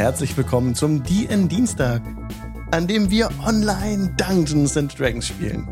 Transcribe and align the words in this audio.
Herzlich 0.00 0.34
willkommen 0.34 0.74
zum 0.74 1.02
DN 1.02 1.46
Dienstag, 1.46 2.00
an 2.70 2.86
dem 2.86 3.10
wir 3.10 3.28
online 3.46 4.16
Dungeons 4.16 4.74
and 4.78 4.98
Dragons 4.98 5.26
spielen. 5.26 5.66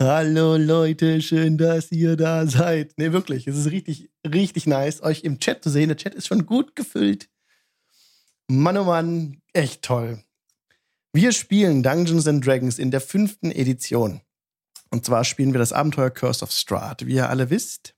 Hallo 0.00 0.56
Leute, 0.56 1.20
schön, 1.20 1.58
dass 1.58 1.90
ihr 1.90 2.16
da 2.16 2.46
seid. 2.46 2.96
Ne, 2.96 3.12
wirklich, 3.12 3.48
es 3.48 3.56
ist 3.56 3.72
richtig, 3.72 4.08
richtig 4.24 4.68
nice, 4.68 5.02
euch 5.02 5.24
im 5.24 5.40
Chat 5.40 5.64
zu 5.64 5.70
sehen. 5.70 5.88
Der 5.88 5.96
Chat 5.96 6.14
ist 6.14 6.28
schon 6.28 6.46
gut 6.46 6.76
gefüllt. 6.76 7.28
Mann, 8.46 8.78
oh 8.78 8.84
Mann, 8.84 9.42
echt 9.52 9.82
toll. 9.82 10.22
Wir 11.12 11.32
spielen 11.32 11.82
Dungeons 11.82 12.28
and 12.28 12.46
Dragons 12.46 12.78
in 12.78 12.92
der 12.92 13.00
fünften 13.00 13.50
Edition. 13.50 14.20
Und 14.92 15.04
zwar 15.04 15.24
spielen 15.24 15.52
wir 15.52 15.58
das 15.58 15.72
Abenteuer 15.72 16.10
Curse 16.10 16.44
of 16.44 16.52
Strahd. 16.52 17.04
Wie 17.04 17.14
ihr 17.14 17.28
alle 17.28 17.50
wisst, 17.50 17.96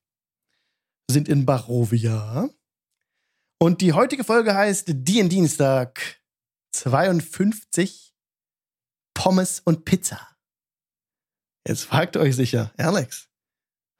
sind 1.11 1.29
in 1.29 1.45
Barovia. 1.45 2.49
Und 3.59 3.81
die 3.81 3.95
heutige 3.95 4.23
Folge 4.23 4.55
heißt 4.55 4.85
D 4.89 5.23
Dienstag 5.29 6.21
52 6.73 8.15
Pommes 9.15 9.61
und 9.61 9.87
Pizza. 9.87 10.37
Jetzt 11.67 11.85
fragt 11.85 12.19
euch 12.19 12.37
sicher, 12.37 12.73
Alex, 12.77 13.31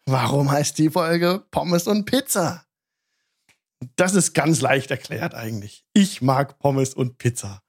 warum 0.05 0.51
heißt 0.51 0.79
die 0.79 0.91
Folge 0.91 1.47
Pommes 1.51 1.87
und 1.87 2.05
Pizza? 2.05 2.67
Das 3.97 4.15
ist 4.15 4.35
ganz 4.35 4.61
leicht 4.61 4.91
erklärt 4.91 5.35
eigentlich. 5.35 5.87
Ich 5.95 6.21
mag 6.21 6.59
Pommes 6.59 6.93
und 6.93 7.17
Pizza. 7.17 7.63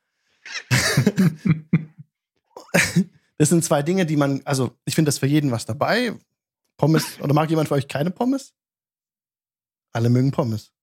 das 3.37 3.49
sind 3.49 3.63
zwei 3.63 3.81
Dinge, 3.81 4.05
die 4.05 4.17
man, 4.17 4.41
also 4.43 4.77
ich 4.83 4.93
finde 4.95 5.07
das 5.07 5.19
für 5.19 5.27
jeden 5.27 5.51
was 5.51 5.65
dabei. 5.65 6.13
Pommes, 6.77 7.17
oder 7.21 7.33
mag 7.33 7.49
jemand 7.49 7.69
für 7.69 7.75
euch 7.75 7.87
keine 7.87 8.11
Pommes? 8.11 8.53
Alle 9.93 10.09
mögen 10.09 10.31
Pommes. 10.31 10.73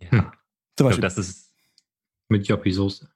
Ja. 0.00 0.10
Hm. 0.10 0.32
Zum 0.76 0.86
Beispiel. 0.86 1.00
Glaub, 1.00 1.14
das 1.14 1.18
ist 1.18 1.54
mit 2.28 2.46
Joppi-Soße. 2.46 3.08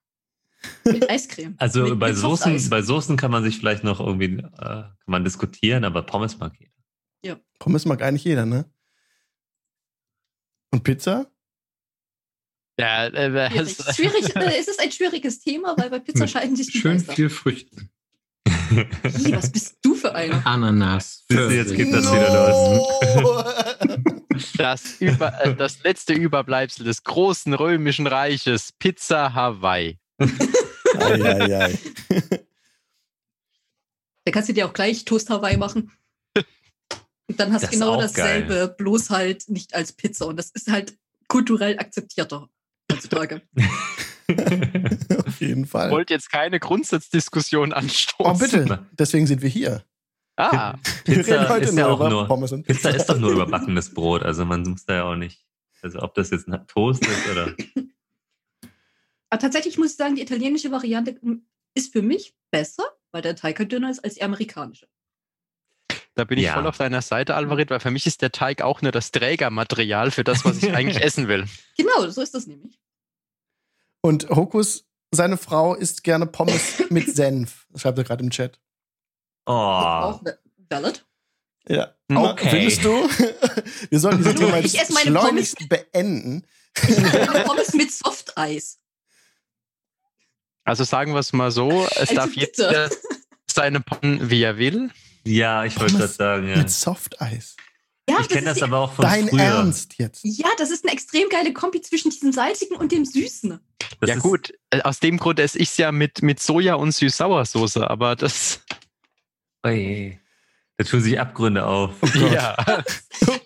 Mit 0.84 1.10
Eiscreme. 1.10 1.54
Also 1.58 1.82
mit, 1.82 1.98
bei, 1.98 2.08
mit 2.08 2.16
Soßen, 2.16 2.70
bei 2.70 2.82
Soßen 2.82 3.16
kann 3.16 3.30
man 3.30 3.42
sich 3.42 3.58
vielleicht 3.58 3.84
noch 3.84 4.00
irgendwie 4.00 4.36
äh, 4.36 4.48
kann 4.58 4.96
man 5.06 5.24
diskutieren, 5.24 5.84
aber 5.84 6.02
Pommes 6.02 6.38
mag 6.38 6.52
jeder. 6.58 6.72
Ja. 7.24 7.40
Pommes 7.58 7.84
mag 7.84 8.02
eigentlich 8.02 8.24
jeder, 8.24 8.46
ne? 8.46 8.70
Und 10.70 10.84
Pizza? 10.84 11.30
Ja, 12.78 13.06
äh, 13.06 13.50
schwierig. 13.50 13.76
schwierig 13.94 14.36
äh, 14.36 14.58
es 14.58 14.68
ist 14.68 14.80
ein 14.80 14.90
schwieriges 14.90 15.40
Thema, 15.40 15.76
weil 15.76 15.90
bei 15.90 15.98
Pizza 15.98 16.26
scheiden 16.26 16.56
sich 16.56 16.72
die 16.72 16.78
Schön 16.78 16.94
Meister. 16.94 17.12
viel 17.12 17.30
Früchten. 17.30 17.91
Ih, 18.48 19.32
was 19.32 19.50
bist 19.50 19.76
du 19.82 19.94
für 19.94 20.14
einer? 20.14 20.46
Ananas. 20.46 21.24
Jetzt 21.28 21.74
geht 21.74 21.92
das 21.92 22.04
no. 22.04 22.12
wieder 22.12 22.48
los. 22.48 24.12
Das, 24.56 25.00
über, 25.00 25.40
äh, 25.42 25.54
das 25.54 25.82
letzte 25.82 26.14
Überbleibsel 26.14 26.84
des 26.84 27.04
großen 27.04 27.52
römischen 27.54 28.06
Reiches, 28.06 28.72
Pizza 28.72 29.34
Hawaii. 29.34 29.98
ei, 30.18 30.28
ei, 30.98 31.58
ei. 31.58 31.78
Da 34.24 34.32
kannst 34.32 34.48
du 34.48 34.52
dir 34.52 34.66
auch 34.66 34.72
gleich 34.72 35.04
Toast 35.04 35.30
Hawaii 35.30 35.56
machen. 35.56 35.92
Und 37.28 37.40
dann 37.40 37.52
hast 37.52 37.64
du 37.64 37.68
genau 37.68 38.00
dasselbe, 38.00 38.54
geil. 38.54 38.74
bloß 38.76 39.10
halt 39.10 39.48
nicht 39.48 39.74
als 39.74 39.92
Pizza. 39.92 40.26
Und 40.26 40.36
das 40.36 40.50
ist 40.50 40.70
halt 40.70 40.96
kulturell 41.28 41.78
akzeptierter 41.78 42.48
heutzutage. 42.90 43.42
Jeden 45.48 45.66
Fall. 45.66 45.88
Ich 45.88 45.92
wollte 45.92 46.14
jetzt 46.14 46.30
keine 46.30 46.60
Grundsatzdiskussion 46.60 47.72
anstoßen. 47.72 48.16
Oh, 48.18 48.34
bitte. 48.34 48.86
Deswegen 48.92 49.26
sind 49.26 49.42
wir 49.42 49.48
hier. 49.48 49.84
Ah, 50.36 50.76
Pizza 51.04 51.56
ist 51.58 51.76
ja 51.76 51.88
auch 51.88 52.08
nur, 52.08 52.26
Pizza. 52.26 52.56
Pizza 52.62 52.90
ist 52.90 53.06
doch 53.06 53.18
nur 53.18 53.32
überbackenes 53.32 53.92
Brot. 53.92 54.22
Also 54.22 54.44
man 54.44 54.62
muss 54.62 54.84
da 54.86 54.94
ja 54.94 55.04
auch 55.04 55.14
nicht, 55.14 55.44
also 55.82 56.00
ob 56.00 56.14
das 56.14 56.30
jetzt 56.30 56.48
ein 56.48 56.66
Toast 56.66 57.06
ist 57.06 57.30
oder. 57.30 57.54
Aber 59.30 59.40
tatsächlich 59.40 59.78
muss 59.78 59.92
ich 59.92 59.96
sagen, 59.96 60.14
die 60.14 60.22
italienische 60.22 60.70
Variante 60.70 61.18
ist 61.74 61.92
für 61.92 62.02
mich 62.02 62.34
besser, 62.50 62.84
weil 63.12 63.22
der 63.22 63.36
Teig 63.36 63.58
halt 63.58 63.72
dünner 63.72 63.90
ist 63.90 64.04
als 64.04 64.14
die 64.14 64.22
amerikanische. 64.22 64.86
Da 66.14 66.24
bin 66.24 66.38
ich 66.38 66.44
ja. 66.44 66.54
voll 66.54 66.66
auf 66.66 66.76
deiner 66.76 67.00
Seite, 67.00 67.34
Alvarit, 67.34 67.70
weil 67.70 67.80
für 67.80 67.90
mich 67.90 68.06
ist 68.06 68.20
der 68.20 68.32
Teig 68.32 68.60
auch 68.60 68.82
nur 68.82 68.92
das 68.92 69.10
Trägermaterial 69.12 70.10
für 70.10 70.24
das, 70.24 70.44
was 70.44 70.62
ich 70.62 70.72
eigentlich 70.74 71.02
essen 71.02 71.28
will. 71.28 71.46
Genau, 71.78 72.08
so 72.10 72.20
ist 72.20 72.34
das 72.34 72.46
nämlich. 72.46 72.78
Und 74.02 74.28
Hokus, 74.28 74.84
seine 75.12 75.36
Frau 75.36 75.74
isst 75.74 76.02
gerne 76.02 76.26
Pommes 76.26 76.82
mit 76.90 77.14
Senf. 77.14 77.66
Das 77.70 77.82
schreibt 77.82 77.98
er 77.98 78.04
gerade 78.04 78.24
im 78.24 78.30
Chat. 78.30 78.58
Oh. 79.46 80.18
Valid. 80.70 81.04
Ja. 81.68 81.94
Okay. 82.12 82.50
Findest 82.50 82.84
du? 82.84 82.90
Wir 83.90 84.00
sollten 84.00 84.18
dieses 84.18 84.34
Thema 84.34 84.58
jetzt 84.58 84.98
schleunigst 85.00 85.56
Pommes 85.58 85.68
beenden. 85.68 86.46
Pommes 87.44 87.74
mit 87.74 87.92
Softeis. 87.92 88.78
Also 90.64 90.84
sagen 90.84 91.12
wir 91.12 91.18
es 91.18 91.32
mal 91.32 91.50
so, 91.50 91.86
es 91.90 91.98
also 91.98 92.14
darf 92.14 92.34
jeder 92.34 92.88
seine 93.50 93.80
Pommes, 93.80 94.30
wie 94.30 94.42
er 94.42 94.56
will. 94.58 94.90
Ja, 95.24 95.64
ich 95.64 95.78
wollte 95.78 95.98
das 95.98 96.16
sagen. 96.16 96.48
Ja. 96.48 96.56
Mit 96.56 96.70
Softeis. 96.70 97.56
Ja, 98.08 98.18
ich 98.20 98.28
kenne 98.28 98.46
das, 98.46 98.58
das 98.58 98.64
aber 98.64 98.78
auch 98.80 98.92
von 98.92 99.04
Dein 99.04 99.28
früher. 99.28 99.42
Ernst 99.42 99.94
jetzt? 99.98 100.20
Ja, 100.24 100.48
das 100.58 100.70
ist 100.70 100.84
eine 100.84 100.92
extrem 100.92 101.28
geile 101.28 101.52
Kombi 101.52 101.80
zwischen 101.80 102.10
diesem 102.10 102.32
salzigen 102.32 102.76
und 102.76 102.90
dem 102.90 103.04
süßen. 103.04 103.60
Das 104.00 104.10
ja 104.10 104.16
gut, 104.16 104.52
äh, 104.70 104.82
aus 104.82 104.98
dem 104.98 105.18
Grund 105.18 105.38
esse 105.38 105.58
ich 105.58 105.68
es 105.68 105.76
ja 105.76 105.92
mit, 105.92 106.22
mit 106.22 106.40
Soja 106.40 106.74
und 106.74 106.92
Süß-Sauersoße, 106.92 107.88
aber 107.88 108.16
das... 108.16 108.60
Oje. 109.64 110.18
Da 110.78 110.84
tun 110.84 111.00
sich 111.00 111.20
Abgründe 111.20 111.64
auf. 111.64 111.94
Oh 112.02 112.26
ja. 112.26 112.56
oh 113.28 113.36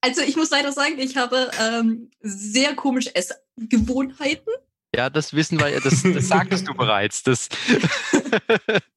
also 0.00 0.22
ich 0.22 0.36
muss 0.36 0.50
leider 0.50 0.72
sagen, 0.72 0.98
ich 0.98 1.16
habe 1.16 1.50
ähm, 1.60 2.10
sehr 2.20 2.74
komische 2.74 3.14
Essgewohnheiten. 3.14 4.52
Ja, 4.94 5.10
das 5.10 5.34
wissen 5.34 5.60
wir 5.60 5.68
ja, 5.68 5.80
das, 5.80 6.02
das 6.02 6.28
sagtest 6.28 6.66
du 6.66 6.74
bereits. 6.74 7.22
Das 7.22 7.48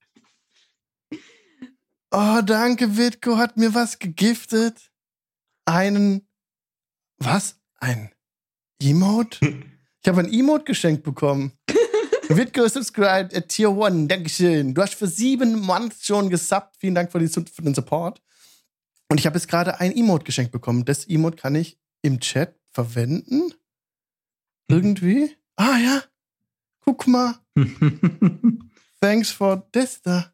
oh, 2.12 2.42
danke, 2.46 2.98
Witko 2.98 3.38
hat 3.38 3.58
mir 3.58 3.74
was 3.74 4.00
gegiftet. 4.00 4.92
Einen, 5.66 6.28
was? 7.18 7.60
Ein 7.80 8.12
Emote? 8.82 9.64
Ich 10.02 10.08
habe 10.08 10.22
ein 10.22 10.32
Emote 10.32 10.66
geschenkt 10.66 11.04
bekommen. 11.04 11.52
Witko 12.30 12.68
subscribed 12.68 13.36
at 13.36 13.50
Tier 13.50 13.70
1. 13.70 14.08
Dankeschön. 14.08 14.74
Du 14.74 14.82
hast 14.82 14.96
für 14.96 15.08
sieben 15.08 15.60
Months 15.60 16.06
schon 16.06 16.30
gesubbt. 16.30 16.78
Vielen 16.80 16.96
Dank 16.96 17.12
für, 17.12 17.20
die, 17.20 17.28
für 17.28 17.62
den 17.62 17.74
Support. 17.74 18.22
Und 19.10 19.20
ich 19.20 19.26
habe 19.26 19.38
jetzt 19.38 19.48
gerade 19.48 19.80
ein 19.80 19.92
Emote 19.96 20.26
geschenkt 20.26 20.52
bekommen. 20.52 20.86
Das 20.86 21.08
Emote 21.08 21.38
kann 21.38 21.56
ich 21.56 21.80
im 22.02 22.20
Chat 22.20 22.56
verwenden. 22.72 23.46
Mhm. 23.46 23.54
Irgendwie. 24.68 25.36
Ah 25.56 25.78
ja. 25.78 26.04
Guck 26.82 27.08
mal. 27.08 27.36
Thanks 29.02 29.32
for 29.32 29.70
this 29.72 30.02
da. 30.02 30.32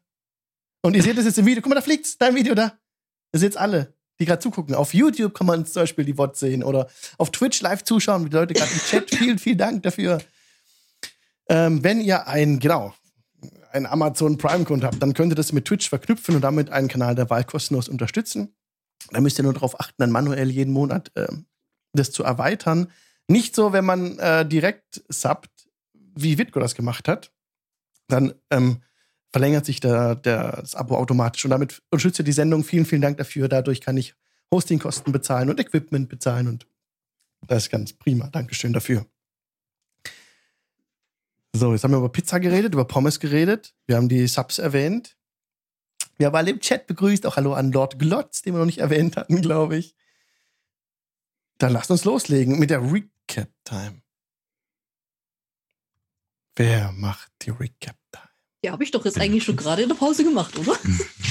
Und 0.86 0.94
ihr 0.94 1.02
seht 1.02 1.18
das 1.18 1.24
jetzt 1.24 1.36
im 1.36 1.46
Video. 1.46 1.60
Guck 1.62 1.70
mal, 1.70 1.74
da 1.74 1.80
fliegt's. 1.80 2.16
Dein 2.16 2.36
Video 2.36 2.54
da. 2.54 2.78
Ihr 3.32 3.40
seht's 3.40 3.56
alle, 3.56 3.92
die 4.20 4.24
gerade 4.24 4.38
zugucken. 4.38 4.76
Auf 4.76 4.94
YouTube 4.94 5.34
kann 5.34 5.48
man 5.48 5.66
zum 5.66 5.82
Beispiel 5.82 6.04
die 6.04 6.12
Bots 6.12 6.38
sehen 6.38 6.62
oder 6.62 6.86
auf 7.18 7.32
Twitch 7.32 7.60
live 7.60 7.82
zuschauen, 7.82 8.24
die 8.24 8.30
Leute 8.30 8.54
gerade 8.54 8.70
im 8.70 8.78
Chat. 8.78 9.10
vielen, 9.16 9.40
vielen 9.40 9.58
Dank 9.58 9.82
dafür. 9.82 10.20
Ähm, 11.48 11.82
wenn 11.82 12.00
ihr 12.00 12.28
ein, 12.28 12.60
genau, 12.60 12.94
ein 13.72 13.84
Amazon 13.84 14.38
Prime-Konto 14.38 14.86
habt, 14.86 15.02
dann 15.02 15.12
könnt 15.12 15.32
ihr 15.32 15.34
das 15.34 15.52
mit 15.52 15.64
Twitch 15.64 15.88
verknüpfen 15.88 16.36
und 16.36 16.42
damit 16.42 16.70
einen 16.70 16.86
Kanal 16.86 17.16
der 17.16 17.30
Wahl 17.30 17.42
kostenlos 17.42 17.88
unterstützen. 17.88 18.54
Da 19.10 19.20
müsst 19.20 19.40
ihr 19.40 19.42
nur 19.42 19.54
darauf 19.54 19.80
achten, 19.80 19.96
dann 19.98 20.12
manuell 20.12 20.50
jeden 20.50 20.72
Monat 20.72 21.10
äh, 21.16 21.26
das 21.94 22.12
zu 22.12 22.22
erweitern. 22.22 22.92
Nicht 23.26 23.56
so, 23.56 23.72
wenn 23.72 23.84
man 23.84 24.20
äh, 24.20 24.46
direkt 24.46 25.02
subbt, 25.08 25.50
wie 26.14 26.38
Witko 26.38 26.60
das 26.60 26.76
gemacht 26.76 27.08
hat. 27.08 27.32
Dann 28.06 28.34
ähm, 28.50 28.82
verlängert 29.32 29.66
sich 29.66 29.80
der, 29.80 30.14
der, 30.14 30.62
das 30.62 30.74
Abo 30.74 30.96
automatisch 30.96 31.44
und 31.44 31.50
damit 31.50 31.82
unterstützt 31.90 32.20
ihr 32.20 32.24
die 32.24 32.32
Sendung. 32.32 32.64
Vielen, 32.64 32.86
vielen 32.86 33.02
Dank 33.02 33.18
dafür. 33.18 33.48
Dadurch 33.48 33.80
kann 33.80 33.96
ich 33.96 34.14
Hostingkosten 34.52 35.12
bezahlen 35.12 35.50
und 35.50 35.60
Equipment 35.60 36.08
bezahlen 36.08 36.48
und 36.48 36.66
das 37.46 37.64
ist 37.64 37.70
ganz 37.70 37.92
prima. 37.92 38.28
Dankeschön 38.28 38.72
dafür. 38.72 39.06
So, 41.52 41.72
jetzt 41.72 41.84
haben 41.84 41.92
wir 41.92 41.98
über 41.98 42.12
Pizza 42.12 42.38
geredet, 42.38 42.74
über 42.74 42.84
Pommes 42.84 43.18
geredet. 43.18 43.74
Wir 43.86 43.96
haben 43.96 44.08
die 44.08 44.26
Subs 44.26 44.58
erwähnt. 44.58 45.16
Wir 46.18 46.26
haben 46.26 46.34
alle 46.34 46.50
im 46.50 46.60
Chat 46.60 46.86
begrüßt. 46.86 47.26
Auch 47.26 47.36
Hallo 47.36 47.54
an 47.54 47.72
Lord 47.72 47.98
Glotz, 47.98 48.42
den 48.42 48.54
wir 48.54 48.58
noch 48.58 48.66
nicht 48.66 48.78
erwähnt 48.78 49.16
hatten, 49.16 49.40
glaube 49.40 49.76
ich. 49.76 49.94
Dann 51.58 51.72
lasst 51.72 51.90
uns 51.90 52.04
loslegen 52.04 52.58
mit 52.58 52.70
der 52.70 52.82
Recap-Time. 52.82 54.02
Wer 56.56 56.92
macht 56.92 57.32
die 57.42 57.50
Recap-Time? 57.50 58.25
Ja, 58.66 58.72
habe 58.72 58.82
ich 58.82 58.90
doch 58.90 59.04
jetzt 59.04 59.20
eigentlich 59.20 59.44
schon 59.44 59.54
gerade 59.54 59.82
in 59.82 59.88
der 59.88 59.94
Pause 59.94 60.24
gemacht, 60.24 60.58
oder? 60.58 60.76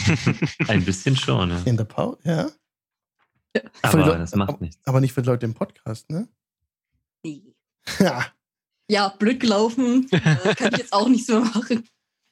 Ein 0.69 0.85
bisschen 0.85 1.17
schon, 1.17 1.49
ja. 1.49 1.61
In 1.65 1.75
der 1.75 1.83
Pause, 1.83 2.17
ja. 2.23 2.49
ja. 3.53 3.61
Aber 3.81 4.17
das 4.17 4.33
macht 4.35 4.61
nichts. 4.61 4.79
Aber 4.87 5.01
nicht 5.01 5.11
für 5.11 5.21
die 5.21 5.27
Leute 5.27 5.45
im 5.45 5.53
Podcast, 5.53 6.09
ne? 6.09 6.29
Nee. 7.23 7.43
Ja, 7.99 8.25
ja, 8.89 9.09
blöd 9.09 9.41
gelaufen. 9.41 10.07
Äh, 10.11 10.19
kann 10.55 10.71
ich 10.71 10.77
jetzt 10.77 10.93
auch 10.93 11.09
nicht 11.09 11.25
so 11.25 11.41
machen. 11.41 11.85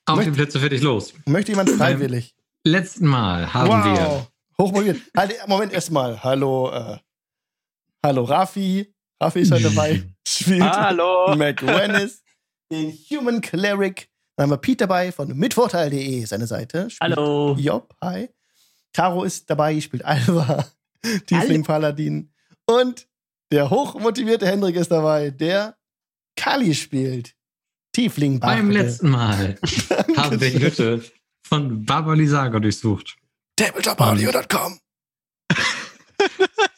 Auf 0.05 0.15
möchte, 0.15 0.31
die 0.31 0.38
Plätze 0.38 0.61
fertig 0.61 0.81
los. 0.81 1.13
Möchte 1.25 1.51
jemand 1.51 1.71
freiwillig? 1.71 2.33
Beim 2.63 2.71
letzten 2.71 3.07
Mal 3.07 3.53
haben 3.53 3.67
wow. 3.67 3.83
wir. 3.83 4.27
Hochmotiviert. 4.57 5.01
Halt, 5.17 5.35
Moment 5.50 5.73
erstmal. 5.73 6.23
Hallo, 6.23 6.71
äh, 6.71 6.97
hallo 8.05 8.23
Rafi. 8.23 8.89
Rafi 9.21 9.41
ist 9.41 9.51
heute 9.51 9.63
dabei. 9.69 10.01
spielt 10.25 10.61
Hallo. 10.61 11.35
McWennis, 11.35 12.23
den 12.71 12.89
Human 13.09 13.41
Cleric. 13.41 14.12
Dann 14.35 14.45
haben 14.45 14.51
wir 14.51 14.57
Pete 14.57 14.88
dabei 14.88 15.12
von 15.12 15.35
mitvorteil.de, 15.38 16.25
seine 16.25 16.47
Seite. 16.47 16.88
Hallo. 17.00 17.56
Job, 17.59 17.95
hi. 18.01 18.30
Caro 18.94 19.24
ist 19.24 19.50
dabei, 19.50 19.80
spielt 19.81 20.06
Alva, 20.06 20.68
Tiefling 21.27 21.63
Paladin. 21.63 22.31
Und 22.65 23.07
der 23.51 23.69
hochmotivierte 23.69 24.47
Hendrik 24.47 24.75
ist 24.75 24.91
dabei, 24.91 25.30
der 25.30 25.77
Kali 26.35 26.74
spielt. 26.74 27.35
Tiefling 27.94 28.39
Bachel. 28.39 28.57
Beim 28.57 28.71
letzten 28.71 29.09
Mal 29.09 29.59
haben 30.18 30.41
wir 30.41 30.50
die 30.50 30.59
Hütte 30.59 31.03
von 31.45 31.86
Baba 31.86 32.13
Lisaga 32.13 32.59
durchsucht. 32.59 33.18
Tabletopaudio.com 33.56 34.79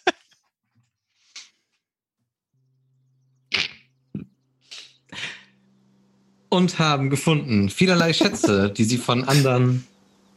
Und 6.55 6.79
haben 6.79 7.09
gefunden 7.09 7.67
vielerlei 7.67 8.13
Schätze, 8.13 8.69
die 8.69 8.85
sie 8.85 8.95
von 8.95 9.25
anderen 9.25 9.85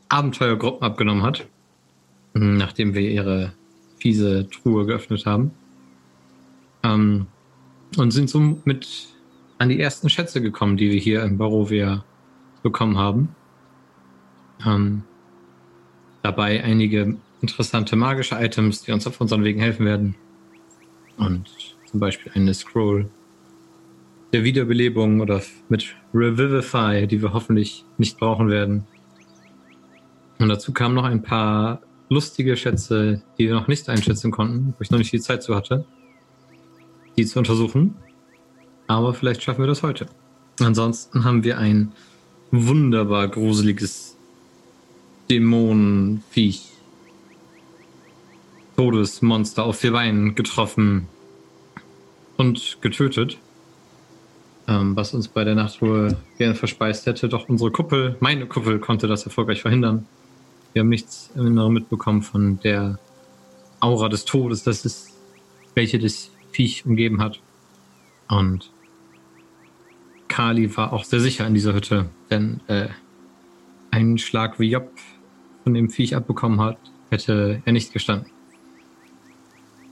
Abenteuergruppen 0.09 0.83
abgenommen 0.83 1.23
hat, 1.23 1.47
nachdem 2.33 2.93
wir 2.93 3.09
ihre 3.09 3.53
fiese 4.01 4.49
Truhe 4.51 4.85
geöffnet 4.85 5.27
haben. 5.27 5.53
Ähm, 6.83 7.29
und 7.97 8.11
sind 8.11 8.29
so 8.29 8.41
mit 8.65 9.07
an 9.59 9.69
die 9.69 9.79
ersten 9.79 10.11
Schätze 10.11 10.43
gekommen, 10.43 10.77
die 10.77 10.91
wir 10.91 10.99
hier 10.99 11.23
in 11.23 11.39
Barovia 11.39 12.03
bekommen 12.65 12.99
haben. 12.99 13.29
Ähm, 14.67 15.05
dabei 16.25 16.65
einige 16.65 17.17
interessante 17.41 17.95
magische 17.95 18.35
Items, 18.35 18.83
die 18.83 18.91
uns 18.91 19.07
auf 19.07 19.21
unseren 19.21 19.45
Wegen 19.45 19.61
helfen 19.61 19.87
werden. 19.87 20.17
Und 21.17 21.49
zum 21.89 22.01
Beispiel 22.01 22.33
eine 22.35 22.55
Scroll 22.55 23.09
der 24.33 24.45
Wiederbelebung 24.45 25.21
oder 25.21 25.43
mit 25.69 25.95
Revivify, 26.13 27.07
die 27.07 27.23
wir 27.23 27.33
hoffentlich 27.33 27.85
nicht 27.97 28.19
brauchen 28.19 28.49
werden. 28.49 28.85
Und 30.39 30.49
dazu 30.49 30.73
kamen 30.73 30.95
noch 30.95 31.05
ein 31.05 31.23
paar 31.23 31.81
lustige 32.09 32.57
Schätze, 32.57 33.23
die 33.39 33.47
wir 33.47 33.55
noch 33.55 33.69
nicht 33.69 33.89
einschätzen 33.89 34.31
konnten, 34.31 34.75
wo 34.77 34.83
ich 34.83 34.91
noch 34.91 34.99
nicht 34.99 35.11
viel 35.11 35.21
Zeit 35.21 35.43
zu 35.43 35.55
hatte, 35.55 35.85
die 37.17 37.27
zu 37.27 37.39
untersuchen. 37.39 37.97
Aber 38.87 39.15
vielleicht 39.15 39.43
schaffen 39.43 39.61
wir 39.61 39.67
das 39.67 39.83
heute. 39.83 40.07
Ansonsten 40.61 41.25
haben 41.25 41.45
wir 41.45 41.59
ein 41.59 41.93
wunderbar 42.51 43.29
gruseliges 43.29 44.17
Dämonenviech, 45.31 46.69
Todesmonster 48.77 49.65
auf 49.65 49.79
vier 49.79 49.93
Beinen 49.93 50.35
getroffen 50.35 51.09
und 52.37 52.79
getötet. 52.81 53.39
Ähm, 54.69 54.95
was 54.95 55.15
uns 55.15 55.29
bei 55.29 55.45
der 55.45 55.55
Nachtruhe 55.55 56.19
gerne 56.37 56.55
verspeist 56.55 57.07
hätte. 57.07 57.29
Doch 57.29 57.49
unsere 57.49 57.71
Kuppel, 57.71 58.17
meine 58.21 58.47
Kuppel, 58.47 58.79
konnte 58.79 59.07
das 59.07 59.25
erfolgreich 59.25 59.63
verhindern. 59.63 60.07
Wir 60.75 60.81
haben 60.81 60.91
nichts 60.91 61.31
im 61.35 61.47
Inneren 61.47 61.73
mitbekommen 61.73 62.21
von 62.21 62.61
der 62.61 62.99
Aura 63.81 64.11
des 64.11 64.27
Todes, 64.27 64.65
das 64.65 64.85
ist, 64.85 65.15
welche 65.75 65.99
das 65.99 66.31
Viech 66.53 66.85
umgeben 66.85 67.23
hat. 67.23 67.41
Und 68.29 68.71
Kali 70.29 70.77
war 70.77 70.93
auch 70.93 71.05
sehr 71.05 71.21
sicher 71.21 71.47
in 71.47 71.55
dieser 71.55 71.73
Hütte, 71.73 72.11
denn 72.31 72.61
äh, 72.67 72.89
einen 73.91 74.19
Schlag 74.19 74.61
wie 74.61 74.71
Job 74.71 74.91
von 75.65 75.73
dem 75.73 75.89
Viech 75.89 76.15
abbekommen 76.15 76.61
hat, 76.61 76.79
hätte 77.11 77.63
er 77.65 77.73
nicht 77.73 77.95
gestanden. 77.95 78.31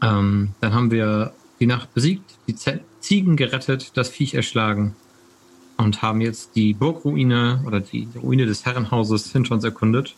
Ähm, 0.02 0.50
dann 0.60 0.74
haben 0.74 0.90
wir 0.90 1.32
die 1.58 1.66
Nacht 1.66 1.94
besiegt, 1.94 2.36
die 2.46 2.54
Z 2.54 2.82
Ziegen 3.06 3.36
gerettet, 3.36 3.92
das 3.96 4.08
Viech 4.08 4.34
erschlagen 4.34 4.96
und 5.76 6.02
haben 6.02 6.20
jetzt 6.20 6.56
die 6.56 6.74
Burgruine 6.74 7.62
oder 7.64 7.78
die 7.78 8.08
Ruine 8.20 8.46
des 8.46 8.64
Herrenhauses 8.64 9.30
hinter 9.30 9.54
uns 9.54 9.62
erkundet 9.62 10.16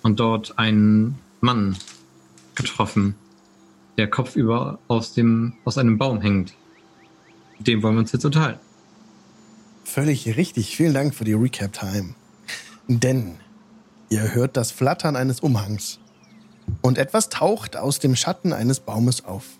und 0.00 0.18
dort 0.18 0.58
einen 0.58 1.18
Mann 1.42 1.76
getroffen, 2.54 3.16
der 3.98 4.08
kopfüber 4.08 4.78
aus, 4.88 5.12
dem, 5.12 5.52
aus 5.66 5.76
einem 5.76 5.98
Baum 5.98 6.22
hängt. 6.22 6.54
Dem 7.58 7.82
wollen 7.82 7.96
wir 7.96 8.00
uns 8.00 8.12
jetzt 8.12 8.24
unterhalten. 8.24 8.60
Völlig 9.84 10.26
richtig. 10.34 10.74
Vielen 10.74 10.94
Dank 10.94 11.14
für 11.14 11.24
die 11.24 11.34
Recap-Time. 11.34 12.14
Denn 12.88 13.34
ihr 14.08 14.34
hört 14.34 14.56
das 14.56 14.70
Flattern 14.70 15.16
eines 15.16 15.40
Umhangs 15.40 15.98
und 16.80 16.96
etwas 16.96 17.28
taucht 17.28 17.76
aus 17.76 17.98
dem 17.98 18.16
Schatten 18.16 18.54
eines 18.54 18.80
Baumes 18.80 19.22
auf. 19.22 19.58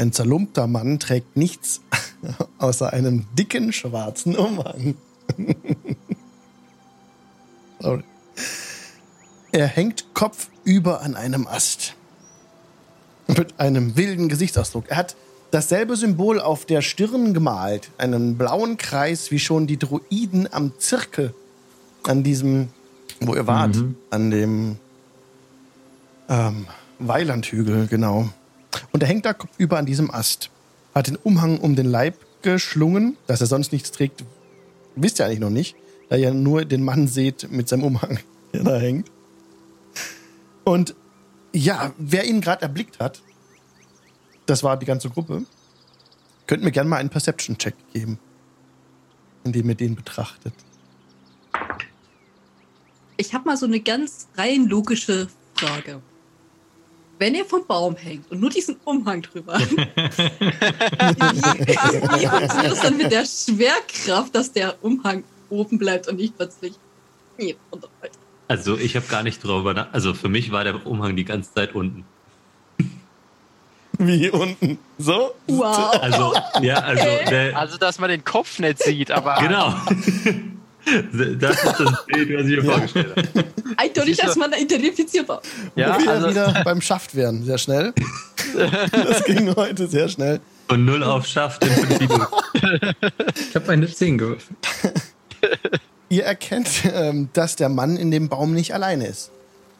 Ein 0.00 0.14
zerlumpter 0.14 0.66
Mann 0.66 0.98
trägt 0.98 1.36
nichts 1.36 1.82
außer 2.58 2.90
einem 2.90 3.26
dicken 3.38 3.70
schwarzen 3.70 4.34
Umhang. 4.34 4.94
Sorry. 7.80 8.02
Er 9.52 9.66
hängt 9.66 10.14
kopfüber 10.14 11.02
an 11.02 11.16
einem 11.16 11.46
Ast. 11.46 11.96
Mit 13.26 13.60
einem 13.60 13.98
wilden 13.98 14.30
Gesichtsausdruck. 14.30 14.88
Er 14.88 14.96
hat 14.96 15.16
dasselbe 15.50 15.96
Symbol 15.96 16.40
auf 16.40 16.64
der 16.64 16.80
Stirn 16.80 17.34
gemalt. 17.34 17.90
Einen 17.98 18.38
blauen 18.38 18.78
Kreis, 18.78 19.30
wie 19.30 19.38
schon 19.38 19.66
die 19.66 19.78
Druiden 19.78 20.50
am 20.50 20.72
Zirkel. 20.78 21.34
An 22.04 22.22
diesem, 22.22 22.70
wo 23.20 23.34
ihr 23.34 23.46
wart. 23.46 23.76
Mhm. 23.76 23.96
An 24.08 24.30
dem 24.30 24.76
ähm, 26.30 26.66
Weilandhügel, 26.98 27.86
genau. 27.86 28.30
Und 28.92 29.02
er 29.02 29.08
hängt 29.08 29.24
da 29.24 29.32
kopfüber 29.32 29.78
an 29.78 29.86
diesem 29.86 30.10
Ast. 30.10 30.50
Hat 30.94 31.06
den 31.06 31.16
Umhang 31.16 31.58
um 31.58 31.76
den 31.76 31.86
Leib 31.86 32.16
geschlungen, 32.42 33.16
dass 33.26 33.40
er 33.40 33.46
sonst 33.46 33.72
nichts 33.72 33.92
trägt. 33.92 34.24
Wisst 34.96 35.20
ihr 35.20 35.26
eigentlich 35.26 35.40
noch 35.40 35.50
nicht, 35.50 35.76
da 36.08 36.16
ihr 36.16 36.32
nur 36.32 36.64
den 36.64 36.84
Mann 36.84 37.06
seht 37.08 37.50
mit 37.50 37.68
seinem 37.68 37.84
Umhang, 37.84 38.18
der 38.52 38.64
da 38.64 38.78
hängt. 38.78 39.10
Und 40.64 40.94
ja, 41.52 41.92
wer 41.98 42.24
ihn 42.26 42.40
gerade 42.40 42.62
erblickt 42.62 42.98
hat, 42.98 43.22
das 44.46 44.62
war 44.62 44.76
die 44.76 44.86
ganze 44.86 45.10
Gruppe, 45.10 45.44
könnt 46.46 46.62
mir 46.62 46.72
gerne 46.72 46.88
mal 46.88 46.96
einen 46.96 47.10
Perception-Check 47.10 47.74
geben, 47.92 48.18
indem 49.44 49.68
ihr 49.68 49.74
den 49.74 49.94
betrachtet. 49.94 50.54
Ich 53.16 53.34
habe 53.34 53.44
mal 53.44 53.56
so 53.56 53.66
eine 53.66 53.80
ganz 53.80 54.28
rein 54.36 54.66
logische 54.66 55.28
Frage. 55.54 56.00
Wenn 57.20 57.34
er 57.34 57.44
vom 57.44 57.66
Baum 57.66 57.96
hängt 57.96 58.30
und 58.30 58.40
nur 58.40 58.48
diesen 58.48 58.76
Umhang 58.82 59.20
drüber, 59.20 59.60
wie, 59.70 59.76
wie 59.76 62.26
funktioniert 62.26 62.72
das 62.72 62.80
dann 62.80 62.96
mit 62.96 63.12
der 63.12 63.26
Schwerkraft, 63.26 64.34
dass 64.34 64.52
der 64.52 64.82
Umhang 64.82 65.22
oben 65.50 65.78
bleibt 65.78 66.08
und 66.08 66.16
nicht 66.16 66.34
plötzlich 66.38 66.72
runterfällt? 67.70 68.14
Also 68.48 68.78
ich 68.78 68.96
habe 68.96 69.06
gar 69.06 69.22
nicht 69.22 69.44
drüber 69.44 69.74
nach. 69.74 69.92
Also 69.92 70.14
für 70.14 70.30
mich 70.30 70.50
war 70.50 70.64
der 70.64 70.86
Umhang 70.86 71.14
die 71.14 71.26
ganze 71.26 71.52
Zeit 71.52 71.74
unten. 71.74 72.06
Wie 73.98 74.30
unten? 74.30 74.78
So? 74.96 75.34
Wow. 75.46 76.00
Also, 76.00 76.32
ja, 76.62 76.76
also, 76.76 77.04
der, 77.28 77.54
also 77.54 77.76
dass 77.76 77.98
man 77.98 78.08
den 78.08 78.24
Kopf 78.24 78.58
nicht 78.60 78.82
sieht, 78.82 79.10
aber. 79.10 79.36
Genau. 79.40 79.74
Das 81.40 81.56
ist 81.56 81.80
das 81.80 82.06
Bild, 82.06 82.38
was 82.38 82.46
ich 82.46 82.56
mir 82.56 82.64
ja. 82.64 82.72
vorgestellt 82.72 83.16
habe. 83.16 83.44
Eindeutig, 83.76 84.16
dass 84.16 84.36
man 84.36 84.52
identifizierbar. 84.52 85.42
Ja, 85.76 86.00
wieder, 86.00 86.12
also 86.12 86.30
wieder 86.30 86.62
beim 86.64 86.80
Schaft 86.80 87.14
werden, 87.14 87.44
sehr 87.44 87.58
schnell. 87.58 87.92
Das 88.92 89.22
ging 89.24 89.54
heute 89.54 89.86
sehr 89.86 90.08
schnell. 90.08 90.40
Von 90.68 90.84
null 90.84 91.04
auf 91.04 91.24
Schaft 91.24 91.64
in 91.64 91.70
fünf 91.70 92.00
Minuten. 92.00 92.26
Ich 93.48 93.54
habe 93.54 93.70
eine 93.70 93.86
10 93.86 94.18
geworfen. 94.18 94.56
Ihr 96.08 96.24
erkennt, 96.24 96.68
ähm, 96.92 97.28
dass 97.32 97.54
der 97.54 97.68
Mann 97.68 97.96
in 97.96 98.10
dem 98.10 98.28
Baum 98.28 98.54
nicht 98.54 98.74
alleine 98.74 99.06
ist. 99.06 99.30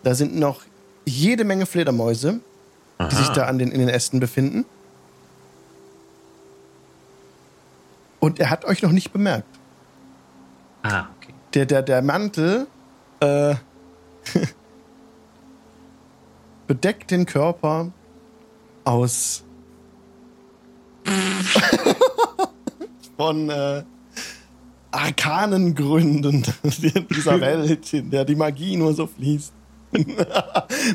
Da 0.05 0.15
sind 0.15 0.37
noch 0.37 0.63
jede 1.05 1.43
Menge 1.43 1.67
Fledermäuse, 1.67 2.39
Aha. 2.99 3.09
die 3.09 3.17
sich 3.17 3.29
da 3.31 3.47
an 3.47 3.59
den, 3.59 3.73
in 3.73 3.81
den 3.81 3.89
Ästen 3.89 4.21
befinden. 4.21 4.65
Und 8.21 8.39
er 8.39 8.51
hat 8.51 8.65
euch 8.65 8.83
noch 8.83 8.93
nicht 8.93 9.13
bemerkt. 9.13 9.50
Ah, 10.83 11.07
okay. 11.17 11.35
Der, 11.55 11.67
der, 11.67 11.83
der 11.83 12.03
Mantel 12.03 12.67
äh, 13.21 13.55
bedeckt 16.67 17.11
den 17.11 17.27
Körper 17.27 17.91
aus 18.85 19.45
von 23.17 23.51
äh, 23.51 23.83
arkanen 24.91 25.75
Gründen 25.75 26.45
dieser 26.63 27.41
Welt, 27.41 27.93
in 27.93 28.11
der 28.11 28.25
die 28.25 28.35
Magie 28.35 28.77
nur 28.77 28.95
so 28.95 29.07
fließt. 29.07 29.53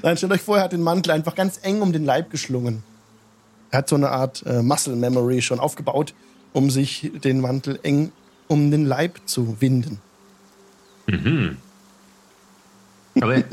Nein, 0.03 0.17
stellt 0.17 0.31
euch 0.31 0.41
vor, 0.41 0.57
er 0.57 0.63
hat 0.63 0.71
den 0.71 0.81
Mantel 0.81 1.11
einfach 1.11 1.35
ganz 1.35 1.59
eng 1.61 1.81
um 1.81 1.91
den 1.91 2.05
Leib 2.05 2.29
geschlungen. 2.29 2.83
Er 3.71 3.79
hat 3.79 3.89
so 3.89 3.95
eine 3.95 4.09
Art 4.09 4.43
äh, 4.45 4.61
Muscle 4.61 4.95
Memory 4.95 5.41
schon 5.41 5.59
aufgebaut, 5.59 6.13
um 6.53 6.69
sich 6.69 7.11
den 7.23 7.41
Mantel 7.41 7.79
eng 7.83 8.11
um 8.47 8.71
den 8.71 8.85
Leib 8.85 9.19
zu 9.25 9.59
winden. 9.59 9.99
Mhm. 11.07 11.57
Aber 13.21 13.43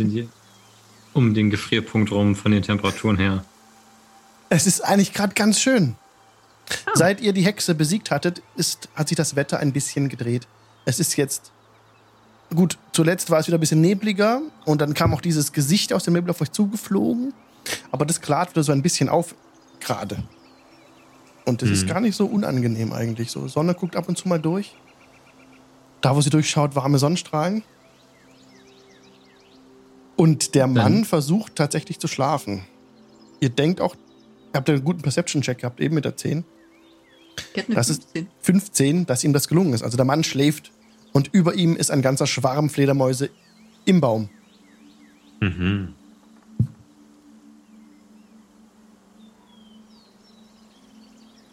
um 1.14 1.34
den 1.34 1.50
Gefrierpunkt 1.50 2.10
rum 2.10 2.34
von 2.36 2.52
den 2.52 2.62
Temperaturen 2.62 3.18
her. 3.18 3.44
Es 4.48 4.66
ist 4.66 4.82
eigentlich 4.82 5.12
gerade 5.12 5.34
ganz 5.34 5.60
schön. 5.60 5.96
Oh. 6.86 6.90
Seit 6.94 7.20
ihr 7.20 7.32
die 7.32 7.44
Hexe 7.44 7.74
besiegt 7.74 8.10
hattet, 8.10 8.42
ist, 8.56 8.88
hat 8.94 9.08
sich 9.08 9.16
das 9.16 9.36
Wetter 9.36 9.58
ein 9.58 9.72
bisschen 9.72 10.08
gedreht. 10.08 10.46
Es 10.84 11.00
ist 11.00 11.16
jetzt. 11.16 11.52
Gut, 12.54 12.76
zuletzt 12.92 13.30
war 13.30 13.38
es 13.38 13.46
wieder 13.46 13.56
ein 13.56 13.60
bisschen 13.60 13.80
nebliger 13.80 14.42
und 14.66 14.82
dann 14.82 14.92
kam 14.92 15.14
auch 15.14 15.22
dieses 15.22 15.52
Gesicht 15.52 15.92
aus 15.92 16.04
dem 16.04 16.12
Nebel 16.12 16.30
auf 16.30 16.40
euch 16.42 16.52
zugeflogen. 16.52 17.32
Aber 17.90 18.04
das 18.04 18.20
klart 18.20 18.50
wieder 18.50 18.62
so 18.62 18.72
ein 18.72 18.82
bisschen 18.82 19.08
auf 19.08 19.34
gerade. 19.80 20.22
Und 21.44 21.62
das 21.62 21.68
hm. 21.68 21.74
ist 21.74 21.86
gar 21.86 22.00
nicht 22.00 22.16
so 22.16 22.26
unangenehm 22.26 22.92
eigentlich. 22.92 23.30
So, 23.30 23.48
Sonne 23.48 23.74
guckt 23.74 23.96
ab 23.96 24.08
und 24.08 24.16
zu 24.16 24.28
mal 24.28 24.38
durch. 24.40 24.74
Da, 26.00 26.14
wo 26.16 26.20
sie 26.20 26.30
durchschaut, 26.30 26.74
warme 26.74 26.98
Sonnenstrahlen. 26.98 27.62
Und 30.16 30.54
der 30.54 30.66
Mann 30.66 30.76
Dann. 30.76 31.04
versucht 31.04 31.56
tatsächlich 31.56 31.98
zu 31.98 32.06
schlafen. 32.06 32.62
Ihr 33.40 33.48
denkt 33.48 33.80
auch, 33.80 33.94
ihr 33.94 34.58
habt 34.58 34.68
einen 34.68 34.84
guten 34.84 35.02
Perception-Check 35.02 35.58
gehabt, 35.58 35.80
eben 35.80 35.94
mit 35.94 36.04
der 36.04 36.16
10. 36.16 36.44
Das 37.68 37.88
ist 37.88 38.06
15, 38.42 39.06
dass 39.06 39.24
ihm 39.24 39.32
das 39.32 39.48
gelungen 39.48 39.72
ist. 39.72 39.82
Also 39.82 39.96
der 39.96 40.04
Mann 40.04 40.22
schläft 40.22 40.70
und 41.12 41.30
über 41.32 41.54
ihm 41.54 41.76
ist 41.76 41.90
ein 41.90 42.02
ganzer 42.02 42.26
Schwarm 42.26 42.68
Fledermäuse 42.68 43.30
im 43.84 44.00
Baum. 44.00 44.28
Mhm. 45.40 45.94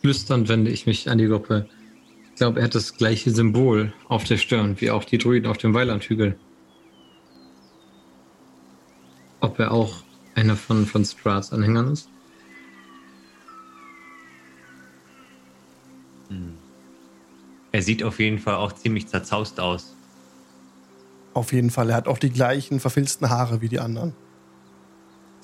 Flüsternd 0.02 0.48
wende 0.48 0.72
ich 0.72 0.86
mich 0.86 1.10
an 1.10 1.18
die 1.18 1.28
Gruppe. 1.28 1.68
Ich 2.30 2.36
glaube, 2.36 2.60
er 2.60 2.66
hat 2.66 2.76
das 2.76 2.96
gleiche 2.96 3.32
Symbol 3.32 3.94
auf 4.08 4.24
der 4.24 4.38
Stirn 4.38 4.80
wie 4.80 4.92
auch 4.92 5.04
die 5.04 5.18
Druiden 5.18 5.50
auf 5.50 5.58
dem 5.58 5.74
Weilandhügel. 5.74 6.38
Ob 9.42 9.60
er 9.60 9.72
auch 9.72 10.04
einer 10.36 10.56
von, 10.56 10.86
von 10.86 11.04
Strats 11.04 11.52
Anhängern 11.52 11.92
ist? 11.92 12.10
Hm. 16.30 16.54
Er 17.72 17.82
sieht 17.82 18.04
auf 18.04 18.20
jeden 18.20 18.40
Fall 18.40 18.56
auch 18.56 18.72
ziemlich 18.72 19.08
zerzaust 19.08 19.60
aus. 19.60 19.96
Auf 21.34 21.54
jeden 21.54 21.70
Fall. 21.70 21.90
Er 21.90 21.98
hat 21.98 22.08
auch 22.08 22.18
die 22.18 22.32
gleichen 22.32 22.80
verfilzten 22.80 23.30
Haare 23.30 23.62
wie 23.62 23.70
die 23.70 23.80
anderen. 23.80 24.14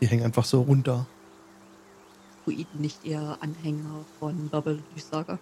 Die 0.02 0.08
hängen 0.08 0.24
einfach 0.24 0.46
so 0.46 0.62
runter. 0.62 1.08
Druiden 2.46 2.80
nicht 2.80 3.04
eher 3.06 3.38
Anhänger 3.42 4.06
von 4.20 4.50
Bubble 4.50 4.80
Saga? 4.96 5.40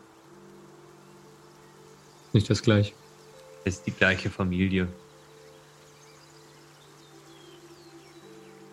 Nicht 2.32 2.50
das 2.50 2.62
gleiche. 2.62 2.94
Es 3.66 3.76
ist 3.76 3.88
die 3.88 3.92
gleiche 3.92 4.30
Familie. 4.30 4.88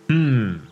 Hm. 0.09 0.63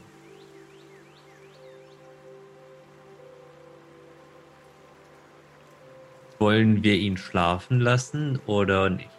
Wollen 6.39 6.83
wir 6.83 6.95
ihn 6.95 7.17
schlafen 7.17 7.81
lassen 7.81 8.41
oder 8.47 8.89
nicht? 8.89 9.18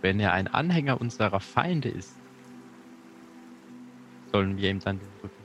Wenn 0.00 0.20
er 0.20 0.32
ein 0.32 0.48
Anhänger 0.48 1.00
unserer 1.00 1.40
Feinde 1.40 1.88
ist, 1.88 2.14
sollen 4.32 4.56
wir 4.56 4.70
ihm 4.70 4.80
dann 4.80 4.98
den 4.98 5.08
Rücken 5.22 5.38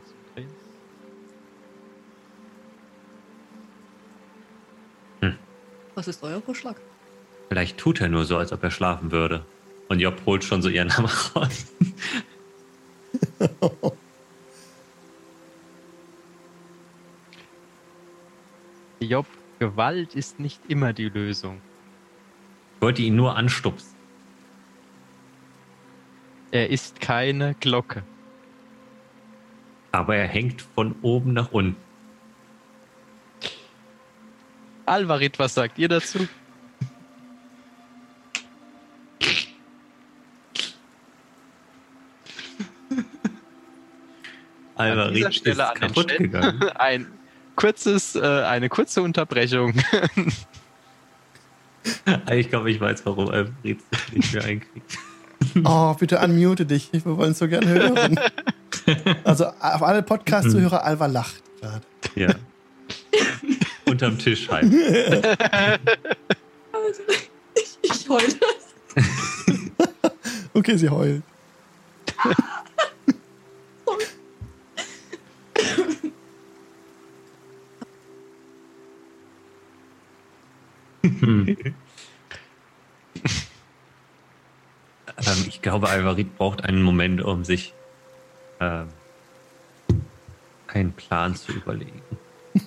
Was 5.95 6.07
ist 6.07 6.24
euer 6.24 6.41
Vorschlag? 6.41 6.75
Vielleicht 7.50 7.77
tut 7.77 8.01
er 8.01 8.10
nur 8.10 8.25
so, 8.25 8.38
als 8.38 8.51
ob 8.51 8.63
er 8.63 8.72
schlafen 8.72 9.12
würde. 9.12 9.45
Und 9.89 10.00
Job 10.00 10.19
holt 10.25 10.43
schon 10.43 10.63
so 10.63 10.69
ihren 10.69 10.98
Hammer 10.98 11.12
raus. 11.36 11.67
Job, 19.00 19.27
Gewalt 19.60 20.15
ist 20.15 20.39
nicht 20.39 20.62
immer 20.67 20.93
die 20.93 21.10
Lösung. 21.10 21.62
Ich 22.77 22.81
wollte 22.81 23.03
ihn 23.03 23.15
nur 23.15 23.36
anstupsen. 23.36 23.93
Er 26.53 26.69
ist 26.69 27.01
keine 27.01 27.55
Glocke. 27.55 28.03
Aber 29.91 30.15
er 30.15 30.27
hängt 30.27 30.62
von 30.62 30.93
oben 31.01 31.33
nach 31.33 31.51
unten. 31.51 31.75
Alvarit, 34.86 35.39
was 35.39 35.55
sagt 35.55 35.79
ihr 35.79 35.88
dazu? 35.88 36.27
Alvarit 44.75 45.25
ist 45.48 45.57
kaputt 45.57 46.12
Stelle 46.12 46.29
gegangen. 46.29 46.62
Ein 46.75 47.07
kurzes, 47.55 48.15
äh, 48.15 48.22
eine 48.22 48.69
kurze 48.69 49.01
Unterbrechung. 49.01 49.74
ich 52.31 52.50
glaube, 52.50 52.69
ich 52.69 52.79
weiß, 52.79 53.03
warum 53.07 53.29
Alvarit 53.29 53.81
sich 53.91 54.13
nicht 54.13 54.33
mehr 54.36 54.43
einkriegt. 54.43 55.00
Oh, 55.64 55.94
bitte 55.94 56.20
unmute 56.20 56.66
dich. 56.66 56.90
Wir 56.92 57.06
wollen 57.18 57.32
es 57.32 57.40
so 57.40 57.48
gerne 57.48 57.68
hören. 57.68 58.20
Also 59.24 59.46
auf 59.46 59.82
alle 59.82 60.04
Podcast-Zuhörer, 60.04 60.84
Alva 60.84 61.06
lacht 61.06 61.42
gerade. 61.62 61.86
Ja 62.16 62.36
unterm 63.86 64.18
Tisch 64.18 64.50
halt. 64.50 64.72
Also, 66.74 67.02
ich, 67.56 67.78
ich 67.84 68.10
heule. 68.10 68.28
okay, 70.54 70.76
sie 70.76 70.90
heult. 70.90 71.22
Hm. 81.04 81.56
Ähm, 85.25 85.46
ich 85.48 85.62
glaube, 85.62 85.89
Alvarit 85.89 86.38
braucht 86.38 86.63
einen 86.63 86.82
Moment, 86.82 87.22
um 87.22 87.44
sich 87.44 87.74
ähm, 88.60 88.88
einen 90.68 90.94
Plan 90.94 91.36
zu 91.36 91.51
überlegen. 91.51 92.01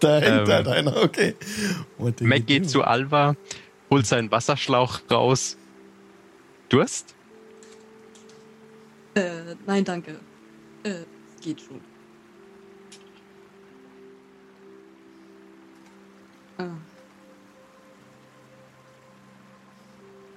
Da 0.00 0.18
hängt 0.18 0.48
ähm, 0.48 0.54
halt 0.54 0.66
einer, 0.66 0.96
okay. 0.96 1.36
Mac 2.20 2.46
geht 2.46 2.70
zu 2.70 2.82
Alva, 2.82 3.36
holt 3.90 4.06
seinen 4.06 4.30
Wasserschlauch 4.30 5.00
raus. 5.10 5.58
Durst? 6.70 7.14
Äh, 9.14 9.56
nein, 9.66 9.84
danke. 9.84 10.18
Äh, 10.84 11.00
geht 11.42 11.60
schon. 11.60 11.82
Ah. 16.56 16.89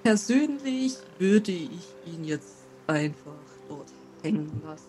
Persönlich 0.04 0.98
würde 1.18 1.50
ich 1.50 1.88
ihn 2.06 2.24
jetzt 2.24 2.56
einfach 2.86 3.32
dort 3.70 3.88
hängen 4.22 4.52
lassen. 4.62 4.84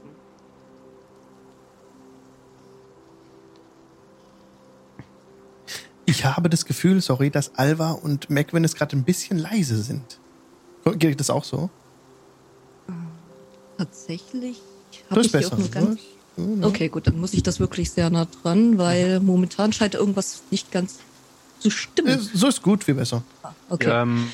Ich 6.05 6.25
habe 6.25 6.49
das 6.49 6.65
Gefühl, 6.65 7.01
sorry, 7.01 7.31
dass 7.31 7.55
Alva 7.55 7.91
und 7.91 8.29
Macwin 8.29 8.65
es 8.65 8.75
gerade 8.75 8.97
ein 8.97 9.05
bisschen 9.05 9.39
leise 9.39 9.81
sind. 9.81 10.19
Geht 10.97 11.19
das 11.19 11.29
auch 11.29 11.45
so? 11.45 11.69
Tatsächlich 13.77 14.61
habe 15.09 15.21
ich 15.21 15.31
besser. 15.31 15.53
auch 15.53 15.57
nur 15.57 15.69
ganz. 15.69 16.01
Okay, 16.61 16.89
gut, 16.89 17.07
dann 17.07 17.21
muss 17.21 17.33
ich 17.33 17.41
das 17.41 17.61
wirklich 17.61 17.89
sehr 17.89 18.09
nah 18.09 18.25
dran, 18.25 18.77
weil 18.77 19.21
momentan 19.21 19.71
scheint 19.71 19.95
irgendwas 19.95 20.43
nicht 20.51 20.73
ganz 20.73 20.99
zu 21.59 21.69
stimmen. 21.69 22.19
So 22.33 22.49
ist 22.49 22.61
gut, 22.61 22.83
viel 22.83 22.95
besser. 22.95 23.23
Ah, 23.41 23.53
okay. 23.69 23.89
Ähm, 23.89 24.27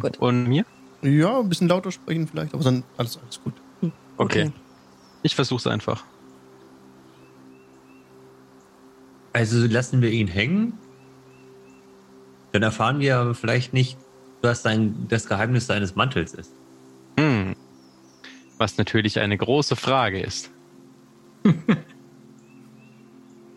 gut. 0.00 0.18
Und 0.18 0.48
mir? 0.48 0.64
Ja, 1.02 1.38
ein 1.40 1.48
bisschen 1.48 1.68
lauter 1.68 1.92
sprechen 1.92 2.26
vielleicht, 2.26 2.54
aber 2.54 2.64
dann 2.64 2.82
alles, 2.96 3.18
alles 3.18 3.40
gut. 3.42 3.54
Hm, 3.80 3.92
okay. 4.16 4.46
okay. 4.46 4.52
Ich 5.22 5.34
versuche 5.34 5.58
es 5.58 5.66
einfach. 5.66 6.04
Also 9.32 9.66
lassen 9.66 10.02
wir 10.02 10.10
ihn 10.10 10.26
hängen 10.26 10.72
dann 12.52 12.62
erfahren 12.62 13.00
wir 13.00 13.16
aber 13.16 13.34
vielleicht 13.34 13.72
nicht, 13.74 13.98
was 14.42 14.62
sein, 14.62 15.06
das 15.08 15.26
Geheimnis 15.26 15.66
seines 15.66 15.96
Mantels 15.96 16.34
ist. 16.34 16.52
Hm. 17.18 17.54
Was 18.56 18.78
natürlich 18.78 19.18
eine 19.20 19.36
große 19.36 19.76
Frage 19.76 20.20
ist. 20.20 20.50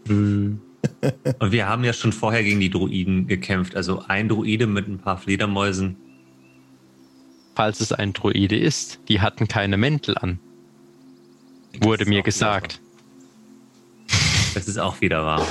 Und 0.07 0.62
wir 1.51 1.67
haben 1.67 1.83
ja 1.83 1.93
schon 1.93 2.12
vorher 2.12 2.43
gegen 2.43 2.60
die 2.60 2.69
Druiden 2.69 3.27
gekämpft. 3.27 3.75
Also 3.75 4.03
ein 4.07 4.27
Druide 4.27 4.67
mit 4.67 4.88
ein 4.88 5.00
paar 5.00 5.17
Fledermäusen. 5.17 5.95
Falls 7.61 7.79
es 7.79 7.91
ein 7.91 8.11
Druide 8.13 8.57
ist, 8.57 8.97
die 9.07 9.21
hatten 9.21 9.47
keine 9.47 9.77
Mäntel 9.77 10.17
an. 10.17 10.39
Wurde 11.79 12.07
mir 12.07 12.23
gesagt. 12.23 12.81
Das 14.55 14.67
ist 14.67 14.79
auch 14.79 14.99
wieder 14.99 15.23
wahr. 15.23 15.45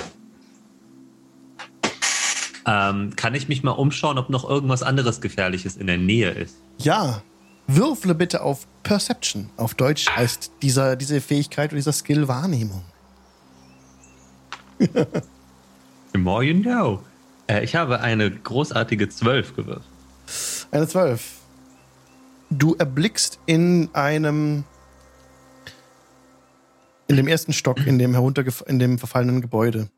Ähm, 2.66 3.14
kann 3.14 3.36
ich 3.36 3.46
mich 3.46 3.62
mal 3.62 3.70
umschauen, 3.70 4.18
ob 4.18 4.28
noch 4.28 4.42
irgendwas 4.42 4.82
anderes 4.82 5.20
Gefährliches 5.20 5.76
in 5.76 5.86
der 5.86 5.98
Nähe 5.98 6.30
ist? 6.30 6.56
Ja. 6.78 7.22
Würfle 7.68 8.16
bitte 8.16 8.42
auf 8.42 8.66
Perception. 8.82 9.48
Auf 9.56 9.74
Deutsch 9.74 10.10
heißt 10.10 10.50
dieser, 10.62 10.96
diese 10.96 11.20
Fähigkeit 11.20 11.70
oder 11.70 11.76
dieser 11.76 11.92
Skill 11.92 12.26
Wahrnehmung. 12.26 12.82
The 14.80 16.18
more 16.18 16.42
you 16.42 16.60
know. 16.60 17.04
Äh, 17.46 17.62
ich 17.62 17.76
habe 17.76 18.00
eine 18.00 18.32
großartige 18.32 19.08
12 19.08 19.54
gewürfelt. 19.54 19.84
Eine 20.72 20.88
12. 20.88 21.39
Du 22.50 22.74
erblickst 22.74 23.38
in 23.46 23.88
einem. 23.92 24.64
In 27.06 27.16
dem 27.16 27.26
ersten 27.26 27.52
Stock, 27.52 27.84
in 27.86 27.98
dem 27.98 28.14
in 28.66 28.78
dem 28.78 28.98
verfallenen 28.98 29.40
Gebäude, 29.40 29.88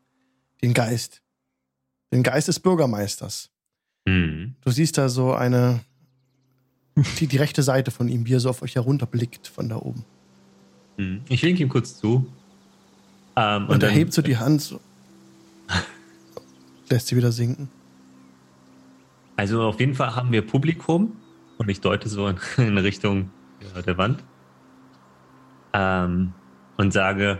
den 0.62 0.72
Geist. 0.72 1.22
Den 2.12 2.22
Geist 2.22 2.48
des 2.48 2.60
Bürgermeisters. 2.60 3.50
Hm. 4.08 4.54
Du 4.62 4.70
siehst 4.70 4.98
da 4.98 5.08
so 5.08 5.32
eine. 5.32 5.80
Die, 7.20 7.26
die 7.26 7.38
rechte 7.38 7.62
Seite 7.62 7.90
von 7.90 8.08
ihm, 8.08 8.26
wie 8.26 8.34
er 8.34 8.40
so 8.40 8.50
auf 8.50 8.60
euch 8.60 8.74
herunterblickt 8.74 9.48
von 9.48 9.68
da 9.70 9.76
oben. 9.76 10.04
Hm. 10.98 11.22
Ich 11.28 11.42
winke 11.42 11.62
ihm 11.62 11.70
kurz 11.70 11.96
zu. 11.98 12.26
Ähm, 13.34 13.64
Und, 13.68 13.82
er 13.82 13.88
dann- 13.88 13.90
hebt 13.94 14.12
so 14.12 14.20
die 14.20 14.36
Hand 14.36 14.60
so. 14.60 14.78
Lässt 16.90 17.06
sie 17.06 17.16
wieder 17.16 17.32
sinken. 17.32 17.70
Also 19.36 19.62
auf 19.62 19.80
jeden 19.80 19.94
Fall 19.94 20.14
haben 20.14 20.30
wir 20.32 20.46
Publikum 20.46 21.16
und 21.58 21.68
ich 21.68 21.80
deute 21.80 22.08
so 22.08 22.28
in, 22.28 22.36
in 22.56 22.78
Richtung 22.78 23.30
ja, 23.74 23.82
der 23.82 23.98
Wand 23.98 24.22
ähm, 25.72 26.32
und 26.76 26.92
sage, 26.92 27.38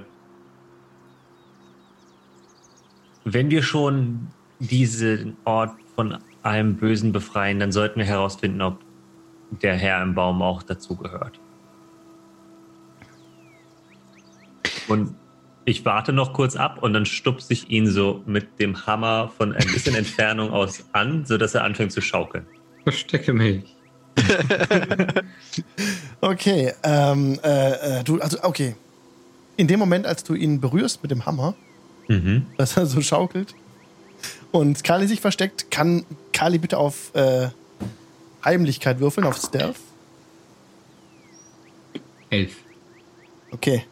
wenn 3.25 3.51
wir 3.51 3.63
schon 3.63 4.29
diesen 4.59 5.37
Ort 5.45 5.73
von 5.95 6.19
allem 6.43 6.77
Bösen 6.77 7.13
befreien, 7.13 7.61
dann 7.61 7.73
sollten 7.73 7.99
wir 7.99 8.07
herausfinden, 8.07 8.63
ob 8.63 8.81
der 9.63 9.75
Herr 9.75 10.03
im 10.03 10.15
Baum 10.15 10.43
auch 10.43 10.63
dazugehört. 10.63 11.39
Und 14.89 15.15
ich 15.65 15.85
warte 15.85 16.13
noch 16.13 16.33
kurz 16.33 16.57
ab 16.57 16.83
und 16.83 16.93
dann 16.93 17.07
stupse 17.07 17.53
ich 17.53 17.71
ihn 17.71 17.87
so 17.87 18.23
mit 18.27 18.59
dem 18.59 18.87
Hammer 18.87 19.29
von 19.29 19.53
ein 19.53 19.67
bisschen 19.69 19.95
Entfernung 19.95 20.51
aus 20.51 20.85
an, 20.93 21.25
sodass 21.25 21.55
er 21.55 21.63
anfängt 21.65 21.93
zu 21.93 22.01
schaukeln. 22.01 22.47
Verstecke 22.83 23.33
mich. 23.33 23.77
Okay, 26.21 26.73
ähm, 26.83 27.39
äh, 27.43 28.01
äh, 28.01 28.05
du, 28.05 28.21
also, 28.21 28.39
okay. 28.43 28.77
In 29.57 29.67
dem 29.67 29.79
Moment, 29.79 30.07
als 30.07 30.25
du 30.25 30.35
ihn 30.35 30.61
berührst 30.61 31.03
mit 31.03 31.11
dem 31.11 31.27
Hammer, 31.27 31.55
Mhm. 32.09 32.47
dass 32.57 32.77
er 32.77 32.87
so 32.87 33.01
schaukelt 33.01 33.55
und 34.51 34.83
Kali 34.83 35.07
sich 35.07 35.21
versteckt, 35.21 35.71
kann 35.71 36.05
Kali 36.33 36.59
bitte 36.59 36.77
auf 36.79 37.15
äh, 37.15 37.49
Heimlichkeit 38.45 38.99
würfeln, 38.99 39.27
auf 39.27 39.37
Stealth. 39.37 39.77
Elf. 42.31 42.57
Okay. 43.53 43.85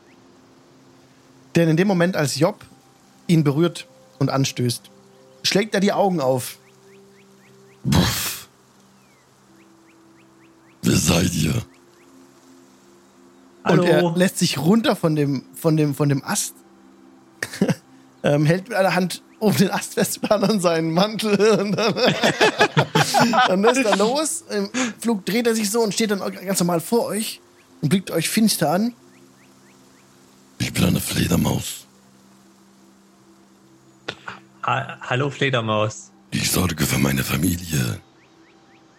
Denn 1.54 1.68
in 1.68 1.76
dem 1.76 1.86
Moment, 1.88 2.16
als 2.16 2.38
Job 2.38 2.64
ihn 3.26 3.44
berührt 3.44 3.86
und 4.18 4.28
anstößt, 4.30 4.90
schlägt 5.44 5.74
er 5.74 5.80
die 5.80 5.92
Augen 5.92 6.20
auf. 6.20 6.58
Puff. 7.90 8.29
Seid 11.00 11.34
ihr? 11.34 11.54
Und 13.64 13.84
er 13.84 13.96
Hallo. 13.96 14.12
lässt 14.16 14.38
sich 14.38 14.58
runter 14.58 14.94
von 14.96 15.16
dem, 15.16 15.44
von 15.54 15.76
dem, 15.76 15.94
von 15.94 16.08
dem 16.10 16.22
Ast. 16.22 16.54
ähm, 18.22 18.44
hält 18.44 18.68
mit 18.68 18.76
einer 18.76 18.94
Hand 18.94 19.22
um 19.38 19.56
den 19.56 19.70
Ast 19.70 19.94
fest, 19.94 20.20
der 20.22 20.32
anderen 20.32 20.60
seinen 20.60 20.92
Mantel. 20.92 21.38
Und 21.58 21.72
dann, 21.72 21.94
dann 23.48 23.62
lässt 23.62 23.84
er 23.84 23.96
los. 23.96 24.44
Im 24.50 24.68
Flug 24.98 25.24
dreht 25.24 25.46
er 25.46 25.54
sich 25.54 25.70
so 25.70 25.80
und 25.80 25.94
steht 25.94 26.10
dann 26.10 26.20
ganz 26.20 26.60
normal 26.60 26.80
vor 26.80 27.06
euch 27.06 27.40
und 27.80 27.88
blickt 27.88 28.10
euch 28.10 28.28
finster 28.28 28.70
an. 28.70 28.92
Ich 30.58 30.72
bin 30.72 30.84
eine 30.84 31.00
Fledermaus. 31.00 31.86
Ha 34.62 34.98
Hallo 35.00 35.30
Fledermaus. 35.30 36.10
Ich 36.30 36.50
sorge 36.50 36.86
für 36.86 36.98
meine 36.98 37.24
Familie. 37.24 38.00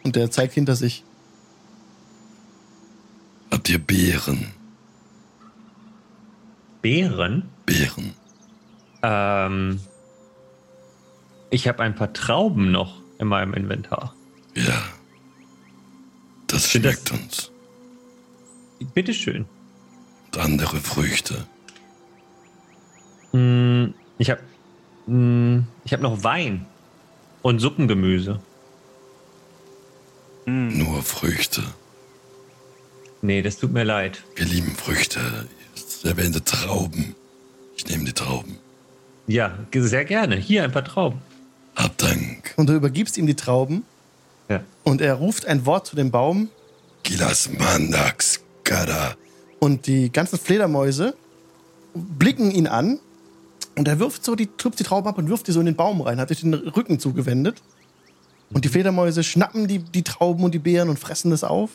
Und 0.03 0.17
er 0.17 0.31
zeigt 0.31 0.55
hinter 0.55 0.75
sich. 0.75 1.03
Habt 3.51 3.69
ihr 3.69 3.79
Beeren? 3.79 4.51
Bären? 6.81 7.49
Beeren. 7.65 8.13
Ähm, 9.03 9.79
ich 11.49 11.67
habe 11.67 11.83
ein 11.83 11.95
paar 11.95 12.13
Trauben 12.13 12.71
noch 12.71 13.01
in 13.19 13.27
meinem 13.27 13.53
Inventar. 13.53 14.15
Ja. 14.55 14.81
Das 16.47 16.71
Sind 16.71 16.85
das- 16.85 16.93
schmeckt 16.93 17.11
uns. 17.11 17.51
Bitteschön. 18.93 19.45
Und 20.33 20.37
andere 20.39 20.77
Früchte. 20.77 21.45
Hm, 23.31 23.93
ich 24.17 24.29
habe 24.31 24.41
hm, 25.05 25.67
ich 25.85 25.93
hab 25.93 26.01
noch 26.01 26.23
Wein 26.23 26.65
und 27.43 27.59
Suppengemüse. 27.59 28.39
Nur 30.45 31.03
Früchte. 31.03 31.63
Nee, 33.21 33.41
das 33.41 33.57
tut 33.57 33.71
mir 33.71 33.83
leid. 33.83 34.23
Wir 34.35 34.45
lieben 34.45 34.75
Früchte. 34.75 35.19
Ich 35.75 36.03
erwähnte 36.03 36.43
Trauben. 36.43 37.15
Ich 37.77 37.87
nehme 37.87 38.03
die 38.05 38.13
Trauben. 38.13 38.57
Ja, 39.27 39.57
sehr 39.73 40.05
gerne. 40.05 40.35
Hier 40.35 40.63
ein 40.63 40.71
paar 40.71 40.83
Trauben. 40.83 41.21
Hab 41.75 41.97
Dank. 41.97 42.53
Und 42.57 42.67
du 42.67 42.73
übergibst 42.73 43.17
ihm 43.17 43.27
die 43.27 43.35
Trauben. 43.35 43.83
Ja. 44.49 44.63
Und 44.83 45.01
er 45.01 45.13
ruft 45.13 45.45
ein 45.45 45.65
Wort 45.65 45.87
zu 45.87 45.95
dem 45.95 46.11
Baum. 46.11 46.49
Gilas 47.03 47.49
Mandax 47.57 48.41
Kada. 48.63 49.15
Und 49.59 49.87
die 49.87 50.11
ganzen 50.11 50.39
Fledermäuse 50.39 51.15
blicken 51.93 52.51
ihn 52.51 52.67
an. 52.67 52.99
Und 53.75 53.87
er 53.87 53.99
wirft 53.99 54.25
so 54.25 54.35
die, 54.35 54.47
tupft 54.47 54.79
die 54.79 54.83
Trauben 54.83 55.07
ab 55.07 55.17
und 55.17 55.29
wirft 55.29 55.47
die 55.47 55.51
so 55.51 55.59
in 55.59 55.65
den 55.65 55.75
Baum 55.75 56.01
rein, 56.01 56.19
hat 56.19 56.27
sich 56.27 56.41
den 56.41 56.53
Rücken 56.53 56.99
zugewendet. 56.99 57.61
Und 58.51 58.65
die 58.65 58.69
Fledermäuse 58.69 59.23
schnappen 59.23 59.67
die, 59.67 59.79
die 59.79 60.03
Trauben 60.03 60.43
und 60.43 60.53
die 60.53 60.59
Beeren 60.59 60.89
und 60.89 60.99
fressen 60.99 61.31
das 61.31 61.43
auf. 61.43 61.69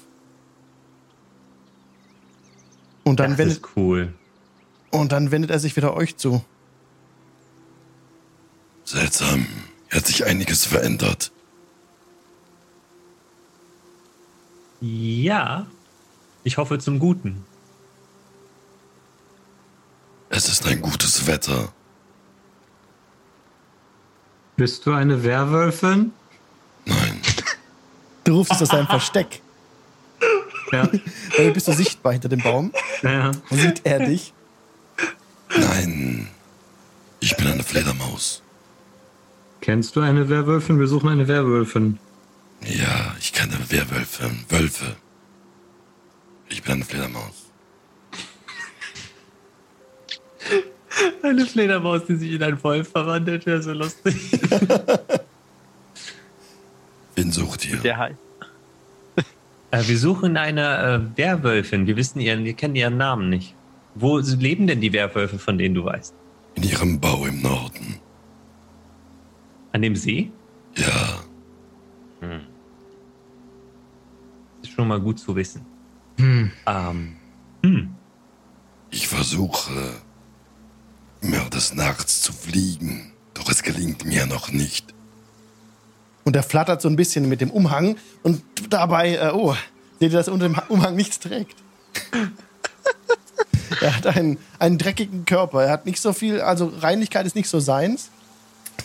Und 3.07 3.21
dann, 3.21 3.31
das 3.31 3.39
wendet, 3.39 3.59
ist 3.59 3.77
cool. 3.77 4.13
und 4.91 5.13
dann 5.13 5.31
wendet 5.31 5.53
er 5.53 5.61
sich 5.61 5.77
wieder 5.77 5.95
euch 5.95 6.17
zu. 6.17 6.45
Seltsam. 8.83 9.47
Hier 9.89 10.01
hat 10.01 10.07
sich 10.09 10.25
einiges 10.27 10.65
verändert. 10.65 11.31
Ja, 14.81 15.69
ich 16.43 16.57
hoffe 16.59 16.81
zum 16.81 16.99
Guten. 16.99 17.45
Es 20.29 20.49
ist 20.49 20.67
ein 20.67 20.83
gutes 20.83 21.29
Wetter. 21.29 21.73
Bist 24.57 24.85
du 24.85 24.93
eine 24.93 25.23
Werwölfin? 25.23 26.13
Nein. 26.85 27.21
Du 28.25 28.39
rufst 28.39 28.53
es 28.55 28.63
aus 28.63 28.69
seinem 28.71 28.89
Versteck. 28.89 29.43
Ja. 30.73 30.89
Damit 31.37 31.55
bist 31.55 31.69
du 31.69 31.73
sichtbar 31.73 32.13
hinter 32.13 32.29
dem 32.29 32.41
Baum. 32.43 32.73
ja. 33.03 33.33
Dann 33.51 33.59
sieht 33.59 33.83
er 33.85 34.01
dich. 34.01 34.33
Nein. 35.57 36.29
Ich 37.21 37.37
bin 37.37 37.47
eine 37.47 37.63
Fledermaus. 37.63 38.43
Kennst 39.61 39.97
du 39.97 40.01
eine 40.01 40.29
Werwölfin? 40.29 40.79
Wir 40.79 40.87
suchen 40.87 41.09
eine 41.09 41.27
Werwölfin. 41.29 41.99
Ja, 42.65 43.15
ich 43.19 43.33
kenne 43.33 43.59
Werwölfe. 43.69 44.31
Wölfe. 44.49 44.97
Ich 46.49 46.63
bin 46.63 46.75
eine 46.75 46.85
Fledermaus. 46.85 47.47
Eine 51.23 51.45
Fledermaus, 51.47 52.05
die 52.07 52.17
sich 52.17 52.33
in 52.33 52.43
einen 52.43 52.63
Wolf 52.63 52.91
verwandelt, 52.91 53.45
wäre 53.47 53.63
so 53.63 53.73
lustig. 53.73 54.15
Wen 57.15 57.33
sucht 57.33 57.67
ihr? 57.69 57.79
Der 57.79 57.97
halt. 57.97 58.17
Äh, 59.77 59.89
wir 59.89 59.99
suchen 59.99 60.37
eine 60.37 61.11
äh, 61.15 61.19
Werwölfin. 61.19 61.87
Wir 61.87 61.97
wissen 61.97 62.21
ihren, 62.21 62.45
wir 62.45 62.55
kennen 62.55 62.77
ihren 62.77 62.97
Namen 62.97 63.29
nicht. 63.29 63.55
Wo 63.95 64.19
leben 64.19 64.67
denn 64.67 64.81
die 64.81 64.93
Werwölfe, 64.93 65.39
von 65.39 65.59
denen 65.59 65.75
du 65.75 65.85
weißt? 65.85 66.15
In 66.55 66.63
ihrem 66.63 67.01
Bau 67.01 67.27
im 67.27 67.43
Norden. 67.43 68.01
An 69.73 69.83
dem 69.83 69.97
See? 69.97 70.31
Ja, 70.77 71.21
Das 74.61 74.71
ist 74.71 74.75
schon 74.75 74.89
mal 74.89 75.01
gut 75.01 75.19
zu 75.19 75.35
wissen. 75.37 75.65
Hm. 76.19 76.51
Ähm, 76.67 77.17
hm. 77.63 77.95
ich 78.91 79.09
versuche 79.09 79.73
immer 81.21 81.49
des 81.51 81.75
Nachts 81.75 82.23
zu 82.23 82.33
fliegen. 82.33 83.13
Doch 83.35 83.51
es 83.51 83.63
gelingt 83.63 84.07
mir 84.07 84.27
noch 84.27 84.51
nicht. 84.51 84.95
Und 86.27 86.35
er 86.35 86.43
flattert 86.43 86.83
so 86.83 86.89
ein 86.89 86.97
bisschen 86.97 87.29
mit 87.29 87.41
dem 87.41 87.51
Umhang. 87.51 87.97
Und 88.25 88.43
dabei, 88.69 89.15
äh, 89.15 89.31
oh, 89.33 89.55
seht 90.01 90.11
ihr, 90.11 90.19
dass 90.19 90.27
er 90.27 90.35
unter 90.35 90.49
dem 90.49 90.61
Umhang 90.69 90.97
nichts 90.97 91.21
trägt. 91.21 91.55
er 93.81 93.97
hat 93.97 94.09
einen, 94.09 94.37
einen 94.59 94.77
dreckigen 94.77 95.25
Körper. 95.25 95.63
Er 95.63 95.71
hat 95.71 95.87
nicht 95.87 96.01
so 96.01 96.13
viel, 96.13 96.41
also 96.41 96.73
Reinlichkeit 96.81 97.27
ist 97.27 97.37
nicht 97.37 97.49
so 97.49 97.61
seins. 97.61 98.11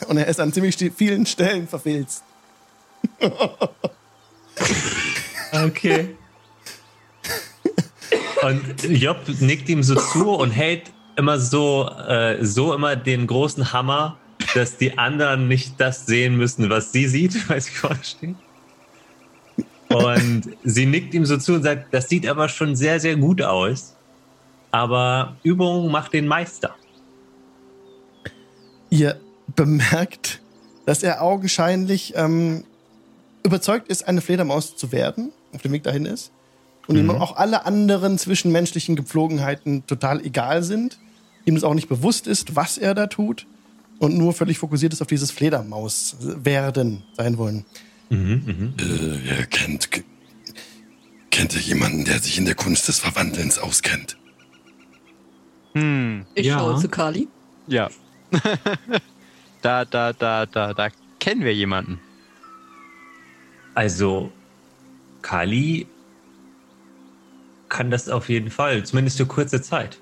Und 0.07 0.17
er 0.17 0.27
ist 0.27 0.39
an 0.39 0.53
ziemlich 0.53 0.77
vielen 0.95 1.25
Stellen 1.25 1.67
verfilzt. 1.67 2.23
Okay. 5.53 6.15
Und 8.41 8.83
Job 8.83 9.17
nickt 9.41 9.67
ihm 9.67 9.83
so 9.83 9.95
zu 9.95 10.29
und 10.29 10.51
hält 10.51 10.83
immer 11.17 11.39
so, 11.39 11.89
äh, 11.89 12.37
so 12.45 12.73
immer 12.73 12.95
den 12.95 13.27
großen 13.27 13.73
Hammer, 13.73 14.17
dass 14.53 14.77
die 14.77 14.97
anderen 14.97 15.47
nicht 15.47 15.79
das 15.79 16.05
sehen 16.05 16.37
müssen, 16.37 16.69
was 16.69 16.91
sie 16.91 17.07
sieht, 17.07 17.49
weil 17.49 17.61
sie 17.61 17.71
vorne 17.71 18.03
steht. 18.03 18.35
Und 19.89 20.43
sie 20.63 20.85
nickt 20.85 21.13
ihm 21.13 21.25
so 21.25 21.37
zu 21.37 21.53
und 21.53 21.63
sagt, 21.63 21.93
das 21.93 22.07
sieht 22.07 22.25
aber 22.27 22.47
schon 22.47 22.75
sehr, 22.75 22.99
sehr 22.99 23.17
gut 23.17 23.41
aus. 23.41 23.95
Aber 24.71 25.35
Übung 25.43 25.91
macht 25.91 26.13
den 26.13 26.27
Meister. 26.27 26.75
Ihr 28.89 29.19
bemerkt, 29.55 30.41
dass 30.85 31.03
er 31.03 31.21
augenscheinlich 31.21 32.13
ähm, 32.15 32.63
überzeugt 33.43 33.89
ist, 33.89 34.07
eine 34.07 34.21
Fledermaus 34.21 34.77
zu 34.77 34.91
werden, 34.91 35.31
auf 35.53 35.61
dem 35.61 35.73
Weg 35.73 35.83
dahin 35.83 36.05
ist. 36.05 36.31
Und 36.87 36.97
ihm 36.97 37.09
auch 37.09 37.37
alle 37.37 37.65
anderen 37.65 38.17
zwischenmenschlichen 38.17 38.95
Gepflogenheiten 38.95 39.85
total 39.87 40.25
egal 40.25 40.63
sind. 40.63 40.97
Ihm 41.45 41.55
das 41.55 41.63
auch 41.63 41.73
nicht 41.73 41.87
bewusst 41.87 42.27
ist, 42.27 42.55
was 42.55 42.77
er 42.77 42.93
da 42.93 43.07
tut. 43.07 43.45
Und 44.01 44.17
nur 44.17 44.33
völlig 44.33 44.57
fokussiert 44.57 44.93
ist 44.93 45.01
auf 45.03 45.07
dieses 45.07 45.29
Fledermaus 45.29 46.15
werden 46.19 47.03
sein 47.13 47.37
wollen. 47.37 47.63
Äh, 48.09 49.27
er 49.29 49.45
kennt, 49.45 49.89
kennt 51.29 51.53
er 51.53 51.61
jemanden, 51.61 52.03
der 52.05 52.17
sich 52.17 52.39
in 52.39 52.45
der 52.45 52.55
Kunst 52.55 52.87
des 52.87 52.97
Verwandelns 52.97 53.59
auskennt? 53.59 54.17
Hm, 55.75 56.25
Ich 56.33 56.47
Ja. 56.47 56.57
schaue 56.57 56.81
zu 56.81 56.89
Kali. 56.89 57.27
ja. 57.67 57.91
da, 59.61 59.85
da, 59.85 60.13
da, 60.13 60.47
da, 60.47 60.73
da 60.73 60.89
kennen 61.19 61.43
wir 61.43 61.53
jemanden. 61.53 61.99
Also, 63.75 64.31
Kali 65.21 65.85
kann 67.69 67.91
das 67.91 68.09
auf 68.09 68.29
jeden 68.29 68.49
Fall, 68.49 68.83
zumindest 68.83 69.17
für 69.17 69.27
kurze 69.27 69.61
Zeit. 69.61 69.99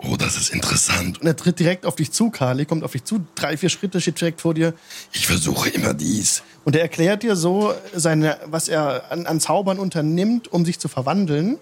Oh, 0.00 0.16
das 0.16 0.36
ist 0.36 0.50
interessant. 0.50 1.20
Und 1.20 1.26
er 1.26 1.36
tritt 1.36 1.58
direkt 1.58 1.84
auf 1.84 1.96
dich 1.96 2.12
zu, 2.12 2.30
Kali, 2.30 2.66
kommt 2.66 2.84
auf 2.84 2.92
dich 2.92 3.02
zu, 3.02 3.26
drei, 3.34 3.56
vier 3.56 3.68
Schritte 3.68 4.00
steht 4.00 4.20
direkt 4.20 4.40
vor 4.40 4.54
dir. 4.54 4.74
Ich 5.12 5.26
versuche 5.26 5.70
immer 5.70 5.92
dies. 5.92 6.44
Und 6.64 6.76
er 6.76 6.82
erklärt 6.82 7.24
dir 7.24 7.34
so, 7.34 7.74
seine, 7.92 8.38
was 8.46 8.68
er 8.68 9.10
an, 9.10 9.26
an 9.26 9.40
Zaubern 9.40 9.78
unternimmt, 9.78 10.52
um 10.52 10.64
sich 10.64 10.78
zu 10.78 10.86
verwandeln. 10.86 11.58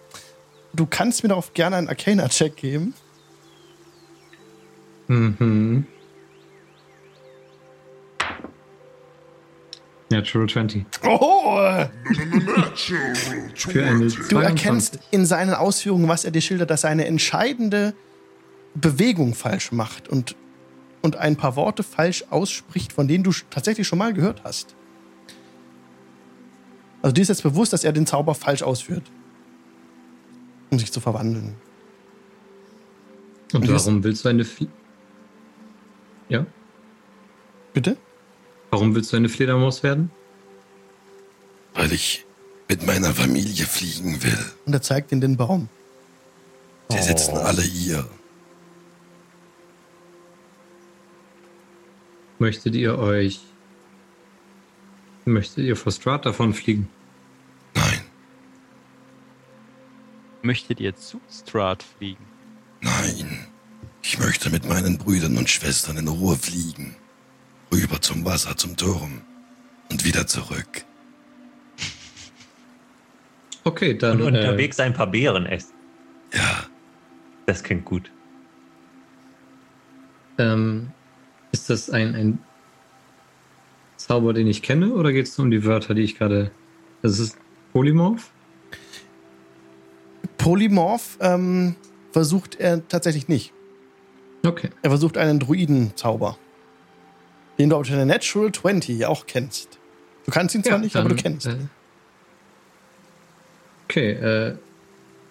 Du 0.75 0.85
kannst 0.85 1.23
mir 1.23 1.31
darauf 1.31 1.55
gerne 1.55 1.77
einen 1.77 1.89
Arcana-Check 1.89 2.57
geben. 2.57 2.93
Mhm. 5.09 5.87
Natural 10.11 10.47
20. 10.47 10.85
Oh! 11.05 11.87
Für 13.55 13.85
eine 13.85 14.07
Du 14.09 14.39
erkennst 14.39 14.99
in 15.11 15.27
seinen 15.27 15.55
Ausführungen, 15.55 16.07
was 16.07 16.25
er 16.25 16.31
dir 16.31 16.43
schildert, 16.43 16.71
dass 16.71 16.85
er 16.85 16.91
eine 16.91 17.07
entscheidende 17.07 17.95
Bewegung 18.81 19.35
falsch 19.35 19.73
macht 19.73 20.09
und, 20.09 20.37
und 21.03 21.17
ein 21.17 21.37
paar 21.37 21.57
Worte 21.57 21.83
falsch 21.83 22.25
ausspricht, 22.31 22.93
von 22.93 23.09
denen 23.09 23.25
du 23.25 23.33
tatsächlich 23.51 23.87
schon 23.87 23.99
mal 23.99 24.13
gehört 24.13 24.45
hast. 24.45 24.75
Also 27.03 27.13
dir 27.15 27.23
ist 27.23 27.29
jetzt 27.29 27.43
bewusst, 27.43 27.73
dass 27.73 27.85
er 27.85 27.93
den 27.93 28.07
Zauber 28.07 28.35
falsch 28.35 28.63
ausführt, 28.63 29.05
um 30.71 30.79
sich 30.79 30.93
zu 30.93 31.01
verwandeln. 31.01 31.55
Und 33.53 33.63
Und 33.63 33.73
warum 33.73 34.03
willst 34.05 34.25
du 34.25 34.29
eine 34.29 34.45
Fl 34.45 34.69
Ja? 36.29 36.47
Bitte? 37.73 37.97
Warum 38.71 38.95
willst 38.95 39.13
du 39.13 39.17
eine 39.17 39.29
Fledermaus 39.29 39.83
werden? 39.83 40.11
Weil 41.75 41.93
ich 41.93 42.27
mit 42.69 42.85
meiner 42.85 43.15
Familie 43.15 43.65
fliegen 43.65 44.23
will. 44.23 44.39
Und 44.65 44.73
er 44.73 44.83
zeigt 44.83 45.13
in 45.13 45.21
den 45.21 45.37
Baum. 45.37 45.69
Sie 46.89 47.03
sitzen 47.03 47.37
alle 47.37 47.63
hier. 47.63 48.09
Möchtet 52.39 52.75
ihr 52.75 52.99
euch. 52.99 53.41
Möchtet 55.25 55.65
ihr 55.65 55.77
vor 55.77 55.91
Strat 55.93 56.25
davon 56.27 56.55
fliegen? 56.55 56.89
Nein, 57.75 58.01
Möchtet 60.43 60.79
ihr 60.81 60.95
zu 60.95 61.21
Strahd 61.31 61.83
fliegen? 61.83 62.25
nein. 62.81 63.47
Ich 64.03 64.21
möchte 64.21 64.51
mit 64.51 64.69
meinen 64.69 64.99
Brüdern 64.99 65.37
und 65.37 65.51
Schwestern 65.51 65.97
in 65.97 66.07
Ruhe 66.07 66.37
fliegen. 66.37 66.95
Rüber 67.75 68.01
zum 68.01 68.25
Wasser, 68.25 68.57
zum 68.57 68.77
Turm. 68.77 69.23
Und 69.91 70.05
wieder 70.05 70.27
zurück. 70.27 70.85
Okay, 73.65 73.95
dann. 73.99 74.23
Und 74.23 74.33
äh, 74.37 74.39
unterwegs 74.39 74.79
ein 74.79 74.95
paar 74.95 75.09
Beeren 75.09 75.45
essen. 75.47 75.73
Ja, 76.33 76.67
Das 77.47 77.65
klingt 77.65 77.85
gut. 77.85 78.13
Ähm, 80.39 80.93
ist 81.53 81.71
das 81.71 81.91
ein, 81.91 82.15
ein 82.15 82.39
Zauber, 83.97 84.33
den 84.33 84.47
ich 84.47 84.63
kenne, 84.63 84.93
oder 84.93 85.13
geht 85.13 85.27
es 85.27 85.39
um 85.39 85.51
die 85.51 85.65
Wörter, 85.65 85.95
die 85.95 86.03
ich 86.03 86.19
gerade. 86.19 86.51
Das 87.03 87.19
ist 87.19 87.39
Polymorph? 87.73 88.31
Polymorph 90.39 91.19
ähm, 91.21 91.77
versucht 92.13 92.57
er 92.57 92.87
tatsächlich 92.89 93.29
nicht. 93.29 93.53
Okay. 94.45 94.71
Er 94.83 94.91
versucht 94.91 95.19
einen 95.19 95.41
Druidenzauber. 95.41 96.39
Den 97.59 97.71
du 97.71 97.77
auf 97.77 97.89
der 97.89 98.05
Natural 98.05 98.53
20 98.53 99.07
auch 99.07 99.27
kennst. 99.27 99.79
Du 100.25 100.31
kannst 100.31 100.55
ihn 100.55 100.63
zwar 100.63 100.79
nicht, 100.79 100.97
aber 100.97 101.09
du 101.09 101.15
dann, 101.15 101.23
kennst. 101.23 101.47
Äh, 101.47 101.57
okay, 103.85 104.11
äh, 104.13 104.57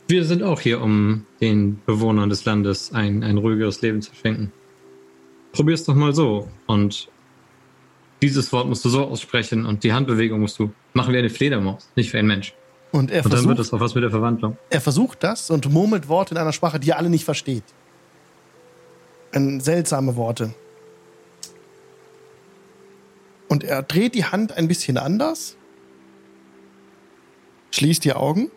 wir 0.07 0.25
sind 0.25 0.43
auch 0.43 0.59
hier, 0.59 0.81
um 0.81 1.25
den 1.41 1.81
Bewohnern 1.85 2.29
des 2.29 2.45
Landes 2.45 2.93
ein, 2.93 3.23
ein 3.23 3.37
ruhigeres 3.37 3.81
Leben 3.81 4.01
zu 4.01 4.13
schenken. 4.15 4.51
Probier's 5.55 5.83
doch 5.85 5.95
mal 5.95 6.13
so. 6.13 6.47
Und 6.67 7.09
dieses 8.21 8.51
Wort 8.51 8.67
musst 8.67 8.83
du 8.85 8.89
so 8.89 9.05
aussprechen 9.05 9.65
und 9.65 9.83
die 9.83 9.93
Handbewegung 9.93 10.39
musst 10.41 10.59
du 10.59 10.71
machen 10.93 11.13
wie 11.13 11.17
eine 11.17 11.29
Fledermaus, 11.29 11.89
nicht 11.95 12.11
wie 12.13 12.17
ein 12.17 12.27
Mensch. 12.27 12.53
Und 12.91 13.11
er 13.11 13.25
Und 13.25 13.33
dann 13.33 13.39
wird 13.45 13.57
versucht, 13.57 13.59
das 13.59 13.73
auch 13.73 13.79
was 13.79 13.95
mit 13.95 14.03
der 14.03 14.11
Verwandlung. 14.11 14.57
er 14.69 14.81
versucht 14.81 15.23
das 15.23 15.49
und 15.49 15.69
murmelt 15.71 16.07
Worte 16.07 16.33
in 16.33 16.37
einer 16.37 16.53
Sprache, 16.53 16.79
die 16.79 16.89
ihr 16.89 16.97
alle 16.97 17.09
nicht 17.09 17.25
versteht. 17.25 17.63
Ein, 19.33 19.59
seltsame 19.59 20.15
Worte. 20.15 20.53
Und 23.47 23.63
er 23.63 23.83
dreht 23.83 24.15
die 24.15 24.25
Hand 24.25 24.57
ein 24.57 24.67
bisschen 24.67 24.97
anders. 24.97 25.57
Schließt 27.71 28.03
die 28.05 28.13
Augen. 28.13 28.49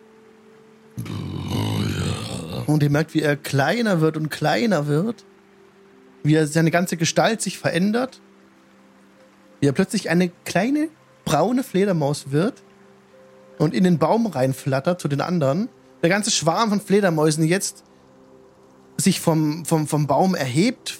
Und 2.65 2.83
ihr 2.83 2.89
merkt, 2.89 3.13
wie 3.13 3.21
er 3.21 3.35
kleiner 3.35 4.01
wird 4.01 4.17
und 4.17 4.29
kleiner 4.29 4.87
wird. 4.87 5.25
Wie 6.23 6.35
er 6.35 6.47
seine 6.47 6.71
ganze 6.71 6.97
Gestalt 6.97 7.41
sich 7.41 7.57
verändert. 7.57 8.21
Wie 9.59 9.67
er 9.67 9.73
plötzlich 9.73 10.09
eine 10.09 10.29
kleine 10.45 10.89
braune 11.25 11.63
Fledermaus 11.63 12.31
wird 12.31 12.63
und 13.57 13.73
in 13.73 13.83
den 13.83 13.99
Baum 13.99 14.25
reinflattert 14.25 14.99
zu 14.99 15.07
den 15.07 15.21
anderen. 15.21 15.69
Der 16.01 16.09
ganze 16.09 16.31
Schwarm 16.31 16.69
von 16.69 16.81
Fledermäusen 16.81 17.43
jetzt 17.43 17.83
sich 18.97 19.19
vom, 19.19 19.65
vom, 19.65 19.87
vom 19.87 20.07
Baum 20.07 20.33
erhebt 20.35 20.99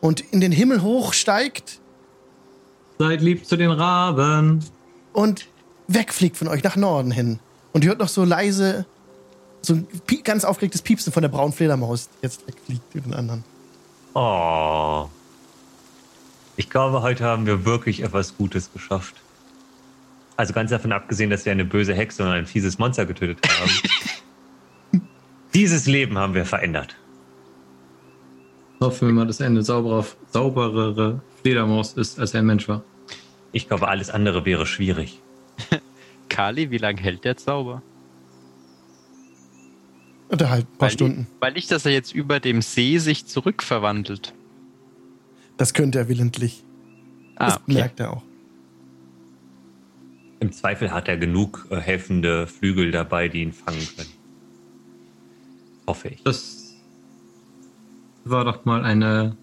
und 0.00 0.20
in 0.32 0.40
den 0.40 0.52
Himmel 0.52 0.82
hochsteigt 0.82 1.80
Seid 2.98 3.22
lieb 3.22 3.46
zu 3.46 3.56
den 3.56 3.70
Raben. 3.70 4.64
und 5.12 5.46
wegfliegt 5.88 6.36
von 6.36 6.48
euch 6.48 6.62
nach 6.62 6.76
Norden 6.76 7.10
hin. 7.10 7.38
Und 7.72 7.84
ihr 7.84 7.90
hört 7.90 7.98
noch 7.98 8.08
so 8.08 8.24
leise, 8.24 8.86
so 9.62 9.74
ein 9.74 9.86
ganz 10.24 10.44
aufgeregtes 10.44 10.82
Piepsen 10.82 11.12
von 11.12 11.22
der 11.22 11.28
braunen 11.28 11.52
Fledermaus, 11.52 12.08
die 12.08 12.26
jetzt 12.26 12.46
wegfliegt 12.46 12.92
zu 12.92 13.00
den 13.00 13.14
anderen. 13.14 13.44
Oh. 14.14 15.08
Ich 16.56 16.68
glaube, 16.68 17.02
heute 17.02 17.24
haben 17.24 17.46
wir 17.46 17.64
wirklich 17.64 18.02
etwas 18.02 18.36
Gutes 18.36 18.72
geschafft. 18.72 19.14
Also 20.36 20.52
ganz 20.52 20.70
davon 20.70 20.92
abgesehen, 20.92 21.30
dass 21.30 21.44
wir 21.44 21.52
eine 21.52 21.64
böse 21.64 21.94
Hexe 21.94 22.22
und 22.22 22.30
ein 22.30 22.46
fieses 22.46 22.78
Monster 22.78 23.06
getötet 23.06 23.46
haben. 23.48 23.70
Dieses 25.54 25.86
Leben 25.86 26.18
haben 26.18 26.34
wir 26.34 26.44
verändert. 26.44 26.96
Hoffen 28.80 29.08
wir 29.08 29.14
mal, 29.14 29.26
dass 29.26 29.40
er 29.40 29.46
eine 29.46 29.62
sauberer, 29.62 30.06
sauberere 30.30 31.20
Fledermaus 31.42 31.92
ist, 31.94 32.18
als 32.18 32.34
er 32.34 32.40
ein 32.40 32.46
Mensch 32.46 32.68
war. 32.68 32.82
Ich 33.52 33.68
glaube, 33.68 33.88
alles 33.88 34.10
andere 34.10 34.44
wäre 34.44 34.64
schwierig. 34.64 35.20
Kali, 36.28 36.70
wie 36.70 36.78
lange 36.78 37.00
hält 37.00 37.24
der 37.24 37.36
Zauber? 37.36 37.82
Und 40.30 40.48
halt 40.48 40.62
ein 40.62 40.78
paar 40.78 40.88
weil, 40.88 40.90
Stunden. 40.90 41.26
Weil 41.40 41.52
nicht, 41.52 41.70
dass 41.70 41.84
er 41.84 41.92
jetzt 41.92 42.14
über 42.14 42.38
dem 42.38 42.62
See 42.62 42.98
sich 42.98 43.26
zurückverwandelt. 43.26 44.32
Das 45.56 45.74
könnte 45.74 45.98
er 45.98 46.08
willentlich. 46.08 46.62
Ah, 47.34 47.46
Das 47.46 47.56
okay. 47.56 47.74
merkt 47.74 48.00
er 48.00 48.12
auch. 48.12 48.22
Im 50.38 50.52
Zweifel 50.52 50.92
hat 50.92 51.08
er 51.08 51.18
genug 51.18 51.66
äh, 51.70 51.76
helfende 51.76 52.46
Flügel 52.46 52.92
dabei, 52.92 53.28
die 53.28 53.42
ihn 53.42 53.52
fangen 53.52 53.86
können. 53.96 54.08
Hoffe 55.86 56.08
ich. 56.08 56.22
Das 56.22 56.76
war 58.24 58.44
doch 58.44 58.64
mal 58.64 58.84
eine 58.84 59.36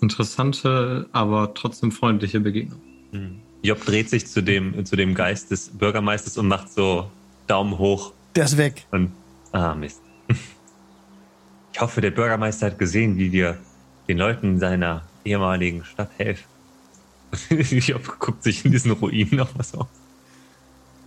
interessante, 0.00 1.08
aber 1.12 1.54
trotzdem 1.54 1.90
freundliche 1.92 2.40
Begegnung. 2.40 2.80
Hm. 3.10 3.40
Job 3.62 3.84
dreht 3.84 4.08
sich 4.10 4.26
zu 4.26 4.42
dem, 4.42 4.84
zu 4.84 4.96
dem 4.96 5.14
Geist 5.14 5.50
des 5.50 5.68
Bürgermeisters 5.70 6.38
und 6.38 6.48
macht 6.48 6.72
so 6.72 7.10
Daumen 7.46 7.78
hoch. 7.78 8.12
Der 8.34 8.44
ist 8.44 8.56
weg. 8.56 8.86
Und, 8.90 9.12
ah, 9.52 9.74
Mist. 9.74 10.02
Ich 11.72 11.80
hoffe, 11.80 12.00
der 12.00 12.10
Bürgermeister 12.10 12.66
hat 12.66 12.78
gesehen, 12.78 13.16
wie 13.16 13.32
wir 13.32 13.58
den 14.08 14.18
Leuten 14.18 14.58
seiner 14.58 15.06
ehemaligen 15.24 15.84
Stadt 15.84 16.10
helfen. 16.18 16.44
Job 17.50 18.18
guckt 18.18 18.42
sich 18.42 18.64
in 18.64 18.72
diesen 18.72 18.92
Ruinen 18.92 19.36
noch 19.36 19.56
was 19.56 19.74
aus. 19.74 19.86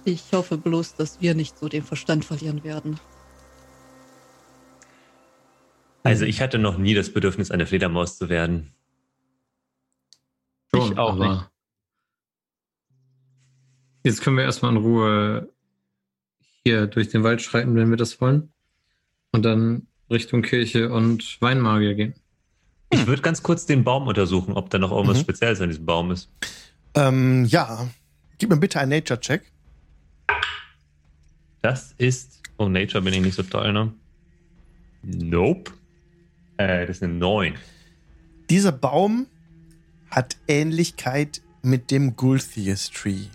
Ich 0.06 0.24
hoffe 0.32 0.58
bloß, 0.58 0.96
dass 0.96 1.22
wir 1.22 1.36
nicht 1.36 1.58
so 1.58 1.68
den 1.70 1.84
Verstand 1.84 2.26
verlieren 2.26 2.64
werden. 2.64 3.00
Also 6.04 6.26
ich 6.26 6.42
hatte 6.42 6.60
noch 6.60 6.78
nie 6.78 6.94
das 6.94 7.12
Bedürfnis, 7.12 7.50
eine 7.50 7.66
Fledermaus 7.66 8.18
zu 8.18 8.30
werden. 8.30 8.72
Schon, 10.74 10.92
Ich 10.92 10.98
auch 10.98 11.14
aber 11.14 11.30
nicht. 11.30 11.50
Jetzt 14.04 14.22
können 14.22 14.38
wir 14.38 14.44
erstmal 14.44 14.72
in 14.72 14.78
Ruhe 14.78 15.50
hier 16.66 16.88
durch 16.88 17.10
den 17.10 17.24
Wald 17.24 17.42
schreiten, 17.42 17.76
wenn 17.76 17.90
wir 17.90 17.98
das 17.98 18.20
wollen. 18.20 18.52
Und 19.32 19.44
dann 19.44 19.88
Richtung 20.10 20.42
Kirche 20.42 20.92
und 20.92 21.38
Weinmagier 21.42 21.94
gehen. 21.96 22.16
Ich 22.90 23.06
würde 23.08 23.22
ganz 23.22 23.44
kurz 23.44 23.66
den 23.66 23.84
Baum 23.84 24.08
untersuchen, 24.08 24.54
ob 24.54 24.70
da 24.70 24.78
noch 24.78 24.92
irgendwas 24.92 25.18
Mhm. 25.18 25.22
Spezielles 25.22 25.62
an 25.62 25.70
diesem 25.70 25.86
Baum 25.86 26.12
ist. 26.12 26.30
Ähm, 26.96 27.46
ja. 27.46 27.88
Gib 28.38 28.50
mir 28.50 28.58
bitte 28.58 28.80
einen 28.80 28.92
Nature-Check. 28.92 29.44
Das 31.62 31.94
ist. 31.98 32.42
Oh, 32.58 32.68
Nature 32.70 33.04
bin 33.04 33.14
ich 33.14 33.22
nicht 33.22 33.36
so 33.36 33.44
toll, 33.44 33.74
ne? 33.74 33.94
Nope. 35.04 35.72
Äh, 36.58 36.86
das 36.86 36.98
ist 36.98 37.04
eine 37.04 37.14
9. 37.14 37.56
Dieser 38.50 38.72
Baum 38.72 39.28
hat 40.10 40.38
Ähnlichkeit 40.48 41.42
mit 41.62 41.92
dem 41.92 42.16
Gulthias 42.16 42.92
Tree, 42.92 43.26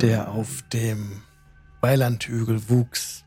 der 0.00 0.30
auf 0.30 0.62
dem 0.72 1.22
Weilandhügel 1.82 2.68
wuchs. 2.70 3.24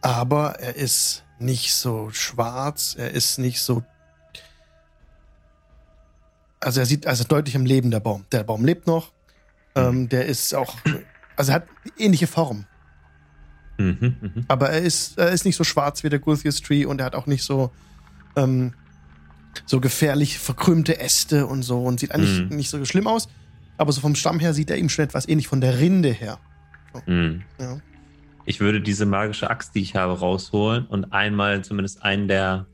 Aber 0.00 0.60
er 0.60 0.76
ist 0.76 1.24
nicht 1.38 1.74
so 1.74 2.10
schwarz, 2.10 2.94
er 2.98 3.10
ist 3.10 3.38
nicht 3.38 3.60
so. 3.60 3.82
Also 6.60 6.80
er 6.80 6.86
sieht 6.86 7.06
also 7.06 7.24
deutlich 7.24 7.54
im 7.54 7.66
Leben 7.66 7.90
der 7.90 8.00
Baum. 8.00 8.24
Der 8.32 8.44
Baum 8.44 8.64
lebt 8.64 8.86
noch. 8.86 9.12
Ähm, 9.74 10.08
der 10.08 10.24
ist 10.26 10.54
auch. 10.54 10.76
Also 11.36 11.52
er 11.52 11.56
hat 11.56 11.66
ähnliche 11.98 12.26
Form. 12.26 12.64
Mhm, 13.76 14.16
mhm. 14.20 14.44
Aber 14.46 14.70
er 14.70 14.80
ist, 14.82 15.18
er 15.18 15.30
ist 15.30 15.44
nicht 15.44 15.56
so 15.56 15.64
schwarz 15.64 16.04
wie 16.04 16.08
der 16.08 16.20
Gulthias 16.20 16.60
Tree 16.60 16.84
und 16.84 17.00
er 17.00 17.06
hat 17.06 17.14
auch 17.16 17.26
nicht 17.26 17.42
so, 17.42 17.72
ähm, 18.36 18.72
so 19.66 19.80
gefährlich 19.80 20.38
verkrümmte 20.38 20.98
Äste 21.00 21.46
und 21.46 21.64
so 21.64 21.82
und 21.84 21.98
sieht 21.98 22.12
eigentlich 22.12 22.48
Mhm. 22.48 22.56
nicht 22.56 22.70
so 22.70 22.84
schlimm 22.84 23.08
aus. 23.08 23.28
Aber 23.76 23.90
so 23.90 24.00
vom 24.00 24.14
Stamm 24.14 24.38
her 24.38 24.54
sieht 24.54 24.70
er 24.70 24.76
ihm 24.78 24.88
schon 24.88 25.04
etwas 25.04 25.26
ähnlich 25.28 25.48
von 25.48 25.60
der 25.60 25.80
Rinde 25.80 26.12
her. 26.12 26.38
Mhm. 27.06 27.42
Ja. 27.58 27.80
Ich 28.46 28.60
würde 28.60 28.80
diese 28.80 29.06
magische 29.06 29.50
Axt, 29.50 29.74
die 29.74 29.80
ich 29.80 29.96
habe, 29.96 30.18
rausholen 30.18 30.86
und 30.86 31.12
einmal 31.12 31.64
zumindest 31.64 32.02
einen 32.02 32.28
der 32.28 32.66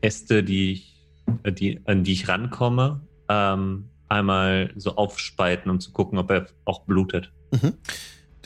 Äste, 0.00 0.44
die 0.44 0.72
ich, 0.72 1.06
äh, 1.42 1.52
die, 1.52 1.80
an 1.86 2.04
die 2.04 2.12
ich 2.12 2.28
rankomme, 2.28 3.00
ähm, 3.28 3.90
einmal 4.08 4.72
so 4.76 4.96
aufspalten, 4.96 5.70
um 5.70 5.80
zu 5.80 5.92
gucken, 5.92 6.18
ob 6.18 6.30
er 6.30 6.46
auch 6.64 6.84
blutet. 6.84 7.32
Mhm. 7.50 7.74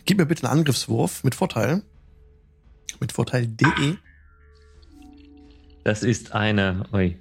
Gib 0.05 0.19
mir 0.19 0.27
bitte 0.27 0.49
einen 0.49 0.61
Angriffswurf 0.61 1.25
mit 1.25 1.35
Vorteil. 1.35 1.83
Mit 3.01 3.13
Vorteil 3.13 3.47
DE. 3.47 3.99
Das 5.85 6.03
ist 6.03 6.33
eine, 6.33 6.85
ui, 6.93 7.19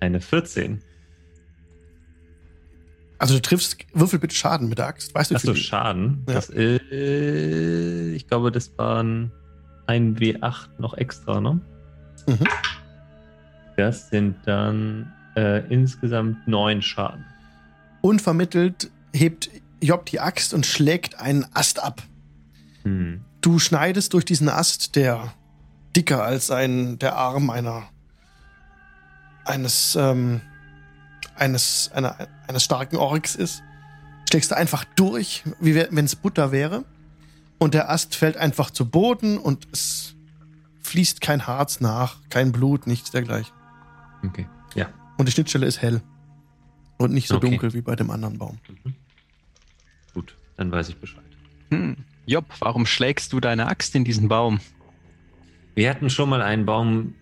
eine 0.00 0.20
14. 0.20 0.82
Also 3.18 3.34
du 3.34 3.42
triffst, 3.42 3.76
würfel 3.92 4.18
bitte 4.18 4.34
Schaden 4.34 4.68
mit 4.68 4.78
der 4.78 4.86
Axt. 4.86 5.14
Weißt 5.14 5.30
du, 5.30 5.36
Achso, 5.36 5.54
Schaden. 5.54 6.24
Ja. 6.28 6.34
Das 6.34 6.50
ist, 6.50 6.82
ich 6.90 8.26
glaube, 8.26 8.50
das 8.50 8.76
waren 8.76 9.32
ein 9.86 10.16
W8 10.16 10.68
noch 10.78 10.94
extra, 10.94 11.40
ne? 11.40 11.60
Mhm. 12.26 12.48
Das 13.76 14.08
sind 14.08 14.36
dann 14.46 15.12
äh, 15.36 15.66
insgesamt 15.68 16.46
neun 16.46 16.82
Schaden. 16.82 17.24
Unvermittelt 18.02 18.90
hebt 19.12 19.50
Job 19.80 20.06
die 20.06 20.20
Axt 20.20 20.54
und 20.54 20.66
schlägt 20.66 21.18
einen 21.18 21.46
Ast 21.54 21.82
ab. 21.82 22.02
Hm. 22.82 23.24
Du 23.40 23.58
schneidest 23.58 24.14
durch 24.14 24.24
diesen 24.24 24.48
Ast, 24.48 24.96
der 24.96 25.34
dicker 25.96 26.22
als 26.22 26.50
ein, 26.50 26.98
der 26.98 27.16
Arm 27.16 27.50
einer 27.50 27.84
eines 29.44 29.94
ähm, 29.96 30.40
eines 31.36 31.90
einer, 31.92 32.28
eines 32.46 32.64
starken 32.64 32.96
Orks 32.96 33.34
ist, 33.34 33.62
schlägst 34.28 34.50
du 34.50 34.56
einfach 34.56 34.84
durch, 34.96 35.44
wie 35.60 35.74
wenn 35.74 36.04
es 36.04 36.16
Butter 36.16 36.52
wäre, 36.52 36.84
und 37.58 37.74
der 37.74 37.90
Ast 37.90 38.16
fällt 38.16 38.36
einfach 38.36 38.70
zu 38.70 38.88
Boden 38.88 39.38
und 39.38 39.68
es 39.72 40.14
fließt 40.82 41.20
kein 41.20 41.46
Harz 41.46 41.80
nach, 41.80 42.18
kein 42.28 42.52
Blut, 42.52 42.86
nichts 42.86 43.10
dergleichen. 43.10 43.54
Okay. 44.26 44.46
Ja. 44.74 44.88
Und 45.16 45.28
die 45.28 45.32
Schnittstelle 45.32 45.66
ist 45.66 45.80
hell 45.80 46.02
und 46.98 47.12
nicht 47.12 47.28
so 47.28 47.36
Okay. 47.36 47.50
dunkel 47.50 47.72
wie 47.72 47.80
bei 47.80 47.96
dem 47.96 48.10
anderen 48.10 48.38
Baum. 48.38 48.58
Mhm. 48.84 48.94
Gut, 50.12 50.36
dann 50.56 50.70
weiß 50.70 50.88
ich 50.88 50.96
Bescheid. 50.96 51.24
Hm. 51.70 51.96
Job, 52.26 52.44
warum 52.58 52.86
schlägst 52.86 53.32
du 53.32 53.40
deine 53.40 53.66
Axt 53.66 53.94
in 53.94 54.04
diesen 54.04 54.28
Baum? 54.28 54.60
Wir 55.74 55.90
hatten 55.90 56.10
schon 56.10 56.28
mal 56.28 56.42
einen 56.42 56.66
Baum 56.66 57.14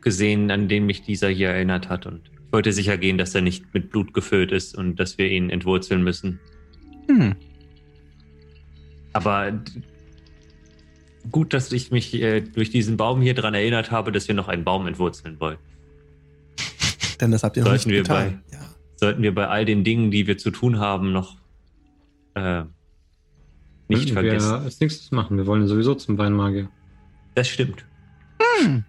gesehen, 0.00 0.50
an 0.50 0.68
den 0.68 0.86
mich 0.86 1.02
dieser 1.02 1.28
hier 1.28 1.50
erinnert 1.50 1.88
hat 1.88 2.06
und 2.06 2.30
wollte 2.52 2.72
sicher 2.72 2.98
gehen, 2.98 3.18
dass 3.18 3.34
er 3.34 3.42
nicht 3.42 3.72
mit 3.72 3.90
Blut 3.90 4.12
gefüllt 4.14 4.52
ist 4.52 4.76
und 4.76 4.96
dass 4.96 5.18
wir 5.18 5.30
ihn 5.30 5.50
entwurzeln 5.50 6.02
müssen. 6.02 6.40
Hm. 7.08 7.36
Aber 9.12 9.52
gut, 11.30 11.52
dass 11.52 11.72
ich 11.72 11.90
mich 11.90 12.14
äh, 12.14 12.40
durch 12.40 12.70
diesen 12.70 12.96
Baum 12.96 13.20
hier 13.20 13.34
dran 13.34 13.54
erinnert 13.54 13.90
habe, 13.90 14.12
dass 14.12 14.28
wir 14.28 14.34
noch 14.34 14.48
einen 14.48 14.64
Baum 14.64 14.86
entwurzeln 14.86 15.38
wollen. 15.40 15.58
Denn 17.20 17.30
das 17.30 17.42
habt 17.42 17.56
ihr 17.56 17.64
noch 17.64 17.72
nicht 17.72 17.82
Sollten 17.82 17.94
wir 17.94 18.02
getan. 18.02 18.42
Ja. 18.52 18.58
Sollten 18.96 19.22
wir 19.22 19.34
bei 19.34 19.48
all 19.48 19.64
den 19.64 19.84
Dingen, 19.84 20.10
die 20.10 20.26
wir 20.26 20.38
zu 20.38 20.50
tun 20.50 20.78
haben, 20.78 21.12
noch 21.12 21.36
äh, 22.34 22.64
nicht 23.88 24.14
Könnten 24.14 24.14
wir 24.14 24.22
vergessen. 24.22 24.52
als 24.52 24.80
nächstes 24.80 25.10
machen. 25.10 25.36
Wir 25.36 25.46
wollen 25.46 25.66
sowieso 25.66 25.94
zum 25.94 26.18
Weinmagier. 26.18 26.68
Das 27.34 27.48
stimmt. 27.48 27.84
Hm. 28.60 28.84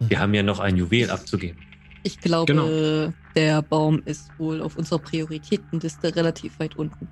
Wir 0.00 0.20
haben 0.20 0.34
ja 0.34 0.42
noch 0.42 0.60
ein 0.60 0.76
Juwel 0.76 1.10
abzugeben. 1.10 1.65
Ich 2.06 2.20
glaube, 2.20 2.52
Genau. 2.52 3.12
der 3.34 3.62
Baum 3.62 4.00
ist 4.04 4.30
wohl 4.38 4.62
auf 4.62 4.76
unserer 4.76 5.00
Prioritätenliste 5.00 6.14
relativ 6.14 6.56
weit 6.60 6.76
unten. 6.76 7.08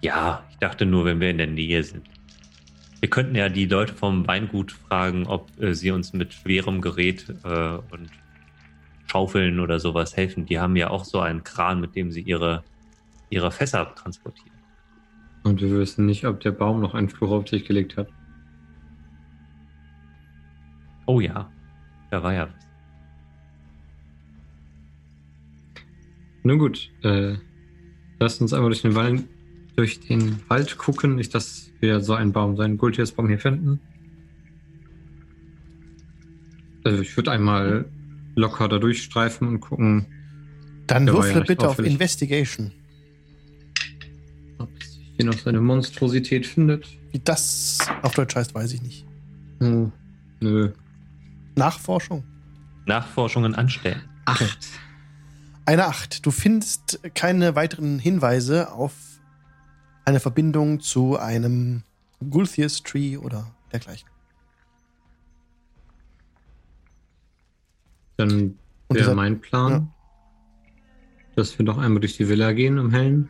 Ja, 0.00 0.42
ich 0.50 0.56
dachte 0.56 0.86
nur, 0.86 1.04
wenn 1.04 1.20
wir 1.20 1.28
in 1.28 1.36
der 1.36 1.48
Nähe 1.48 1.84
sind. 1.84 2.08
Wir 3.00 3.10
könnten 3.10 3.34
ja 3.34 3.50
die 3.50 3.66
Leute 3.66 3.92
vom 3.92 4.26
Weingut 4.26 4.72
fragen, 4.72 5.26
ob 5.26 5.50
äh, 5.60 5.74
sie 5.74 5.90
uns 5.90 6.14
mit 6.14 6.32
schwerem 6.32 6.80
Gerät 6.80 7.28
äh, 7.44 7.78
und 7.92 8.10
Schaufeln 9.06 9.60
oder 9.60 9.78
sowas 9.80 10.16
helfen. 10.16 10.46
Die 10.46 10.58
haben 10.58 10.74
ja 10.74 10.88
auch 10.88 11.04
so 11.04 11.20
einen 11.20 11.44
Kran, 11.44 11.80
mit 11.82 11.94
dem 11.94 12.10
sie 12.10 12.22
ihre, 12.22 12.64
ihre 13.28 13.50
Fässer 13.52 13.94
transportieren. 13.94 14.56
Und 15.44 15.60
wir 15.60 15.70
wissen 15.72 16.06
nicht, 16.06 16.24
ob 16.24 16.40
der 16.40 16.52
Baum 16.52 16.80
noch 16.80 16.94
einen 16.94 17.10
Fluch 17.10 17.32
auf 17.32 17.44
dich 17.44 17.66
gelegt 17.66 17.98
hat. 17.98 18.08
Oh 21.04 21.20
ja, 21.20 21.50
da 22.10 22.22
war 22.22 22.32
ja 22.32 22.48
was. 22.48 22.67
Nun 26.48 26.58
gut, 26.58 26.90
äh, 27.02 27.34
lasst 28.18 28.40
uns 28.40 28.54
einmal 28.54 28.70
durch 28.70 28.80
den 28.80 28.94
Wald, 28.94 29.22
durch 29.76 30.00
den 30.00 30.40
Wald 30.48 30.78
gucken. 30.78 31.16
Nicht, 31.16 31.34
dass 31.34 31.70
wir 31.80 32.00
so 32.00 32.14
einen 32.14 32.32
Baum, 32.32 32.56
so 32.56 32.62
einen 32.62 32.78
Gultias-Baum 32.78 33.28
hier 33.28 33.38
finden. 33.38 33.80
Also 36.84 37.02
ich 37.02 37.14
würde 37.18 37.32
einmal 37.32 37.84
locker 38.34 38.66
da 38.66 38.78
durchstreifen 38.78 39.46
und 39.46 39.60
gucken, 39.60 40.06
Dann 40.86 41.04
Der 41.04 41.14
ja 41.16 41.20
würfle 41.20 41.36
recht 41.40 41.48
bitte 41.48 41.66
auf 41.66 41.72
auffällig. 41.72 41.92
Investigation. 41.92 42.72
ob 44.56 44.70
sich 44.82 45.00
hier 45.16 45.26
noch 45.26 45.34
seine 45.38 45.60
Monstrosität 45.60 46.46
findet. 46.46 46.86
Wie 47.12 47.18
das 47.18 47.86
auf 48.00 48.14
Deutsch 48.14 48.36
heißt, 48.36 48.54
weiß 48.54 48.72
ich 48.72 48.80
nicht. 48.80 49.04
Oh, 49.60 49.90
nö. 50.40 50.72
Nachforschung. 51.56 52.24
Nachforschungen 52.86 53.54
anstellen. 53.54 54.00
Acht. 54.24 54.66
Eine 55.68 55.84
Acht. 55.84 56.24
Du 56.24 56.30
findest 56.30 56.98
keine 57.14 57.54
weiteren 57.54 57.98
Hinweise 57.98 58.72
auf 58.72 58.94
eine 60.06 60.18
Verbindung 60.18 60.80
zu 60.80 61.18
einem 61.18 61.82
Gulthias 62.30 62.82
Tree 62.82 63.18
oder 63.18 63.50
dergleichen. 63.70 64.08
Dann 68.16 68.58
wäre 68.88 69.14
mein 69.14 69.42
Plan, 69.42 69.92
dass 71.36 71.58
wir 71.58 71.66
noch 71.66 71.76
einmal 71.76 72.00
durch 72.00 72.16
die 72.16 72.30
Villa 72.30 72.52
gehen 72.52 72.78
im 72.78 72.90
Hellen. 72.90 73.28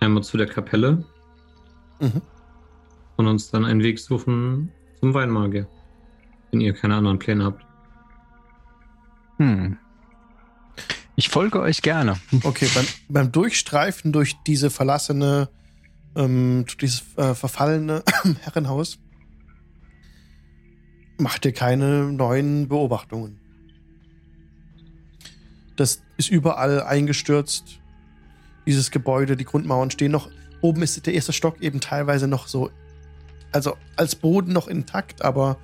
Einmal 0.00 0.22
zu 0.22 0.38
der 0.38 0.46
Kapelle 0.46 1.04
Mhm. 2.00 2.22
und 3.18 3.26
uns 3.26 3.50
dann 3.50 3.66
einen 3.66 3.82
Weg 3.82 3.98
suchen 3.98 4.72
zum 5.00 5.12
Weinmagier. 5.12 5.68
Wenn 6.50 6.62
ihr 6.62 6.72
keine 6.72 6.94
anderen 6.94 7.18
Pläne 7.18 7.44
habt. 7.44 7.66
Hm. 9.36 9.76
Ich 11.18 11.30
folge 11.30 11.60
euch 11.60 11.80
gerne. 11.80 12.20
Okay, 12.42 12.68
beim, 12.74 12.86
beim 13.08 13.32
Durchstreifen 13.32 14.12
durch 14.12 14.36
diese 14.46 14.68
verlassene, 14.68 15.48
ähm, 16.14 16.64
durch 16.66 16.76
dieses 16.76 17.04
äh, 17.16 17.34
verfallene 17.34 18.04
Herrenhaus 18.42 18.98
macht 21.18 21.46
ihr 21.46 21.52
keine 21.52 22.12
neuen 22.12 22.68
Beobachtungen. 22.68 23.40
Das 25.76 26.02
ist 26.18 26.28
überall 26.28 26.82
eingestürzt. 26.82 27.80
Dieses 28.66 28.90
Gebäude, 28.90 29.38
die 29.38 29.44
Grundmauern 29.44 29.90
stehen 29.90 30.12
noch. 30.12 30.28
Oben 30.60 30.82
ist 30.82 31.06
der 31.06 31.14
erste 31.14 31.32
Stock 31.32 31.62
eben 31.62 31.80
teilweise 31.80 32.28
noch 32.28 32.46
so, 32.46 32.70
also 33.52 33.78
als 33.96 34.16
Boden 34.16 34.52
noch 34.52 34.68
intakt, 34.68 35.22
aber 35.22 35.56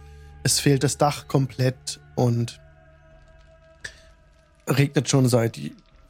es 0.44 0.60
fehlt 0.60 0.82
das 0.82 0.96
Dach 0.96 1.28
komplett 1.28 2.00
und 2.14 2.61
regnet 4.66 5.08
schon 5.08 5.28
seit, 5.28 5.58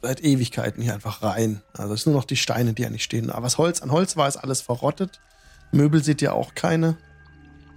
seit 0.01 0.23
Ewigkeiten 0.23 0.81
hier 0.83 0.93
einfach 0.93 1.23
rein. 1.23 1.61
Also 1.73 1.93
es 1.93 2.03
sind 2.03 2.13
nur 2.13 2.21
noch 2.21 2.27
die 2.27 2.37
Steine, 2.37 2.73
die 2.73 2.83
ja 2.83 2.89
nicht 2.89 3.03
stehen. 3.03 3.29
Aber 3.29 3.45
was 3.45 3.57
Holz 3.57 3.81
an 3.81 3.91
Holz 3.91 4.17
war, 4.17 4.27
ist 4.27 4.37
alles 4.37 4.61
verrottet. 4.61 5.19
Möbel 5.71 6.03
seht 6.03 6.21
ihr 6.21 6.33
auch 6.33 6.53
keine. 6.55 6.97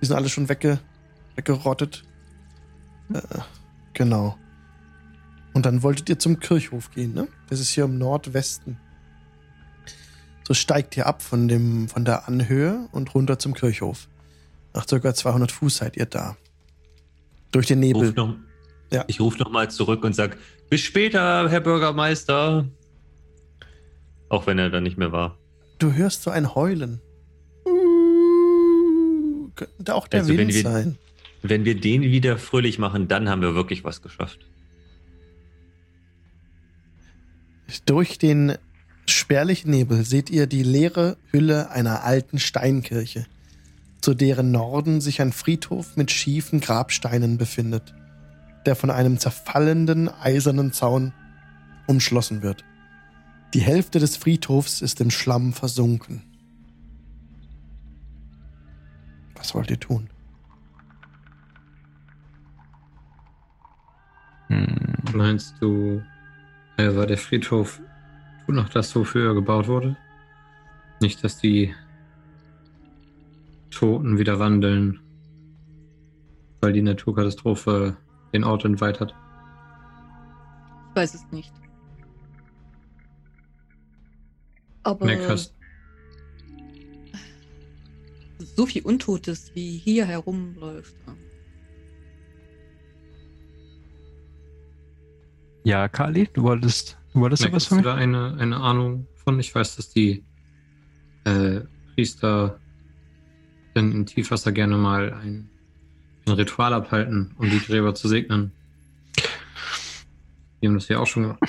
Die 0.01 0.07
sind 0.07 0.17
alle 0.17 0.29
schon 0.29 0.49
wegge, 0.49 0.79
weggerottet. 1.35 2.05
Äh, 3.13 3.21
genau. 3.95 4.37
Und 5.55 5.65
dann 5.65 5.83
wolltet 5.83 6.09
ihr 6.11 6.19
zum 6.19 6.39
Kirchhof 6.39 6.91
gehen, 6.91 7.15
ne? 7.15 7.29
Das 7.49 7.61
ist 7.61 7.71
hier 7.71 7.85
im 7.85 7.97
Nordwesten. 7.97 8.79
So 10.47 10.53
steigt 10.55 10.97
ihr 10.97 11.07
ab 11.07 11.23
von, 11.23 11.49
dem, 11.49 11.89
von 11.89 12.05
der 12.05 12.29
Anhöhe 12.29 12.89
und 12.93 13.15
runter 13.15 13.39
zum 13.39 13.55
Kirchhof. 13.55 14.09
Nach 14.75 14.87
circa 14.87 15.15
200 15.15 15.51
Fuß 15.51 15.79
seid 15.79 15.97
ihr 15.97 16.07
da. 16.07 16.37
Durch 17.51 17.67
den 17.67 17.81
Nebel. 17.81 18.09
Ruf 18.09 18.15
noch, 18.15 18.37
Ja. 18.91 19.05
Ich 19.09 19.21
rufe 19.21 19.39
nochmal 19.39 19.71
zurück 19.71 20.05
und 20.05 20.15
sag, 20.15 20.37
bis 20.71 20.81
später, 20.83 21.49
Herr 21.51 21.61
Bürgermeister. 21.61 22.67
Auch 24.29 24.47
wenn 24.47 24.59
er 24.59 24.71
dann 24.71 24.83
nicht 24.83 24.97
mehr 24.99 25.13
war. 25.13 25.37
Du 25.79 25.93
hörst 25.93 26.23
so 26.23 26.31
ein 26.31 26.55
Heulen. 26.55 27.01
Könnte 29.55 29.95
auch 29.95 30.07
der 30.09 30.21
Also, 30.21 30.31
wenn 30.31 30.39
Wind 30.39 30.55
wir- 30.55 30.63
sein. 30.63 30.99
Wenn 31.43 31.65
wir 31.65 31.79
den 31.79 32.03
wieder 32.03 32.39
fröhlich 32.39 32.79
machen, 32.79 33.07
dann 33.09 33.29
haben 33.29 33.41
wir 33.43 33.55
wirklich 33.55 33.85
was 33.85 34.03
geschafft. 34.03 34.41
Durch 37.85 38.19
den 38.19 38.57
spärlichen 39.07 39.71
Nebel 39.71 40.05
seht 40.05 40.31
ihr 40.31 40.47
die 40.47 40.63
leere 40.63 41.17
Hülle 41.31 41.71
einer 41.71 42.03
alten 42.05 42.39
Steinkirche, 42.39 43.27
zu 44.01 44.15
deren 44.15 44.51
Norden 44.51 45.01
sich 45.01 45.21
ein 45.21 45.33
Friedhof 45.33 45.97
mit 45.97 46.11
schiefen 46.11 46.61
Grabsteinen 46.61 47.39
befindet, 47.39 47.95
der 48.67 48.77
von 48.77 48.91
einem 48.91 49.19
zerfallenden 49.19 50.09
eisernen 50.09 50.73
Zaun 50.73 51.13
umschlossen 51.87 52.43
wird. 52.43 52.65
Die 53.55 53.61
Hälfte 53.61 53.99
des 54.01 54.17
Friedhofs 54.17 54.83
ist 54.83 55.01
im 55.01 55.11
Schlamm 55.11 55.53
versunken. 55.53 56.23
Was 59.37 59.55
wollt 59.55 59.71
ihr 59.71 59.81
tun? 59.81 60.11
Hm. 64.49 64.95
Meinst 65.15 65.55
du, 65.61 66.03
äh, 66.77 66.95
war 66.95 67.07
der 67.07 67.19
Friedhof 67.19 67.81
noch 68.49 68.69
das, 68.69 68.95
wofür 68.95 69.31
er 69.31 69.35
gebaut 69.35 69.69
wurde? 69.69 69.97
Nicht, 71.01 71.23
dass 71.23 71.39
die 71.39 71.75
Toten 73.71 74.19
wieder 74.19 74.39
wandeln, 74.39 75.01
weil 76.61 76.73
die 76.73 76.83
Naturkatastrophe 76.83 77.97
den 78.33 78.45
Ort 78.45 78.65
entweiht 78.65 79.01
hat. 79.01 79.15
Ich 80.91 80.97
weiß 80.97 81.15
es 81.15 81.27
nicht. 81.31 81.53
Aber 84.83 85.05
Mac, 85.05 85.29
hast, 85.29 85.55
so 88.39 88.67
viel 88.67 88.83
Untotes, 88.83 89.55
wie 89.55 89.79
hier 89.79 90.07
herumläuft. 90.07 90.97
Ja, 95.65 95.89
Kali, 95.89 96.29
du 96.33 96.43
wolltest, 96.45 96.97
du 97.13 97.21
wolltest 97.21 97.43
Mac, 97.43 97.51
sowas 97.51 97.65
hast 97.65 97.69
von 97.69 97.79
du 97.79 97.89
mir? 97.89 97.95
da 97.95 97.95
eine, 97.97 98.37
eine 98.39 98.57
Ahnung 98.59 99.09
von? 99.17 99.41
Ich 99.41 99.53
weiß, 99.53 99.77
dass 99.77 99.91
die 99.91 100.25
äh, 101.25 101.63
Priester 101.95 102.61
in, 103.75 103.93
in 103.93 104.07
Tiefwasser 104.07 104.53
gerne 104.53 104.77
mal 104.79 105.13
ein, 105.13 105.51
ein 106.27 106.33
Ritual 106.33 106.73
abhalten, 106.73 107.35
um 107.39 107.49
die 107.49 107.61
Gräber 107.61 107.95
zu 107.95 108.09
segnen. 108.09 108.53
Die 110.61 110.67
haben 110.67 110.75
das 110.75 110.89
ja 110.89 110.99
auch 110.99 111.07
schon 111.07 111.23
gemacht. 111.25 111.41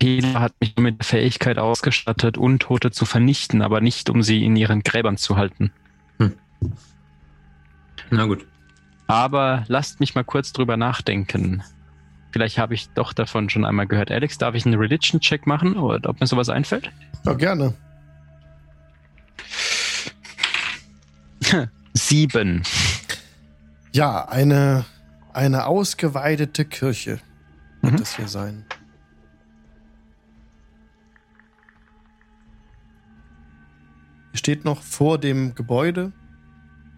Hela 0.00 0.40
hat 0.40 0.54
mich 0.60 0.76
mit 0.76 1.00
der 1.00 1.06
Fähigkeit 1.06 1.58
ausgestattet, 1.58 2.38
Untote 2.38 2.90
zu 2.90 3.04
vernichten, 3.04 3.62
aber 3.62 3.80
nicht, 3.80 4.10
um 4.10 4.22
sie 4.22 4.44
in 4.44 4.56
ihren 4.56 4.82
Gräbern 4.82 5.16
zu 5.16 5.36
halten. 5.36 5.72
Na 8.10 8.24
gut. 8.24 8.46
Aber 9.06 9.64
lasst 9.68 10.00
mich 10.00 10.14
mal 10.14 10.24
kurz 10.24 10.52
drüber 10.52 10.76
nachdenken. 10.76 11.62
Vielleicht 12.30 12.58
habe 12.58 12.74
ich 12.74 12.90
doch 12.90 13.12
davon 13.12 13.48
schon 13.48 13.64
einmal 13.64 13.86
gehört. 13.86 14.10
Alex, 14.10 14.38
darf 14.38 14.54
ich 14.54 14.66
einen 14.66 14.78
Religion-Check 14.78 15.46
machen 15.46 15.76
oder 15.76 16.10
ob 16.10 16.20
mir 16.20 16.26
sowas 16.26 16.48
einfällt? 16.48 16.90
Ja, 17.24 17.32
gerne. 17.34 17.74
Sieben. 21.94 22.62
Ja, 23.92 24.28
eine, 24.28 24.84
eine 25.32 25.66
ausgeweidete 25.66 26.64
Kirche 26.64 27.20
wird 27.82 27.94
Mhm. 27.94 27.96
das 27.98 28.16
hier 28.16 28.28
sein. 28.28 28.64
Steht 34.34 34.64
noch 34.64 34.82
vor 34.82 35.18
dem 35.18 35.54
Gebäude, 35.54 36.12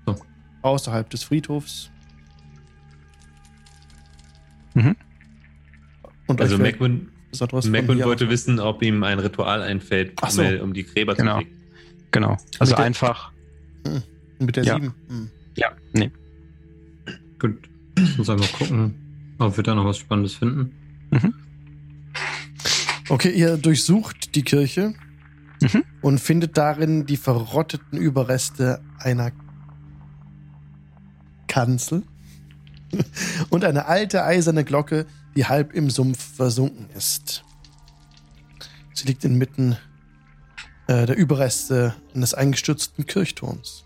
So. 0.06 0.16
außerhalb 0.62 1.08
des 1.10 1.22
Friedhofs. 1.24 1.90
Mhm. 4.74 4.96
Und 6.26 6.40
Also 6.40 6.58
Macwin, 6.58 7.08
Macwin 7.70 8.04
wollte 8.04 8.24
auf- 8.24 8.30
wissen, 8.30 8.60
ob 8.60 8.82
ihm 8.82 9.02
ein 9.04 9.18
Ritual 9.18 9.62
einfällt, 9.62 10.18
so. 10.28 10.42
um, 10.42 10.60
um 10.60 10.74
die 10.74 10.84
Gräber 10.84 11.14
Genau. 11.14 11.38
zu 11.40 11.44
legen. 11.44 11.56
Genau. 12.10 12.36
Also 12.58 12.74
einfach. 12.76 13.32
Mit 14.40 14.56
der 14.56 14.64
Ja. 14.64 14.74
sieben. 14.74 14.94
Hm. 15.08 15.30
Ja, 15.56 15.72
nee. 15.92 16.10
Gut. 17.38 17.68
Lass 17.98 18.18
uns 18.18 18.30
einmal 18.30 18.48
gucken, 18.48 19.34
ob 19.38 19.56
wir 19.56 19.64
da 19.64 19.74
noch 19.74 19.84
was 19.84 19.98
Spannendes 19.98 20.34
finden. 20.34 20.72
Okay, 23.08 23.30
ihr 23.30 23.56
durchsucht 23.56 24.34
die 24.34 24.42
Kirche 24.42 24.94
Mhm. 25.62 25.84
und 26.00 26.18
findet 26.20 26.56
darin 26.56 27.04
die 27.06 27.16
verrotteten 27.16 27.98
Überreste 27.98 28.80
einer 28.98 29.32
Kanzel 31.48 32.02
und 33.50 33.64
eine 33.64 33.86
alte 33.86 34.24
eiserne 34.24 34.64
Glocke, 34.64 35.06
die 35.36 35.44
halb 35.46 35.72
im 35.74 35.90
Sumpf 35.90 36.36
versunken 36.36 36.88
ist. 36.96 37.44
Sie 38.94 39.06
liegt 39.06 39.24
inmitten 39.24 39.76
äh, 40.86 41.06
der 41.06 41.16
Überreste 41.16 41.94
eines 42.14 42.32
eingestürzten 42.34 43.06
Kirchturms. 43.06 43.84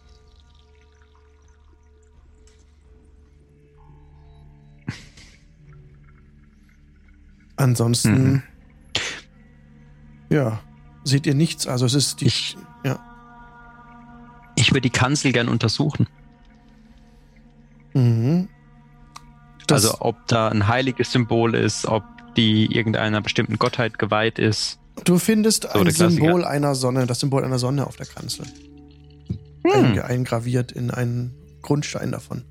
Ansonsten, 7.56 8.32
Mhm. 8.32 8.42
ja, 10.30 10.60
seht 11.04 11.26
ihr 11.26 11.34
nichts. 11.34 11.66
Also 11.66 11.86
es 11.86 11.94
ist 11.94 12.20
die, 12.20 12.26
Ich- 12.26 12.56
ja. 12.84 12.98
Ich 14.56 14.70
würde 14.70 14.82
die 14.82 14.90
Kanzel 14.90 15.32
gern 15.32 15.48
untersuchen. 15.48 16.06
Mhm. 17.94 18.48
Das, 19.66 19.84
also 19.84 19.96
ob 20.00 20.26
da 20.28 20.48
ein 20.48 20.68
heiliges 20.68 21.12
Symbol 21.12 21.54
ist, 21.54 21.86
ob 21.86 22.04
die 22.36 22.66
irgendeiner 22.74 23.20
bestimmten 23.20 23.58
Gottheit 23.58 23.98
geweiht 23.98 24.38
ist. 24.38 24.78
du 25.04 25.18
findest 25.18 25.68
So, 25.72 25.78
ein. 25.80 25.90
Symbol 25.92 26.44
einer 26.44 26.74
Sonne, 26.74 27.06
das 27.06 27.20
Symbol 27.20 27.44
einer 27.44 27.58
Sonne 27.58 27.86
auf 27.86 27.96
der 27.96 28.06
Kanzel. 28.06 28.46
Hm. 29.66 29.98
Eingraviert 30.00 30.70
in 30.72 30.90
einen 30.90 31.34
Grundstein 31.62 32.12
davon. 32.12 32.44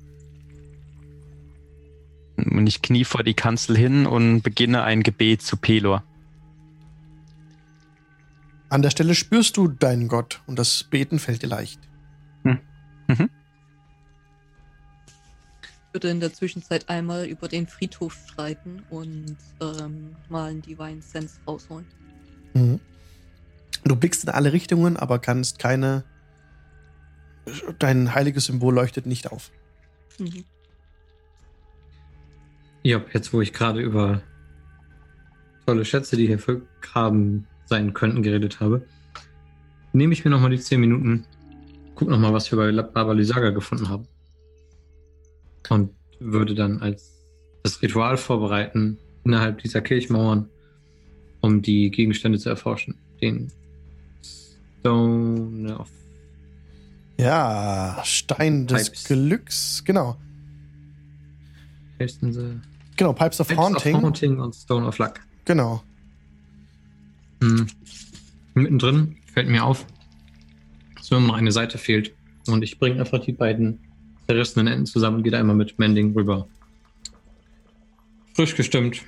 Und 2.36 2.66
ich 2.66 2.82
knie 2.82 3.04
vor 3.04 3.22
die 3.22 3.34
Kanzel 3.34 3.76
hin 3.76 4.06
und 4.06 4.42
beginne 4.42 4.82
ein 4.82 5.02
Gebet 5.02 5.42
zu 5.42 5.56
Pelor. 5.56 6.02
An 8.68 8.82
der 8.82 8.90
Stelle 8.90 9.14
spürst 9.14 9.56
du 9.56 9.68
deinen 9.68 10.08
Gott 10.08 10.42
und 10.46 10.58
das 10.58 10.84
Beten 10.84 11.18
fällt 11.18 11.42
dir 11.42 11.48
leicht. 11.48 11.80
Ich 13.06 13.18
würde 15.92 16.10
in 16.10 16.18
der 16.18 16.32
Zwischenzeit 16.32 16.88
einmal 16.88 17.26
über 17.26 17.46
den 17.46 17.68
Friedhof 17.68 18.16
streiten 18.26 18.82
und 18.90 19.36
ähm, 19.60 20.16
mal 20.28 20.50
einen 20.50 20.62
Divine 20.62 21.00
Sense 21.00 21.38
rausholen. 21.46 21.86
Mhm. 22.54 22.80
Du 23.84 23.94
blickst 23.94 24.24
in 24.24 24.30
alle 24.30 24.52
Richtungen, 24.52 24.96
aber 24.96 25.20
kannst 25.20 25.60
keine. 25.60 26.02
Dein 27.78 28.14
heiliges 28.14 28.46
Symbol 28.46 28.74
leuchtet 28.74 29.06
nicht 29.06 29.30
auf. 29.30 29.52
Mhm. 30.18 30.44
Ja, 32.84 33.02
jetzt 33.14 33.32
wo 33.32 33.40
ich 33.40 33.54
gerade 33.54 33.80
über 33.80 34.20
tolle 35.66 35.86
Schätze, 35.86 36.16
die 36.16 36.26
hier 36.26 36.38
vergraben 36.38 37.46
sein 37.64 37.94
könnten, 37.94 38.22
geredet 38.22 38.60
habe, 38.60 38.86
nehme 39.94 40.12
ich 40.12 40.22
mir 40.22 40.30
nochmal 40.30 40.50
die 40.50 40.60
10 40.60 40.80
Minuten, 40.80 41.24
guck 41.94 42.08
nochmal, 42.08 42.34
was 42.34 42.52
wir 42.52 42.58
bei 42.58 42.70
Baba 42.82 43.12
Lysaga 43.12 43.50
gefunden 43.50 43.88
haben. 43.88 44.06
Und 45.70 45.90
würde 46.20 46.54
dann 46.54 46.80
als 46.82 47.10
das 47.62 47.80
Ritual 47.80 48.18
vorbereiten 48.18 48.98
innerhalb 49.24 49.62
dieser 49.62 49.80
Kirchmauern, 49.80 50.50
um 51.40 51.62
die 51.62 51.90
Gegenstände 51.90 52.38
zu 52.38 52.50
erforschen. 52.50 52.96
Den 53.22 53.50
Stone 54.80 55.74
of 55.78 55.90
Ja, 57.16 58.02
Stein 58.04 58.66
des 58.66 58.90
Pipes. 58.90 59.04
Glücks, 59.04 59.82
genau. 59.86 60.18
heißen 61.98 62.30
sie? 62.30 62.60
Genau, 62.96 63.12
Pipes 63.12 63.40
of 63.40 63.48
Pipes 63.48 63.60
Haunting. 63.60 63.96
Of 63.96 64.02
Haunting 64.02 64.38
und 64.38 64.54
Stone 64.54 64.86
of 64.86 64.98
Luck. 64.98 65.20
Genau. 65.44 65.82
Hm. 67.42 67.66
Mittendrin 68.54 69.16
fällt 69.32 69.48
mir 69.48 69.64
auf, 69.64 69.84
dass 70.96 71.10
mir 71.10 71.20
noch 71.20 71.34
eine 71.34 71.52
Seite 71.52 71.78
fehlt. 71.78 72.14
Und 72.46 72.62
ich 72.62 72.78
bringe 72.78 73.00
einfach 73.00 73.20
die 73.20 73.32
beiden 73.32 73.80
zerrissenen 74.26 74.66
Enden 74.68 74.86
zusammen 74.86 75.18
und 75.18 75.22
gehe 75.22 75.32
da 75.32 75.40
immer 75.40 75.54
mit 75.54 75.78
Mending 75.78 76.12
rüber. 76.14 76.46
Frisch 78.34 78.54
gestimmt. 78.54 79.02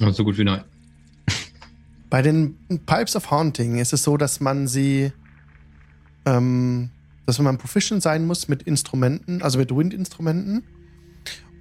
Und 0.00 0.14
so 0.14 0.24
gut 0.24 0.38
wie 0.38 0.44
neu. 0.44 0.60
Bei 2.08 2.22
den 2.22 2.56
Pipes 2.86 3.16
of 3.16 3.30
Haunting 3.30 3.78
ist 3.78 3.92
es 3.92 4.02
so, 4.02 4.16
dass 4.16 4.40
man 4.40 4.68
sie, 4.68 5.12
ähm, 6.26 6.90
dass 7.26 7.38
man 7.38 7.58
proficient 7.58 8.02
sein 8.02 8.26
muss 8.26 8.48
mit 8.48 8.62
Instrumenten, 8.64 9.42
also 9.42 9.58
mit 9.58 9.74
Windinstrumenten. 9.74 10.62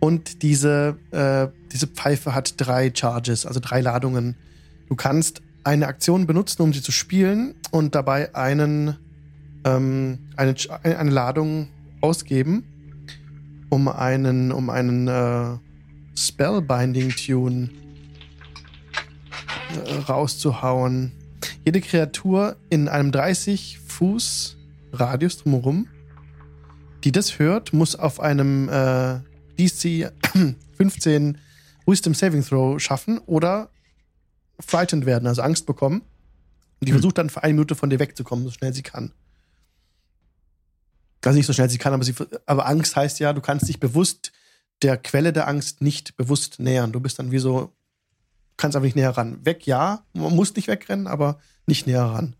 Und 0.01 0.41
diese, 0.41 0.97
äh, 1.11 1.47
diese 1.71 1.85
Pfeife 1.85 2.33
hat 2.33 2.55
drei 2.57 2.91
Charges, 2.93 3.45
also 3.45 3.59
drei 3.59 3.81
Ladungen. 3.81 4.35
Du 4.89 4.95
kannst 4.95 5.43
eine 5.63 5.85
Aktion 5.85 6.25
benutzen, 6.25 6.63
um 6.63 6.73
sie 6.73 6.81
zu 6.81 6.91
spielen 6.91 7.53
und 7.69 7.93
dabei 7.93 8.33
einen, 8.33 8.97
ähm, 9.63 10.17
eine, 10.35 10.55
eine 10.83 11.11
Ladung 11.11 11.67
ausgeben, 12.01 12.63
um 13.69 13.87
einen, 13.87 14.51
um 14.51 14.71
einen 14.71 15.07
äh, 15.07 15.57
Spellbinding-Tune 16.17 17.69
äh, 19.85 19.93
rauszuhauen. 20.09 21.11
Jede 21.63 21.79
Kreatur 21.79 22.55
in 22.71 22.89
einem 22.89 23.11
30 23.11 23.79
Fuß 23.85 24.57
Radius 24.93 25.37
drumherum, 25.37 25.87
die 27.03 27.11
das 27.11 27.37
hört, 27.37 27.71
muss 27.71 27.95
auf 27.95 28.19
einem 28.19 28.67
äh, 28.67 29.19
DC 29.61 30.11
15 30.77 31.37
Wisdom 31.85 32.13
Saving 32.13 32.43
Throw 32.43 32.79
schaffen 32.79 33.19
oder 33.19 33.69
frightened 34.59 35.05
werden, 35.05 35.27
also 35.27 35.41
Angst 35.41 35.65
bekommen. 35.65 36.01
Und 36.79 36.87
die 36.87 36.91
versucht 36.93 37.17
dann 37.17 37.29
für 37.29 37.43
eine 37.43 37.53
Minute 37.53 37.75
von 37.75 37.89
dir 37.89 37.99
wegzukommen, 37.99 38.45
so 38.45 38.51
schnell 38.51 38.73
sie 38.73 38.81
kann. 38.81 39.11
Also 41.23 41.37
nicht 41.37 41.45
so 41.45 41.53
schnell 41.53 41.69
sie 41.69 41.77
kann, 41.77 41.93
aber, 41.93 42.03
sie, 42.03 42.15
aber 42.47 42.65
Angst 42.65 42.95
heißt 42.95 43.19
ja, 43.19 43.33
du 43.33 43.41
kannst 43.41 43.67
dich 43.67 43.79
bewusst 43.79 44.31
der 44.81 44.97
Quelle 44.97 45.31
der 45.31 45.47
Angst 45.47 45.81
nicht 45.81 46.17
bewusst 46.17 46.59
nähern. 46.59 46.91
Du 46.91 46.99
bist 46.99 47.19
dann 47.19 47.31
wie 47.31 47.37
so, 47.37 47.71
kannst 48.57 48.75
aber 48.75 48.85
nicht 48.85 48.95
näher 48.95 49.11
ran. 49.11 49.45
Weg, 49.45 49.67
ja, 49.67 50.03
man 50.13 50.35
muss 50.35 50.55
nicht 50.55 50.67
wegrennen, 50.67 51.05
aber 51.05 51.39
nicht 51.67 51.85
näher 51.85 52.03
ran. 52.03 52.35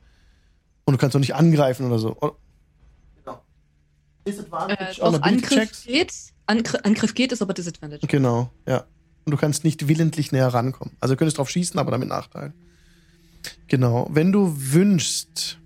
Und 0.86 0.94
du 0.94 0.98
kannst 0.98 1.16
auch 1.16 1.20
nicht 1.20 1.36
angreifen 1.36 1.86
oder 1.86 2.00
so. 2.00 2.16
Genau. 3.16 3.44
Disadvantage 4.26 5.00
Äh, 5.00 5.04
Ability 5.04 5.30
Angriff 5.30 5.50
Checks. 5.50 6.31
Angr 6.46 6.80
Angriff 6.84 7.14
geht, 7.14 7.32
ist 7.32 7.42
aber 7.42 7.54
Disadvantage. 7.54 8.08
Genau, 8.08 8.52
ja. 8.66 8.86
Und 9.26 9.32
du 9.32 9.38
kannst 9.38 9.64
nicht 9.64 9.88
willentlich 9.88 10.32
näher 10.32 10.48
rankommen. 10.48 10.96
Also 11.00 11.14
du 11.14 11.20
könntest 11.20 11.38
drauf 11.38 11.50
schießen, 11.50 11.80
aber 11.80 11.92
damit 11.92 12.10
Nachteil. 12.10 12.54
Genau. 13.68 14.08
Wenn 14.12 14.32
du 14.32 14.54
wünschst, 14.58 15.60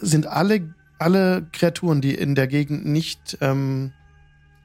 sind 0.00 0.26
alle, 0.26 0.74
alle 0.98 1.46
Kreaturen, 1.52 2.00
die 2.00 2.14
in 2.14 2.34
der 2.34 2.46
Gegend 2.46 2.86
nicht 2.86 3.38
ähm, 3.40 3.92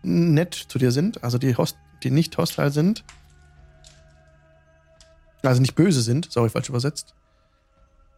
nett 0.04 0.54
zu 0.54 0.78
dir 0.78 0.92
sind, 0.92 1.24
also 1.24 1.38
die, 1.38 1.56
host 1.56 1.78
die 2.04 2.12
nicht 2.12 2.38
hostile 2.38 2.72
sind, 2.72 3.04
also 5.44 5.62
nicht 5.62 5.76
böse 5.76 6.02
sind, 6.02 6.32
sorry, 6.32 6.50
falsch 6.50 6.70
übersetzt, 6.70 7.14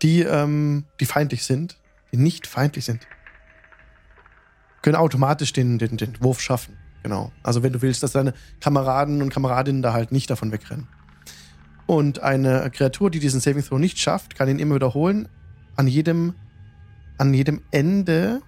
die, 0.02 0.22
ähm, 0.22 0.86
die 1.00 1.06
feindlich 1.06 1.44
sind, 1.44 1.78
die 2.12 2.18
nicht 2.18 2.48
feindlich 2.48 2.86
sind, 2.86 3.08
können 4.84 4.98
automatisch 4.98 5.54
den, 5.54 5.80
den, 5.80 5.98
den 5.98 6.22
Wurf 6.22 6.40
schaffen. 6.40 6.78
Genau. 7.02 7.32
Also 7.42 7.64
wenn 7.64 7.74
du 7.74 7.82
willst, 7.82 8.04
dass 8.04 8.12
deine 8.12 8.34
Kameraden 8.60 9.24
und 9.24 9.30
Kameradinnen 9.30 9.82
da 9.82 9.94
halt 9.94 10.12
nicht 10.12 10.30
davon 10.30 10.52
wegrennen. 10.52 10.88
Und 11.88 12.20
eine 12.20 12.70
Kreatur, 12.70 13.10
die 13.10 13.20
diesen 13.20 13.40
Saving 13.40 13.64
Throw 13.64 13.80
nicht 13.80 13.98
schafft, 13.98 14.36
kann 14.36 14.48
ihn 14.48 14.60
immer 14.60 14.76
wiederholen. 14.76 15.28
An 15.76 15.88
jedem, 15.88 16.36
an 17.18 17.34
jedem 17.34 17.62
Ende 17.72 18.42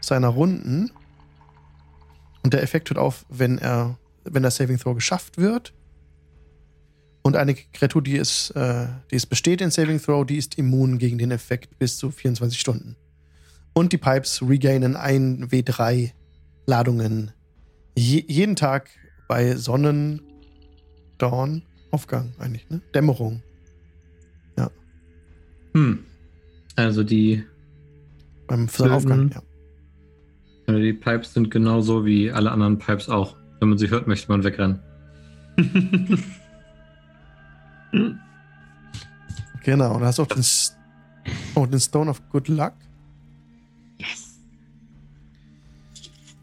seiner 0.00 0.28
Runden. 0.28 0.90
Und 2.42 2.52
der 2.52 2.62
Effekt 2.62 2.90
hört 2.90 2.98
auf, 2.98 3.26
wenn 3.28 3.58
er, 3.58 3.98
wenn 4.24 4.42
der 4.42 4.50
Saving 4.50 4.78
Throw 4.78 4.94
geschafft 4.94 5.38
wird. 5.38 5.72
Und 7.22 7.36
eine 7.36 7.54
Kreatur, 7.54 8.02
die 8.02 8.16
es, 8.16 8.50
äh, 8.50 8.86
die 9.10 9.16
es 9.16 9.26
besteht 9.26 9.60
in 9.60 9.70
Saving 9.70 10.00
Throw, 10.00 10.24
die 10.24 10.36
ist 10.36 10.56
immun 10.58 10.98
gegen 10.98 11.18
den 11.18 11.30
Effekt 11.30 11.78
bis 11.78 11.96
zu 11.96 12.10
24 12.10 12.58
Stunden. 12.58 12.96
Und 13.74 13.92
die 13.92 13.98
Pipes 13.98 14.42
regainen 14.46 14.96
ein 14.96 15.48
W3 15.48 16.12
Ladungen. 16.66 17.32
Je, 17.96 18.24
jeden 18.26 18.56
Tag 18.56 18.90
bei 19.28 19.56
Sonnen, 19.56 20.20
Dawn, 21.18 21.62
Aufgang 21.90 22.32
eigentlich, 22.38 22.68
ne? 22.70 22.80
Dämmerung. 22.94 23.42
Hm. 25.72 26.04
Also 26.74 27.04
die, 27.04 27.44
Beim 28.48 28.66
Sonnenaufgang, 28.66 29.30
ja. 29.32 29.40
also 30.66 30.80
die 30.80 30.92
Pipes 30.92 31.32
sind 31.32 31.48
genauso 31.48 32.04
wie 32.04 32.32
alle 32.32 32.50
anderen 32.50 32.76
Pipes 32.76 33.08
auch. 33.08 33.36
Wenn 33.60 33.68
man 33.68 33.78
sie 33.78 33.88
hört, 33.88 34.08
möchte 34.08 34.32
man 34.32 34.42
wegrennen. 34.42 34.80
Genau. 39.62 39.94
Und 39.94 40.00
da 40.00 40.06
hast 40.06 40.18
du 40.18 40.22
auch 40.22 40.26
den, 40.26 40.40
S- 40.40 40.76
oh, 41.54 41.66
den 41.66 41.80
Stone 41.80 42.10
of 42.10 42.26
Good 42.30 42.48
Luck. 42.48 42.74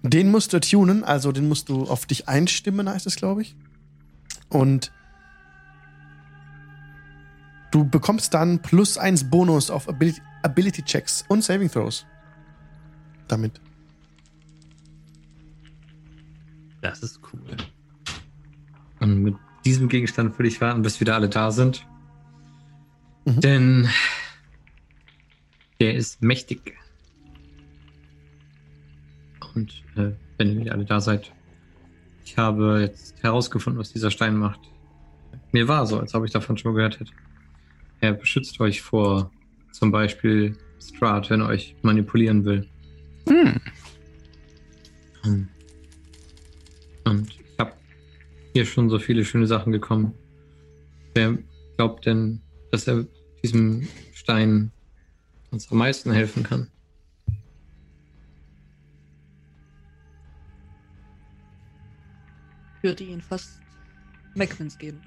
Den 0.04 0.32
musst 0.32 0.54
du 0.54 0.60
tunen, 0.60 1.04
also 1.04 1.32
den 1.32 1.48
musst 1.48 1.70
du 1.70 1.84
auf 1.84 2.06
dich 2.06 2.28
einstimmen, 2.28 2.90
heißt 2.90 3.08
es, 3.08 3.16
glaube 3.16 3.42
ich. 3.42 3.56
Und 4.50 4.92
du 7.72 7.84
bekommst 7.84 8.34
dann 8.34 8.62
plus 8.62 8.98
eins 8.98 9.30
Bonus 9.30 9.70
auf 9.70 9.90
Ability, 9.90 10.22
Ability 10.44 10.84
Checks 10.84 11.26
und 11.28 11.44
Saving 11.44 11.70
Throws. 11.70 12.06
Damit. 13.28 13.60
Das 16.82 17.02
ist 17.04 17.20
cool. 17.34 17.58
Und 19.00 19.24
mit 19.24 19.36
diesem 19.66 19.90
Gegenstand 19.90 20.38
würde 20.38 20.48
ich 20.48 20.62
warten, 20.62 20.82
bis 20.82 21.02
wieder 21.02 21.16
alle 21.16 21.28
da 21.28 21.52
sind. 21.52 21.86
Mhm. 23.26 23.42
Denn 23.42 23.90
der 25.80 25.96
ist 25.96 26.22
mächtig. 26.22 26.78
Und 29.58 29.84
äh, 29.96 30.12
wenn 30.38 30.62
ihr 30.62 30.72
alle 30.72 30.86
da 30.86 31.02
seid, 31.02 31.34
ich 32.24 32.38
habe 32.38 32.82
jetzt 32.82 33.16
herausgefunden, 33.24 33.80
was 33.80 33.92
dieser 33.92 34.12
Stein 34.12 34.38
macht. 34.38 34.60
Mir 35.52 35.68
war 35.68 35.88
so, 35.88 36.00
als 36.00 36.14
ob 36.14 36.26
ich 36.26 36.32
davon 36.32 36.58
schon 36.58 36.76
gehört 36.76 37.00
hätte. 37.00 37.12
Er 38.00 38.14
beschützt 38.14 38.60
euch 38.60 38.84
vor 38.84 39.32
zum 39.72 39.92
Beispiel 39.92 40.56
Strat, 40.80 41.32
wenn 41.32 41.42
er 41.42 41.48
euch 41.48 41.76
manipulieren 41.82 42.46
will. 42.46 42.68
Hm. 43.28 43.60
Hm. 45.24 45.48
Und 47.06 47.30
ich 47.32 47.58
habe 47.58 47.74
hier 48.54 48.66
schon 48.66 48.92
so 48.92 49.00
viele 49.00 49.26
schöne 49.26 49.48
Sachen 49.48 49.72
gekommen. 49.72 50.14
Wer 51.16 51.36
glaubt 51.78 52.06
denn, 52.06 52.42
dass 52.72 52.88
er 52.88 53.08
diesem 53.44 53.88
Stein 54.14 54.72
uns 55.50 55.72
am 55.72 55.80
meisten 55.80 56.12
helfen 56.12 56.44
kann? 56.44 56.70
Würde 62.88 63.04
ihn 63.04 63.22
fast 63.22 63.60
Macmins 64.34 64.78
geben. 64.78 65.02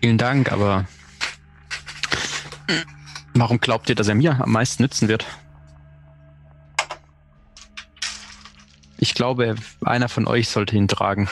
Vielen 0.00 0.18
Dank, 0.18 0.50
aber 0.50 0.88
warum 3.34 3.60
glaubt 3.60 3.88
ihr, 3.88 3.94
dass 3.94 4.08
er 4.08 4.16
mir 4.16 4.42
am 4.42 4.50
meisten 4.50 4.82
nützen 4.82 5.06
wird? 5.06 5.24
Ich 8.98 9.14
glaube, 9.14 9.54
einer 9.82 10.08
von 10.08 10.26
euch 10.26 10.48
sollte 10.48 10.74
ihn 10.74 10.88
tragen. 10.88 11.28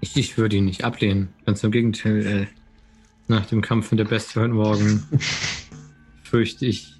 Ich, 0.00 0.16
ich 0.16 0.38
würde 0.38 0.54
ihn 0.54 0.66
nicht 0.66 0.84
ablehnen. 0.84 1.30
Ganz 1.46 1.64
im 1.64 1.72
Gegenteil, 1.72 2.26
äh, 2.26 2.46
nach 3.26 3.46
dem 3.46 3.60
Kampf 3.60 3.90
mit 3.90 3.98
der 3.98 4.04
Bestie 4.04 4.38
heute 4.38 4.54
Morgen 4.54 5.02
fürchte 6.22 6.66
ich 6.66 6.94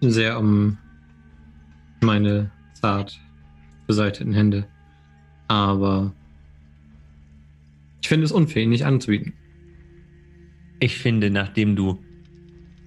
sehr 0.00 0.40
um 0.40 0.78
meine 2.04 2.50
zart 2.74 3.18
beseiteten 3.86 4.32
Hände. 4.32 4.66
Aber 5.48 6.12
ich 8.02 8.08
finde 8.08 8.24
es 8.24 8.32
unfair, 8.32 8.62
ihn 8.62 8.70
nicht 8.70 8.84
anzubieten. 8.84 9.32
Ich 10.80 10.98
finde, 10.98 11.30
nachdem 11.30 11.76
du 11.76 12.02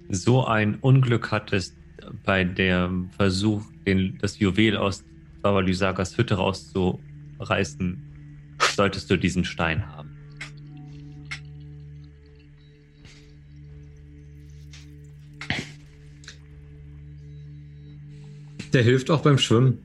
so 0.09 0.45
ein 0.45 0.75
Unglück 0.75 1.31
hattest 1.31 1.75
bei 2.23 2.43
dem 2.43 3.09
Versuch, 3.11 3.63
den, 3.85 4.17
das 4.19 4.39
Juwel 4.39 4.77
aus 4.77 5.03
Baba 5.41 5.59
Lysagas 5.61 6.17
Hütte 6.17 6.35
rauszureißen, 6.35 7.97
solltest 8.75 9.09
du 9.09 9.17
diesen 9.17 9.43
Stein 9.43 9.85
haben. 9.87 9.96
Der 18.77 18.83
hilft 18.83 19.09
auch 19.09 19.23
beim 19.23 19.39
Schwimmen. 19.39 19.83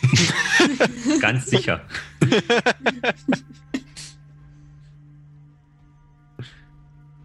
Ganz 1.20 1.44
sicher. 1.44 1.84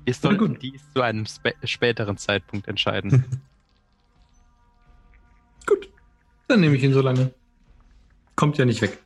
Wir 0.03 0.13
sollten 0.13 0.59
dies 0.59 0.81
zu 0.93 1.01
einem 1.01 1.25
spä 1.25 1.53
späteren 1.63 2.17
Zeitpunkt 2.17 2.67
entscheiden. 2.67 3.23
Gut, 5.65 5.87
dann 6.49 6.59
nehme 6.59 6.75
ich 6.75 6.83
ihn 6.83 6.91
so 6.91 6.99
lange. 6.99 7.33
Kommt 8.35 8.57
ja 8.57 8.65
nicht 8.65 8.81
weg. 8.81 8.97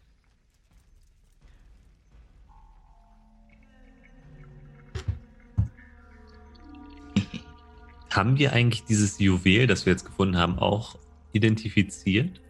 Haben 8.09 8.39
wir 8.39 8.51
eigentlich 8.53 8.83
dieses 8.83 9.19
Juwel, 9.19 9.67
das 9.67 9.85
wir 9.85 9.93
jetzt 9.93 10.05
gefunden 10.05 10.39
haben, 10.39 10.57
auch 10.57 10.97
identifiziert? 11.33 12.41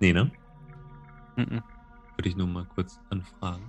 Nee, 0.00 0.12
ne? 0.12 0.30
Mhm. 1.36 1.62
Würde 2.16 2.28
ich 2.28 2.36
nur 2.36 2.46
mal 2.46 2.64
kurz 2.74 2.98
anfragen. 3.10 3.64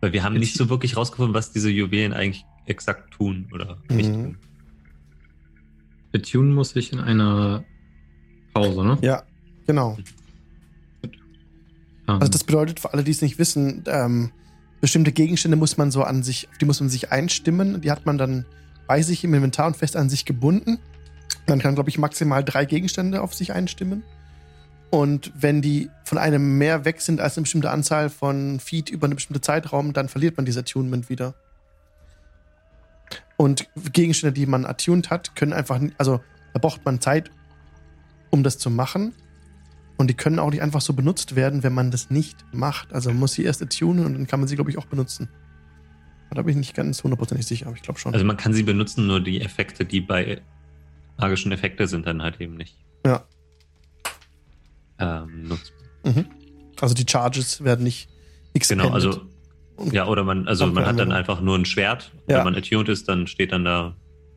Weil 0.00 0.12
wir 0.12 0.22
haben 0.22 0.34
nicht 0.34 0.54
so 0.56 0.68
wirklich 0.70 0.96
rausgefunden, 0.96 1.34
was 1.34 1.52
diese 1.52 1.70
Juwelen 1.70 2.12
eigentlich 2.12 2.46
exakt 2.66 3.12
tun 3.12 3.48
oder 3.52 3.78
nicht 3.90 4.10
Mhm. 4.10 4.24
tun. 4.24 4.38
Betunen 6.12 6.54
muss 6.54 6.74
ich 6.76 6.92
in 6.92 7.00
einer 7.00 7.64
Pause, 8.54 8.84
ne? 8.84 8.98
Ja, 9.02 9.22
genau. 9.66 9.96
Ähm, 11.04 11.10
Also 12.06 12.28
das 12.28 12.44
bedeutet 12.44 12.80
für 12.80 12.92
alle, 12.92 13.04
die 13.04 13.10
es 13.12 13.22
nicht 13.22 13.38
wissen, 13.38 13.84
ähm, 13.86 14.32
bestimmte 14.80 15.12
Gegenstände 15.12 15.56
muss 15.56 15.76
man 15.76 15.90
so 15.90 16.02
an 16.02 16.22
sich, 16.22 16.48
auf 16.48 16.58
die 16.58 16.64
muss 16.64 16.80
man 16.80 16.88
sich 16.88 17.12
einstimmen. 17.12 17.80
Die 17.82 17.90
hat 17.90 18.06
man 18.06 18.18
dann 18.18 18.46
bei 18.88 19.02
sich 19.02 19.22
im 19.24 19.34
Inventar 19.34 19.66
und 19.68 19.76
fest 19.76 19.96
an 19.96 20.08
sich 20.08 20.24
gebunden. 20.24 20.78
Man 21.46 21.58
kann, 21.58 21.74
glaube 21.74 21.90
ich, 21.90 21.98
maximal 21.98 22.44
drei 22.44 22.64
Gegenstände 22.64 23.22
auf 23.22 23.34
sich 23.34 23.52
einstimmen. 23.52 24.02
Und 24.90 25.32
wenn 25.34 25.62
die 25.62 25.88
von 26.04 26.18
einem 26.18 26.58
mehr 26.58 26.84
weg 26.84 27.00
sind 27.00 27.20
als 27.20 27.36
eine 27.36 27.42
bestimmte 27.42 27.70
Anzahl 27.70 28.10
von 28.10 28.58
Feet 28.58 28.90
über 28.90 29.06
einen 29.06 29.14
bestimmten 29.14 29.42
Zeitraum, 29.42 29.92
dann 29.92 30.08
verliert 30.08 30.36
man 30.36 30.46
dieses 30.46 30.60
Attunement 30.60 31.08
wieder. 31.08 31.34
Und 33.36 33.68
Gegenstände, 33.92 34.32
die 34.32 34.46
man 34.46 34.66
attuned 34.66 35.10
hat, 35.10 35.34
können 35.36 35.52
einfach, 35.52 35.80
also 35.96 36.20
da 36.52 36.58
braucht 36.58 36.84
man 36.84 37.00
Zeit, 37.00 37.30
um 38.30 38.42
das 38.42 38.58
zu 38.58 38.68
machen. 38.68 39.14
Und 39.96 40.08
die 40.08 40.14
können 40.14 40.38
auch 40.38 40.50
nicht 40.50 40.62
einfach 40.62 40.80
so 40.80 40.92
benutzt 40.92 41.36
werden, 41.36 41.62
wenn 41.62 41.72
man 41.72 41.90
das 41.90 42.10
nicht 42.10 42.44
macht. 42.52 42.92
Also 42.92 43.10
man 43.10 43.20
muss 43.20 43.32
sie 43.32 43.44
erst 43.44 43.62
attunen 43.62 44.06
und 44.06 44.14
dann 44.14 44.26
kann 44.26 44.40
man 44.40 44.48
sie, 44.48 44.56
glaube 44.56 44.70
ich, 44.70 44.78
auch 44.78 44.86
benutzen. 44.86 45.28
Da 46.30 46.42
bin 46.42 46.52
ich 46.52 46.56
nicht 46.56 46.74
ganz 46.74 47.02
hundertprozentig 47.02 47.46
sicher, 47.46 47.66
aber 47.66 47.76
ich 47.76 47.82
glaube 47.82 47.98
schon. 47.98 48.14
Also 48.14 48.24
man 48.24 48.36
kann 48.36 48.52
sie 48.52 48.62
benutzen, 48.62 49.06
nur 49.06 49.20
die 49.20 49.40
Effekte, 49.40 49.84
die 49.84 50.00
bei 50.00 50.40
magischen 51.20 51.52
Effekte 51.52 51.86
sind, 51.86 52.06
dann 52.06 52.22
halt 52.22 52.40
eben 52.40 52.56
nicht. 52.56 52.76
Ja. 53.04 53.24
Ähm, 54.98 55.48
nutzbar. 55.48 55.80
Mhm. 56.04 56.26
Also 56.80 56.94
die 56.94 57.06
Charges 57.08 57.62
werden 57.64 57.84
nicht 57.84 58.08
expended. 58.54 58.86
Genau, 58.86 58.94
also 58.94 59.22
ja, 59.92 60.06
oder 60.06 60.24
man, 60.24 60.46
also 60.46 60.66
man 60.66 60.76
hat 60.84 60.90
dann 60.90 61.10
Anwendung. 61.10 61.16
einfach 61.16 61.40
nur 61.40 61.56
ein 61.56 61.64
Schwert. 61.64 62.12
Ja. 62.28 62.38
Wenn 62.38 62.44
man 62.44 62.54
attuned 62.56 62.88
ist, 62.88 63.08
dann 63.08 63.26
steht 63.26 63.52
dann 63.52 63.64
da, 63.64 63.96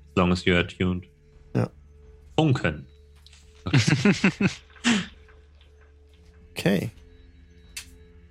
as 0.10 0.16
long 0.16 0.32
as 0.32 0.46
you're 0.46 0.60
attuned. 0.60 1.06
Ja. 1.54 1.70
Funken. 2.38 2.86
Okay. 6.56 6.92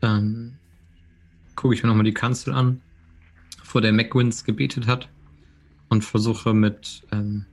Dann 0.01 0.59
gucke 1.57 1.75
ich 1.75 1.83
mir 1.83 1.89
nochmal 1.89 2.05
die 2.05 2.15
Kanzel 2.15 2.53
an, 2.55 2.81
vor 3.63 3.81
der 3.81 3.93
McWins 3.93 4.45
gebetet 4.45 4.87
hat 4.87 5.09
und 5.89 6.05
versuche 6.05 6.55
mit 6.55 7.03
ähm, 7.13 7.47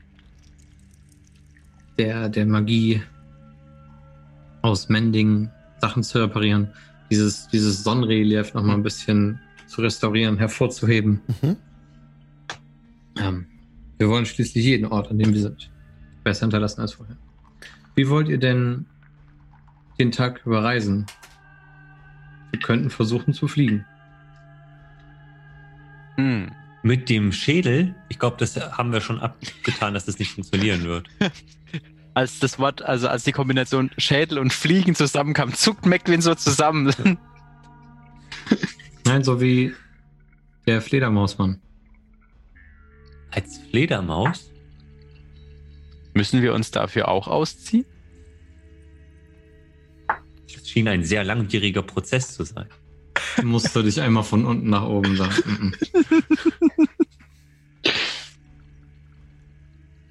der, 2.00 2.30
der 2.30 2.46
Magie 2.46 3.04
aus 4.62 4.90
Mending 4.90 5.52
Sachen 5.80 6.02
zu 6.02 6.20
reparieren, 6.20 6.70
dieses, 7.12 7.48
dieses 7.48 7.84
Sonnenrelief 7.84 8.54
nochmal 8.54 8.76
ein 8.76 8.84
bisschen 8.84 9.40
zu 9.68 9.82
restaurieren, 9.82 10.38
hervorzuheben. 10.38 11.22
Mhm. 11.42 11.58
Ähm, 13.18 13.46
wir 13.98 14.10
wollen 14.10 14.26
schließlich 14.26 14.64
jeden 14.64 14.86
Ort, 14.88 15.12
an 15.12 15.20
dem 15.20 15.34
wir 15.34 15.42
sind, 15.42 15.70
besser 16.24 16.42
hinterlassen 16.42 16.82
als 16.82 16.94
vorher. 16.94 17.18
Wie 17.96 18.10
wollt 18.10 18.30
ihr 18.30 18.40
denn 18.40 18.86
den 20.00 20.12
Tag 20.12 20.46
überreisen? 20.46 21.06
Wir 22.52 22.60
könnten 22.62 22.90
versuchen 22.90 23.34
zu 23.34 23.48
fliegen. 23.48 23.86
Hm. 26.16 26.52
Mit 26.82 27.10
dem 27.10 27.32
Schädel, 27.32 27.96
ich 28.08 28.20
glaube, 28.20 28.38
das 28.38 28.56
haben 28.56 28.94
wir 28.94 29.02
schon 29.02 29.20
abgetan, 29.20 29.94
dass 29.94 30.06
das 30.06 30.18
nicht 30.18 30.32
funktionieren 30.32 30.84
wird. 30.84 31.08
Als 32.14 32.40
das 32.40 32.58
Wort, 32.58 32.82
also 32.82 33.08
als 33.08 33.24
die 33.24 33.32
Kombination 33.32 33.92
Schädel 33.98 34.40
und 34.40 34.52
Fliegen 34.52 34.96
zusammenkam, 34.96 35.54
zuckt 35.54 35.86
McWin 35.86 36.22
so 36.22 36.36
zusammen. 36.36 36.92
Nein, 39.06 39.24
so 39.24 39.40
wie 39.40 39.74
der 40.66 40.82
Fledermausmann. 40.82 41.62
Als 43.32 43.60
Fledermaus? 43.70 44.52
Müssen 46.14 46.42
wir 46.42 46.54
uns 46.54 46.72
dafür 46.72 47.08
auch 47.08 47.28
ausziehen? 47.28 47.86
Das 50.08 50.68
schien 50.68 50.88
ein 50.88 51.04
sehr 51.04 51.24
langwieriger 51.24 51.84
Prozess 51.84 52.34
zu 52.34 52.44
sein. 52.44 52.68
Musst 53.44 53.76
du 53.76 53.82
dich 53.82 54.02
einmal 54.02 54.24
von 54.24 54.46
unten 54.46 54.70
nach 54.70 54.84
oben 54.84 55.16
sagen. 55.16 55.74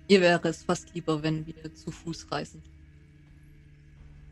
Mir 0.08 0.20
wäre 0.20 0.48
es 0.48 0.62
fast 0.62 0.94
lieber, 0.94 1.22
wenn 1.22 1.46
wir 1.46 1.74
zu 1.74 1.90
Fuß 1.90 2.30
reisen. 2.30 2.62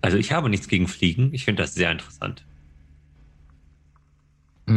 Also 0.00 0.16
ich 0.16 0.32
habe 0.32 0.48
nichts 0.48 0.68
gegen 0.68 0.88
Fliegen. 0.88 1.34
Ich 1.34 1.44
finde 1.44 1.62
das 1.62 1.74
sehr 1.74 1.90
interessant. 1.90 2.44
Ja, 4.68 4.74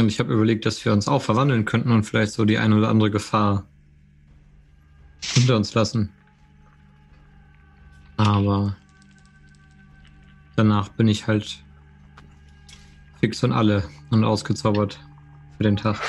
und 0.00 0.08
ich 0.08 0.18
habe 0.18 0.34
überlegt, 0.34 0.66
dass 0.66 0.84
wir 0.84 0.92
uns 0.92 1.08
auch 1.08 1.22
verwandeln 1.22 1.64
könnten 1.64 1.92
und 1.92 2.04
vielleicht 2.04 2.32
so 2.32 2.44
die 2.44 2.58
eine 2.58 2.76
oder 2.76 2.88
andere 2.88 3.10
Gefahr 3.10 3.66
hinter 5.22 5.56
uns 5.56 5.72
lassen. 5.74 6.10
Aber 8.16 8.76
danach 10.56 10.88
bin 10.88 11.08
ich 11.08 11.26
halt 11.26 11.64
fix 13.26 13.42
und 13.42 13.50
alle 13.50 13.82
und 14.10 14.22
ausgezaubert 14.22 15.00
für 15.56 15.64
den 15.64 15.76
Tag. 15.76 16.00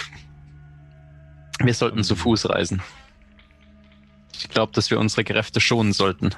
Wir 1.63 1.73
sollten 1.73 2.03
zu 2.03 2.15
Fuß 2.15 2.47
reisen. 2.47 2.79
Ich 4.35 4.47
glaube, 4.49 4.71
dass 4.73 4.91
wir 4.91 4.99
unsere 4.99 5.23
Kräfte 5.23 5.59
schonen 5.59 5.93
sollten. 5.93 6.29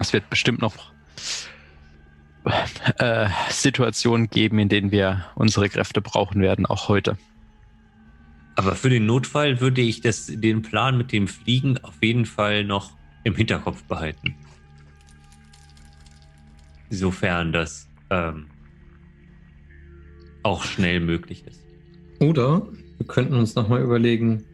Es 0.00 0.12
wird 0.12 0.28
bestimmt 0.28 0.60
noch 0.60 0.74
äh, 2.98 3.28
Situationen 3.48 4.28
geben, 4.28 4.58
in 4.58 4.68
denen 4.68 4.90
wir 4.90 5.26
unsere 5.36 5.68
Kräfte 5.68 6.00
brauchen 6.00 6.42
werden, 6.42 6.66
auch 6.66 6.88
heute. 6.88 7.16
Aber 8.56 8.74
für 8.74 8.90
den 8.90 9.06
Notfall 9.06 9.60
würde 9.60 9.82
ich 9.82 10.00
das, 10.00 10.26
den 10.26 10.62
Plan 10.62 10.98
mit 10.98 11.12
dem 11.12 11.28
Fliegen 11.28 11.78
auf 11.84 12.02
jeden 12.02 12.26
Fall 12.26 12.64
noch 12.64 12.90
im 13.22 13.36
Hinterkopf 13.36 13.84
behalten. 13.84 14.34
Sofern 16.90 17.52
das 17.52 17.85
ähm, 18.10 18.46
auch 20.42 20.64
schnell 20.64 21.00
möglich 21.00 21.44
ist. 21.46 21.60
Oder 22.20 22.66
wir 22.98 23.06
könnten 23.06 23.34
uns 23.34 23.54
nochmal 23.54 23.82
überlegen, 23.82 24.44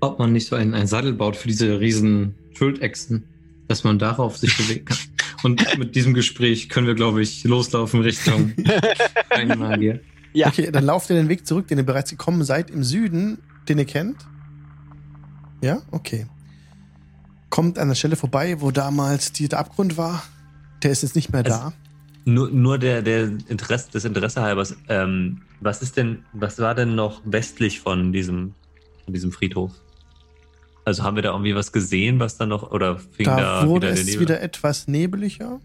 ob 0.00 0.18
man 0.18 0.32
nicht 0.32 0.48
so 0.48 0.56
einen, 0.56 0.74
einen 0.74 0.86
Sattel 0.86 1.12
baut 1.12 1.36
für 1.36 1.48
diese 1.48 1.80
riesen 1.80 2.34
Schuldechsen, 2.52 3.24
dass 3.68 3.84
man 3.84 3.98
darauf 3.98 4.36
sich 4.36 4.56
bewegen 4.56 4.84
kann. 4.84 4.98
Und 5.42 5.78
mit 5.78 5.94
diesem 5.94 6.14
Gespräch 6.14 6.68
können 6.68 6.86
wir, 6.86 6.94
glaube 6.94 7.22
ich, 7.22 7.44
loslaufen 7.44 8.00
Richtung 8.00 8.54
Magier. 9.58 10.00
Ja. 10.32 10.48
Okay, 10.48 10.70
dann 10.70 10.84
lauft 10.84 11.10
ihr 11.10 11.16
den 11.16 11.28
Weg 11.28 11.46
zurück, 11.46 11.68
den 11.68 11.78
ihr 11.78 11.84
bereits 11.84 12.10
gekommen 12.10 12.44
seid, 12.44 12.70
im 12.70 12.82
Süden, 12.82 13.38
den 13.68 13.78
ihr 13.78 13.84
kennt. 13.84 14.16
Ja, 15.60 15.82
okay. 15.90 16.26
Kommt 17.50 17.78
an 17.78 17.88
der 17.88 17.94
Stelle 17.94 18.16
vorbei, 18.16 18.60
wo 18.60 18.70
damals 18.70 19.32
die, 19.32 19.48
der 19.48 19.60
Abgrund 19.60 19.96
war. 19.96 20.24
Der 20.82 20.90
ist 20.90 21.02
jetzt 21.02 21.14
nicht 21.14 21.32
mehr 21.32 21.42
da. 21.42 21.72
Nur, 22.26 22.50
nur 22.50 22.78
der, 22.78 23.02
der 23.02 23.24
Interesse, 23.48 23.90
des 23.90 24.04
Interesse 24.06 24.40
halbers, 24.40 24.76
ähm, 24.88 25.42
was 25.60 25.82
ist 25.82 25.96
denn, 25.96 26.24
was 26.32 26.58
war 26.58 26.74
denn 26.74 26.94
noch 26.94 27.20
westlich 27.24 27.80
von 27.80 28.12
diesem, 28.12 28.54
von 29.04 29.12
diesem 29.12 29.30
Friedhof? 29.30 29.72
Also 30.86 31.02
haben 31.02 31.16
wir 31.16 31.22
da 31.22 31.30
irgendwie 31.32 31.54
was 31.54 31.72
gesehen, 31.72 32.20
was 32.20 32.36
dann 32.38 32.48
noch, 32.50 32.70
oder 32.70 32.98
fing 32.98 33.26
Da, 33.26 33.36
da, 33.62 33.66
wurde 33.68 33.88
wieder 33.88 33.94
der 33.94 34.02
es 34.14 34.20
wieder 34.20 34.40
etwas 34.42 34.88
nebeliger. 34.88 35.60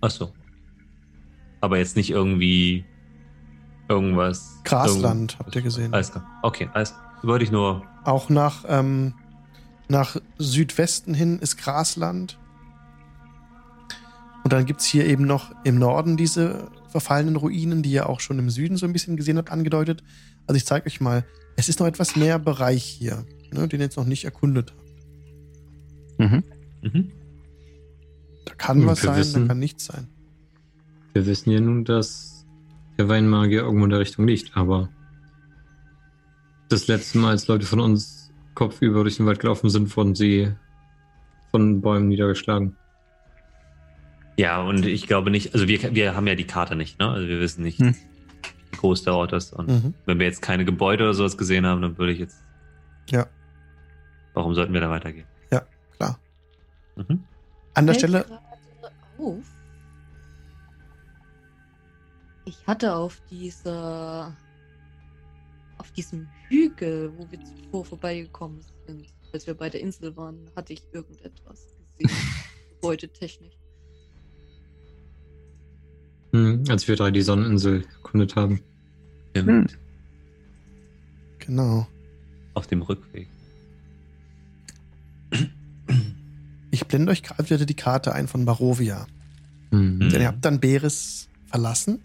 Ach 0.00 0.10
so. 0.10 0.32
Aber 1.60 1.78
jetzt 1.78 1.96
nicht 1.96 2.10
irgendwie 2.10 2.84
irgendwas. 3.88 4.60
Grasland 4.64 5.32
irgend- 5.32 5.38
habt 5.38 5.54
ihr 5.56 5.62
gesehen. 5.62 5.92
Alles 5.94 6.10
klar. 6.10 6.26
Okay, 6.42 6.68
alles. 6.74 6.94
Wollte 7.22 7.44
ich 7.44 7.52
nur. 7.52 7.84
Auch 8.04 8.28
nach, 8.28 8.64
ähm, 8.68 9.14
nach 9.88 10.16
Südwesten 10.38 11.14
hin 11.14 11.38
ist 11.38 11.56
Grasland. 11.56 12.38
Und 14.44 14.52
dann 14.52 14.66
gibt 14.66 14.80
es 14.80 14.86
hier 14.86 15.06
eben 15.06 15.24
noch 15.24 15.52
im 15.64 15.78
Norden 15.78 16.16
diese 16.16 16.68
verfallenen 16.88 17.36
Ruinen, 17.36 17.82
die 17.82 17.92
ihr 17.92 18.08
auch 18.08 18.20
schon 18.20 18.38
im 18.38 18.50
Süden 18.50 18.76
so 18.76 18.86
ein 18.86 18.92
bisschen 18.92 19.16
gesehen 19.16 19.38
habt, 19.38 19.50
angedeutet. 19.50 20.02
Also 20.46 20.56
ich 20.56 20.66
zeige 20.66 20.86
euch 20.86 21.00
mal, 21.00 21.24
es 21.56 21.68
ist 21.68 21.78
noch 21.80 21.86
etwas 21.86 22.16
mehr 22.16 22.38
Bereich 22.38 22.82
hier, 22.84 23.24
ne, 23.52 23.68
den 23.68 23.80
ihr 23.80 23.84
jetzt 23.86 23.96
noch 23.96 24.04
nicht 24.06 24.24
erkundet 24.24 24.72
habt. 26.18 26.30
Mhm. 26.30 26.44
Mhm. 26.82 27.12
Da 28.44 28.54
kann 28.54 28.80
Und 28.80 28.86
was 28.86 29.00
sein, 29.00 29.16
wissen- 29.16 29.42
da 29.42 29.48
kann 29.48 29.58
nichts 29.58 29.84
sein. 29.86 30.08
Wir 31.12 31.26
wissen 31.26 31.50
ja 31.50 31.60
nun, 31.60 31.84
dass 31.84 32.44
der 32.98 33.08
Weinmagier 33.08 33.60
irgendwo 33.62 33.84
in 33.84 33.90
der 33.90 34.00
Richtung 34.00 34.26
liegt, 34.26 34.56
aber 34.56 34.88
das 36.68 36.88
letzte 36.88 37.18
Mal, 37.18 37.30
als 37.30 37.46
Leute 37.48 37.66
von 37.66 37.80
uns 37.80 38.30
kopfüber 38.54 39.02
durch 39.02 39.18
den 39.18 39.26
Wald 39.26 39.40
gelaufen 39.40 39.70
sind, 39.70 39.94
wurden 39.96 40.14
sie 40.14 40.52
von 41.50 41.80
Bäumen 41.80 42.08
niedergeschlagen. 42.08 42.76
Ja, 44.42 44.60
und 44.60 44.84
ich 44.86 45.06
glaube 45.06 45.30
nicht, 45.30 45.54
also 45.54 45.68
wir, 45.68 45.94
wir 45.94 46.16
haben 46.16 46.26
ja 46.26 46.34
die 46.34 46.46
Karte 46.46 46.74
nicht, 46.74 46.98
ne? 46.98 47.08
Also 47.08 47.28
wir 47.28 47.38
wissen 47.38 47.62
nicht, 47.62 47.78
Hm. 47.78 47.94
wie 48.72 48.76
groß 48.76 49.04
der 49.04 49.14
Ort 49.14 49.32
ist. 49.32 49.52
Und 49.52 49.68
Mhm. 49.68 49.94
wenn 50.04 50.18
wir 50.18 50.26
jetzt 50.26 50.42
keine 50.42 50.64
Gebäude 50.64 51.04
oder 51.04 51.14
sowas 51.14 51.38
gesehen 51.38 51.64
haben, 51.64 51.80
dann 51.80 51.96
würde 51.96 52.12
ich 52.12 52.18
jetzt. 52.18 52.42
Ja. 53.08 53.26
Warum 54.34 54.54
sollten 54.54 54.72
wir 54.72 54.80
da 54.80 54.90
weitergehen? 54.90 55.26
Ja, 55.52 55.62
klar. 55.96 56.18
Mhm. 56.96 57.22
An 57.74 57.86
der 57.86 57.94
Stelle, 57.94 58.24
Auf. 59.18 59.44
Ich 62.44 62.66
hatte 62.66 62.94
auf 62.96 63.20
dieser 63.30 64.36
auf 65.78 65.90
diesem 65.92 66.28
Hügel, 66.48 67.12
wo 67.16 67.30
wir 67.30 67.38
zuvor 67.44 67.84
vorbeigekommen 67.84 68.60
sind, 68.86 69.06
als 69.32 69.46
wir 69.46 69.54
bei 69.54 69.68
der 69.70 69.80
Insel 69.80 70.16
waren, 70.16 70.50
hatte 70.56 70.72
ich 70.72 70.82
irgendetwas 70.92 71.68
gesehen. 71.98 72.16
Gebäudetechnisch. 72.70 73.54
Hm, 76.32 76.64
als 76.68 76.88
wir 76.88 76.96
drei 76.96 77.10
die 77.10 77.22
Sonneninsel 77.22 77.84
erkundet 77.94 78.36
haben. 78.36 78.60
Hm. 79.36 79.66
genau. 81.38 81.86
Auf 82.54 82.66
dem 82.66 82.82
Rückweg. 82.82 83.28
Ich 86.70 86.86
blende 86.86 87.12
euch 87.12 87.22
gerade 87.22 87.48
wieder 87.48 87.64
die 87.66 87.74
Karte 87.74 88.14
ein 88.14 88.28
von 88.28 88.44
Barovia. 88.44 89.06
Hm. 89.70 90.00
Hm. 90.00 90.08
Denn 90.10 90.20
ihr 90.20 90.26
habt 90.26 90.44
dann 90.44 90.60
Beres 90.60 91.28
verlassen. 91.46 92.00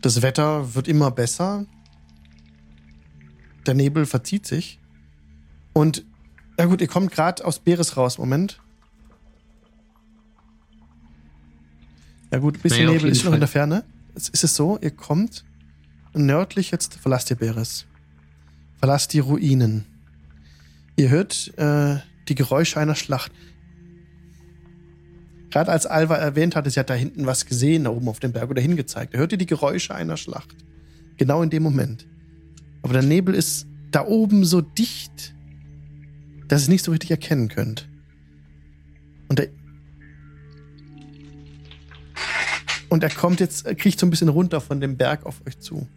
Das 0.00 0.22
Wetter 0.22 0.74
wird 0.74 0.88
immer 0.88 1.10
besser. 1.10 1.66
Der 3.66 3.74
Nebel 3.74 4.06
verzieht 4.06 4.46
sich. 4.46 4.78
Und, 5.74 6.04
na 6.56 6.64
gut, 6.64 6.80
ihr 6.80 6.88
kommt 6.88 7.12
gerade 7.12 7.44
aus 7.44 7.58
Beres 7.58 7.98
raus. 7.98 8.16
Moment. 8.16 8.60
Ja 12.32 12.38
gut, 12.38 12.56
ein 12.56 12.60
bisschen 12.60 12.86
Naja, 12.86 12.96
Nebel 12.96 13.10
ist 13.10 13.24
noch 13.24 13.32
in 13.32 13.40
der. 13.40 13.48
Ferne. 13.48 13.84
Jetzt 14.14 14.28
ist 14.30 14.44
es 14.44 14.56
so, 14.56 14.78
ihr 14.80 14.90
kommt 14.90 15.44
nördlich, 16.14 16.70
jetzt 16.70 16.94
verlasst 16.94 17.30
ihr 17.30 17.36
Beres. 17.36 17.86
Verlasst 18.78 19.12
die 19.12 19.18
Ruinen. 19.18 19.84
Ihr 20.96 21.08
hört 21.08 21.56
äh, 21.58 21.96
die 22.28 22.34
Geräusche 22.34 22.78
einer 22.78 22.94
Schlacht. 22.94 23.32
Gerade 25.50 25.72
als 25.72 25.86
Alva 25.86 26.16
erwähnt 26.16 26.54
hatte, 26.54 26.70
sie 26.70 26.78
hat 26.78 26.90
da 26.90 26.94
hinten 26.94 27.26
was 27.26 27.46
gesehen, 27.46 27.84
da 27.84 27.90
oben 27.90 28.08
auf 28.08 28.20
dem 28.20 28.32
Berg 28.32 28.50
oder 28.50 28.62
hingezeigt. 28.62 29.14
Da 29.14 29.18
hört 29.18 29.32
ihr 29.32 29.38
die 29.38 29.46
Geräusche 29.46 29.94
einer 29.94 30.16
Schlacht. 30.16 30.54
Genau 31.16 31.42
in 31.42 31.50
dem 31.50 31.62
Moment. 31.62 32.06
Aber 32.82 32.92
der 32.92 33.02
Nebel 33.02 33.34
ist 33.34 33.66
da 33.90 34.06
oben 34.06 34.44
so 34.44 34.60
dicht, 34.60 35.34
dass 36.48 36.62
ihr 36.62 36.64
es 36.64 36.68
nicht 36.68 36.84
so 36.84 36.92
richtig 36.92 37.10
erkennen 37.10 37.48
könnt. 37.48 37.88
Und 39.28 39.40
er. 39.40 39.48
Und 42.90 43.02
er 43.04 43.10
kommt 43.10 43.40
jetzt, 43.40 43.64
kriecht 43.78 43.98
so 43.98 44.04
ein 44.04 44.10
bisschen 44.10 44.28
runter 44.28 44.60
von 44.60 44.80
dem 44.80 44.96
Berg 44.96 45.24
auf 45.24 45.40
euch 45.46 45.58
zu. 45.60 45.88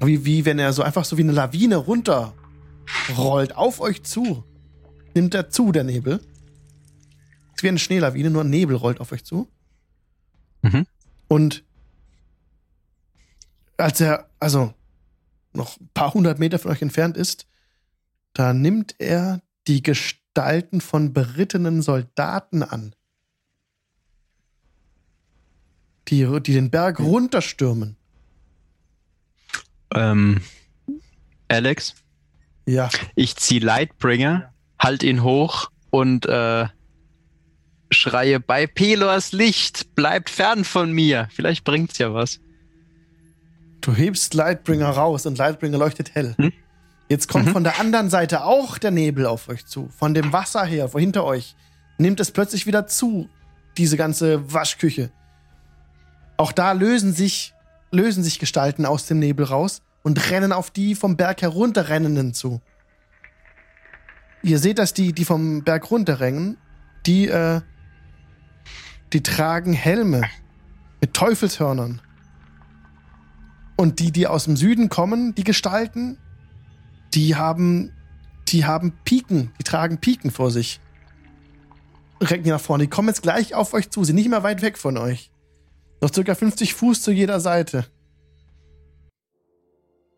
Wie, 0.00 0.24
wie 0.24 0.44
wenn 0.44 0.58
er 0.58 0.72
so 0.72 0.82
einfach 0.82 1.04
so 1.04 1.16
wie 1.16 1.22
eine 1.22 1.32
Lawine 1.32 1.76
runterrollt 1.76 3.56
auf 3.56 3.80
euch 3.80 4.02
zu. 4.02 4.44
Nimmt 5.14 5.34
er 5.34 5.48
zu, 5.48 5.70
der 5.70 5.84
Nebel. 5.84 6.14
Es 6.14 7.56
ist 7.56 7.62
wie 7.62 7.68
eine 7.68 7.78
Schneelawine, 7.78 8.28
nur 8.28 8.42
Nebel 8.42 8.74
rollt 8.76 9.00
auf 9.00 9.12
euch 9.12 9.24
zu. 9.24 9.48
Mhm. 10.62 10.84
Und 11.28 11.64
als 13.76 14.00
er, 14.00 14.28
also 14.40 14.74
noch 15.52 15.78
ein 15.78 15.88
paar 15.94 16.12
hundert 16.12 16.40
Meter 16.40 16.58
von 16.58 16.72
euch 16.72 16.82
entfernt 16.82 17.16
ist, 17.16 17.46
da 18.32 18.52
nimmt 18.52 18.96
er 18.98 19.40
die 19.68 19.82
Gestalten 19.82 20.80
von 20.80 21.12
berittenen 21.12 21.82
Soldaten 21.82 22.64
an. 22.64 22.94
Die, 26.08 26.26
die 26.40 26.52
den 26.52 26.70
Berg 26.70 27.00
runterstürmen. 27.00 27.96
Ähm, 29.94 30.40
Alex, 31.48 31.94
Ja, 32.66 32.90
ich 33.14 33.36
zieh 33.36 33.58
Lightbringer, 33.58 34.52
halt 34.78 35.02
ihn 35.02 35.22
hoch 35.22 35.70
und 35.90 36.26
äh, 36.26 36.66
schreie 37.90 38.40
bei 38.40 38.66
Pelors 38.66 39.32
Licht, 39.32 39.94
bleibt 39.94 40.30
fern 40.30 40.64
von 40.64 40.90
mir. 40.92 41.28
Vielleicht 41.32 41.64
bringt's 41.64 41.98
ja 41.98 42.12
was. 42.12 42.40
du 43.80 43.92
hebst 43.94 44.32
Lightbringer 44.34 44.88
raus 44.88 45.26
und 45.26 45.36
Lightbringer 45.38 45.78
leuchtet 45.78 46.14
hell. 46.14 46.34
Hm? 46.38 46.52
Jetzt 47.08 47.28
kommt 47.28 47.46
Mhm. 47.46 47.52
von 47.52 47.64
der 47.64 47.78
anderen 47.78 48.08
Seite 48.08 48.44
auch 48.44 48.78
der 48.78 48.90
Nebel 48.90 49.26
auf 49.26 49.48
euch 49.48 49.66
zu. 49.66 49.88
Von 49.90 50.14
dem 50.14 50.32
Wasser 50.32 50.64
her, 50.64 50.88
vor 50.88 51.00
hinter 51.00 51.24
euch. 51.24 51.54
Nimmt 51.98 52.18
es 52.18 52.30
plötzlich 52.30 52.66
wieder 52.66 52.86
zu, 52.86 53.28
diese 53.76 53.96
ganze 53.98 54.52
Waschküche. 54.52 55.10
Auch 56.36 56.52
da 56.52 56.72
lösen 56.72 57.12
sich, 57.12 57.54
lösen 57.90 58.24
sich 58.24 58.38
Gestalten 58.38 58.86
aus 58.86 59.06
dem 59.06 59.18
Nebel 59.18 59.46
raus 59.46 59.82
und 60.02 60.30
rennen 60.30 60.52
auf 60.52 60.70
die 60.70 60.94
vom 60.94 61.16
Berg 61.16 61.42
herunterrennenden 61.42 62.34
zu. 62.34 62.60
Ihr 64.42 64.58
seht, 64.58 64.78
dass 64.78 64.92
die, 64.92 65.12
die 65.12 65.24
vom 65.24 65.64
Berg 65.64 65.90
runterrennen, 65.90 66.58
die, 67.06 67.28
äh, 67.28 67.60
die 69.12 69.22
tragen 69.22 69.72
Helme 69.72 70.22
mit 71.00 71.14
Teufelshörnern. 71.14 72.00
Und 73.76 73.98
die, 74.00 74.12
die 74.12 74.26
aus 74.26 74.44
dem 74.44 74.56
Süden 74.56 74.88
kommen, 74.88 75.34
die 75.34 75.44
Gestalten, 75.44 76.18
die 77.14 77.36
haben, 77.36 77.92
die 78.48 78.66
haben 78.66 78.92
Piken, 79.04 79.52
die 79.58 79.64
tragen 79.64 79.98
Piken 79.98 80.30
vor 80.30 80.50
sich. 80.50 80.80
Recken 82.20 82.48
nach 82.48 82.60
vorne. 82.60 82.84
Die 82.84 82.90
kommen 82.90 83.08
jetzt 83.08 83.22
gleich 83.22 83.54
auf 83.54 83.72
euch 83.74 83.90
zu, 83.90 84.04
sind 84.04 84.16
nicht 84.16 84.28
mehr 84.28 84.42
weit 84.42 84.62
weg 84.62 84.78
von 84.78 84.96
euch. 84.96 85.30
Noch 86.00 86.12
circa 86.12 86.34
50 86.34 86.74
Fuß 86.74 87.02
zu 87.02 87.12
jeder 87.12 87.40
Seite. 87.40 87.86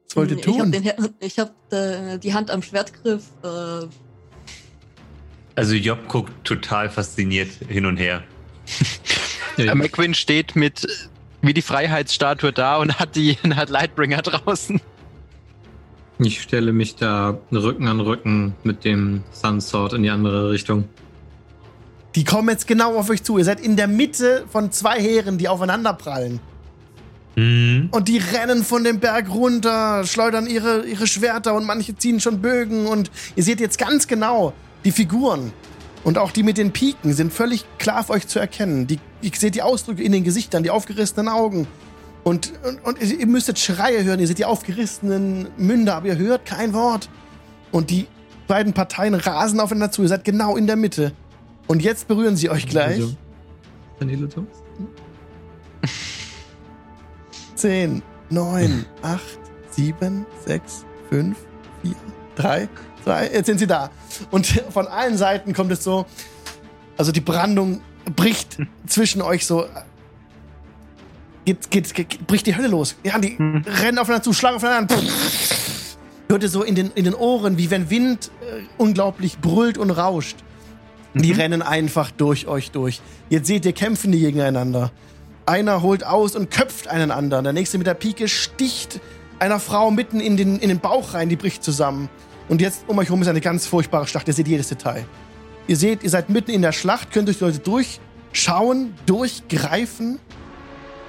Was 0.09 0.17
wollt 0.17 0.31
ihr 0.31 0.39
Ich 0.39 0.47
habe 0.47 0.71
tun? 0.71 1.15
ich 1.21 1.39
hab, 1.39 1.73
äh, 1.73 2.19
die 2.19 2.35
Hand 2.35 2.51
am 2.51 2.63
Schwertgriff. 2.63 3.25
Äh, 3.43 3.87
Also 5.55 5.75
Job 5.75 6.07
guckt 6.09 6.33
total 6.45 6.91
fasziniert 6.91 7.49
hin 7.69 7.87
und 7.87 7.97
her. 7.97 8.23
Äh, 9.59 9.75
McQueen 9.75 10.13
steht 10.13 10.55
mit 10.55 10.87
wie 11.41 11.55
die 11.55 11.63
Freiheitsstatue 11.63 12.53
da 12.53 12.77
und 12.77 12.99
hat 12.99 13.17
die 13.17 13.39
hat 13.57 13.71
Lightbringer 13.71 14.21
draußen. 14.21 14.83
Ich 16.19 16.43
stelle 16.43 16.75
mich 16.75 16.97
da 16.97 17.39
Rücken 17.51 17.89
an 17.89 18.01
Rücken 18.01 18.55
mit 18.65 18.85
dem 18.85 19.23
Sunsword 19.33 19.95
in 19.95 20.03
die 20.03 20.11
andere 20.11 20.51
Richtung. 20.51 20.85
Die 22.17 22.25
kommen 22.25 22.49
jetzt 22.49 22.67
genau 22.67 22.97
auf 22.97 23.11
euch 23.11 23.23
zu. 23.23 23.37
Ihr 23.37 23.45
seid 23.45 23.61
in 23.61 23.77
der 23.77 23.87
Mitte 23.87 24.47
von 24.51 24.73
zwei 24.73 24.99
Heeren, 24.99 25.37
die 25.37 25.49
aufeinander 25.49 25.93
prallen. 25.93 26.41
Mhm. 27.37 27.91
Und 27.93 28.09
die 28.09 28.17
rennen 28.17 28.65
von 28.65 28.85
dem 28.85 29.01
Berg 29.01 29.29
runter, 29.29 30.05
schleudern 30.05 30.47
ihre, 30.47 30.87
ihre 30.87 31.07
Schwerter 31.07 31.55
und 31.55 31.67
manche 31.67 31.95
ziehen 31.95 32.19
schon 32.19 32.41
Bögen. 32.41 32.87
Und 32.87 33.11
ihr 33.37 33.45
seht 33.45 33.61
jetzt 33.61 33.77
ganz 33.77 34.07
genau 34.09 34.55
die 34.85 34.93
Figuren. 34.93 35.53
Und 36.05 36.17
auch 36.17 36.31
die 36.31 36.43
mit 36.43 36.57
den 36.57 36.73
Piken 36.73 37.13
sind 37.13 37.35
völlig 37.35 37.67
klar 37.79 38.05
für 38.05 38.15
euch 38.15 38.27
zu 38.27 38.39
erkennen. 38.39 38.87
Die, 38.87 38.99
ihr 39.21 39.33
seht 39.35 39.55
die 39.55 39.63
Ausdrücke 39.63 40.03
in 40.03 40.13
den 40.13 40.25
Gesichtern, 40.25 40.63
die 40.63 40.71
aufgerissenen 40.71 41.29
Augen. 41.29 41.67
Und, 42.25 42.53
und, 42.65 42.83
und 42.83 43.03
ihr 43.03 43.27
müsstet 43.27 43.59
Schreie 43.59 44.05
hören. 44.05 44.21
Ihr 44.21 44.27
seht 44.27 44.39
die 44.39 44.47
aufgerissenen 44.47 45.49
Münder, 45.59 45.97
aber 45.97 46.07
ihr 46.07 46.17
hört 46.17 46.47
kein 46.47 46.73
Wort. 46.73 47.11
Und 47.73 47.91
die 47.91 48.07
beiden 48.47 48.73
Parteien 48.73 49.15
rasen 49.15 49.61
aufeinander 49.61 49.93
zu. 49.93 50.03
Ihr 50.03 50.09
seid 50.09 50.25
genau 50.25 50.57
in 50.57 50.67
der 50.67 50.77
Mitte. 50.77 51.13
Und 51.67 51.83
jetzt 51.83 52.09
berühren 52.09 52.37
sie 52.37 52.51
euch 52.51 52.67
gleich. 52.67 53.03
Daniele 53.99 54.29
Thomas. 54.29 54.63
10, 57.57 58.03
9, 58.31 58.87
8, 59.03 59.21
7, 59.71 60.27
6, 60.47 60.85
5, 61.11 61.37
4, 61.83 61.95
3, 62.37 62.69
2, 63.05 63.31
jetzt 63.33 63.47
sind 63.47 63.59
sie 63.59 63.67
da. 63.67 63.91
Und 64.31 64.47
von 64.71 64.87
allen 64.87 65.17
Seiten 65.17 65.53
kommt 65.53 65.73
es 65.73 65.83
so, 65.83 66.07
also 66.97 67.13
die 67.13 67.21
Brandung 67.21 67.81
bricht 68.15 68.59
zwischen 68.87 69.23
euch 69.23 69.47
so, 69.47 69.67
geht, 71.45 71.71
geht, 71.71 71.95
geht, 71.95 72.27
bricht 72.27 72.47
die 72.47 72.57
Hölle 72.57 72.69
los. 72.69 72.97
Ja, 73.03 73.19
die 73.19 73.37
rennen 73.39 73.99
aufeinander 73.99 74.23
zu, 74.23 74.33
schlagen 74.33 74.57
aufeinander. 74.57 74.97
Hört 76.29 76.43
ihr 76.43 76.49
so 76.49 76.63
in 76.63 76.75
den, 76.75 76.91
in 76.95 77.05
den 77.05 77.15
Ohren, 77.15 77.57
wie 77.57 77.71
wenn 77.71 77.89
Wind 77.89 78.33
äh, 78.43 78.63
unglaublich 78.79 79.39
brüllt 79.39 79.79
und 79.79 79.91
rauscht. 79.91 80.37
Die 81.23 81.33
rennen 81.33 81.63
einfach 81.63 82.11
durch 82.11 82.47
euch 82.47 82.71
durch. 82.71 83.01
Jetzt 83.31 83.47
seht 83.47 83.65
ihr, 83.65 83.73
kämpfen 83.73 84.13
die 84.13 84.21
gegeneinander. 84.21 84.93
Einer 85.47 85.81
holt 85.81 86.05
aus 86.05 86.37
und 86.37 86.51
köpft 86.51 86.89
einen 86.89 87.11
anderen. 87.11 87.45
Der 87.45 87.53
nächste 87.55 87.79
mit 87.79 87.87
der 87.87 87.95
Pike 87.95 88.29
sticht 88.29 89.01
einer 89.39 89.59
Frau 89.59 89.91
mitten 89.91 90.21
in 90.21 90.37
den, 90.37 90.59
in 90.59 90.69
den 90.69 90.81
Bauch 90.81 91.15
rein, 91.15 91.29
die 91.29 91.37
bricht 91.37 91.65
zusammen. 91.65 92.11
Und 92.49 92.61
jetzt 92.61 92.85
um 92.87 92.99
euch 92.99 93.09
herum 93.09 93.23
ist 93.23 93.29
eine 93.29 93.41
ganz 93.41 93.67
furchtbare 93.67 94.07
Schlacht. 94.07 94.29
Ihr 94.29 94.35
seht 94.35 94.47
jedes 94.47 94.69
Detail. 94.69 95.07
Ihr 95.67 95.77
seht, 95.77 96.03
ihr 96.03 96.11
seid 96.11 96.29
mitten 96.29 96.51
in 96.51 96.63
der 96.63 96.73
Schlacht, 96.73 97.13
könnt 97.13 97.29
durch 97.29 97.39
die 97.39 97.45
Leute 97.45 97.59
durchschauen, 97.61 98.95
durchgreifen. 99.07 100.19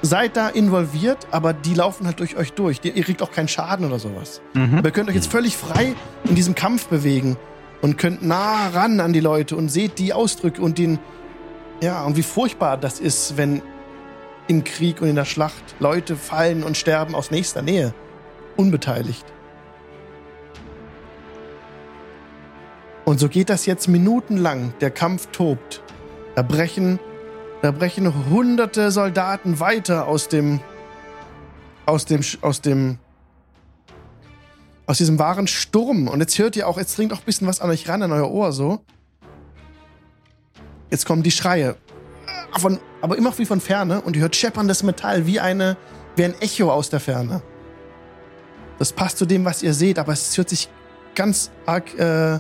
Seid 0.03 0.38
da 0.38 0.47
involviert, 0.47 1.28
aber 1.32 1.53
die 1.53 1.74
laufen 1.74 2.05
halt 2.05 2.20
durch 2.20 2.38
euch 2.38 2.53
durch. 2.53 2.80
Ihr 2.84 3.03
kriegt 3.03 3.22
auch 3.22 3.32
keinen 3.32 3.47
Schaden 3.47 3.86
oder 3.86 3.99
sowas. 3.99 4.41
Mhm. 4.53 4.78
Aber 4.78 4.88
ihr 4.88 4.91
könnt 4.91 5.10
euch 5.10 5.16
jetzt 5.16 5.32
völlig 5.32 5.58
frei 5.58 5.95
in 6.24 6.36
diesem 6.36 6.55
Kampf 6.55 6.88
bewegen 6.88 7.36
und 7.82 7.97
könnt 7.97 8.23
nah 8.23 8.69
ran 8.69 8.99
an 8.99 9.13
die 9.13 9.19
Leute 9.19 9.55
und 9.55 9.69
seht 9.69 9.99
die 9.99 10.13
Ausdrücke 10.13 10.61
und 10.61 10.78
den, 10.78 10.99
ja, 11.82 12.03
und 12.03 12.17
wie 12.17 12.23
furchtbar 12.23 12.78
das 12.78 12.99
ist, 12.99 13.38
wenn 13.38 13.61
im 14.47 14.63
Krieg 14.63 15.01
und 15.01 15.09
in 15.09 15.15
der 15.15 15.25
Schlacht 15.25 15.75
Leute 15.80 16.15
fallen 16.15 16.63
und 16.63 16.78
sterben 16.78 17.15
aus 17.15 17.32
nächster 17.32 17.61
Nähe, 17.61 17.93
unbeteiligt. 18.55 19.25
Und 23.07 23.21
so 23.21 23.30
geht 23.30 23.49
das 23.49 23.65
jetzt 23.65 23.88
minutenlang. 23.88 24.73
Der 24.82 24.91
Kampf 24.91 25.28
tobt. 25.32 25.82
Da 26.36 26.41
brechen, 26.41 26.99
da 27.61 27.71
brechen 27.71 28.30
hunderte 28.30 28.91
Soldaten 28.91 29.61
weiter 29.61 30.07
aus 30.07 30.28
dem, 30.28 30.59
aus 31.86 32.03
dem, 32.03 32.19
aus 32.41 32.59
dem, 32.59 32.99
aus 34.88 34.97
diesem 34.97 35.19
wahren 35.19 35.47
Sturm. 35.47 36.07
Und 36.07 36.21
jetzt 36.21 36.39
hört 36.39 36.55
ihr 36.55 36.67
auch, 36.67 36.77
jetzt 36.77 36.97
dringt 36.97 37.13
auch 37.13 37.19
ein 37.19 37.25
bisschen 37.25 37.45
was 37.45 37.61
an 37.61 37.69
euch 37.69 37.88
ran, 37.88 38.01
an 38.01 38.11
euer 38.11 38.31
Ohr 38.31 38.51
so. 38.51 38.79
Jetzt 40.89 41.05
kommen 41.05 41.21
die 41.21 41.31
Schreie. 41.31 41.75
Von, 42.57 42.79
aber 43.01 43.17
immer 43.17 43.38
wie 43.38 43.45
von 43.45 43.59
Ferne. 43.59 44.01
Und 44.01 44.15
ihr 44.15 44.21
hört 44.23 44.35
schepperndes 44.35 44.81
Metall, 44.83 45.27
wie, 45.27 45.39
eine, 45.39 45.77
wie 46.15 46.23
ein 46.23 46.33
Echo 46.39 46.71
aus 46.71 46.89
der 46.89 47.01
Ferne. 47.01 47.43
Das 48.79 48.93
passt 48.93 49.17
zu 49.17 49.25
dem, 49.25 49.43
was 49.43 49.61
ihr 49.61 49.73
seht, 49.73 49.99
aber 49.99 50.13
es 50.13 50.38
hört 50.38 50.49
sich 50.49 50.69
ganz 51.15 51.51
arg 51.65 51.93
äh, 51.99 52.39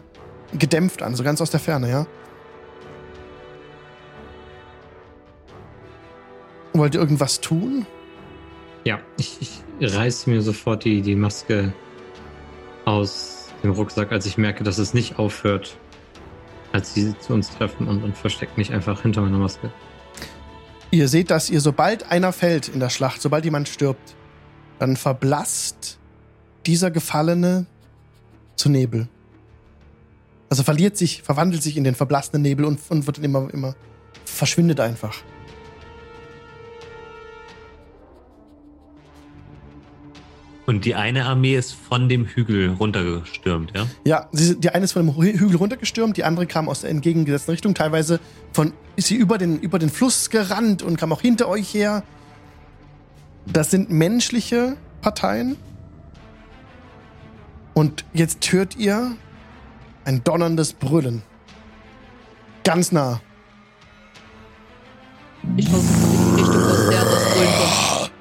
gedämpft 0.57 1.01
an, 1.01 1.15
so 1.15 1.23
ganz 1.23 1.41
aus 1.41 1.49
der 1.49 1.59
Ferne, 1.59 1.89
ja. 1.89 2.07
Wollt 6.73 6.93
ihr 6.93 7.01
irgendwas 7.01 7.41
tun? 7.41 7.87
Ja, 8.85 8.99
ich, 9.17 9.37
ich 9.79 9.95
reiße 9.95 10.29
mir 10.29 10.41
sofort 10.43 10.85
die, 10.85 11.01
die 11.01 11.15
Maske 11.15 11.73
aus 12.87 13.49
dem 13.63 13.71
Rucksack, 13.71 14.13
als 14.13 14.25
ich 14.25 14.37
merke, 14.37 14.63
dass 14.63 14.77
es 14.77 14.93
nicht 14.93 15.19
aufhört, 15.19 15.77
als 16.71 16.93
sie 16.93 17.17
zu 17.19 17.33
uns 17.33 17.49
treffen 17.49 17.87
und, 17.87 18.01
und 18.01 18.15
verstecke 18.15 18.53
mich 18.55 18.71
einfach 18.71 19.01
hinter 19.01 19.21
meiner 19.21 19.37
Maske. 19.37 19.71
Ihr 20.89 21.09
seht, 21.09 21.29
dass 21.29 21.49
ihr, 21.49 21.59
sobald 21.59 22.09
einer 22.09 22.31
fällt 22.31 22.69
in 22.69 22.79
der 22.79 22.89
Schlacht, 22.89 23.21
sobald 23.21 23.43
jemand 23.43 23.67
stirbt, 23.67 24.15
dann 24.79 24.95
verblasst 24.95 25.99
dieser 26.65 26.89
Gefallene 26.89 27.65
zu 28.55 28.69
Nebel. 28.69 29.09
Also 30.49 30.63
verliert 30.63 30.95
sich, 30.95 31.23
verwandelt 31.23 31.63
sich 31.63 31.75
in 31.75 31.83
den 31.83 31.95
verblassten 31.95 32.41
Nebel 32.41 32.63
und, 32.63 32.79
und 32.87 33.05
wird 33.05 33.17
dann 33.17 33.25
immer, 33.25 33.53
immer, 33.53 33.75
verschwindet 34.23 34.79
einfach. 34.79 35.13
Und 40.67 40.83
die 40.83 40.95
eine 40.95 41.25
Armee 41.25 41.55
ist 41.55 41.71
von 41.73 42.09
dem 42.09 42.25
Hügel 42.25 42.71
runtergestürmt, 42.73 43.71
ja? 43.73 43.87
Ja, 44.05 44.27
sie, 44.33 44.59
die 44.59 44.69
eine 44.69 44.83
ist 44.83 44.91
von 44.91 45.05
dem 45.07 45.15
Hü- 45.15 45.39
Hügel 45.39 45.55
runtergestürmt, 45.55 46.17
die 46.17 46.25
andere 46.25 46.45
kam 46.45 46.67
aus 46.67 46.81
der 46.81 46.89
entgegengesetzten 46.89 47.53
Richtung. 47.53 47.73
Teilweise 47.73 48.19
von, 48.51 48.73
ist 48.97 49.07
sie 49.07 49.15
über 49.15 49.37
den, 49.37 49.59
über 49.61 49.79
den 49.79 49.89
Fluss 49.89 50.29
gerannt 50.29 50.83
und 50.83 50.97
kam 50.97 51.13
auch 51.13 51.21
hinter 51.21 51.47
euch 51.47 51.73
her. 51.73 52.03
Das 53.45 53.71
sind 53.71 53.89
menschliche 53.89 54.75
Parteien. 55.01 55.55
Und 57.73 58.03
jetzt 58.11 58.51
hört 58.51 58.75
ihr 58.75 59.15
ein 60.03 60.21
donnerndes 60.25 60.73
Brüllen. 60.73 61.21
Ganz 62.65 62.91
nah. 62.91 63.21
Ich 65.55 65.65
schaue 65.69 65.79
in 65.79 65.85
die 66.35 66.41
Richtung, 66.41 66.61
aus 66.61 66.89
der 66.89 66.99
das 67.05 67.33
Brüllen 67.33 67.53
kommt. 67.57 68.11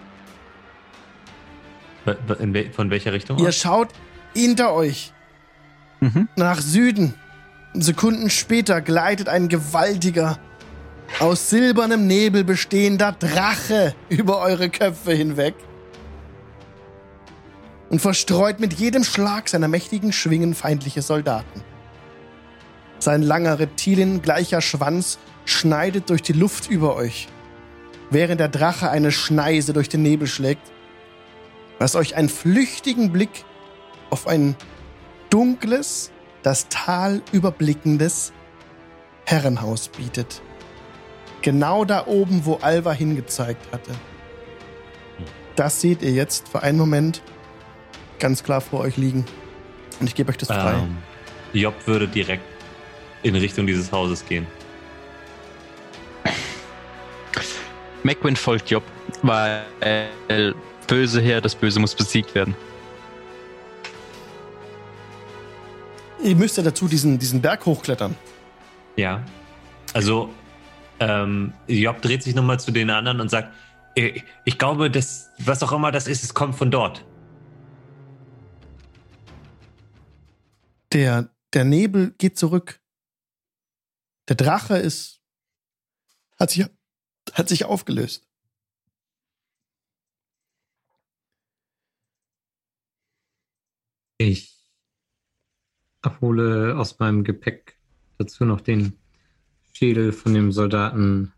W- 2.07 2.15
w- 2.27 2.43
in 2.43 2.55
wel- 2.55 2.71
Von 2.73 2.89
welcher 2.91 3.13
Richtung? 3.13 3.39
Ihr 3.39 3.49
aus? 3.49 3.57
schaut 3.57 3.89
hinter 4.35 4.73
euch 4.73 5.13
Mhm. 6.01 6.29
nach 6.37 6.61
Süden. 6.61 7.15
Sekunden 7.75 8.31
später 8.31 8.81
gleitet 8.81 9.29
ein 9.29 9.49
gewaltiger, 9.49 10.39
aus 11.21 11.51
silbernem 11.51 12.07
Nebel 12.07 12.43
bestehender 12.45 13.13
Drache 13.13 13.95
über 14.09 14.41
eure 14.41 14.71
Köpfe 14.71 15.13
hinweg 15.13 15.55
und 17.91 18.01
verstreut 18.01 18.61
mit 18.61 18.73
jedem 18.75 19.05
Schlag 19.05 19.49
seiner 19.49 19.69
mächtigen 19.69 20.13
Schwingen 20.13 20.55
feindliche 20.55 21.03
Soldaten. 21.03 21.63
Sein 22.99 23.23
langer 23.23 23.59
Reptilien 23.59 24.23
gleicher 24.23 24.61
Schwanz 24.61 25.19
schneidet 25.45 26.11
durch 26.11 26.23
die 26.23 26.33
Luft 26.33 26.69
über 26.69 26.97
euch, 26.97 27.29
während 28.11 28.41
der 28.41 28.49
Drache 28.49 28.91
eine 28.91 29.13
Schneise 29.13 29.73
durch 29.73 29.89
den 29.89 30.03
Nebel 30.03 30.27
schlägt, 30.27 30.63
was 31.79 31.95
euch 31.97 32.17
einen 32.17 32.29
flüchtigen 32.29 33.13
Blick 33.13 33.45
auf 34.11 34.27
ein 34.27 34.57
dunkles, 35.31 36.11
das 36.43 36.69
Tal 36.69 37.23
überblickendes 37.33 38.33
Herrenhaus 39.25 39.89
bietet. 39.89 40.43
Genau 41.43 41.85
da 41.85 42.07
oben, 42.07 42.45
wo 42.45 42.57
Alva 42.57 42.93
hingezeigt 42.93 43.73
hatte. 43.73 43.93
Das 45.57 45.81
seht 45.81 46.03
ihr 46.03 46.13
jetzt 46.13 46.49
für 46.49 46.63
einen 46.63 46.79
Moment 46.79 47.23
ganz 48.19 48.43
klar 48.43 48.61
vor 48.61 48.81
euch 48.81 48.97
liegen. 48.97 49.25
Und 50.01 50.07
ich 50.07 50.15
gebe 50.15 50.31
euch 50.31 50.39
das 50.39 50.49
frei. 50.49 50.75
Ähm, 50.75 50.99
Job 51.53 51.75
würde 51.87 52.07
direkt 52.07 52.45
in 53.23 53.35
Richtung 53.35 53.67
dieses 53.67 53.91
Hauses 53.91 54.25
gehen. 54.27 54.47
Macwin 58.03 58.37
folgt 58.37 58.71
Job, 58.71 58.85
weil 59.23 59.65
äh, 59.81 60.53
böse 60.87 61.21
her, 61.21 61.41
das 61.41 61.55
Böse 61.55 61.81
muss 61.81 61.95
besiegt 61.95 62.35
werden. 62.35 62.55
Ihr 66.23 66.37
müsst 66.37 66.57
ja 66.57 66.63
dazu 66.63 66.89
diesen, 66.89 67.19
diesen 67.19 67.41
Berg 67.41 67.67
hochklettern. 67.67 68.17
Ja. 68.97 69.23
Also, 69.93 70.31
ähm, 70.99 71.53
Job 71.69 72.01
dreht 72.03 72.23
sich 72.23 72.35
nochmal 72.35 72.59
zu 72.59 72.71
den 72.71 72.91
anderen 72.91 73.21
und 73.21 73.31
sagt, 73.31 73.55
"Äh, 73.95 74.23
ich 74.45 74.59
glaube, 74.59 74.91
das, 74.91 75.31
was 75.39 75.63
auch 75.63 75.73
immer 75.73 75.93
das 75.93 76.09
ist, 76.09 76.25
es 76.25 76.35
kommt 76.35 76.57
von 76.57 76.71
dort. 76.71 77.05
Der, 80.93 81.29
der 81.53 81.65
Nebel 81.65 82.15
geht 82.19 82.39
zurück. 82.39 82.81
Der 84.29 84.37
Drache 84.37 84.77
ist. 84.79 85.21
hat 86.39 86.51
sich, 86.51 86.67
hat 87.33 87.49
sich 87.49 87.65
aufgelöst. 87.65 88.27
Ich 94.19 94.55
abhole 96.03 96.77
aus 96.77 96.99
meinem 96.99 97.25
Gepäck 97.25 97.77
dazu 98.19 98.45
noch 98.45 98.61
den 98.61 98.95
Schädel 99.73 100.13
von 100.13 100.33
dem 100.33 100.53
Soldaten 100.53 101.33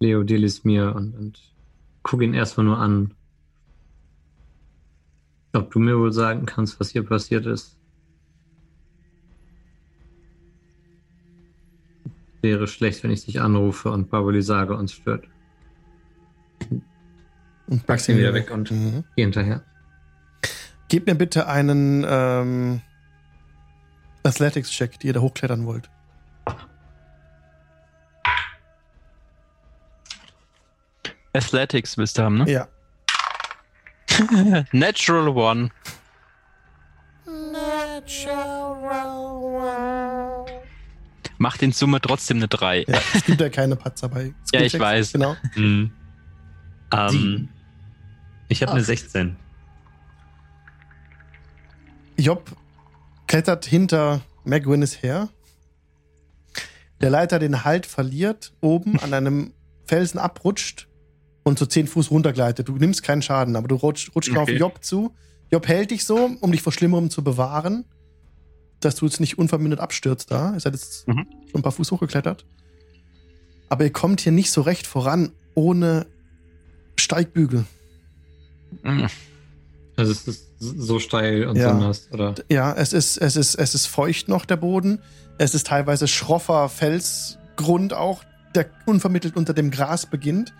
Leo 0.00 0.22
Delismir 0.22 0.94
und, 0.94 1.14
und 1.14 1.40
gucke 2.02 2.24
ihn 2.24 2.34
erstmal 2.34 2.66
nur 2.66 2.78
an. 2.78 3.14
Ob 5.52 5.70
du 5.70 5.78
mir 5.78 5.98
wohl 5.98 6.12
sagen 6.12 6.46
kannst, 6.46 6.80
was 6.80 6.90
hier 6.90 7.04
passiert 7.04 7.44
ist. 7.44 7.78
Wäre 12.40 12.66
schlecht, 12.66 13.04
wenn 13.04 13.10
ich 13.10 13.26
dich 13.26 13.40
anrufe 13.40 13.90
und 13.90 14.10
Baboli 14.10 14.42
sage, 14.42 14.74
uns 14.74 14.92
stört. 14.94 15.28
Und 17.66 17.86
Packst 17.86 18.08
ihn 18.08 18.18
wieder 18.18 18.34
weg 18.34 18.50
und 18.50 18.70
Mhm. 18.70 19.04
geh 19.14 19.22
hinterher. 19.22 19.64
Gebt 20.92 21.06
mir 21.06 21.14
bitte 21.14 21.48
einen 21.48 22.04
ähm, 22.06 22.82
Athletics-Check, 24.24 25.00
die 25.00 25.06
ihr 25.06 25.14
da 25.14 25.20
hochklettern 25.20 25.64
wollt. 25.64 25.88
Athletics 31.32 31.96
willst 31.96 32.18
du 32.18 32.22
haben, 32.24 32.36
ne? 32.36 32.50
Ja. 32.50 32.68
Natural 34.72 35.28
One. 35.28 35.70
Macht 41.38 41.62
in 41.62 41.72
Summe 41.72 42.02
trotzdem 42.02 42.36
eine 42.36 42.48
3. 42.48 42.84
Ja, 42.86 43.00
es 43.14 43.24
gibt 43.24 43.40
ja 43.40 43.48
keine 43.48 43.76
Patzer 43.76 44.10
bei 44.10 44.34
Ja, 44.52 44.60
ich 44.60 44.78
weiß. 44.78 45.14
Genau. 45.14 45.36
Mhm. 45.54 45.90
Ähm, 46.92 47.48
ich 48.48 48.60
habe 48.60 48.72
eine 48.72 48.84
16. 48.84 49.38
Job 52.22 52.50
klettert 53.26 53.64
hinter 53.66 54.20
McGuinness 54.44 55.02
her. 55.02 55.28
Der 57.00 57.10
Leiter 57.10 57.38
den 57.38 57.64
Halt 57.64 57.86
verliert, 57.86 58.52
oben 58.60 58.98
an 59.00 59.12
einem 59.14 59.52
Felsen 59.86 60.18
abrutscht 60.20 60.88
und 61.42 61.58
so 61.58 61.66
10 61.66 61.88
Fuß 61.88 62.10
runtergleitet. 62.10 62.68
Du 62.68 62.76
nimmst 62.76 63.02
keinen 63.02 63.22
Schaden, 63.22 63.56
aber 63.56 63.68
du 63.68 63.74
rutschst, 63.74 64.14
rutschst 64.14 64.36
auf 64.36 64.42
Okay. 64.48 64.56
Job 64.56 64.82
zu. 64.84 65.14
Job 65.50 65.66
hält 65.68 65.90
dich 65.90 66.04
so, 66.04 66.30
um 66.40 66.52
dich 66.52 66.62
vor 66.62 66.72
Schlimmerem 66.72 67.10
zu 67.10 67.22
bewahren, 67.24 67.84
dass 68.80 68.94
du 68.96 69.06
jetzt 69.06 69.20
nicht 69.20 69.38
unvermindert 69.38 69.80
abstürzt 69.80 70.30
da. 70.30 70.54
Ihr 70.54 70.60
seid 70.60 70.74
jetzt 70.74 71.06
Mhm. 71.08 71.26
schon 71.50 71.60
ein 71.60 71.62
paar 71.62 71.72
Fuß 71.72 71.90
hochgeklettert. 71.90 72.46
Aber 73.68 73.84
ihr 73.84 73.92
kommt 73.92 74.20
hier 74.20 74.32
nicht 74.32 74.50
so 74.50 74.60
recht 74.62 74.86
voran 74.86 75.32
ohne 75.54 76.06
Steigbügel. 76.98 77.64
Mhm. 78.82 79.08
Also 80.08 80.12
es 80.12 80.28
ist 80.28 80.58
so 80.58 80.98
steil 80.98 81.46
und 81.46 81.56
Ja. 81.56 81.72
so 81.72 81.78
nass, 81.80 82.08
oder? 82.12 82.34
Ja, 82.50 82.72
es 82.72 82.92
ist, 82.92 83.16
es 83.18 83.36
ist, 83.36 83.54
es 83.54 83.74
ist 83.74 83.86
feucht 83.86 84.28
noch, 84.28 84.44
der 84.44 84.56
Boden. 84.56 84.98
Es 85.38 85.54
ist 85.54 85.66
teilweise 85.66 86.08
schroffer 86.08 86.68
Felsgrund 86.68 87.94
auch, 87.94 88.22
der 88.54 88.66
unvermittelt 88.86 89.36
unter 89.36 89.54
dem 89.54 89.70
Gras 89.70 90.06
beginnt. 90.06 90.52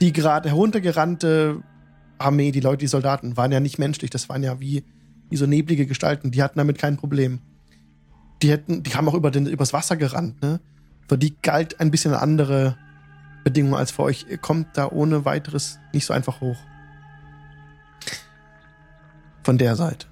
Die 0.00 0.12
gerade 0.12 0.48
heruntergerannte 0.48 1.62
Armee, 2.18 2.52
die 2.52 2.60
Leute, 2.60 2.78
die 2.78 2.86
Soldaten, 2.86 3.36
waren 3.36 3.52
ja 3.52 3.60
nicht 3.60 3.78
menschlich. 3.78 4.10
Das 4.10 4.28
waren 4.28 4.42
ja 4.42 4.60
wie, 4.60 4.84
wie 5.28 5.36
so 5.36 5.46
neblige 5.46 5.86
Gestalten. 5.86 6.30
Die 6.30 6.42
hatten 6.42 6.58
damit 6.58 6.78
kein 6.78 6.96
Problem. 6.96 7.40
Die 8.42 8.50
hätten, 8.50 8.82
die 8.82 8.94
haben 8.94 9.08
auch 9.08 9.14
über 9.14 9.30
den, 9.30 9.46
übers 9.46 9.72
Wasser 9.72 9.96
gerannt, 9.96 10.40
ne? 10.42 10.60
Für 11.08 11.18
die 11.18 11.34
galt 11.42 11.80
ein 11.80 11.90
bisschen 11.90 12.12
eine 12.12 12.22
andere 12.22 12.76
Bedingung 13.44 13.74
als 13.74 13.90
für 13.90 14.02
euch. 14.04 14.26
Ihr 14.30 14.38
kommt 14.38 14.68
da 14.74 14.88
ohne 14.88 15.24
weiteres 15.24 15.78
nicht 15.92 16.06
so 16.06 16.14
einfach 16.14 16.40
hoch. 16.40 16.56
Von 19.50 19.58
der 19.58 19.74
Seite. 19.74 20.06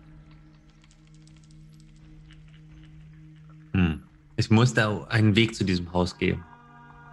Hm. 3.72 4.02
Ich 4.34 4.50
muss 4.50 4.74
da 4.74 5.04
einen 5.04 5.36
Weg 5.36 5.54
zu 5.54 5.62
diesem 5.62 5.92
Haus 5.92 6.18
geben. 6.18 6.44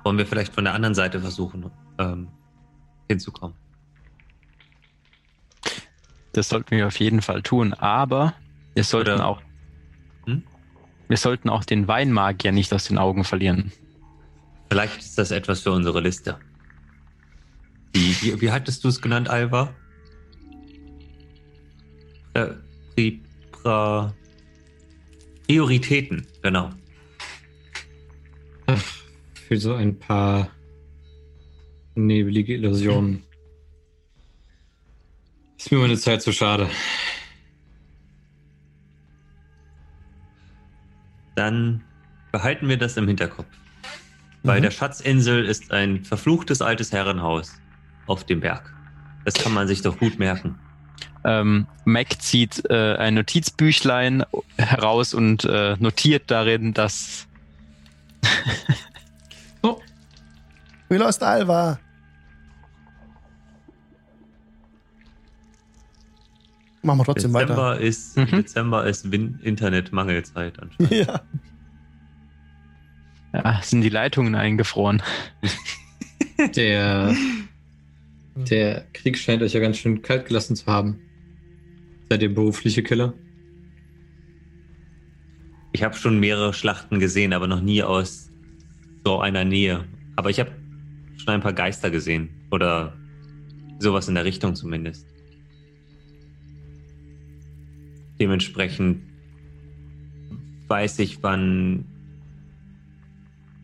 Wollen 0.03 0.17
wir 0.17 0.25
vielleicht 0.25 0.51
von 0.51 0.63
der 0.63 0.73
anderen 0.73 0.95
Seite 0.95 1.19
versuchen, 1.19 1.69
ähm, 1.99 2.29
hinzukommen? 3.07 3.55
Das 6.31 6.49
sollten 6.49 6.71
wir 6.71 6.87
auf 6.87 6.99
jeden 6.99 7.21
Fall 7.21 7.43
tun, 7.43 7.75
aber 7.75 8.33
wir 8.73 8.83
sollten 8.83 9.11
Oder- 9.11 9.27
auch. 9.27 9.41
Hm? 10.25 10.41
Wir 11.07 11.17
sollten 11.17 11.47
auch 11.47 11.63
den 11.63 11.87
Weinmagier 11.87 12.51
nicht 12.51 12.73
aus 12.73 12.85
den 12.85 12.97
Augen 12.97 13.23
verlieren. 13.23 13.71
Vielleicht 14.71 14.97
ist 14.97 15.15
das 15.19 15.29
etwas 15.29 15.61
für 15.61 15.73
unsere 15.73 16.01
Liste. 16.01 16.39
Die, 17.93 18.19
wie, 18.23 18.41
wie 18.41 18.51
hattest 18.51 18.83
du 18.83 18.87
es 18.87 18.99
genannt, 18.99 19.29
Alva? 19.29 19.75
Äh, 22.35 22.47
Pri, 22.95 23.21
pra, 23.51 24.13
Prioritäten, 25.47 26.25
genau. 26.41 26.69
Für 29.47 29.57
so 29.57 29.73
ein 29.73 29.97
paar 29.99 30.49
nebelige 31.95 32.53
Illusionen. 32.55 33.23
Ist 35.57 35.71
mir 35.71 35.79
meine 35.79 35.97
Zeit 35.97 36.21
zu 36.21 36.31
schade. 36.31 36.69
Dann 41.35 41.83
behalten 42.31 42.67
wir 42.69 42.77
das 42.77 42.97
im 42.97 43.07
Hinterkopf. 43.07 43.47
Bei 44.43 44.57
Mhm. 44.59 44.63
der 44.63 44.71
Schatzinsel 44.71 45.45
ist 45.45 45.71
ein 45.71 46.03
verfluchtes 46.03 46.61
altes 46.61 46.91
Herrenhaus 46.91 47.59
auf 48.07 48.25
dem 48.25 48.39
Berg. 48.39 48.73
Das 49.25 49.33
kann 49.35 49.53
man 49.53 49.67
sich 49.67 49.81
doch 49.81 49.97
gut 49.97 50.19
merken. 50.19 50.57
Ähm, 51.25 51.65
Mac 51.85 52.21
zieht 52.21 52.63
äh, 52.69 52.95
ein 52.97 53.15
Notizbüchlein 53.15 54.23
heraus 54.57 55.13
und 55.13 55.43
äh, 55.45 55.75
notiert 55.79 56.29
darin, 56.29 56.73
dass 56.73 57.27
We 60.89 60.97
lost 60.97 61.23
Alva. 61.23 61.79
Machen 66.83 66.99
wir 66.99 67.05
trotzdem 67.05 67.33
weiter. 67.33 67.47
Dezember 67.47 67.79
ist, 67.79 68.17
Mhm. 68.17 68.25
Dezember 68.27 68.85
ist 68.85 69.05
Internetmangelzeit 69.05 70.59
anscheinend. 70.59 70.91
Ja. 70.91 71.21
ja, 73.33 73.59
sind 73.63 73.81
die 73.81 73.89
Leitungen 73.89 74.35
eingefroren. 74.35 75.01
Der, 76.55 77.15
der 78.35 78.85
Krieg 78.93 79.17
scheint 79.17 79.41
euch 79.41 79.53
ja 79.53 79.59
ganz 79.59 79.77
schön 79.77 80.03
kalt 80.03 80.27
gelassen 80.27 80.55
zu 80.55 80.67
haben. 80.67 80.99
Seid 82.09 82.21
ihr 82.21 82.33
berufliche 82.33 82.83
Killer? 82.83 83.13
Ich 85.71 85.83
habe 85.83 85.95
schon 85.95 86.19
mehrere 86.19 86.53
Schlachten 86.53 86.99
gesehen, 86.99 87.33
aber 87.33 87.47
noch 87.47 87.61
nie 87.61 87.83
aus 87.83 88.31
so 89.03 89.19
einer 89.19 89.43
Nähe. 89.43 89.85
Aber 90.15 90.29
ich 90.29 90.39
habe 90.39 90.51
schon 91.17 91.33
ein 91.33 91.41
paar 91.41 91.53
Geister 91.53 91.89
gesehen. 91.89 92.29
Oder 92.51 92.95
sowas 93.79 94.07
in 94.07 94.15
der 94.15 94.25
Richtung 94.25 94.55
zumindest. 94.55 95.05
Dementsprechend 98.19 99.03
weiß 100.67 100.99
ich, 100.99 101.21
wann 101.21 101.85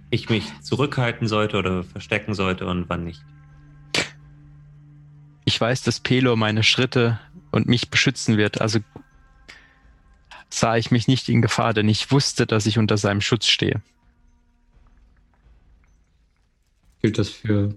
ich 0.09 0.29
mich 0.29 0.51
zurückhalten 0.61 1.27
sollte 1.27 1.57
oder 1.57 1.83
verstecken 1.83 2.33
sollte 2.33 2.65
und 2.67 2.89
wann 2.89 3.05
nicht. 3.05 3.23
Ich 5.45 5.59
weiß, 5.59 5.83
dass 5.83 5.99
Pelo 5.99 6.35
meine 6.35 6.63
Schritte 6.63 7.19
und 7.51 7.67
mich 7.67 7.89
beschützen 7.89 8.37
wird, 8.37 8.61
also 8.61 8.79
sah 10.49 10.77
ich 10.77 10.91
mich 10.91 11.07
nicht 11.07 11.29
in 11.29 11.41
Gefahr, 11.41 11.73
denn 11.73 11.89
ich 11.89 12.11
wusste, 12.11 12.45
dass 12.45 12.65
ich 12.65 12.77
unter 12.77 12.97
seinem 12.97 13.21
Schutz 13.21 13.47
stehe. 13.47 13.81
Gilt 17.01 17.17
das 17.17 17.29
für. 17.29 17.75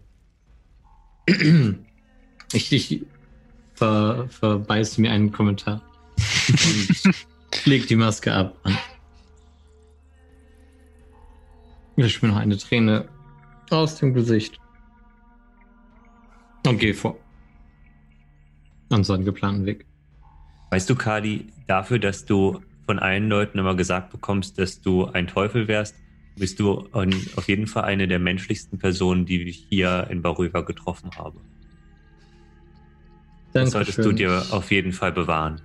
ich 1.27 2.73
ich 2.73 3.03
ver, 3.75 4.29
verbeiße 4.29 5.01
mir 5.01 5.11
einen 5.11 5.33
Kommentar. 5.33 5.83
Und 6.49 7.67
leg 7.67 7.87
die 7.87 7.97
Maske 7.97 8.33
ab. 8.33 8.57
Wisch 11.97 12.21
mir 12.23 12.29
noch 12.29 12.37
eine 12.37 12.59
Träne 12.59 13.09
aus 13.71 13.97
dem 13.97 14.15
Gesicht. 14.15 14.59
Und 16.67 16.79
geh 16.79 16.93
vor. 16.93 17.24
Unseren 18.95 19.25
geplanten 19.25 19.67
Weg. 19.67 19.87
Weißt 20.71 20.89
du, 20.89 20.95
Kali, 20.95 21.47
dafür, 21.67 21.99
dass 21.99 22.25
du 22.25 22.61
von 22.87 22.99
allen 22.99 23.29
Leuten 23.29 23.59
immer 23.59 23.75
gesagt 23.75 24.11
bekommst, 24.11 24.59
dass 24.59 24.81
du 24.81 25.07
ein 25.07 25.27
Teufel 25.27 25.69
wärst, 25.69 25.97
bist 26.37 26.61
du 26.61 26.89
auf 26.93 27.49
jeden 27.49 27.67
Fall 27.67 27.85
eine 27.85 28.09
der 28.09 28.19
menschlichsten 28.19 28.79
Personen, 28.79 29.27
die 29.27 29.43
ich 29.43 29.67
hier 29.69 30.07
in 30.11 30.23
Baröva 30.23 30.61
getroffen 30.61 31.11
habe. 31.17 31.41
Das 33.53 33.71
solltest 33.71 33.99
du 33.99 34.13
Dankeschön. 34.13 34.17
dir 34.17 34.47
auf 34.51 34.71
jeden 34.71 34.93
Fall 34.93 35.13
bewahren. 35.13 35.61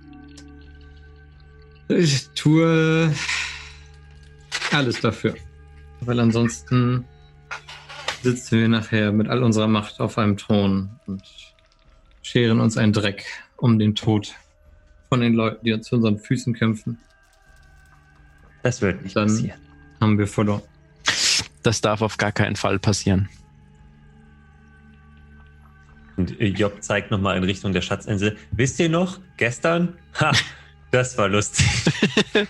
Ich 1.88 2.28
tue 2.30 3.12
alles 4.70 5.00
dafür. 5.00 5.34
Weil 6.00 6.20
ansonsten 6.20 7.04
sitzen 8.22 8.60
wir 8.60 8.68
nachher 8.68 9.12
mit 9.12 9.28
all 9.28 9.42
unserer 9.42 9.66
Macht 9.66 10.00
auf 10.00 10.18
einem 10.18 10.36
Thron 10.36 10.90
und 11.06 11.22
scheren 12.30 12.60
uns 12.60 12.76
einen 12.76 12.92
Dreck 12.92 13.24
um 13.56 13.78
den 13.78 13.94
Tod 13.94 14.34
von 15.08 15.20
den 15.20 15.34
Leuten, 15.34 15.64
die 15.64 15.80
zu 15.80 15.96
unseren 15.96 16.18
Füßen 16.18 16.54
kämpfen. 16.54 16.98
Das 18.62 18.80
wird 18.80 19.02
nicht 19.02 19.16
Dann- 19.16 19.26
passieren. 19.28 19.60
Haben 20.00 20.16
wir 20.18 20.26
verloren. 20.26 20.62
Das 21.62 21.80
darf 21.82 22.00
auf 22.00 22.16
gar 22.16 22.32
keinen 22.32 22.56
Fall 22.56 22.78
passieren. 22.78 23.28
Und 26.16 26.40
äh, 26.40 26.46
Job 26.46 26.82
zeigt 26.82 27.10
nochmal 27.10 27.36
in 27.36 27.44
Richtung 27.44 27.72
der 27.72 27.82
Schatzinsel. 27.82 28.36
Wisst 28.52 28.78
ihr 28.78 28.88
noch, 28.88 29.18
gestern? 29.36 29.96
Ha, 30.20 30.32
das 30.90 31.18
war 31.18 31.28
lustig. 31.28 31.66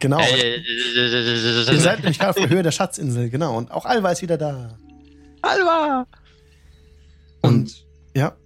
Genau. 0.00 0.18
Äh, 0.18 0.56
Ihr 0.96 1.78
seid 1.78 1.98
nämlich 1.98 2.18
gerade 2.18 2.30
auf 2.30 2.36
der 2.36 2.48
Höhe 2.48 2.62
der 2.62 2.70
Schatzinsel, 2.70 3.28
genau. 3.28 3.58
Und 3.58 3.70
auch 3.70 3.84
Alva 3.84 4.10
ist 4.12 4.22
wieder 4.22 4.38
da. 4.38 4.78
Alva! 5.42 6.06
Und 7.42 7.84
Ja. 8.14 8.36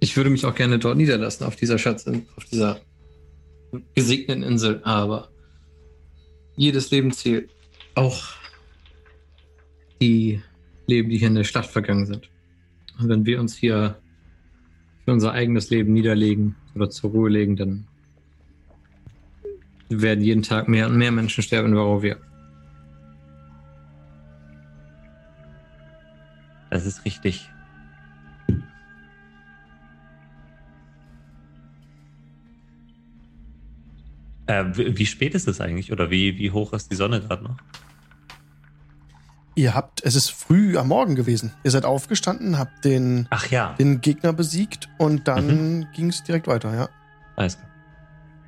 ich 0.00 0.16
würde 0.16 0.30
mich 0.30 0.44
auch 0.46 0.54
gerne 0.54 0.78
dort 0.78 0.96
niederlassen, 0.96 1.44
auf 1.44 1.56
dieser 1.56 1.78
Schatz, 1.78 2.06
auf 2.06 2.44
dieser 2.44 2.80
gesegneten 3.94 4.42
Insel, 4.42 4.80
aber 4.84 5.28
jedes 6.56 6.90
Leben 6.90 7.12
zählt. 7.12 7.50
Auch 7.94 8.34
die 10.00 10.42
Leben, 10.86 11.08
die 11.08 11.18
hier 11.18 11.28
in 11.28 11.34
der 11.34 11.44
Schlacht 11.44 11.70
vergangen 11.70 12.06
sind. 12.06 12.30
wenn 12.98 13.26
wir 13.26 13.40
uns 13.40 13.56
hier 13.56 13.98
für 15.04 15.12
unser 15.12 15.32
eigenes 15.32 15.70
Leben 15.70 15.92
niederlegen 15.92 16.56
oder 16.74 16.90
zur 16.90 17.10
Ruhe 17.10 17.30
legen, 17.30 17.56
dann 17.56 17.86
werden 19.88 20.24
jeden 20.24 20.42
Tag 20.42 20.68
mehr 20.68 20.86
und 20.86 20.96
mehr 20.96 21.12
Menschen 21.12 21.42
sterben 21.42 21.68
in 21.68 21.74
Barovia. 21.74 22.16
Das 26.70 26.86
ist 26.86 27.04
richtig. 27.04 27.48
Äh, 34.46 34.64
wie 34.74 35.06
spät 35.06 35.34
ist 35.34 35.48
es 35.48 35.60
eigentlich? 35.60 35.92
Oder 35.92 36.10
wie, 36.10 36.38
wie 36.38 36.50
hoch 36.50 36.72
ist 36.72 36.90
die 36.90 36.96
Sonne 36.96 37.20
gerade 37.20 37.44
noch? 37.44 37.56
Ihr 39.54 39.74
habt, 39.74 40.04
es 40.04 40.14
ist 40.14 40.30
früh 40.30 40.76
am 40.76 40.88
Morgen 40.88 41.14
gewesen. 41.14 41.52
Ihr 41.64 41.70
seid 41.70 41.86
aufgestanden, 41.86 42.58
habt 42.58 42.84
den, 42.84 43.26
Ach 43.30 43.46
ja, 43.50 43.72
den 43.78 44.02
Gegner 44.02 44.34
besiegt 44.34 44.88
und 44.98 45.26
dann 45.28 45.88
ging 45.94 46.10
es 46.10 46.22
direkt 46.22 46.46
weiter, 46.46 46.74
ja. 46.74 46.88
alles 47.36 47.56
klar. 47.56 47.70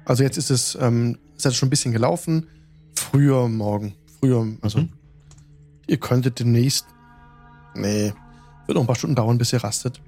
Also 0.05 0.23
jetzt 0.23 0.37
ist 0.37 0.51
es, 0.51 0.77
ähm, 0.81 1.19
es 1.37 1.45
hat 1.47 1.55
schon 1.55 1.69
ein 1.69 1.71
bisschen 1.71 1.93
gelaufen. 1.93 2.47
Früher 2.95 3.49
morgen. 3.49 3.95
Früher, 4.21 4.47
also 4.61 4.81
Mhm. 4.81 4.89
ihr 5.87 5.99
könntet 5.99 6.41
demnächst. 6.41 6.87
Nee, 7.75 8.13
wird 8.67 8.75
noch 8.77 8.83
ein 8.83 8.87
paar 8.87 8.97
Stunden 8.97 9.17
dauern, 9.17 9.39
bis 9.39 9.53
ihr 9.53 9.63
rastet. 9.65 10.01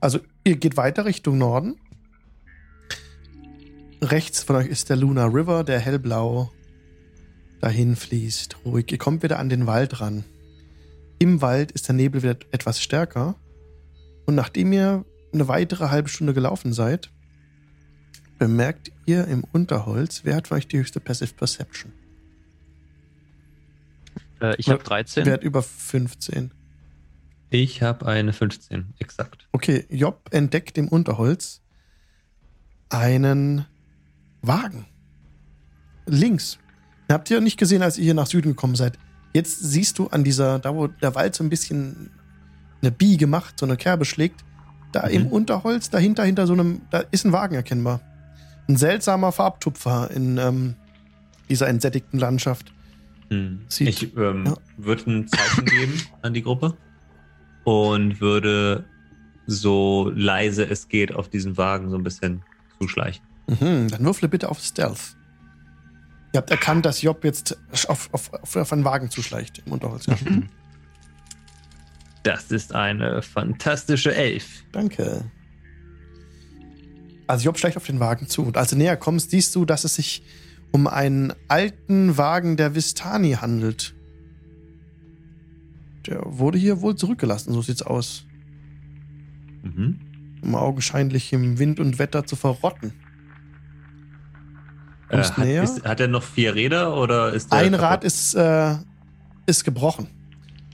Also 0.00 0.18
ihr 0.44 0.56
geht 0.56 0.76
weiter 0.76 1.04
Richtung 1.04 1.38
Norden. 1.38 1.76
Rechts 4.02 4.42
von 4.42 4.56
euch 4.56 4.66
ist 4.66 4.90
der 4.90 4.96
Luna 4.96 5.26
River, 5.26 5.64
der 5.64 5.80
hellblau 5.80 6.52
dahin 7.60 7.96
fließt. 7.96 8.58
Ruhig. 8.64 8.92
Ihr 8.92 8.98
kommt 8.98 9.22
wieder 9.22 9.38
an 9.38 9.48
den 9.48 9.66
Wald 9.66 10.00
ran. 10.00 10.24
Im 11.18 11.40
Wald 11.40 11.72
ist 11.72 11.88
der 11.88 11.94
Nebel 11.94 12.22
wieder 12.22 12.36
etwas 12.50 12.82
stärker. 12.82 13.36
Und 14.26 14.34
nachdem 14.34 14.72
ihr 14.72 15.04
eine 15.32 15.48
weitere 15.48 15.88
halbe 15.88 16.08
Stunde 16.08 16.34
gelaufen 16.34 16.72
seid, 16.72 17.10
bemerkt 18.38 18.92
ihr 19.06 19.26
im 19.28 19.44
Unterholz, 19.44 20.24
wer 20.24 20.36
hat 20.36 20.48
für 20.48 20.54
euch 20.54 20.68
die 20.68 20.78
höchste 20.78 21.00
Passive 21.00 21.34
Perception? 21.34 21.92
Äh, 24.40 24.56
ich 24.58 24.68
habe 24.68 24.82
13. 24.82 25.24
Wer 25.24 25.34
hat 25.34 25.42
über 25.42 25.62
15? 25.62 26.52
Ich 27.48 27.82
habe 27.82 28.06
eine 28.06 28.32
15, 28.32 28.94
exakt. 28.98 29.48
Okay, 29.52 29.86
Job 29.88 30.28
entdeckt 30.32 30.76
im 30.76 30.88
Unterholz 30.88 31.62
einen 32.88 33.64
Wagen. 34.46 34.86
Links. 36.06 36.58
Habt 37.10 37.30
ihr 37.30 37.40
nicht 37.40 37.58
gesehen, 37.58 37.82
als 37.82 37.98
ihr 37.98 38.04
hier 38.04 38.14
nach 38.14 38.26
Süden 38.26 38.50
gekommen 38.50 38.74
seid. 38.76 38.98
Jetzt 39.32 39.60
siehst 39.60 39.98
du 39.98 40.08
an 40.08 40.24
dieser, 40.24 40.58
da 40.58 40.74
wo 40.74 40.86
der 40.86 41.14
Wald 41.14 41.34
so 41.34 41.44
ein 41.44 41.50
bisschen 41.50 42.10
eine 42.82 42.90
Biege 42.90 43.26
macht, 43.26 43.58
so 43.60 43.66
eine 43.66 43.76
Kerbe 43.76 44.04
schlägt, 44.04 44.44
da 44.92 45.02
Mhm. 45.06 45.12
im 45.12 45.26
Unterholz, 45.28 45.90
dahinter, 45.90 46.24
hinter 46.24 46.46
so 46.46 46.52
einem, 46.54 46.82
da 46.90 47.00
ist 47.10 47.24
ein 47.26 47.32
Wagen 47.32 47.54
erkennbar. 47.54 48.00
Ein 48.68 48.76
seltsamer 48.76 49.30
Farbtupfer 49.32 50.10
in 50.10 50.38
ähm, 50.38 50.74
dieser 51.48 51.68
entsättigten 51.68 52.18
Landschaft. 52.18 52.72
Hm. 53.30 53.60
Sieht- 53.68 53.88
ich 53.88 54.16
ähm, 54.16 54.44
ja. 54.46 54.54
würde 54.76 55.10
ein 55.10 55.28
Zeichen 55.28 55.64
geben 55.64 55.92
an 56.22 56.34
die 56.34 56.42
Gruppe 56.42 56.76
und 57.64 58.20
würde 58.20 58.84
so 59.46 60.10
leise 60.14 60.64
es 60.68 60.88
geht 60.88 61.14
auf 61.14 61.28
diesen 61.28 61.56
Wagen 61.56 61.90
so 61.90 61.96
ein 61.96 62.02
bisschen 62.02 62.42
zuschleichen. 62.80 63.24
Mhm, 63.46 63.88
dann 63.88 64.04
würfle 64.04 64.28
bitte 64.28 64.48
auf 64.48 64.60
Stealth. 64.60 65.16
Ihr 66.32 66.38
habt 66.38 66.50
erkannt, 66.50 66.84
dass 66.84 67.00
Job 67.00 67.24
jetzt 67.24 67.56
auf, 67.88 68.12
auf, 68.12 68.32
auf, 68.34 68.56
auf 68.56 68.72
einen 68.72 68.84
Wagen 68.84 69.10
zuschleicht 69.10 69.62
im 69.64 69.72
Unterholz. 69.72 70.06
Ja. 70.06 70.16
Das 72.22 72.50
ist 72.50 72.74
eine 72.74 73.22
fantastische 73.22 74.14
Elf. 74.14 74.64
Danke. 74.72 75.30
Also 77.28 77.44
Job 77.44 77.58
schleicht 77.58 77.76
auf 77.76 77.86
den 77.86 78.00
Wagen 78.00 78.28
zu. 78.28 78.42
Und 78.42 78.56
als 78.56 78.70
du 78.70 78.76
näher 78.76 78.96
kommst, 78.96 79.30
siehst 79.30 79.54
du, 79.54 79.64
dass 79.64 79.84
es 79.84 79.94
sich 79.94 80.22
um 80.72 80.86
einen 80.86 81.32
alten 81.48 82.18
Wagen 82.18 82.56
der 82.56 82.74
Vistani 82.74 83.32
handelt. 83.32 83.94
Der 86.06 86.20
wurde 86.24 86.58
hier 86.58 86.80
wohl 86.80 86.96
zurückgelassen, 86.96 87.52
so 87.52 87.62
sieht's 87.62 87.82
aus. 87.82 88.26
Mhm. 89.62 90.00
Um 90.42 90.54
augenscheinlich 90.54 91.32
im 91.32 91.58
Wind 91.58 91.80
und 91.80 91.98
Wetter 91.98 92.26
zu 92.26 92.36
verrotten. 92.36 92.92
Äh, 95.08 95.14
Kommst 95.16 95.36
hat, 95.36 95.44
näher? 95.44 95.62
ist, 95.62 95.84
hat 95.84 96.00
er 96.00 96.08
noch 96.08 96.22
vier 96.22 96.54
Räder 96.54 96.96
oder 96.96 97.32
ist 97.32 97.52
der 97.52 97.58
Ein 97.60 97.72
kaputt? 97.72 97.82
Rad 97.84 98.04
ist, 98.04 98.34
äh, 98.34 98.76
ist 99.46 99.64
gebrochen. 99.64 100.08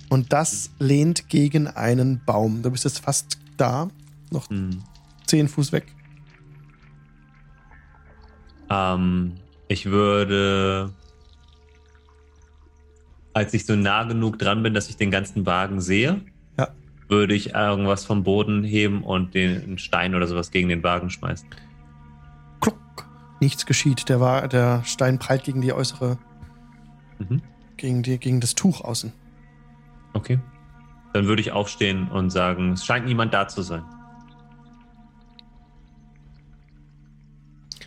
Und 0.08 0.32
das 0.32 0.70
lehnt 0.78 1.28
gegen 1.28 1.66
einen 1.68 2.22
Baum. 2.24 2.62
Du 2.62 2.70
bist 2.70 2.84
jetzt 2.84 3.00
fast 3.00 3.38
da, 3.56 3.88
noch 4.30 4.48
Hm. 4.50 4.82
zehn 5.26 5.48
Fuß 5.48 5.72
weg. 5.72 5.86
Ähm, 8.70 9.34
ich 9.68 9.86
würde, 9.86 10.90
als 13.34 13.54
ich 13.54 13.66
so 13.66 13.74
nah 13.76 14.04
genug 14.04 14.38
dran 14.38 14.62
bin, 14.62 14.74
dass 14.74 14.88
ich 14.88 14.96
den 14.96 15.10
ganzen 15.10 15.44
Wagen 15.46 15.80
sehe, 15.80 16.20
Ja. 16.58 16.68
würde 17.08 17.34
ich 17.34 17.54
irgendwas 17.54 18.04
vom 18.04 18.22
Boden 18.22 18.64
heben 18.64 19.02
und 19.02 19.34
den 19.34 19.62
einen 19.62 19.78
Stein 19.78 20.14
oder 20.14 20.26
sowas 20.26 20.50
gegen 20.50 20.68
den 20.68 20.82
Wagen 20.82 21.10
schmeißen. 21.10 21.48
Nichts 23.42 23.66
geschieht. 23.66 24.08
Der, 24.08 24.20
war, 24.20 24.46
der 24.46 24.84
Stein 24.84 25.18
prallt 25.18 25.42
gegen 25.42 25.62
die 25.62 25.72
äußere, 25.72 26.16
Mhm. 27.18 27.42
gegen, 27.76 28.04
die, 28.04 28.16
gegen 28.18 28.38
das 28.40 28.54
Tuch 28.54 28.80
außen. 28.82 29.12
Okay. 30.12 30.38
Dann 31.12 31.26
würde 31.26 31.42
ich 31.42 31.50
aufstehen 31.50 32.08
und 32.08 32.30
sagen, 32.30 32.74
es 32.74 32.84
scheint 32.86 33.04
niemand 33.04 33.34
da 33.34 33.48
zu 33.48 33.62
sein. 33.62 33.82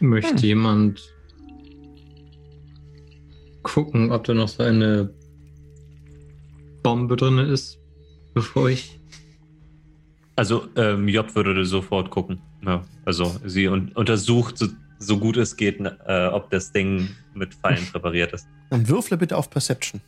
Möchte 0.01 0.31
Hm. 0.33 0.37
jemand 0.39 1.01
gucken, 3.63 4.11
ob 4.11 4.25
da 4.25 4.33
noch 4.33 4.49
so 4.49 4.61
eine 4.63 5.09
Bombe 6.83 7.15
drin 7.15 7.37
ist, 7.37 7.79
bevor 8.33 8.69
ich. 8.69 8.99
Also 10.35 10.67
ähm, 10.75 11.07
Job 11.07 11.33
würde 11.33 11.65
sofort 11.65 12.09
gucken. 12.09 12.41
Ja, 12.65 12.81
also 13.05 13.33
sie 13.45 13.69
un 13.69 13.93
untersucht, 13.93 14.57
so, 14.99 15.19
gut 15.19 15.37
es 15.37 15.57
geht, 15.57 15.79
ne, 15.79 15.97
äh, 16.07 16.27
ob 16.27 16.49
das 16.49 16.71
Ding 16.71 17.09
mit 17.33 17.53
Pfeilen 17.53 17.85
präpariert 17.91 18.33
ist. 18.33 18.47
Dann 18.69 18.87
würfle 18.87 19.17
bitte 19.17 19.37
auf 19.37 19.49
Perception. 19.49 20.01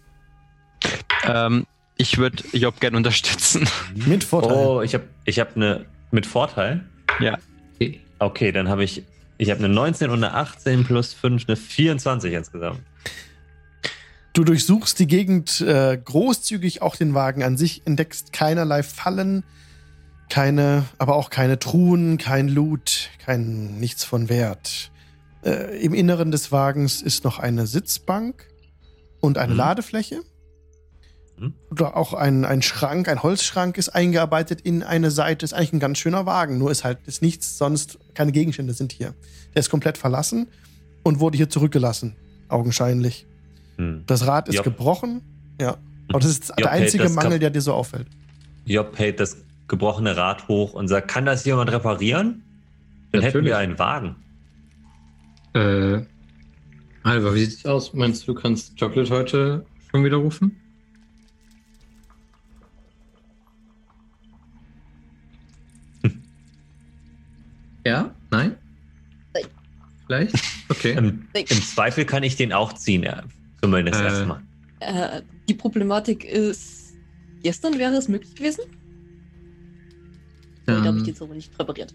Ähm, 1.24 1.66
ich 1.98 2.18
würde 2.18 2.44
Job 2.54 2.80
gerne 2.80 2.98
unterstützen. 2.98 3.68
Mit 4.06 4.24
Vorteil. 4.24 4.52
Oh, 4.52 4.82
ich 4.82 4.94
habe 4.94 5.06
ich 5.26 5.40
hab 5.40 5.56
eine 5.56 5.86
mit 6.12 6.26
Vorteil. 6.26 6.84
Ja. 7.20 7.38
Okay. 7.76 8.02
Okay, 8.20 8.52
dann 8.52 8.70
habe 8.70 8.84
ich 8.84 9.04
ich 9.38 9.52
habe 9.52 9.64
eine 9.64 9.70
19 9.70 10.10
und 10.10 10.24
eine 10.24 10.34
18 10.34 10.84
plus 10.84 11.14
5, 11.14 11.46
eine 11.48 11.56
24 11.56 12.34
insgesamt. 12.34 12.82
Du 14.34 14.44
durchsuchst 14.44 15.00
die 15.00 15.08
Gegend 15.08 15.62
äh, 15.62 15.98
großzügig, 16.04 16.82
auch 16.82 16.96
den 16.96 17.14
Wagen 17.14 17.44
an 17.44 17.58
sich, 17.58 17.84
entdeckst 17.86 18.34
keinerlei 18.34 18.84
Fallen, 18.84 19.44
keine, 20.30 20.86
aber 20.97 21.15
auch 21.15 21.30
keine 21.30 21.59
Truhen, 21.59 22.17
kein 22.17 22.47
Loot, 22.47 23.09
kein 23.25 23.80
nichts 23.80 24.03
von 24.03 24.30
Wert. 24.30 24.91
Äh, 25.43 25.78
Im 25.84 25.93
Inneren 25.93 26.32
des 26.32 26.51
Wagens 26.51 27.01
ist 27.01 27.23
noch 27.23 27.39
eine 27.39 27.67
Sitzbank 27.67 28.47
und 29.21 29.38
eine 29.38 29.53
Mhm. 29.53 29.57
Ladefläche. 29.57 30.21
Mhm. 31.38 31.53
Oder 31.71 31.95
auch 31.95 32.13
ein, 32.13 32.45
ein 32.45 32.61
Schrank, 32.61 33.07
ein 33.07 33.21
Holzschrank 33.23 33.78
ist 33.78 33.89
eingearbeitet 33.89 34.61
in 34.61 34.84
eine 34.84 35.11
Seite. 35.11 35.45
Ist 35.45 35.53
eigentlich 35.53 35.73
ein 35.73 35.80
ganz 35.80 35.99
schöner 35.99 36.25
Wagen, 36.25 36.57
nur 36.57 36.71
ist 36.71 36.84
halt 36.84 36.99
ist 37.05 37.21
nichts 37.21 37.57
sonst, 37.57 37.97
keine 38.13 38.32
Gegenstände 38.32 38.73
sind 38.73 38.91
hier. 38.91 39.13
Der 39.53 39.59
ist 39.61 39.69
komplett 39.69 39.97
verlassen 39.97 40.47
und 41.03 41.19
wurde 41.19 41.38
hier 41.38 41.49
zurückgelassen, 41.49 42.15
augenscheinlich. 42.49 43.25
Hm. 43.78 44.03
Das 44.07 44.25
Rad 44.28 44.49
ist 44.49 44.55
Ja. 44.55 44.61
gebrochen. 44.63 45.21
Ja. 45.61 45.78
Aber 46.09 46.19
das 46.19 46.30
ist 46.32 46.49
Ja, 46.49 46.55
der 46.57 46.71
einzige 46.71 47.03
das 47.03 47.13
Mangel, 47.13 47.38
der 47.39 47.49
dir 47.49 47.61
so 47.61 47.73
auffällt. 47.73 48.07
Job 48.65 48.97
hält 48.97 49.19
das 49.19 49.38
gebrochene 49.68 50.15
Rad 50.15 50.47
hoch 50.47 50.74
und 50.74 50.88
sagt, 50.88 51.07
kann 51.09 51.26
das 51.26 51.45
jemand 51.45 51.72
reparieren? 51.72 52.43
Dann 53.11 53.22
hätten 53.22 53.38
Natürlich. 53.38 53.47
wir 53.47 53.57
einen 53.57 53.80
Wagen. 53.80 54.15
Äh, 55.53 56.05
Alva, 57.03 57.34
wie 57.34 57.45
sieht's 57.45 57.65
aus? 57.65 57.93
Meinst 57.93 58.28
du, 58.28 58.34
du 58.34 58.39
kannst 58.41 58.80
Chocolate 58.80 59.09
heute 59.09 59.65
schon 59.91 60.03
wieder 60.03 60.18
rufen? 60.18 60.59
Ja? 67.86 68.13
Nein? 68.32 68.57
Nein. 69.34 69.45
Vielleicht? 70.05 70.36
Okay. 70.68 70.91
Im. 70.91 71.28
Im 71.34 71.61
Zweifel 71.61 72.03
kann 72.03 72.24
ich 72.24 72.36
den 72.36 72.51
auch 72.51 72.74
ziehen, 72.74 73.03
ja. 73.03 73.24
Zumindest 73.61 74.01
Äh. 74.01 74.03
erstmal. 74.03 74.41
Äh, 74.82 75.22
die 75.47 75.53
Problematik 75.53 76.26
ist, 76.26 76.93
gestern 77.41 77.80
wäre 77.80 77.93
es 77.93 78.09
möglich 78.09 78.36
gewesen. 78.36 78.63
Heute 80.70 80.84
habe 80.84 80.97
ich 80.97 81.03
Dann, 81.03 81.13
die 81.13 81.22
aber 81.22 81.34
nicht 81.34 81.55
präpariert. 81.55 81.93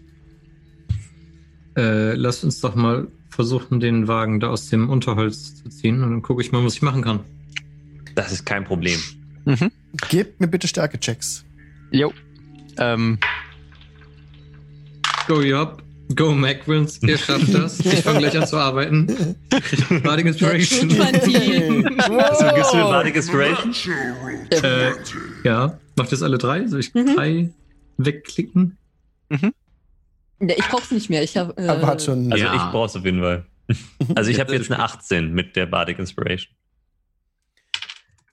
äh, 1.77 2.13
lass 2.15 2.43
uns 2.43 2.59
doch 2.61 2.75
mal 2.75 3.07
versuchen, 3.29 3.79
den 3.79 4.07
Wagen 4.07 4.39
da 4.39 4.49
aus 4.49 4.69
dem 4.69 4.89
Unterholz 4.89 5.55
zu 5.61 5.69
ziehen 5.69 6.03
und 6.03 6.09
dann 6.11 6.21
gucke 6.21 6.41
ich 6.41 6.51
mal, 6.51 6.63
was 6.63 6.75
ich 6.75 6.81
machen 6.81 7.01
kann. 7.03 7.19
Das 8.15 8.31
ist 8.31 8.45
kein 8.45 8.63
Problem. 8.63 8.99
Mhm. 9.45 9.71
Gebt 10.09 10.39
mir 10.39 10.47
bitte 10.47 10.67
Stärke-Checks. 10.67 11.43
Jo. 11.91 12.13
Ähm, 12.77 13.17
Go 15.27 15.41
Job, 15.41 15.81
go 16.15 16.31
Macwins, 16.33 17.01
ihr 17.01 17.17
schafft 17.17 17.53
das. 17.53 17.79
Ich 17.79 18.01
fange 18.01 18.19
gleich 18.19 18.37
an 18.37 18.45
zu 18.47 18.57
arbeiten. 18.57 19.35
Bardic 20.03 20.25
Inspiration. 20.27 20.99
Also 20.99 21.21
gibst 22.55 22.73
du 22.73 22.77
mir 22.77 22.83
Bardic 22.83 23.15
Inspiration? 23.15 23.83
Äh, 24.51 24.91
ja, 25.43 25.77
macht 25.95 26.11
das 26.11 26.21
alle 26.23 26.37
drei? 26.37 26.67
Soll 26.67 26.81
ich 26.81 26.93
Mhm. 26.93 27.15
drei 27.15 27.49
wegklicken? 27.97 28.77
Ja, 29.29 29.39
ich 30.39 30.67
brauch's 30.67 30.91
nicht 30.91 31.09
mehr. 31.09 31.23
Ich 31.23 31.37
hab, 31.37 31.57
äh, 31.59 31.67
Aber 31.67 31.87
hat 31.87 32.01
schon. 32.01 32.31
Also 32.31 32.43
Ja. 32.43 32.53
ich 32.55 32.71
brauch's 32.71 32.95
auf 32.95 33.05
jeden 33.05 33.21
Fall. 33.21 33.45
Also 34.15 34.29
ich 34.29 34.39
habe 34.39 34.53
jetzt 34.53 34.71
eine 34.71 34.83
18 34.83 35.33
mit 35.33 35.55
der 35.55 35.65
Bardic 35.65 35.97
Inspiration. 35.97 36.53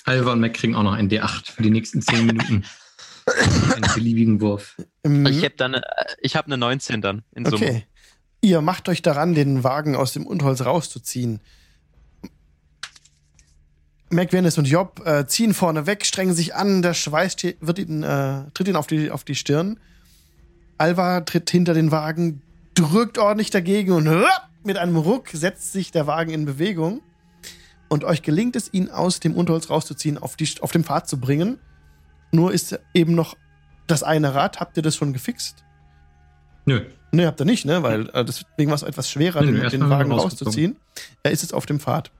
Alva 0.05 0.33
und 0.33 0.41
Mac 0.41 0.55
kriegen 0.55 0.75
auch 0.75 0.83
noch 0.83 0.93
ein 0.95 1.09
D8 1.09 1.53
für 1.53 1.63
die 1.63 1.71
nächsten 1.71 2.03
10 2.03 2.27
Minuten. 2.27 2.65
Einen 3.75 3.95
beliebigen 3.95 4.41
Wurf. 4.41 4.77
Mhm. 5.05 5.27
Ich 5.27 5.45
habe 5.45 5.55
dann, 5.57 5.75
äh, 5.75 5.83
ich 6.21 6.35
habe 6.35 6.47
eine 6.47 6.57
19 6.57 7.01
dann 7.01 7.23
in 7.33 7.45
Summe. 7.45 7.65
Okay. 7.65 7.87
Ihr 8.41 8.61
macht 8.61 8.89
euch 8.89 9.03
daran, 9.03 9.35
den 9.35 9.63
Wagen 9.63 9.95
aus 9.95 10.13
dem 10.15 10.27
Unterholz 10.27 10.63
rauszuziehen. 10.63 11.41
McVennis 14.11 14.59
und 14.59 14.67
Job 14.67 15.01
äh, 15.07 15.27
ziehen 15.27 15.55
vorne 15.55 15.87
weg, 15.87 16.05
strengen 16.05 16.35
sich 16.35 16.55
an, 16.55 16.83
der 16.83 16.95
Schweiß 16.95 17.37
wird 17.61 17.79
ihnen, 17.79 18.03
äh, 18.03 18.51
tritt 18.53 18.69
ihnen 18.69 18.77
auf 18.77 18.87
die, 18.87 19.11
auf 19.11 19.25
die 19.25 19.37
Stirn. 19.37 19.79
Alva 20.79 21.21
tritt 21.21 21.51
hinter 21.51 21.75
den 21.75 21.91
Wagen, 21.91 22.43
drückt 22.75 23.19
ordentlich 23.19 23.51
dagegen 23.51 23.93
und 23.93 24.09
mit 24.65 24.77
einem 24.77 24.97
Ruck 24.97 25.29
setzt 25.29 25.73
sich 25.73 25.93
der 25.93 26.07
Wagen 26.07 26.31
in 26.33 26.45
Bewegung. 26.45 27.03
Und 27.89 28.05
euch 28.05 28.23
gelingt 28.23 28.57
es, 28.57 28.73
ihn 28.73 28.89
aus 28.89 29.21
dem 29.21 29.35
Unterholz 29.35 29.69
rauszuziehen, 29.69 30.17
auf, 30.17 30.37
die, 30.37 30.49
auf 30.61 30.71
den 30.71 30.85
Pfad 30.85 31.09
zu 31.09 31.19
bringen. 31.19 31.59
Nur 32.31 32.53
ist 32.53 32.79
eben 32.95 33.15
noch 33.15 33.37
das 33.89 34.03
eine 34.05 34.35
Rad. 34.35 34.61
Habt 34.61 34.77
ihr 34.77 34.83
das 34.83 34.95
schon 34.95 35.13
gefixt? 35.13 35.65
Nö. 36.67 36.83
Ne, 37.11 37.27
habt 37.27 37.41
ihr 37.41 37.45
nicht, 37.45 37.65
ne? 37.65 37.83
Weil 37.83 38.09
äh, 38.11 38.25
deswegen 38.25 38.71
war 38.71 38.77
es 38.77 38.85
etwas 38.85 39.11
schwerer, 39.11 39.43
nee, 39.43 39.59
den, 39.59 39.69
den 39.71 39.91
Wagen 39.91 40.13
rauszuziehen. 40.13 40.77
Er 41.25 41.33
ist 41.33 41.43
jetzt 41.43 41.53
auf 41.53 41.67
dem 41.67 41.81
Pfad. 41.81 42.13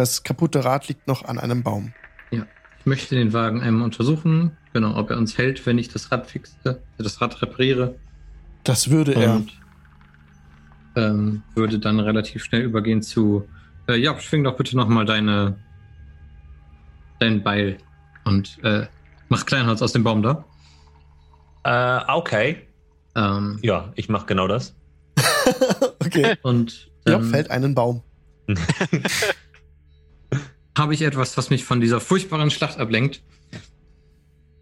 Das 0.00 0.22
kaputte 0.22 0.64
Rad 0.64 0.88
liegt 0.88 1.06
noch 1.06 1.26
an 1.26 1.38
einem 1.38 1.62
Baum. 1.62 1.92
Ich 2.30 2.86
möchte 2.86 3.14
den 3.14 3.34
Wagen 3.34 3.60
einmal 3.60 3.84
untersuchen, 3.84 4.56
genau, 4.72 4.96
ob 4.96 5.10
er 5.10 5.18
uns 5.18 5.36
hält, 5.36 5.66
wenn 5.66 5.76
ich 5.76 5.90
das 5.90 6.10
Rad 6.10 6.26
fixe, 6.26 6.56
äh, 6.64 7.02
das 7.02 7.20
Rad 7.20 7.42
repariere. 7.42 7.96
Das 8.64 8.88
würde 8.88 9.14
er. 9.14 9.34
Und 9.34 9.52
ähm, 10.96 11.42
würde 11.54 11.78
dann 11.78 12.00
relativ 12.00 12.42
schnell 12.42 12.62
übergehen 12.62 13.02
zu, 13.02 13.46
äh, 13.88 13.96
ja, 13.96 14.18
schwing 14.18 14.42
doch 14.42 14.56
bitte 14.56 14.74
nochmal 14.74 15.04
deine, 15.04 15.58
dein 17.18 17.42
Beil 17.42 17.76
und 18.24 18.58
äh, 18.64 18.86
mach 19.28 19.44
Kleinholz 19.44 19.82
aus 19.82 19.92
dem 19.92 20.02
Baum 20.02 20.22
da. 20.22 20.46
Äh, 21.64 22.10
okay. 22.10 22.66
Ähm, 23.14 23.58
Ja, 23.60 23.92
ich 23.96 24.08
mache 24.08 24.24
genau 24.24 24.48
das. 24.48 24.74
Okay. 26.02 26.38
und 26.40 26.90
Job 27.06 27.20
dann 27.20 27.24
fällt 27.24 27.50
einen 27.50 27.74
Baum. 27.74 28.02
habe 30.76 30.94
ich 30.94 31.02
etwas, 31.02 31.36
was 31.36 31.50
mich 31.50 31.64
von 31.64 31.80
dieser 31.80 32.00
furchtbaren 32.00 32.50
Schlacht 32.50 32.78
ablenkt. 32.78 33.22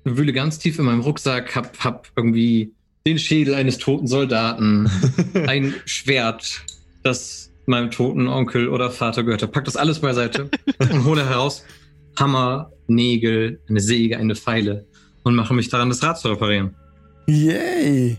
Wühle 0.04 0.32
ganz 0.32 0.58
tief 0.58 0.78
in 0.78 0.86
meinem 0.86 1.00
Rucksack, 1.00 1.54
hab, 1.54 1.78
hab 1.84 2.08
irgendwie 2.16 2.72
den 3.06 3.18
Schädel 3.18 3.54
eines 3.54 3.78
toten 3.78 4.06
Soldaten, 4.06 4.90
ein 5.46 5.74
Schwert, 5.84 6.62
das 7.02 7.50
meinem 7.66 7.90
toten 7.90 8.28
Onkel 8.28 8.68
oder 8.68 8.90
Vater 8.90 9.22
gehörte. 9.22 9.46
Pack 9.46 9.66
das 9.66 9.76
alles 9.76 10.00
beiseite 10.00 10.50
und 10.78 11.04
hole 11.04 11.28
heraus 11.28 11.64
Hammer, 12.18 12.72
Nägel, 12.86 13.60
eine 13.68 13.80
Säge, 13.80 14.18
eine 14.18 14.34
Pfeile 14.34 14.86
und 15.22 15.34
mache 15.34 15.54
mich 15.54 15.68
daran, 15.68 15.90
das 15.90 16.02
Rad 16.02 16.18
zu 16.18 16.28
reparieren. 16.28 16.74
Yay! 17.26 18.18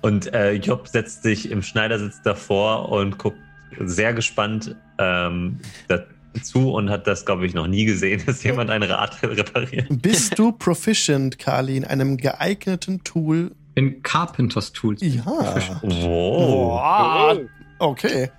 Und 0.00 0.32
äh, 0.32 0.54
Job 0.54 0.88
setzt 0.88 1.22
sich 1.22 1.50
im 1.50 1.62
Schneidersitz 1.62 2.22
davor 2.22 2.90
und 2.90 3.18
guckt 3.18 3.38
sehr 3.80 4.12
gespannt 4.14 4.74
ähm, 5.02 5.58
dazu 5.88 6.72
und 6.72 6.90
hat 6.90 7.06
das, 7.06 7.26
glaube 7.26 7.46
ich, 7.46 7.54
noch 7.54 7.66
nie 7.66 7.84
gesehen, 7.84 8.22
dass 8.24 8.42
jemand 8.42 8.70
ein 8.70 8.82
Rad 8.82 9.18
repariert. 9.22 9.86
Bist 9.90 10.38
du 10.38 10.52
proficient, 10.52 11.38
Kali, 11.38 11.76
in 11.76 11.84
einem 11.84 12.16
geeigneten 12.16 13.02
Tool? 13.04 13.52
In 13.74 14.02
Carpenters 14.02 14.72
Tools. 14.72 15.00
Ja. 15.02 15.24
Wow. 15.24 15.80
Boah. 15.82 17.36
Okay. 17.78 18.30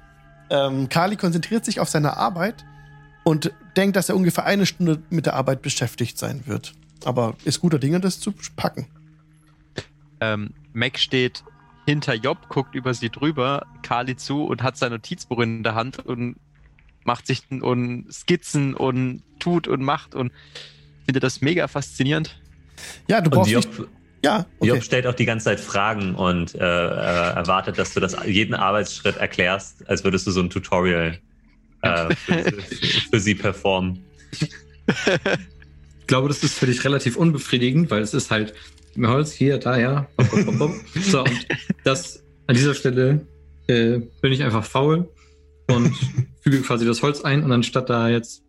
Ähm, 0.49 0.89
Kali 0.89 1.15
konzentriert 1.15 1.65
sich 1.65 1.79
auf 1.79 1.89
seine 1.89 2.17
Arbeit 2.17 2.65
und 3.23 3.51
denkt, 3.75 3.95
dass 3.95 4.09
er 4.09 4.15
ungefähr 4.15 4.45
eine 4.45 4.65
Stunde 4.65 5.01
mit 5.09 5.25
der 5.25 5.35
Arbeit 5.35 5.61
beschäftigt 5.61 6.17
sein 6.17 6.43
wird. 6.45 6.73
Aber 7.05 7.35
ist 7.43 7.59
guter 7.59 7.79
Dinge, 7.79 7.99
das 7.99 8.19
zu 8.19 8.33
packen. 8.55 8.87
Ähm, 10.21 10.53
Mac 10.73 10.97
steht 10.97 11.43
hinter 11.85 12.13
Job, 12.13 12.37
guckt 12.49 12.75
über 12.75 12.93
sie 12.93 13.09
drüber, 13.09 13.65
Kali 13.81 14.15
zu 14.15 14.43
und 14.45 14.63
hat 14.63 14.77
sein 14.77 14.91
Notizbuch 14.91 15.39
in 15.39 15.63
der 15.63 15.75
Hand 15.75 15.99
und 16.05 16.35
macht 17.05 17.27
sich 17.27 17.43
und 17.49 18.07
Skizzen 18.11 18.73
und 18.73 19.23
tut 19.39 19.67
und 19.67 19.81
macht 19.81 20.15
und 20.15 20.31
finde 21.05 21.19
das 21.19 21.41
mega 21.41 21.67
faszinierend. 21.67 22.39
Ja, 23.07 23.21
du 23.21 23.29
Und 23.29 23.35
brauchst 23.35 23.53
nicht. 23.53 23.69
Ja, 24.23 24.45
okay. 24.59 24.69
Job 24.69 24.83
stellt 24.83 25.05
auch 25.05 25.13
die 25.13 25.25
ganze 25.25 25.45
Zeit 25.45 25.59
Fragen 25.59 26.15
und 26.15 26.55
äh, 26.55 26.59
äh, 26.59 26.61
erwartet, 26.61 27.77
dass 27.77 27.93
du 27.93 27.99
das 27.99 28.15
jeden 28.25 28.53
Arbeitsschritt 28.53 29.17
erklärst, 29.17 29.87
als 29.89 30.05
würdest 30.05 30.25
du 30.25 30.31
so 30.31 30.39
ein 30.39 30.49
Tutorial 30.49 31.19
äh, 31.81 32.15
für, 32.15 32.61
für 33.11 33.19
sie 33.19 33.35
performen. 33.35 34.03
Ich 36.03 36.07
glaube, 36.07 36.27
das 36.27 36.43
ist 36.43 36.59
für 36.59 36.65
dich 36.65 36.83
relativ 36.83 37.15
unbefriedigend, 37.15 37.89
weil 37.89 38.01
es 38.01 38.13
ist 38.13 38.29
halt 38.29 38.53
Holz 39.01 39.31
hier, 39.31 39.57
da, 39.57 39.77
ja. 39.77 40.05
Bop, 40.17 40.45
bop, 40.45 40.59
bop. 40.59 40.71
So, 41.01 41.21
und 41.21 41.47
das 41.85 42.21
an 42.45 42.55
dieser 42.55 42.73
Stelle 42.73 43.25
äh, 43.67 43.99
bin 44.21 44.33
ich 44.33 44.43
einfach 44.43 44.65
faul 44.65 45.07
und 45.67 45.93
füge 46.41 46.61
quasi 46.61 46.85
das 46.85 47.01
Holz 47.01 47.21
ein 47.21 47.43
und 47.43 47.51
anstatt 47.51 47.89
da 47.89 48.09
jetzt 48.09 48.43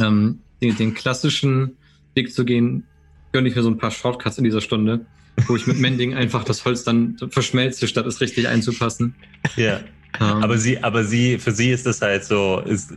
ähm, 0.00 0.40
den, 0.60 0.76
den 0.76 0.94
klassischen 0.94 1.76
Weg 2.14 2.32
zu 2.32 2.44
gehen, 2.44 2.84
gönne 3.32 3.48
ich 3.48 3.56
mir 3.56 3.62
so 3.62 3.70
ein 3.70 3.78
paar 3.78 3.90
Shortcuts 3.90 4.38
in 4.38 4.44
dieser 4.44 4.60
Stunde, 4.60 5.06
wo 5.46 5.56
ich 5.56 5.66
mit 5.66 5.78
Mending 5.78 6.14
einfach 6.16 6.44
das 6.44 6.64
Holz 6.64 6.84
dann 6.84 7.16
verschmelze, 7.30 7.88
statt 7.88 8.06
es 8.06 8.20
richtig 8.20 8.48
einzupassen. 8.48 9.14
Ja. 9.56 9.80
Ähm, 10.20 10.42
Aber 10.42 10.58
sie, 10.58 10.82
aber 10.82 11.04
sie, 11.04 11.38
für 11.38 11.52
sie 11.52 11.70
ist 11.70 11.86
das 11.86 12.02
halt 12.02 12.24
so, 12.24 12.60
ist, 12.66 12.92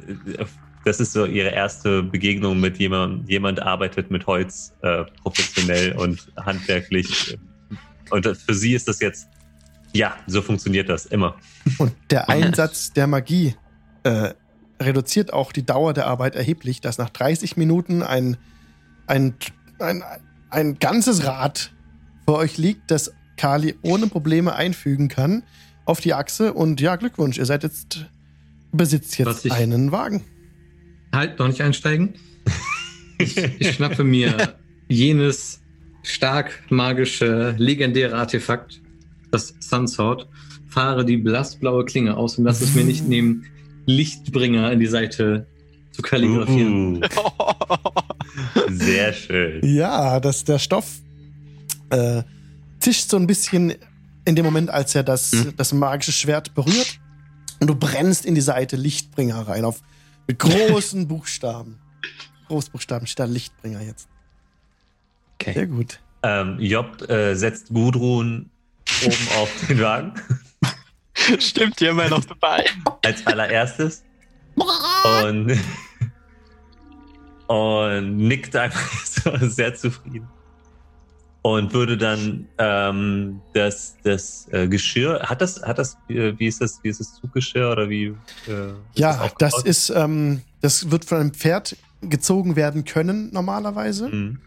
das 0.84 1.00
ist 1.00 1.14
so 1.14 1.26
ihre 1.26 1.50
erste 1.50 2.04
Begegnung 2.04 2.60
mit 2.60 2.78
jemandem, 2.78 3.26
jemand 3.28 3.62
arbeitet 3.62 4.12
mit 4.12 4.28
Holz 4.28 4.74
äh, 4.82 5.06
professionell 5.22 5.94
und 5.94 6.28
handwerklich. 6.38 7.38
Und 8.10 8.26
für 8.26 8.54
sie 8.54 8.74
ist 8.74 8.88
das 8.88 9.00
jetzt, 9.00 9.28
ja, 9.96 10.18
so 10.28 10.42
funktioniert 10.42 10.90
das 10.90 11.06
immer. 11.06 11.38
Und 11.78 11.94
der 12.10 12.28
Einsatz 12.30 12.92
der 12.92 13.08
Magie 13.08 13.56
äh, 14.04 14.34
reduziert 14.80 15.32
auch 15.32 15.54
die 15.54 15.66
Dauer 15.66 15.94
der 15.94 16.08
Arbeit 16.08 16.36
erheblich, 16.36 16.82
dass 16.82 16.98
nach 16.98 17.10
30 17.10 17.56
Minuten 17.56 18.04
ein, 18.04 18.36
ein, 19.08 19.36
ein, 19.80 20.04
ein 20.50 20.80
ganzes 20.80 21.24
Rad 21.24 21.72
vor 22.26 22.40
euch 22.40 22.58
liegt, 22.58 22.92
das 22.92 23.14
Kali 23.38 23.76
ohne 23.84 24.08
Probleme 24.08 24.54
einfügen 24.54 25.08
kann 25.08 25.44
auf 25.86 26.02
die 26.02 26.14
Achse. 26.14 26.54
Und 26.54 26.82
ja, 26.82 26.98
Glückwunsch, 26.98 27.38
ihr 27.38 27.46
seid 27.46 27.64
jetzt, 27.64 28.06
besitzt 28.74 29.18
jetzt 29.18 29.50
einen 29.50 29.94
Wagen. 29.94 30.26
Halt, 31.14 31.40
noch 31.40 31.48
nicht 31.48 31.62
einsteigen. 31.62 32.16
Ich, 33.18 33.38
ich 33.38 33.72
schnappe 33.76 34.04
mir 34.04 34.56
jenes 34.90 35.62
stark 36.04 36.64
magische, 36.70 37.56
legendäre 37.58 38.18
Artefakt, 38.18 38.82
das 39.36 39.54
Sunsword, 39.60 40.28
fahre 40.68 41.06
die 41.06 41.18
blassblaue 41.18 41.86
Klinge 41.86 42.16
aus 42.18 42.38
und 42.38 42.46
lasse 42.46 42.64
es 42.64 42.74
mir 42.74 42.84
nicht 42.84 43.08
nehmen, 43.08 43.46
Lichtbringer 43.86 44.72
in 44.72 44.80
die 44.80 44.88
Seite 44.88 45.46
zu 45.92 46.02
kalligrafieren. 46.02 46.98
Uh, 46.98 47.02
sehr 48.70 49.14
schön. 49.14 49.62
Ja, 49.64 50.20
dass 50.20 50.44
der 50.44 50.58
Stoff 50.60 51.02
äh, 51.90 52.24
zischt 52.80 53.10
so 53.10 53.18
ein 53.18 53.28
bisschen 53.28 53.76
in 54.26 54.36
dem 54.36 54.44
Moment, 54.44 54.70
als 54.72 54.96
er 54.96 55.04
das, 55.04 55.32
Hm. 55.32 55.54
das 55.56 55.72
magische 55.74 56.12
Schwert 56.12 56.56
berührt. 56.56 57.00
Und 57.60 57.68
du 57.68 57.76
brennst 57.76 58.26
in 58.26 58.36
die 58.36 58.42
Seite 58.42 58.76
Lichtbringer 58.76 59.48
rein, 59.48 59.64
auf, 59.64 59.82
mit 60.28 60.40
großen 60.40 61.08
Buchstaben. 61.08 61.78
Großbuchstaben 62.48 63.08
steht 63.08 63.20
da 63.20 63.26
Lichtbringer 63.26 63.82
jetzt. 63.82 64.10
Okay. 65.36 65.54
Sehr 65.54 65.68
gut. 65.68 66.00
Ähm, 66.24 66.60
Job 66.60 67.08
äh, 67.10 67.36
setzt 67.36 67.70
Gudrun 67.70 68.50
oben 69.04 69.28
auf 69.38 69.50
den 69.68 69.80
Wagen 69.82 70.14
Stimmt, 71.40 71.80
hier 71.80 71.92
immer 71.92 72.08
noch 72.10 72.24
dabei. 72.26 72.66
als 73.04 73.26
allererstes 73.26 74.04
und, 74.56 75.58
und 77.48 78.18
nickt 78.18 78.56
einfach 78.56 79.06
so 79.06 79.32
sehr 79.48 79.76
zufrieden. 79.76 80.28
Und 81.42 81.74
würde 81.74 81.96
dann 81.96 82.48
ähm, 82.58 83.40
das, 83.54 83.98
das 84.04 84.48
äh, 84.52 84.68
Geschirr, 84.68 85.22
hat 85.22 85.42
das, 85.42 85.62
hat 85.62 85.78
das, 85.78 85.96
äh, 86.10 86.34
wie 86.40 86.48
ist 86.48 86.60
das, 86.60 86.80
wie 86.82 86.90
ist 86.90 87.00
das 87.00 87.14
Zuggeschirr 87.14 87.72
oder 87.72 87.88
wie? 87.88 88.06
Äh, 88.48 88.74
Ja, 88.96 89.12
aufgebaut? 89.12 89.36
das 89.40 89.64
ist, 89.64 89.90
ähm, 89.92 90.42
das 90.62 90.90
wird 90.90 91.06
von 91.06 91.20
einem 91.20 91.34
Pferd 91.36 91.78
gezogen 92.02 92.56
werden 92.56 92.84
können 92.84 93.30
normalerweise. 93.32 94.10
Mhm. 94.10 94.40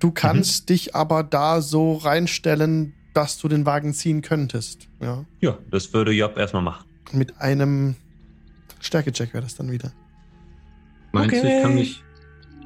Du 0.00 0.10
kannst 0.10 0.70
dich 0.70 0.94
aber 0.94 1.22
da 1.22 1.60
so 1.60 1.96
reinstellen, 1.96 2.94
dass 3.18 3.36
du 3.36 3.48
den 3.48 3.66
Wagen 3.66 3.92
ziehen 3.94 4.22
könntest. 4.22 4.86
Ja. 5.00 5.24
Ja, 5.40 5.58
das 5.72 5.92
würde 5.92 6.12
Job 6.12 6.36
erstmal 6.38 6.62
machen. 6.62 6.84
Mit 7.12 7.40
einem 7.40 7.96
Stärkecheck 8.80 9.34
wäre 9.34 9.42
das 9.42 9.56
dann 9.56 9.72
wieder. 9.72 9.90
Meinst 11.10 11.32
du, 11.34 11.38
Okay. 11.40 11.56
ich 11.56 11.62
kann 11.62 11.74
mich 11.74 12.02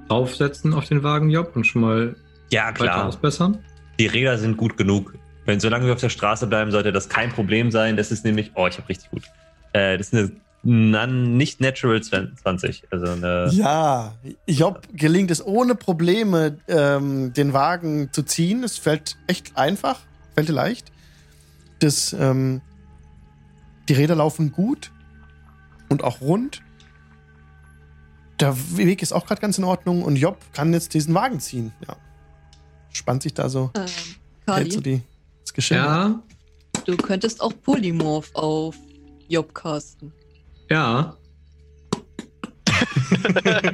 draufsetzen 0.09 0.75
auf 0.75 0.87
den 0.87 1.03
Wagen, 1.03 1.31
Job, 1.31 1.53
und 1.57 1.67
schon 1.67 1.81
mal 1.81 2.17
Ja, 2.51 2.67
weiter 2.67 2.75
klar. 2.75 3.07
ausbessern? 3.07 3.59
Die 3.99 4.07
Räder 4.07 4.37
sind 4.37 4.59
gut 4.59 4.77
genug. 4.77 5.15
Wenn 5.47 5.59
solange 5.59 5.87
wir 5.87 5.95
auf 5.95 6.01
der 6.01 6.11
Straße 6.11 6.47
bleiben, 6.47 6.71
sollte 6.71 6.93
das 6.93 7.09
kein 7.09 7.31
Problem 7.31 7.71
sein. 7.71 7.97
Das 7.97 8.13
ist 8.13 8.27
nämlich, 8.27 8.53
oh, 8.55 8.67
ich 8.67 8.77
habe 8.77 8.89
richtig 8.91 9.11
gut. 9.11 9.23
Äh, 9.73 9.97
das 9.97 10.09
ist 10.09 10.15
eine 10.15 10.33
non, 10.65 11.37
nicht 11.39 11.63
Natural 11.63 12.03
20. 12.03 12.85
Also 12.91 13.07
eine, 13.11 13.49
Ja, 13.53 14.15
Job 14.47 14.87
gelingt 14.93 15.31
es 15.31 15.45
ohne 15.45 15.75
Probleme, 15.77 16.59
ähm, 16.69 17.33
den 17.33 17.55
Wagen 17.55 18.11
zu 18.13 18.23
ziehen. 18.23 18.63
Es 18.65 18.77
fällt 18.77 19.17
echt 19.27 19.57
einfach, 19.57 19.99
fällt 20.35 20.49
dir 20.49 20.53
leicht. 20.53 20.93
Das, 21.81 22.13
ähm, 22.13 22.61
die 23.89 23.95
Räder 23.95 24.15
laufen 24.15 24.53
gut 24.53 24.93
und 25.89 26.05
auch 26.05 26.21
rund. 26.21 26.63
Der 28.41 28.57
Weg 28.77 29.03
ist 29.03 29.13
auch 29.13 29.27
gerade 29.27 29.41
ganz 29.41 29.59
in 29.59 29.65
Ordnung 29.65 30.03
und 30.03 30.17
Job 30.17 30.39
kann 30.53 30.73
jetzt 30.73 30.95
diesen 30.95 31.15
Wagen 31.15 31.41
ziehen. 31.41 31.73
Ja. 31.87 31.97
Spannt 32.93 33.23
sich 33.23 33.35
da 33.35 33.49
so, 33.49 33.71
Ähm, 33.75 33.83
hält 34.47 34.73
so 34.73 34.81
Kali, 34.81 34.83
die, 34.83 35.03
das 35.43 35.53
Geschirr. 35.55 35.77
Ja, 35.77 36.23
du 36.87 36.97
könntest 36.97 37.41
auch 37.41 37.53
Polymorph 37.63 38.31
auf 38.35 38.77
Job 39.29 39.55
casten. 39.55 40.13
ja. 40.71 41.17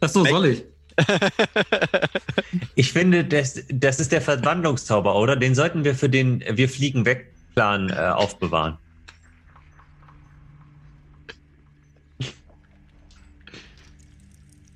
Ach 0.00 0.08
so, 0.08 0.24
soll 0.24 0.46
ich? 0.46 0.64
ich 2.74 2.92
finde, 2.92 3.24
das, 3.24 3.64
das 3.68 4.00
ist 4.00 4.12
der 4.12 4.20
Verwandlungszauber, 4.20 5.16
oder? 5.16 5.36
Den 5.36 5.54
sollten 5.54 5.84
wir 5.84 5.94
für 5.94 6.08
den 6.08 6.42
Wir 6.48 6.68
fliegen 6.68 7.04
weg 7.04 7.32
Plan 7.54 7.90
äh, 7.90 7.94
aufbewahren. 7.94 8.78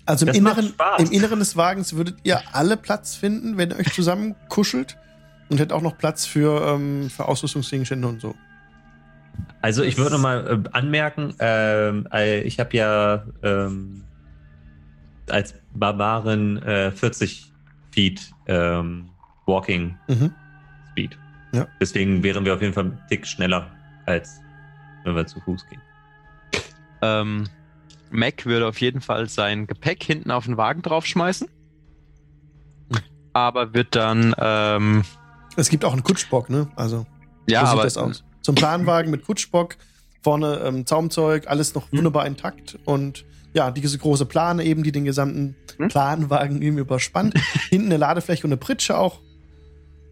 Also 0.06 0.26
im 0.26 0.32
Inneren, 0.32 0.72
im 0.98 1.10
Inneren 1.10 1.38
des 1.38 1.54
Wagens 1.56 1.94
würdet 1.94 2.16
ihr 2.22 2.40
alle 2.52 2.78
Platz 2.78 3.14
finden, 3.14 3.58
wenn 3.58 3.70
ihr 3.70 3.78
euch 3.78 3.92
zusammen 3.92 4.36
kuschelt. 4.48 4.96
Und 5.50 5.58
hättet 5.58 5.72
auch 5.72 5.82
noch 5.82 5.98
Platz 5.98 6.26
für, 6.26 6.66
ähm, 6.66 7.10
für 7.10 7.26
Ausrüstungsgegenstände 7.26 8.06
und 8.08 8.20
so. 8.20 8.34
Also 9.60 9.82
ich 9.82 9.98
würde 9.98 10.12
noch 10.12 10.20
mal 10.20 10.62
äh, 10.64 10.68
anmerken, 10.76 11.34
ähm, 11.38 12.06
äh, 12.12 12.40
ich 12.40 12.58
habe 12.60 12.76
ja 12.76 13.24
ähm, 13.42 14.04
als 15.30 15.54
Barbarin 15.74 16.58
äh, 16.62 16.90
40 16.90 17.50
Feet 17.92 18.30
ähm, 18.46 19.08
Walking 19.46 19.96
Mhm. 20.08 20.32
Speed. 20.92 21.18
Ja. 21.52 21.66
Deswegen 21.80 22.22
wären 22.22 22.44
wir 22.44 22.54
auf 22.54 22.60
jeden 22.62 22.74
Fall 22.74 22.84
einen 22.84 23.00
Tick 23.08 23.26
schneller, 23.26 23.70
als 24.06 24.40
wenn 25.04 25.14
wir 25.14 25.26
zu 25.26 25.40
Fuß 25.40 25.66
gehen. 25.68 25.80
Ähm, 27.02 27.44
Mac 28.10 28.44
würde 28.46 28.66
auf 28.66 28.80
jeden 28.80 29.00
Fall 29.00 29.28
sein 29.28 29.66
Gepäck 29.66 30.02
hinten 30.02 30.30
auf 30.30 30.44
den 30.46 30.56
Wagen 30.56 30.82
draufschmeißen. 30.82 31.48
Aber 33.32 33.72
wird 33.74 33.94
dann, 33.94 34.34
ähm, 34.38 35.04
Es 35.56 35.68
gibt 35.68 35.84
auch 35.84 35.92
einen 35.92 36.02
Kutschbock, 36.02 36.50
ne? 36.50 36.68
Also, 36.76 37.06
ja, 37.48 37.60
so 37.60 37.66
sieht 37.66 37.72
aber 37.74 37.82
das 37.84 37.96
aus. 37.96 38.24
Ein 38.48 38.54
Planwagen 38.54 39.10
mit 39.10 39.24
Kutschbock, 39.24 39.76
vorne 40.22 40.56
ähm, 40.64 40.86
Zaumzeug, 40.86 41.46
alles 41.48 41.74
noch 41.74 41.90
Hm. 41.92 41.98
wunderbar 41.98 42.26
intakt 42.26 42.78
und 42.84 43.24
ja, 43.54 43.70
diese 43.70 43.98
große 43.98 44.26
Plane 44.26 44.64
eben, 44.64 44.82
die 44.82 44.92
den 44.92 45.04
gesamten 45.04 45.56
Hm? 45.78 45.88
Planwagen 45.88 46.60
eben 46.62 46.78
überspannt. 46.78 47.34
Hinten 47.70 47.86
eine 47.86 47.96
Ladefläche 47.96 48.44
und 48.44 48.50
eine 48.52 48.56
Pritsche 48.58 48.98
auch. 48.98 49.20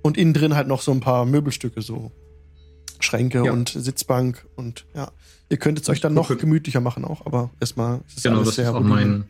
Und 0.03 0.17
innen 0.17 0.33
drin 0.35 0.55
halt 0.55 0.69
noch 0.69 0.81
so 0.83 0.93
ein 0.93 1.01
paar 1.01 1.25
Möbelstücke, 1.27 1.83
so 1.83 2.13
Schränke 3.01 3.45
Ja. 3.45 3.53
und 3.53 3.69
Sitzbank 3.71 4.47
und 4.57 4.87
ja. 4.95 5.11
Ihr 5.49 5.57
könntet 5.59 5.85
es 5.85 5.91
euch 5.91 6.01
dann 6.01 6.15
noch 6.15 6.37
gemütlicher 6.37 6.81
machen 6.81 7.05
auch, 7.05 7.25
aber 7.27 7.51
erstmal 7.61 8.01
ist 8.09 8.17
es 8.19 8.23
Genau, 8.23 8.37
alles 8.37 8.49
das 8.49 8.57
sehr 8.57 8.65
ist 8.69 8.75
auch 8.75 8.81
mein- 8.81 9.25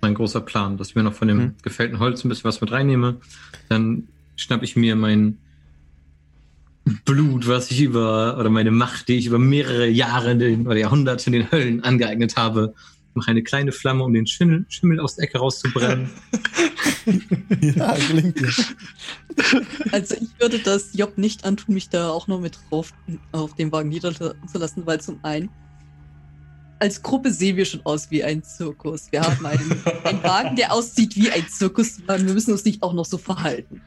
Mein 0.00 0.14
großer 0.14 0.40
Plan, 0.42 0.76
dass 0.76 0.90
ich 0.90 0.94
mir 0.94 1.02
noch 1.02 1.14
von 1.14 1.26
dem 1.28 1.38
Hm. 1.40 1.54
gefällten 1.62 1.98
Holz 1.98 2.24
ein 2.24 2.28
bisschen 2.28 2.44
was 2.44 2.60
mit 2.60 2.70
reinnehme. 2.70 3.16
Dann 3.68 4.08
schnapp 4.36 4.62
ich 4.62 4.76
mir 4.76 4.94
mein 4.94 5.38
Blut, 7.04 7.46
was 7.48 7.70
ich 7.70 7.82
über, 7.82 8.38
oder 8.38 8.48
meine 8.48 8.70
Macht, 8.70 9.08
die 9.08 9.14
ich 9.16 9.26
über 9.26 9.38
mehrere 9.38 9.88
Jahre 9.88 10.36
den, 10.36 10.66
oder 10.66 10.76
Jahrhunderte 10.76 11.26
in 11.26 11.32
den 11.32 11.50
Höllen 11.50 11.82
angeeignet 11.84 12.36
habe, 12.36 12.74
mache 13.14 13.30
eine 13.30 13.42
kleine 13.42 13.72
Flamme, 13.72 14.04
um 14.04 14.12
den 14.12 14.26
Schimmel, 14.26 14.64
Schimmel 14.68 15.00
aus 15.00 15.16
der 15.16 15.24
Ecke 15.24 15.38
rauszubrennen. 15.38 16.10
Ja, 17.62 17.94
gelingt 17.94 18.38
dir. 18.38 18.52
Also 19.92 20.14
ich 20.16 20.28
würde 20.38 20.58
das 20.58 20.90
Job 20.92 21.16
nicht 21.16 21.46
antun, 21.46 21.74
mich 21.74 21.88
da 21.88 22.10
auch 22.10 22.26
noch 22.26 22.38
mit 22.38 22.58
drauf 22.68 22.92
auf 23.32 23.54
dem 23.54 23.72
Wagen 23.72 23.88
niederzulassen, 23.88 24.84
weil 24.84 25.00
zum 25.00 25.18
einen 25.24 25.48
als 26.80 27.02
Gruppe 27.02 27.30
sehen 27.30 27.56
wir 27.56 27.64
schon 27.64 27.80
aus 27.84 28.10
wie 28.10 28.22
ein 28.22 28.42
Zirkus. 28.42 29.10
Wir 29.10 29.22
haben 29.22 29.44
einen, 29.44 29.82
einen 30.04 30.22
Wagen, 30.22 30.56
der 30.56 30.72
aussieht 30.72 31.16
wie 31.16 31.30
ein 31.30 31.46
Zirkuswagen. 31.48 32.26
Wir 32.26 32.34
müssen 32.34 32.52
uns 32.52 32.64
nicht 32.64 32.82
auch 32.82 32.92
noch 32.92 33.04
so 33.04 33.18
verhalten. 33.18 33.82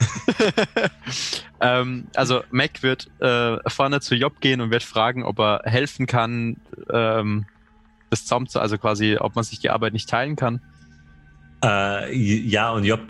ähm, 1.61 2.07
also 2.15 2.41
Mac 2.51 2.83
wird 2.83 3.09
äh, 3.19 3.57
vorne 3.69 4.01
zu 4.01 4.15
Job 4.15 4.41
gehen 4.41 4.61
und 4.61 4.71
wird 4.71 4.83
fragen, 4.83 5.23
ob 5.23 5.39
er 5.39 5.61
helfen 5.65 6.05
kann, 6.05 6.57
ähm, 6.91 7.45
das 8.11 8.25
Zaum 8.25 8.47
zu, 8.47 8.59
also 8.59 8.77
quasi, 8.77 9.17
ob 9.19 9.35
man 9.35 9.43
sich 9.43 9.59
die 9.59 9.69
Arbeit 9.71 9.93
nicht 9.93 10.07
teilen 10.09 10.35
kann. 10.35 10.61
Äh, 11.63 12.15
ja, 12.15 12.71
und 12.71 12.83
Job 12.83 13.01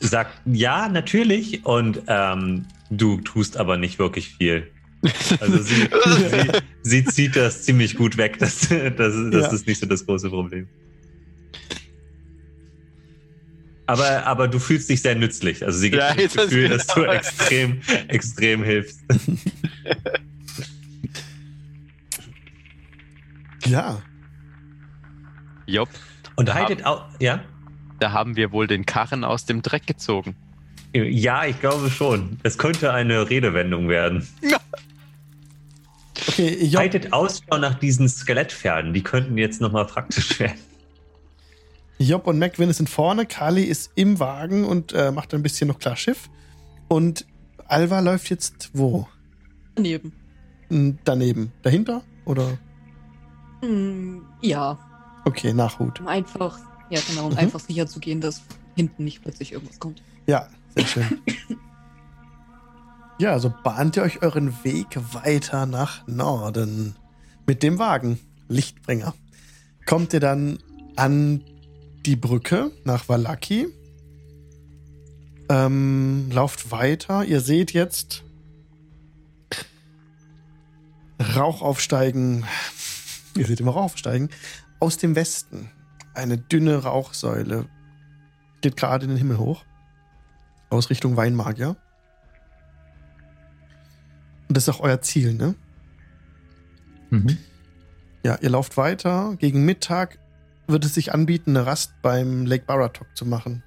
sagt, 0.00 0.40
ja, 0.46 0.88
natürlich. 0.88 1.64
Und 1.64 2.02
ähm, 2.08 2.66
du 2.90 3.20
tust 3.20 3.56
aber 3.56 3.76
nicht 3.76 3.98
wirklich 3.98 4.30
viel. 4.36 4.70
Also 5.40 5.58
sie, 5.58 5.88
sie, 6.16 6.50
sie 6.82 7.04
zieht 7.04 7.36
das 7.36 7.62
ziemlich 7.64 7.94
gut 7.96 8.16
weg. 8.16 8.38
Das, 8.38 8.60
das, 8.60 8.70
das 8.96 9.14
Ja. 9.32 9.52
ist 9.52 9.66
nicht 9.66 9.80
so 9.80 9.86
das 9.86 10.06
große 10.06 10.30
Problem. 10.30 10.66
Aber, 13.86 14.24
aber 14.24 14.48
du 14.48 14.58
fühlst 14.58 14.88
dich 14.88 15.02
sehr 15.02 15.14
nützlich. 15.14 15.64
Also 15.64 15.78
sie 15.78 15.90
gibt 15.90 16.02
Ja, 16.02 16.14
das 16.16 16.32
Gefühl, 16.34 16.70
dass 16.70 16.86
du 16.86 17.00
genau. 17.00 17.12
extrem, 17.12 17.80
extrem 18.08 18.62
hilfst. 18.64 19.00
Ja. 23.66 24.00
Job, 25.66 25.88
Und 26.36 26.48
Da 26.48 26.54
haltet 26.54 26.84
auch, 26.84 27.06
ja? 27.20 27.40
da 27.98 28.12
haben 28.12 28.36
wir 28.36 28.52
wohl 28.52 28.66
den 28.66 28.84
Karren 28.84 29.24
aus 29.24 29.46
dem 29.46 29.62
Dreck 29.62 29.86
gezogen. 29.86 30.36
Ja, 30.92 31.44
ich 31.46 31.58
glaube 31.60 31.90
schon. 31.90 32.38
Es 32.42 32.58
könnte 32.58 32.92
eine 32.92 33.28
Redewendung 33.30 33.88
werden. 33.88 34.26
Okay, 36.28 36.64
Job, 36.66 36.80
Haltet 36.80 37.12
Ausschau 37.12 37.58
nach 37.58 37.74
diesen 37.74 38.08
Skelettpferden. 38.08 38.94
Die 38.94 39.02
könnten 39.02 39.36
jetzt 39.36 39.60
nochmal 39.60 39.84
praktisch 39.84 40.38
werden. 40.40 40.58
Job 41.98 42.26
und 42.26 42.38
McWin 42.38 42.72
sind 42.72 42.88
vorne, 42.88 43.26
Kali 43.26 43.62
ist 43.64 43.92
im 43.94 44.18
Wagen 44.20 44.64
und 44.64 44.92
äh, 44.92 45.10
macht 45.12 45.34
ein 45.34 45.42
bisschen 45.42 45.68
noch 45.68 45.78
klar 45.78 45.96
Schiff. 45.96 46.30
Und 46.88 47.26
Alva 47.66 48.00
läuft 48.00 48.30
jetzt 48.30 48.70
wo? 48.72 49.06
Daneben. 49.74 50.12
Daneben. 51.04 51.52
Dahinter? 51.62 52.02
Oder? 52.24 52.58
Hm, 53.64 54.26
ja, 54.42 54.78
Okay, 55.24 55.54
Nachhut. 55.54 56.00
um 56.00 56.06
einfach, 56.08 56.58
ja 56.90 57.00
genau, 57.08 57.26
um 57.26 57.32
Mhm. 57.32 57.38
einfach 57.38 57.60
sicher 57.60 57.86
zu 57.86 57.98
gehen, 57.98 58.20
dass 58.20 58.42
hinten 58.76 59.04
nicht 59.04 59.22
plötzlich 59.22 59.52
irgendwas 59.52 59.78
kommt. 59.80 60.02
Ja, 60.26 60.48
sehr 60.76 60.86
schön. 60.86 61.20
ja, 63.18 63.38
so 63.38 63.52
bahnt 63.62 63.96
ihr 63.96 64.02
euch 64.02 64.20
euren 64.22 64.52
Weg 64.64 64.98
weiter 65.14 65.64
nach 65.66 66.06
Norden. 66.06 66.94
Mit 67.46 67.62
dem 67.62 67.78
Wagen, 67.78 68.18
Lichtbringer. 68.48 69.14
Kommt 69.86 70.12
ihr 70.12 70.20
dann 70.20 70.58
an 70.96 71.42
die 72.04 72.16
Brücke 72.16 72.70
nach 72.84 73.08
Valaki. 73.08 73.68
Ähm, 75.48 76.30
lauft 76.32 76.70
weiter. 76.70 77.24
Ihr 77.24 77.40
seht 77.40 77.72
jetzt 77.72 78.22
Rauch 81.36 81.62
aufsteigen. 81.62 82.44
Ihr 83.36 83.46
seht 83.46 83.60
immer 83.60 83.72
Rauch 83.72 83.84
aufsteigen. 83.84 84.30
Aus 84.80 84.96
dem 84.96 85.16
Westen. 85.16 85.70
Eine 86.14 86.38
dünne 86.38 86.82
Rauchsäule 86.84 87.66
geht 88.60 88.76
gerade 88.76 89.04
in 89.04 89.10
den 89.10 89.18
Himmel 89.18 89.38
hoch. 89.38 89.64
Aus 90.70 90.90
Richtung 90.90 91.16
Weinmagier. 91.16 91.76
Und 94.48 94.56
das 94.56 94.68
ist 94.68 94.74
auch 94.74 94.80
euer 94.80 95.00
Ziel, 95.00 95.34
ne? 95.34 95.54
Mhm. 97.10 97.38
Ja, 98.22 98.38
ihr 98.40 98.50
lauft 98.50 98.76
weiter. 98.76 99.36
Gegen 99.38 99.64
Mittag 99.64 100.18
wird 100.66 100.84
es 100.84 100.94
sich 100.94 101.12
anbieten, 101.12 101.56
eine 101.56 101.66
Rast 101.66 101.92
beim 102.02 102.46
Lake 102.46 102.64
Baratok 102.64 103.08
zu 103.14 103.26
machen. 103.26 103.62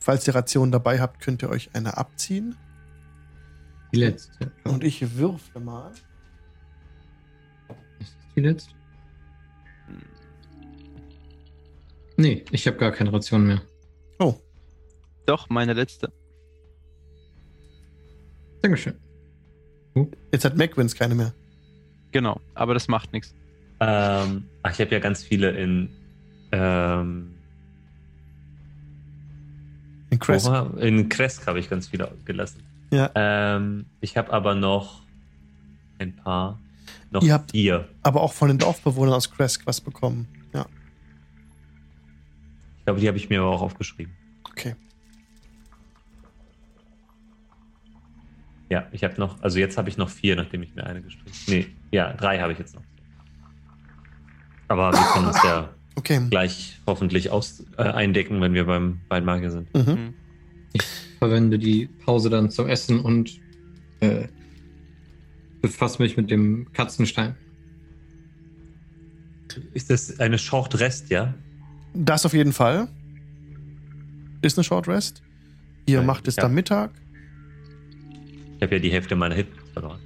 Falls 0.00 0.26
ihr 0.26 0.34
Rationen 0.34 0.72
dabei 0.72 1.00
habt, 1.00 1.20
könnt 1.20 1.42
ihr 1.42 1.50
euch 1.50 1.70
eine 1.74 1.96
abziehen. 1.96 2.56
Die 3.92 3.98
letzte. 3.98 4.50
Und 4.64 4.84
ich 4.84 5.16
würfle 5.16 5.60
mal. 5.60 5.92
Letzte? 8.40 8.72
Nee, 12.16 12.44
ich 12.50 12.66
habe 12.66 12.76
gar 12.76 12.90
keine 12.92 13.12
Ration 13.12 13.46
mehr. 13.46 13.62
Oh, 14.18 14.34
Doch, 15.26 15.48
meine 15.48 15.72
letzte. 15.72 16.12
Dankeschön. 18.62 18.94
jetzt 20.32 20.44
hat 20.44 20.56
Macwins 20.56 20.94
keine 20.94 21.14
mehr. 21.14 21.32
Genau, 22.10 22.40
aber 22.54 22.74
das 22.74 22.88
macht 22.88 23.12
nichts. 23.12 23.34
Ähm, 23.80 24.44
ach, 24.62 24.72
ich 24.72 24.80
habe 24.80 24.90
ja 24.90 24.98
ganz 24.98 25.22
viele 25.22 25.50
in. 25.52 25.90
Ähm, 26.50 27.34
In 30.10 30.18
war- 30.20 30.76
in 30.78 31.08
Kresk 31.08 31.46
habe 31.46 31.60
ich 31.60 31.68
ganz 31.70 31.88
viele 31.88 32.10
gelassen. 32.24 32.62
Ja. 32.90 33.10
Ähm, 33.14 33.84
ich 34.00 34.16
habe 34.16 34.32
aber 34.32 34.54
noch 34.54 35.02
ein 35.98 36.16
paar. 36.16 36.58
Noch 37.10 37.22
Ihr 37.22 37.32
habt- 37.34 37.50
vier. 37.52 37.88
Aber 38.02 38.20
auch 38.22 38.32
von 38.32 38.48
den 38.48 38.58
Dorfbewohnern 38.58 39.14
aus 39.14 39.30
Kresk 39.30 39.66
was 39.66 39.80
bekommen. 39.80 40.28
Ja, 40.52 40.66
Ich 42.78 42.84
glaube, 42.84 43.00
die 43.00 43.08
habe 43.08 43.16
ich 43.18 43.28
mir 43.30 43.40
aber 43.40 43.50
auch 43.50 43.62
aufgeschrieben. 43.62 44.12
okay. 44.50 44.74
Ja, 48.70 48.86
ich 48.92 49.02
habe 49.02 49.14
noch, 49.18 49.40
also 49.42 49.58
jetzt 49.58 49.78
habe 49.78 49.88
ich 49.88 49.96
noch 49.96 50.10
vier, 50.10 50.36
nachdem 50.36 50.62
ich 50.62 50.74
mir 50.74 50.84
eine 50.84 51.00
gestrichen 51.00 51.32
Nee, 51.46 51.66
ja, 51.90 52.12
drei 52.12 52.38
habe 52.38 52.52
ich 52.52 52.58
jetzt 52.58 52.74
noch. 52.74 52.82
Aber 54.68 54.92
wir 54.92 55.00
können 55.14 55.26
uns 55.28 55.42
ja 55.42 55.70
Okay. 55.94 56.20
gleich 56.28 56.78
hoffentlich 56.86 57.30
aus, 57.30 57.64
äh, 57.78 57.82
eindecken, 57.82 58.40
wenn 58.42 58.52
wir 58.52 58.66
beim 58.66 59.00
Weinmagier 59.08 59.50
sind. 59.50 59.74
Mhm. 59.74 59.86
Hm. 59.86 60.14
Verwende 61.18 61.58
die 61.58 61.86
Pause 61.86 62.28
dann 62.30 62.50
zum 62.50 62.68
Essen 62.68 63.00
und 63.00 63.40
äh, 64.00 64.28
befasse 65.68 66.02
mich 66.02 66.16
mit 66.16 66.30
dem 66.30 66.72
Katzenstein. 66.72 67.36
Ist 69.72 69.90
das 69.90 70.20
eine 70.20 70.38
Short 70.38 70.78
Rest, 70.78 71.10
ja? 71.10 71.34
Das 71.94 72.24
auf 72.26 72.34
jeden 72.34 72.52
Fall. 72.52 72.88
Ist 74.42 74.58
eine 74.58 74.64
Short 74.64 74.88
Rest. 74.88 75.22
Ihr 75.86 75.96
Ja, 75.96 76.02
macht 76.02 76.28
es 76.28 76.36
ja. 76.36 76.42
dann 76.42 76.54
Mittag. 76.54 76.90
Ich 78.56 78.62
habe 78.62 78.74
ja 78.74 78.80
die 78.80 78.90
Hälfte 78.90 79.16
meiner 79.16 79.34
Hit 79.34 79.48
verloren. 79.72 80.00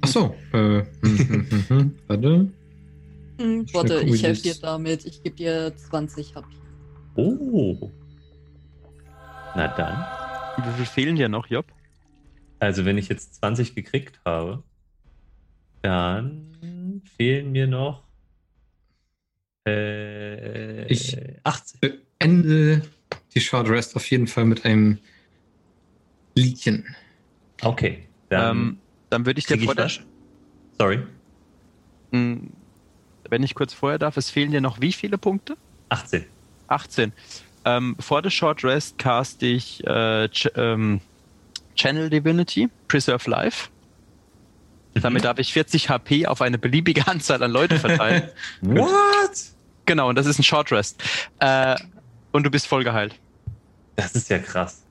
Ach 0.00 0.08
so. 0.08 0.34
Äh, 0.52 0.84
hm, 1.02 1.46
hm, 1.50 1.64
hm. 1.68 1.94
Warte. 2.06 2.52
Hm, 3.38 3.66
warte, 3.72 4.00
ich 4.00 4.22
helfe 4.22 4.42
dir 4.42 4.54
damit. 4.60 5.04
Ich 5.04 5.22
gebe 5.22 5.36
dir 5.36 5.72
20 5.76 6.34
HP. 6.34 6.46
Oh. 7.14 7.90
Na 9.54 9.68
dann. 9.68 10.66
Wie 10.66 10.76
viel 10.76 10.86
fehlen 10.86 11.16
dir 11.16 11.28
noch, 11.28 11.46
Job? 11.46 11.66
Also, 12.58 12.84
wenn 12.84 12.98
ich 12.98 13.08
jetzt 13.08 13.36
20 13.36 13.74
gekriegt 13.74 14.20
habe, 14.24 14.62
dann 15.88 17.02
fehlen 17.16 17.50
mir 17.50 17.66
noch 17.66 18.02
äh, 19.66 20.86
Ich- 20.92 21.16
80. 21.44 21.80
Beende 21.80 22.82
die 23.34 23.40
Short 23.40 23.68
Rest 23.70 23.96
auf 23.96 24.10
jeden 24.10 24.26
Fall 24.26 24.44
mit 24.44 24.64
einem 24.66 24.98
Liedchen. 26.34 26.94
Okay. 27.62 28.06
Dann 28.28 28.56
ähm, 28.56 28.78
dann 29.10 29.24
würde 29.24 29.38
ich 29.38 29.46
dir 29.46 29.54
krieg 29.54 29.62
ich 29.62 29.66
vor 29.66 29.74
der, 29.74 29.86
was? 29.86 30.00
Sorry. 30.78 31.00
Hm, 32.12 32.50
wenn 33.30 33.42
ich 33.42 33.54
kurz 33.54 33.72
vorher 33.72 33.98
darf, 33.98 34.16
es 34.18 34.28
fehlen 34.30 34.50
dir 34.50 34.60
noch 34.60 34.80
wie 34.82 34.92
viele 34.92 35.16
Punkte? 35.16 35.56
18. 35.88 36.26
18. 36.68 37.12
Ähm, 37.64 37.96
vor 37.98 38.20
der 38.20 38.30
Short 38.30 38.62
Rest 38.62 38.98
cast 38.98 39.42
ich 39.42 39.84
äh, 39.86 40.28
Ch 40.28 40.48
ähm, 40.54 41.00
Channel 41.76 42.10
Divinity, 42.10 42.68
Preserve 42.88 43.30
Life. 43.30 43.70
Damit 44.94 45.24
darf 45.24 45.38
ich 45.38 45.52
40 45.52 45.90
HP 45.90 46.26
auf 46.26 46.42
eine 46.42 46.58
beliebige 46.58 47.06
Anzahl 47.06 47.42
an 47.42 47.50
Leute 47.50 47.78
verteilen. 47.78 48.28
What? 48.60 49.30
genau, 49.86 50.08
und 50.08 50.16
das 50.16 50.26
ist 50.26 50.38
ein 50.38 50.44
Short 50.44 50.70
Rest. 50.72 51.02
Äh, 51.40 51.76
und 52.32 52.44
du 52.44 52.50
bist 52.50 52.66
voll 52.66 52.84
geheilt. 52.84 53.14
Das 53.96 54.14
ist 54.14 54.28
ja 54.30 54.38
krass. 54.38 54.84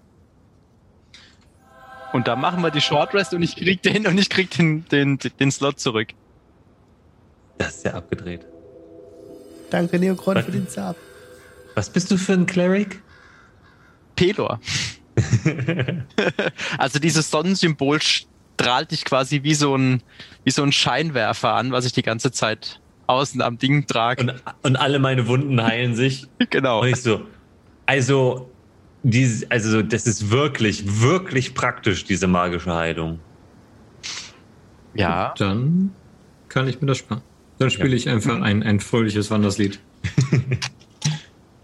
Und 2.14 2.28
dann 2.28 2.40
machen 2.40 2.61
wir 2.61 2.72
die 2.72 2.82
Short 2.82 3.14
Rest 3.14 3.34
und 3.34 3.44
ich 3.44 3.56
krieg 3.56 3.82
den 3.82 4.07
und 4.07 4.18
ich 4.18 4.30
krieg 4.30 4.49
den, 4.52 4.86
den, 4.90 5.18
den 5.18 5.52
Slot 5.52 5.80
zurück. 5.80 6.10
Das 7.57 7.78
ist 7.78 7.86
ja 7.86 7.94
abgedreht. 7.94 8.45
Danke, 9.69 9.99
Neokron, 9.99 10.41
für 10.44 10.52
den 10.52 10.68
Sub. 10.68 10.95
Was 11.76 11.90
bist 11.90 12.10
du 12.10 12.18
für 12.18 12.34
ein 12.34 12.45
Cleric? 12.45 13.02
Pelor. 14.15 14.60
also 16.78 16.99
dieses 16.99 17.30
Sonnensymbol 17.30 17.99
strahlt 18.60 18.92
dich 18.92 19.06
quasi 19.06 19.44
wie 19.44 19.54
so 19.54 19.76
ein, 19.76 20.02
wie 20.44 20.52
so 20.52 20.64
ein 20.64 20.72
Scheinwerfer 20.72 21.54
an, 21.54 21.72
was 21.72 21.86
ich 21.86 21.94
die 21.94 22.02
ganze 22.02 22.32
Zeit 22.32 22.82
außen 23.06 23.42
am 23.42 23.58
Ding 23.58 23.86
trage. 23.86 24.22
und, 24.22 24.34
und 24.64 24.76
alle 24.76 25.00
meine 25.00 25.28
Wunden 25.28 25.62
heilen 25.64 25.96
sich. 25.96 26.28
genau. 26.50 26.82
Und 26.82 26.88
ich 26.88 27.02
so, 27.02 27.22
also, 27.86 28.50
dieses, 29.04 29.50
also 29.52 29.82
das 29.82 30.08
ist 30.08 30.32
wirklich, 30.32 31.02
wirklich 31.02 31.54
praktisch, 31.54 32.04
diese 32.04 32.28
magische 32.28 32.74
Heilung. 32.74 33.20
Ja. 34.96 35.34
Dann 35.38 35.92
kann 36.50 36.68
ich 36.68 36.82
mir 36.82 36.88
das 36.88 36.98
sparen. 36.98 37.22
Dann 37.60 37.70
spiele 37.70 37.96
ich 37.96 38.10
einfach 38.10 38.42
ein, 38.42 38.64
ein 38.64 38.80
fröhliches 38.80 39.30
Wanderslied. 39.32 39.80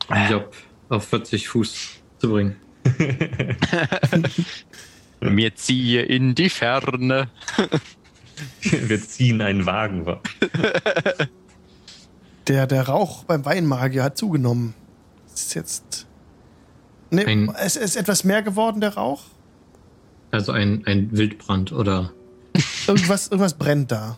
um 0.07 0.18
Job 0.30 0.53
auf 0.90 1.07
40 1.07 1.48
Fuß 1.49 1.90
zu 2.20 2.30
bringen. 2.30 2.56
Mir 5.30 5.56
ziehe 5.56 6.02
in 6.04 6.36
die 6.36 6.50
Ferne. 6.50 7.30
Wir 8.62 9.02
ziehen 9.02 9.41
einen 9.41 9.66
Wagen. 9.66 10.06
wa- 10.06 10.20
Der, 12.48 12.68
der 12.68 12.88
Rauch 12.88 13.24
beim 13.24 13.45
Weinmagier 13.45 14.04
hat 14.04 14.18
zugenommen. 14.18 14.74
Es 15.34 15.44
ist 15.44 15.54
jetzt. 15.54 16.08
Ne, 17.10 17.26
Ein- 17.26 17.56
es 17.60 17.76
ist 17.76 17.95
etwas 17.95 18.24
mehr 18.24 18.41
geworden, 18.41 18.82
der 18.82 18.95
Rauch. 18.95 19.24
Also 20.32 20.52
ein, 20.52 20.84
ein 20.88 21.12
Wildbrand 21.16 21.72
oder. 21.72 22.12
Irgendwas, 22.88 23.28
irgendwas 23.28 23.54
brennt 23.54 23.91
da. 23.91 24.18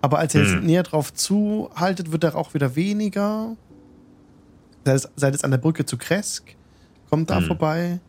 Aber 0.00 0.18
als 0.18 0.34
ihr 0.34 0.42
jetzt 0.42 0.54
Hm. 0.54 0.66
näher 0.66 0.82
drauf 0.82 1.12
zuhaltet, 1.14 2.10
wird 2.10 2.22
der 2.24 2.30
Rauch 2.30 2.54
wieder 2.54 2.74
weniger. 2.74 3.56
Seid 4.84 4.96
es, 4.96 5.08
seid 5.14 5.34
es 5.34 5.44
an 5.44 5.52
der 5.52 5.58
Brücke 5.58 5.86
zu 5.86 5.96
Kresk, 5.96 6.56
kommt 7.10 7.30
da 7.30 7.36
Hm. 7.38 7.46
vorbei 7.46 8.00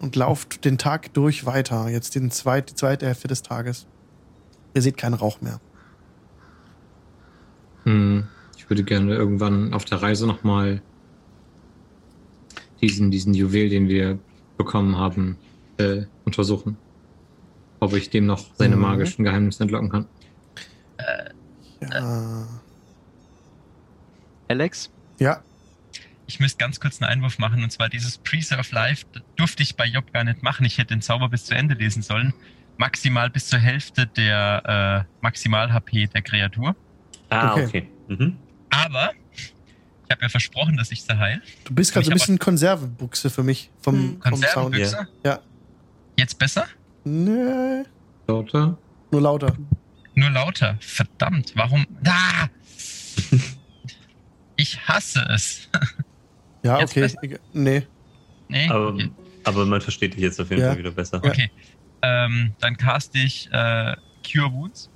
und 0.00 0.16
lauft 0.16 0.64
den 0.64 0.78
Tag 0.78 1.12
durch 1.14 1.46
weiter. 1.46 1.88
Jetzt 1.88 2.14
den 2.14 2.30
zweit, 2.30 2.70
die 2.70 2.74
zweite 2.74 3.06
Hälfte 3.06 3.28
des 3.28 3.42
Tages. 3.42 3.86
Ihr 4.74 4.82
seht 4.82 4.96
keinen 4.96 5.14
Rauch 5.14 5.40
mehr. 5.40 5.60
Hm, 7.84 8.26
ich 8.56 8.68
würde 8.68 8.84
gerne 8.84 9.14
irgendwann 9.14 9.72
auf 9.74 9.84
der 9.84 10.02
Reise 10.02 10.26
nochmal 10.26 10.82
diesen, 12.80 13.10
diesen 13.10 13.34
Juwel, 13.34 13.68
den 13.68 13.88
wir 13.88 14.18
bekommen 14.56 14.96
haben, 14.96 15.36
äh, 15.78 16.02
untersuchen. 16.24 16.76
Ob 17.80 17.92
ich 17.94 18.10
dem 18.10 18.26
noch 18.26 18.54
seine 18.56 18.76
Mhm. 18.76 18.82
magischen 18.82 19.24
Geheimnisse 19.24 19.62
entlocken 19.62 19.88
kann. 19.90 20.06
Ja. 21.80 22.46
Alex? 24.48 24.90
ja. 25.18 25.42
Ich 26.30 26.40
müsste 26.40 26.58
ganz 26.58 26.78
kurz 26.78 27.00
einen 27.00 27.10
Einwurf 27.10 27.38
machen, 27.38 27.62
und 27.64 27.70
zwar 27.72 27.88
dieses 27.88 28.18
Preserve 28.18 28.72
Life 28.74 29.06
durfte 29.36 29.62
ich 29.62 29.76
bei 29.76 29.86
Job 29.86 30.12
gar 30.12 30.24
nicht 30.24 30.42
machen. 30.42 30.66
Ich 30.66 30.76
hätte 30.76 30.94
den 30.94 31.00
Zauber 31.00 31.30
bis 31.30 31.46
zu 31.46 31.54
Ende 31.54 31.74
lesen 31.74 32.02
sollen. 32.02 32.34
Maximal 32.76 33.30
bis 33.30 33.46
zur 33.48 33.58
Hälfte 33.58 34.06
der 34.06 35.06
äh, 35.08 35.12
Maximal-HP 35.22 36.06
der 36.08 36.20
Kreatur. 36.22 36.76
Ah, 37.30 37.52
Okay. 37.54 37.64
okay. 37.66 37.88
Mhm. 38.08 38.36
Aber 38.70 39.12
ich 39.34 40.10
habe 40.10 40.20
ja 40.22 40.28
versprochen, 40.28 40.76
dass 40.76 40.92
ich 40.92 41.02
sie 41.02 41.18
heil. 41.18 41.40
Du 41.64 41.74
bist 41.74 41.92
gerade 41.94 42.04
so 42.04 42.10
ein 42.10 42.14
bisschen 42.14 42.38
Konservenbuchse 42.38 43.30
für 43.30 43.42
mich 43.42 43.70
vom, 43.80 43.94
Hm. 43.94 44.10
vom 44.22 44.22
Sound. 44.36 44.44
Konservenbüchse? 44.44 45.08
Ja. 45.24 45.40
Jetzt 46.18 46.38
besser? 46.38 46.66
Nee, 47.04 47.84
Lauter? 48.26 48.76
nur 49.10 49.20
lauter. 49.22 49.56
Nur 50.14 50.28
lauter. 50.30 50.76
Verdammt, 50.80 51.52
warum? 51.56 51.86
Da! 52.02 52.50
Ich 54.60 54.88
hasse 54.88 55.20
es. 55.30 55.68
Ja, 56.62 56.80
Jetzt 56.80 56.90
okay. 56.92 57.00
besser? 57.00 57.18
Nee. 57.52 57.86
nee. 58.48 58.68
Aber, 58.68 58.96
aber 59.44 59.66
man 59.66 59.80
versteht 59.80 60.14
dich 60.14 60.20
jetzt 60.22 60.40
auf 60.40 60.50
jeden 60.50 60.62
Ja. 60.62 60.68
Fall 60.70 60.78
wieder 60.78 60.90
besser. 60.90 61.20
Okay. 61.22 61.50
Ähm, 62.02 62.54
dann 62.60 62.76
cast 62.76 63.14
ich 63.16 63.48
äh, 63.52 63.94
Cure 64.30 64.52
Wounds. 64.52 64.90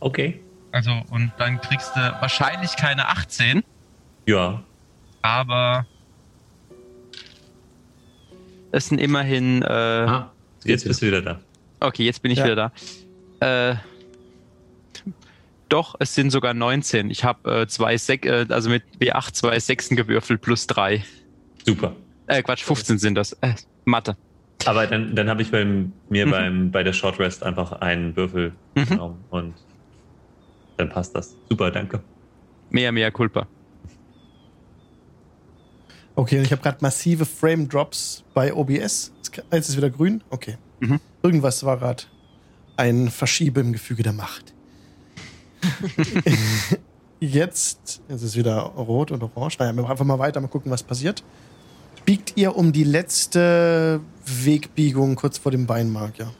Okay. 0.00 0.40
Also, 0.72 0.90
und 1.10 1.32
dann 1.38 1.60
kriegst 1.60 1.94
du 1.96 2.00
wahrscheinlich 2.00 2.76
keine 2.76 3.08
18, 3.08 3.62
Ja. 4.26 4.62
aber 5.22 5.86
Das 8.72 8.86
sind 8.88 9.00
immerhin. 9.00 9.62
Äh, 9.62 9.66
Ah, 9.72 10.32
Jetzt 10.64 10.84
bist 10.86 11.00
du 11.00 11.06
wieder 11.06 11.22
da. 11.22 11.40
Okay, 11.80 12.04
jetzt 12.04 12.20
bin 12.22 12.30
ich 12.32 12.38
Ja. 12.38 12.44
wieder 12.44 12.56
da. 13.40 13.70
Äh, 13.72 13.76
doch, 15.68 15.94
es 15.98 16.14
sind 16.14 16.30
sogar 16.30 16.54
19. 16.54 17.10
Ich 17.10 17.24
habe 17.24 17.62
äh, 17.62 17.66
zwei 17.66 17.96
Sek 17.98 18.24
äh, 18.26 18.46
also 18.48 18.70
mit 18.70 18.82
W8 19.00 19.32
zwei 19.32 19.58
Sechsen 19.58 19.96
gewürfelt 19.96 20.40
plus 20.40 20.66
drei. 20.66 21.04
Super. 21.64 21.94
Äh, 22.28 22.42
Quatsch, 22.42 22.62
15 22.64 22.98
sind 22.98 23.14
das. 23.14 23.32
Äh, 23.40 23.54
Mathe. 23.84 24.16
Aber 24.64 24.86
dann, 24.86 25.14
dann 25.14 25.28
habe 25.28 25.42
ich 25.42 25.50
beim, 25.50 25.92
mir 26.08 26.26
Mhm. 26.26 26.30
beim, 26.30 26.70
bei 26.70 26.82
der 26.82 26.92
Short 26.92 27.18
Rest 27.20 27.42
einfach 27.42 27.72
einen 27.72 28.16
Würfel 28.16 28.52
Mhm. 28.74 28.84
genommen 28.86 29.24
und 29.30 29.54
dann 30.76 30.88
passt 30.88 31.14
das. 31.14 31.34
Super, 31.48 31.70
danke. 31.70 32.00
Mehr, 32.70 32.90
mehr 32.92 33.10
Culpa. 33.12 33.46
Okay, 36.14 36.38
und 36.38 36.44
ich 36.44 36.52
habe 36.52 36.62
gerade 36.62 36.78
massive 36.80 37.26
Frame 37.26 37.68
Drops 37.68 38.24
bei 38.34 38.52
OBS. 38.54 39.12
Jetzt 39.52 39.68
ist 39.68 39.76
wieder 39.76 39.90
grün. 39.90 40.22
Okay. 40.30 40.56
Mhm. 40.80 40.98
Irgendwas 41.22 41.62
war 41.64 41.76
gerade 41.76 42.04
ein 42.76 43.10
Verschiebe 43.10 43.60
im 43.60 43.72
Gefüge 43.72 44.02
der 44.02 44.12
Macht. 44.14 44.54
jetzt, 47.20 48.00
jetzt 48.08 48.22
ist 48.22 48.36
wieder 48.36 48.58
rot 48.58 49.10
und 49.10 49.22
orange. 49.22 49.56
Naja, 49.58 49.74
wir 49.74 49.82
machen 49.82 49.92
einfach 49.92 50.04
mal 50.04 50.18
weiter, 50.18 50.40
mal 50.40 50.48
gucken, 50.48 50.70
was 50.70 50.82
passiert. 50.82 51.22
Biegt 52.04 52.34
ihr 52.36 52.56
um 52.56 52.72
die 52.72 52.84
letzte 52.84 54.00
Wegbiegung 54.24 55.16
kurz 55.16 55.38
vor 55.38 55.52
dem 55.52 55.68
Weinmarkt, 55.68 56.18
ja. 56.18 56.30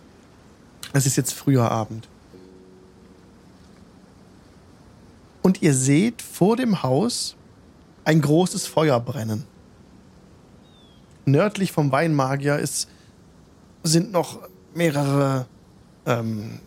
Es 0.92 1.06
ist 1.06 1.16
jetzt 1.16 1.32
früher 1.32 1.70
Abend. 1.70 2.08
Und 5.42 5.62
ihr 5.62 5.74
seht 5.74 6.22
vor 6.22 6.56
dem 6.56 6.82
Haus 6.82 7.36
ein 8.04 8.20
großes 8.20 8.66
Feuer 8.66 9.00
brennen. 9.00 9.44
Nördlich 11.24 11.72
vom 11.72 11.90
Weinmagier 11.90 12.58
ist, 12.58 12.88
sind 13.82 14.12
noch 14.12 14.40
mehrere 14.74 15.46
ähm, 16.06 16.60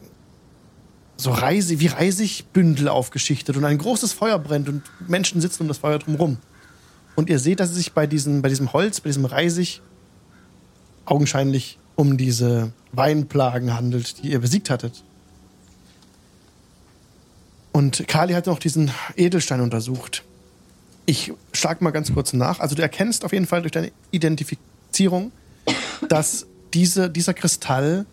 so 1.20 1.32
Reise, 1.32 1.82
wie 1.82 1.88
Reisigbündel 1.88 2.88
aufgeschichtet 2.88 3.58
und 3.58 3.66
ein 3.66 3.78
großes 3.78 4.14
Feuer 4.14 4.40
brennt 4.40 4.70
und 4.70 4.84
Menschen 5.06 5.42
sitzen 5.42 5.64
um 5.64 5.68
das 5.68 5.78
Feuer 5.78 6.00
drumherum. 6.00 6.38
Und 7.16 7.30
ihr 7.30 7.40
seht, 7.40 7.60
dass 7.60 7.72
es 7.72 7.76
sich 7.76 7.92
bei, 7.92 8.08
diesen, 8.08 8.42
bei 8.42 8.48
diesem 8.48 8.72
Holz, 8.72 9.02
bei 9.02 9.10
diesem 9.10 9.26
Reisig 9.26 9.82
augenscheinlich 11.04 11.78
um 11.96 12.18
diese 12.18 12.72
Weinplagen 12.94 13.74
handelt, 13.74 14.24
die 14.24 14.32
ihr 14.32 14.40
besiegt 14.40 14.70
hattet. 14.70 15.04
Und 17.74 18.08
Kali 18.08 18.34
hat 18.34 18.46
noch 18.46 18.60
diesen 18.60 18.90
Edelstein 19.18 19.60
untersucht. 19.60 20.24
Ich 21.06 21.34
schlag 21.52 21.82
mal 21.82 21.92
ganz 21.92 22.14
kurz 22.14 22.32
nach. 22.32 22.62
Also 22.62 22.76
du 22.76 22.82
erkennst 22.82 23.26
auf 23.26 23.34
jeden 23.34 23.46
Fall 23.46 23.62
durch 23.62 23.74
deine 23.74 23.92
Identifizierung, 24.12 25.34
dass 26.08 26.46
diese, 26.74 27.10
dieser 27.10 27.34
Kristall 27.34 28.06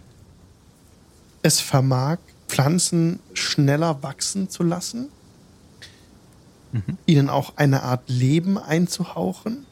es 1.42 1.60
vermag, 1.60 2.18
Pflanzen 2.48 3.20
schneller 3.34 4.02
wachsen 4.02 4.48
zu 4.48 4.62
lassen, 4.62 5.08
ihnen 7.06 7.28
auch 7.28 7.54
eine 7.56 7.82
Art 7.82 8.08
Leben 8.08 8.58
einzuhauchen. 8.58 9.66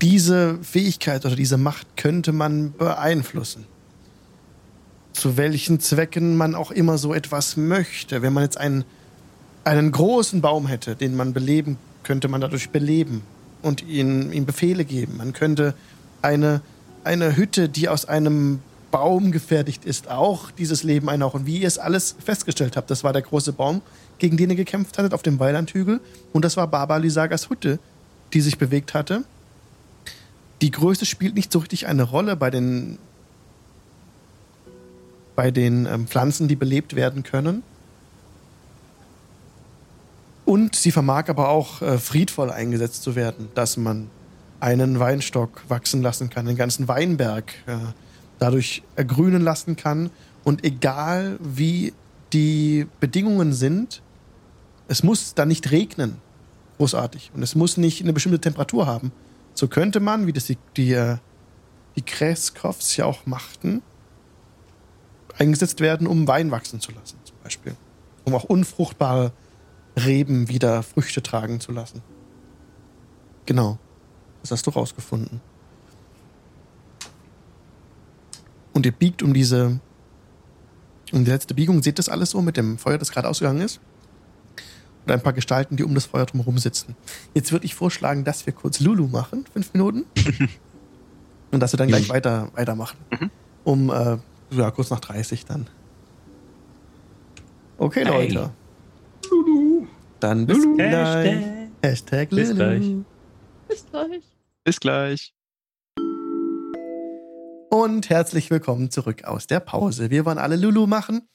Diese 0.00 0.58
Fähigkeit 0.62 1.24
oder 1.24 1.36
diese 1.36 1.56
Macht 1.56 1.96
könnte 1.96 2.32
man 2.32 2.72
beeinflussen. 2.72 3.66
Zu 5.12 5.36
welchen 5.36 5.78
Zwecken 5.78 6.36
man 6.36 6.54
auch 6.54 6.70
immer 6.70 6.98
so 6.98 7.14
etwas 7.14 7.56
möchte. 7.56 8.22
Wenn 8.22 8.32
man 8.32 8.44
jetzt 8.44 8.58
einen, 8.58 8.84
einen 9.64 9.92
großen 9.92 10.40
Baum 10.40 10.66
hätte, 10.66 10.96
den 10.96 11.14
man 11.14 11.32
beleben, 11.32 11.78
könnte 12.02 12.28
man 12.28 12.40
dadurch 12.40 12.70
beleben 12.70 13.22
und 13.62 13.86
ihm, 13.86 14.32
ihm 14.32 14.44
Befehle 14.44 14.84
geben. 14.84 15.18
Man 15.18 15.32
könnte 15.32 15.74
eine, 16.20 16.60
eine 17.04 17.36
Hütte, 17.36 17.68
die 17.68 17.88
aus 17.88 18.04
einem 18.04 18.60
Baum 18.92 19.32
gefertigt 19.32 19.84
ist, 19.84 20.08
auch 20.08 20.52
dieses 20.52 20.84
Leben 20.84 21.08
einhauchen. 21.08 21.46
Wie 21.46 21.58
ihr 21.58 21.66
es 21.66 21.78
alles 21.78 22.14
festgestellt 22.24 22.76
habt, 22.76 22.88
das 22.90 23.02
war 23.02 23.12
der 23.12 23.22
große 23.22 23.52
Baum, 23.52 23.82
gegen 24.18 24.36
den 24.36 24.50
ihr 24.50 24.56
gekämpft 24.56 24.96
hattet 24.96 25.14
auf 25.14 25.22
dem 25.22 25.40
Weilandhügel. 25.40 26.00
Und 26.32 26.44
das 26.44 26.56
war 26.56 26.68
Baba 26.68 26.98
Lysagas 26.98 27.50
Hütte, 27.50 27.80
die 28.32 28.40
sich 28.40 28.58
bewegt 28.58 28.94
hatte. 28.94 29.24
Die 30.60 30.70
Größe 30.70 31.06
spielt 31.06 31.34
nicht 31.34 31.50
so 31.50 31.58
richtig 31.58 31.88
eine 31.88 32.04
Rolle 32.04 32.36
bei 32.36 32.50
den, 32.50 32.98
bei 35.34 35.50
den 35.50 35.86
ähm, 35.86 36.06
Pflanzen, 36.06 36.46
die 36.46 36.54
belebt 36.54 36.94
werden 36.94 37.24
können. 37.24 37.64
Und 40.44 40.76
sie 40.76 40.92
vermag 40.92 41.28
aber 41.28 41.48
auch 41.48 41.82
äh, 41.82 41.98
friedvoll 41.98 42.50
eingesetzt 42.50 43.02
zu 43.02 43.16
werden, 43.16 43.48
dass 43.54 43.76
man 43.76 44.08
einen 44.60 45.00
Weinstock 45.00 45.62
wachsen 45.68 46.02
lassen 46.02 46.30
kann, 46.30 46.46
einen 46.46 46.56
ganzen 46.56 46.86
Weinberg 46.86 47.52
äh, 47.66 47.76
dadurch 48.42 48.82
ergrünen 48.96 49.40
lassen 49.42 49.76
kann. 49.76 50.10
Und 50.42 50.64
egal 50.64 51.38
wie 51.40 51.94
die 52.32 52.88
Bedingungen 52.98 53.52
sind, 53.52 54.02
es 54.88 55.04
muss 55.04 55.34
da 55.34 55.46
nicht 55.46 55.70
regnen, 55.70 56.16
großartig. 56.78 57.30
Und 57.34 57.42
es 57.44 57.54
muss 57.54 57.76
nicht 57.76 58.02
eine 58.02 58.12
bestimmte 58.12 58.40
Temperatur 58.40 58.86
haben. 58.86 59.12
So 59.54 59.68
könnte 59.68 60.00
man, 60.00 60.26
wie 60.26 60.32
das 60.32 60.46
die, 60.46 60.58
die, 60.76 60.92
äh, 60.92 61.18
die 61.94 62.02
Kreskows 62.02 62.96
ja 62.96 63.04
auch 63.04 63.26
machten, 63.26 63.80
eingesetzt 65.38 65.80
werden, 65.80 66.08
um 66.08 66.26
Wein 66.26 66.50
wachsen 66.50 66.80
zu 66.80 66.90
lassen, 66.90 67.18
zum 67.24 67.36
Beispiel. 67.44 67.76
Um 68.24 68.34
auch 68.34 68.44
unfruchtbare 68.44 69.32
Reben 69.96 70.48
wieder 70.48 70.82
Früchte 70.82 71.22
tragen 71.22 71.60
zu 71.60 71.70
lassen. 71.70 72.02
Genau. 73.46 73.78
Das 74.40 74.50
hast 74.50 74.66
du 74.66 74.70
rausgefunden. 74.70 75.40
Und 78.72 78.86
ihr 78.86 78.92
biegt 78.92 79.22
um 79.22 79.34
diese, 79.34 79.80
um 81.12 81.24
die 81.24 81.30
letzte 81.30 81.54
Biegung, 81.54 81.82
seht 81.82 81.98
das 81.98 82.08
alles 82.08 82.30
so 82.30 82.40
mit 82.42 82.56
dem 82.56 82.78
Feuer, 82.78 82.98
das 82.98 83.10
gerade 83.12 83.28
ausgegangen 83.28 83.60
ist? 83.60 83.80
Und 85.04 85.12
ein 85.12 85.20
paar 85.20 85.32
Gestalten, 85.32 85.76
die 85.76 85.84
um 85.84 85.94
das 85.94 86.06
Feuer 86.06 86.26
drumherum 86.26 86.58
sitzen. 86.58 86.94
Jetzt 87.34 87.50
würde 87.52 87.66
ich 87.66 87.74
vorschlagen, 87.74 88.24
dass 88.24 88.46
wir 88.46 88.52
kurz 88.52 88.78
Lulu 88.80 89.08
machen, 89.08 89.44
fünf 89.52 89.72
Minuten. 89.74 90.04
Und 91.50 91.60
dass 91.60 91.72
wir 91.72 91.76
dann 91.76 91.88
gleich 91.88 92.08
weiter, 92.08 92.50
weitermachen. 92.54 92.96
Mhm. 93.10 93.30
Um, 93.64 93.90
äh, 93.90 94.18
ja, 94.50 94.70
kurz 94.70 94.90
nach 94.90 95.00
30 95.00 95.44
dann. 95.44 95.66
Okay, 97.78 98.04
Hey. 98.06 98.28
Leute. 98.32 98.50
Dann 100.20 100.46
bis 100.46 100.58
Lulu. 100.58 100.76
gleich. 100.76 101.44
Hashtag 101.82 102.30
Bis 102.30 102.48
Lulu. 102.50 102.54
gleich. 102.54 102.94
Bis 103.68 103.86
gleich. 103.90 104.22
Bis 104.64 104.80
gleich. 104.80 105.34
Und 107.72 108.10
herzlich 108.10 108.50
willkommen 108.50 108.90
zurück 108.90 109.24
aus 109.24 109.46
der 109.46 109.58
Pause. 109.58 110.10
Wir 110.10 110.26
wollen 110.26 110.36
alle 110.36 110.56
Lulu 110.56 110.86
machen. 110.86 111.26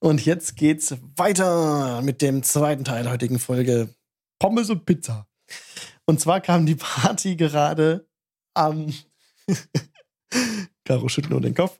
Und 0.00 0.26
jetzt 0.26 0.56
geht's 0.56 0.96
weiter 1.14 2.02
mit 2.02 2.22
dem 2.22 2.42
zweiten 2.42 2.82
Teil 2.82 3.04
der 3.04 3.12
heutigen 3.12 3.38
Folge. 3.38 3.94
Pommes 4.40 4.68
und 4.68 4.84
Pizza. 4.84 5.28
Und 6.04 6.20
zwar 6.20 6.40
kam 6.40 6.66
die 6.66 6.74
Party 6.74 7.36
gerade 7.36 8.08
am. 8.52 8.92
Caro 10.84 11.08
schüttelt 11.08 11.30
nur 11.30 11.40
den 11.40 11.54
Kopf. 11.54 11.78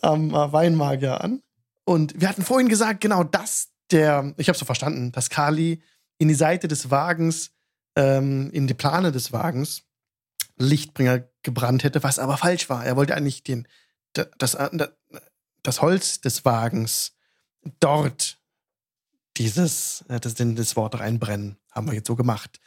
Am 0.00 0.30
Weinmagier 0.30 1.20
an. 1.20 1.42
Und 1.84 2.20
wir 2.20 2.28
hatten 2.28 2.42
vorhin 2.42 2.68
gesagt, 2.68 3.00
genau, 3.00 3.24
dass 3.24 3.72
der. 3.90 4.34
Ich 4.36 4.46
habe 4.46 4.56
so 4.56 4.64
verstanden, 4.64 5.10
dass 5.10 5.30
Kali 5.30 5.82
in 6.18 6.28
die 6.28 6.34
Seite 6.34 6.68
des 6.68 6.92
Wagens, 6.92 7.50
ähm, 7.96 8.50
in 8.52 8.68
die 8.68 8.74
Plane 8.74 9.10
des 9.10 9.32
Wagens, 9.32 9.82
Lichtbringer 10.62 11.28
gebrannt 11.42 11.84
hätte, 11.84 12.02
was 12.02 12.18
aber 12.18 12.36
falsch 12.36 12.68
war. 12.68 12.84
Er 12.84 12.96
wollte 12.96 13.14
eigentlich 13.14 13.42
den, 13.42 13.66
da- 14.12 14.26
das, 14.38 14.54
äh, 14.54 14.88
das 15.62 15.80
Holz 15.82 16.20
des 16.20 16.44
Wagens 16.44 17.14
dort 17.80 18.38
dieses, 19.36 20.04
äh, 20.08 20.20
das, 20.20 20.34
das 20.34 20.76
Wort 20.76 20.98
reinbrennen. 20.98 21.56
Haben 21.70 21.86
wir 21.86 21.94
jetzt 21.94 22.06
so 22.08 22.16
gemacht. 22.16 22.60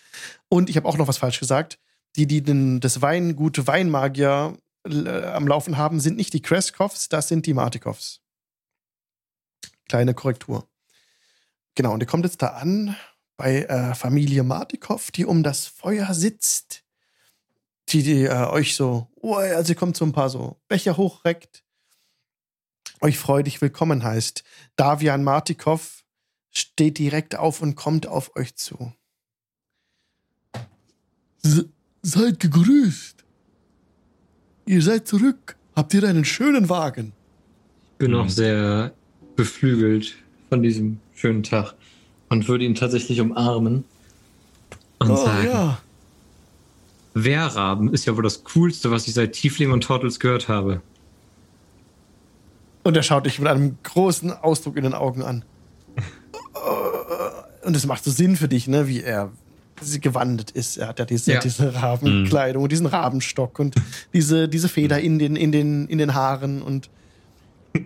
Und 0.49 0.69
ich 0.69 0.77
habe 0.77 0.87
auch 0.87 0.97
noch 0.97 1.07
was 1.07 1.17
falsch 1.17 1.39
gesagt. 1.39 1.79
Die, 2.15 2.27
die 2.27 2.41
den, 2.41 2.79
das 2.79 3.01
Weingut 3.01 3.67
Weinmagier 3.67 4.57
äh, 4.85 5.09
am 5.25 5.47
Laufen 5.47 5.77
haben, 5.77 5.99
sind 5.99 6.15
nicht 6.17 6.33
die 6.33 6.41
Kreskows, 6.41 7.09
das 7.09 7.27
sind 7.27 7.45
die 7.45 7.53
Martikows. 7.53 8.21
Kleine 9.87 10.13
Korrektur. 10.13 10.67
Genau, 11.75 11.93
und 11.93 11.99
ihr 12.01 12.07
kommt 12.07 12.23
jetzt 12.25 12.41
da 12.41 12.47
an 12.47 12.95
bei 13.37 13.63
äh, 13.63 13.93
Familie 13.95 14.43
Martikow, 14.43 15.11
die 15.11 15.25
um 15.25 15.43
das 15.43 15.67
Feuer 15.67 16.13
sitzt 16.13 16.84
die, 17.89 18.03
die 18.03 18.23
äh, 18.25 18.45
euch 18.47 18.75
so, 18.75 19.07
oh, 19.21 19.35
also 19.35 19.71
ihr 19.73 19.75
kommt 19.75 19.95
so 19.97 20.05
ein 20.05 20.11
paar 20.11 20.29
so 20.29 20.57
Becher 20.67 20.97
hochreckt, 20.97 21.63
euch 23.01 23.17
freudig 23.17 23.61
willkommen 23.61 24.03
heißt. 24.03 24.43
Davian 24.75 25.23
Martikow 25.23 26.03
steht 26.51 26.97
direkt 26.97 27.35
auf 27.35 27.61
und 27.61 27.75
kommt 27.75 28.07
auf 28.07 28.35
euch 28.35 28.55
zu. 28.55 28.93
Se- 31.43 31.69
seid 32.01 32.39
gegrüßt. 32.39 33.23
Ihr 34.67 34.81
seid 34.81 35.07
zurück. 35.07 35.57
Habt 35.75 35.93
ihr 35.93 36.03
einen 36.07 36.25
schönen 36.25 36.69
Wagen? 36.69 37.13
bin 37.97 38.11
Mhm. 38.11 38.17
auch 38.17 38.29
sehr 38.29 38.93
beflügelt 39.35 40.15
von 40.49 40.61
diesem 40.63 40.99
schönen 41.13 41.43
Tag 41.43 41.75
und 42.29 42.47
würde 42.47 42.65
ihn 42.65 42.75
tatsächlich 42.75 43.21
umarmen 43.21 43.85
und 44.99 45.11
oh 45.11 45.15
sagen, 45.15 45.47
ja. 45.47 45.81
Wehrraben 47.15 47.91
ist 47.93 48.05
ja 48.05 48.15
wohl 48.15 48.23
das 48.23 48.43
Coolste, 48.43 48.91
was 48.91 49.07
ich 49.07 49.13
seit 49.13 49.31
Tiefling 49.33 49.71
und 49.71 49.83
Turtles 49.83 50.19
gehört 50.19 50.47
habe. 50.49 50.81
Und 52.83 52.95
er 52.95 53.03
schaut 53.03 53.25
dich 53.25 53.39
mit 53.39 53.47
einem 53.47 53.77
großen 53.83 54.31
Ausdruck 54.31 54.77
in 54.77 54.83
den 54.83 54.93
Augen 54.93 55.23
an. 55.23 55.43
Und 57.63 57.75
es 57.75 57.85
macht 57.87 58.03
so 58.03 58.11
Sinn 58.11 58.35
für 58.35 58.47
dich, 58.47 58.67
ne, 58.67 58.87
wie 58.87 59.01
er 59.01 59.31
sie 59.81 59.99
gewandelt 59.99 60.51
ist. 60.51 60.77
Er 60.77 60.87
hat 60.89 60.99
ja 60.99 61.05
diese, 61.05 61.33
Ja. 61.33 61.39
diese 61.39 61.73
Rabenkleidung 61.73 62.63
und 62.63 62.71
diesen 62.71 62.85
Rabenstock 62.85 63.59
und 63.59 63.75
diese, 64.13 64.47
diese 64.47 64.69
Feder 64.69 64.99
in 64.99 65.17
den, 65.19 65.35
in, 65.35 65.51
den, 65.51 65.87
in 65.87 65.97
den 65.97 66.13
Haaren 66.13 66.61
und 66.61 66.89
äh, 67.73 67.81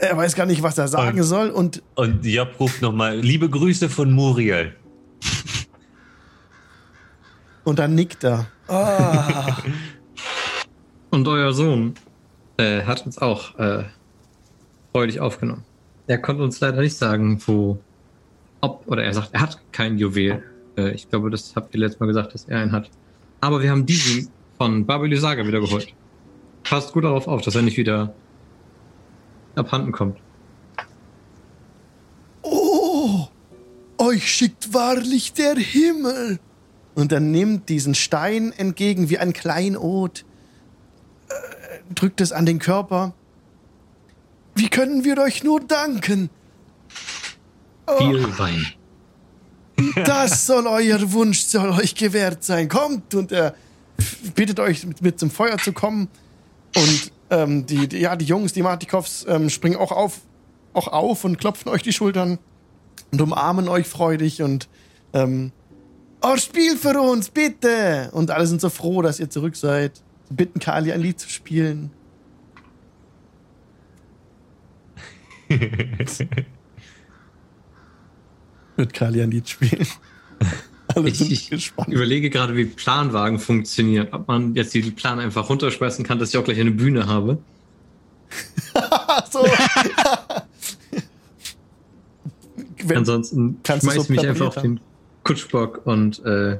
er 0.00 0.16
weiß 0.16 0.34
gar 0.34 0.46
nicht, 0.46 0.62
was 0.62 0.78
er 0.78 0.88
sagen 0.88 1.18
Und- 1.18 1.24
soll. 1.24 1.50
Und 1.50 1.82
Und 1.96 2.24
Job 2.24 2.48
ruft 2.58 2.82
nochmal, 2.82 3.18
liebe 3.20 3.48
Grüße 3.50 3.88
von 3.88 4.10
Muriel. 4.12 4.74
Und 7.68 7.78
dann 7.78 7.94
nickt 7.94 8.24
er. 8.24 8.46
Ah. 8.66 9.58
Und 11.10 11.28
euer 11.28 11.52
Sohn 11.52 11.92
äh, 12.56 12.80
hat 12.80 13.04
uns 13.04 13.18
auch 13.18 13.58
äh, 13.58 13.84
freudig 14.90 15.20
aufgenommen. 15.20 15.64
Er 16.06 16.16
konnte 16.16 16.42
uns 16.44 16.58
leider 16.60 16.80
nicht 16.80 16.96
sagen, 16.96 17.38
wo, 17.46 17.78
ob, 18.62 18.84
oder 18.86 19.04
er 19.04 19.12
sagt, 19.12 19.34
er 19.34 19.42
hat 19.42 19.60
kein 19.70 19.98
Juwel. 19.98 20.42
Äh, 20.78 20.92
ich 20.92 21.10
glaube, 21.10 21.28
das 21.28 21.54
habt 21.54 21.74
ihr 21.74 21.80
letztes 21.80 22.00
Mal 22.00 22.06
gesagt, 22.06 22.32
dass 22.32 22.44
er 22.44 22.58
einen 22.60 22.72
hat. 22.72 22.88
Aber 23.42 23.60
wir 23.60 23.70
haben 23.70 23.84
diesen 23.84 24.30
von 24.56 24.86
Babylon 24.86 25.20
Saga 25.20 25.46
wieder 25.46 25.60
geholt. 25.60 25.92
Passt 26.64 26.94
gut 26.94 27.04
darauf 27.04 27.28
auf, 27.28 27.42
dass 27.42 27.54
er 27.54 27.60
nicht 27.60 27.76
wieder 27.76 28.14
abhanden 29.56 29.92
kommt. 29.92 30.16
Oh, 32.40 33.26
euch 33.98 34.26
schickt 34.26 34.72
wahrlich 34.72 35.34
der 35.34 35.56
Himmel. 35.56 36.40
Und 36.98 37.12
er 37.12 37.20
nimmt 37.20 37.68
diesen 37.68 37.94
Stein 37.94 38.50
entgegen 38.50 39.08
wie 39.08 39.18
ein 39.18 39.32
Kleinod, 39.32 40.24
äh, 41.28 41.94
drückt 41.94 42.20
es 42.20 42.32
an 42.32 42.44
den 42.44 42.58
Körper. 42.58 43.14
Wie 44.56 44.68
können 44.68 45.04
wir 45.04 45.16
euch 45.18 45.44
nur 45.44 45.60
danken? 45.60 46.28
Viel 47.98 48.36
Wein. 48.36 48.66
Das 50.04 50.44
soll 50.44 50.66
euer 50.66 51.12
Wunsch, 51.12 51.42
soll 51.42 51.70
euch 51.70 51.94
gewährt 51.94 52.42
sein. 52.42 52.68
Kommt! 52.68 53.14
Und 53.14 53.30
er 53.30 53.54
bittet 54.34 54.58
euch, 54.58 54.84
mit, 54.84 55.00
mit 55.00 55.20
zum 55.20 55.30
Feuer 55.30 55.56
zu 55.58 55.72
kommen. 55.72 56.08
Und 56.74 57.12
ähm, 57.30 57.64
die, 57.64 57.86
die, 57.86 57.98
ja, 57.98 58.16
die 58.16 58.24
Jungs, 58.24 58.54
die 58.54 58.62
Martikows, 58.62 59.24
ähm, 59.28 59.50
springen 59.50 59.76
auch 59.76 59.92
auf, 59.92 60.22
auch 60.72 60.88
auf 60.88 61.22
und 61.22 61.38
klopfen 61.38 61.70
euch 61.70 61.84
die 61.84 61.92
Schultern 61.92 62.40
und 63.12 63.20
umarmen 63.20 63.68
euch 63.68 63.86
freudig 63.86 64.42
und 64.42 64.68
ähm, 65.12 65.52
oh, 66.22 66.36
spiel 66.36 66.76
für 66.76 67.00
uns, 67.00 67.30
bitte! 67.30 68.10
Und 68.12 68.30
alle 68.30 68.46
sind 68.46 68.60
so 68.60 68.68
froh, 68.70 69.02
dass 69.02 69.18
ihr 69.20 69.30
zurück 69.30 69.56
seid. 69.56 70.02
Sie 70.28 70.34
bitten 70.34 70.60
Kali 70.60 70.92
ein 70.92 71.00
Lied 71.00 71.18
zu 71.18 71.28
spielen. 71.28 71.90
Wird 78.76 78.92
Kali 78.92 79.22
ein 79.22 79.30
Lied 79.30 79.48
spielen. 79.48 79.86
Alle 80.94 81.08
Ich, 81.10 81.30
ich 81.30 81.50
gespannt. 81.50 81.92
überlege 81.92 82.30
gerade, 82.30 82.56
wie 82.56 82.64
Planwagen 82.64 83.38
funktionieren. 83.38 84.08
Ob 84.12 84.26
man 84.28 84.54
jetzt 84.54 84.72
die 84.72 84.80
Plan 84.82 85.18
einfach 85.18 85.50
runterschmeißen 85.50 86.04
kann, 86.04 86.18
dass 86.18 86.30
ich 86.30 86.38
auch 86.38 86.44
gleich 86.44 86.60
eine 86.60 86.70
Bühne 86.70 87.06
habe. 87.06 87.38
So. 89.30 89.44
Ansonsten 92.94 93.58
schmeiß 93.66 94.08
mich 94.08 94.26
einfach 94.26 94.46
auf 94.46 94.62
den 94.62 94.80
Kutschbock 95.28 95.86
und 95.86 96.24
äh, 96.24 96.58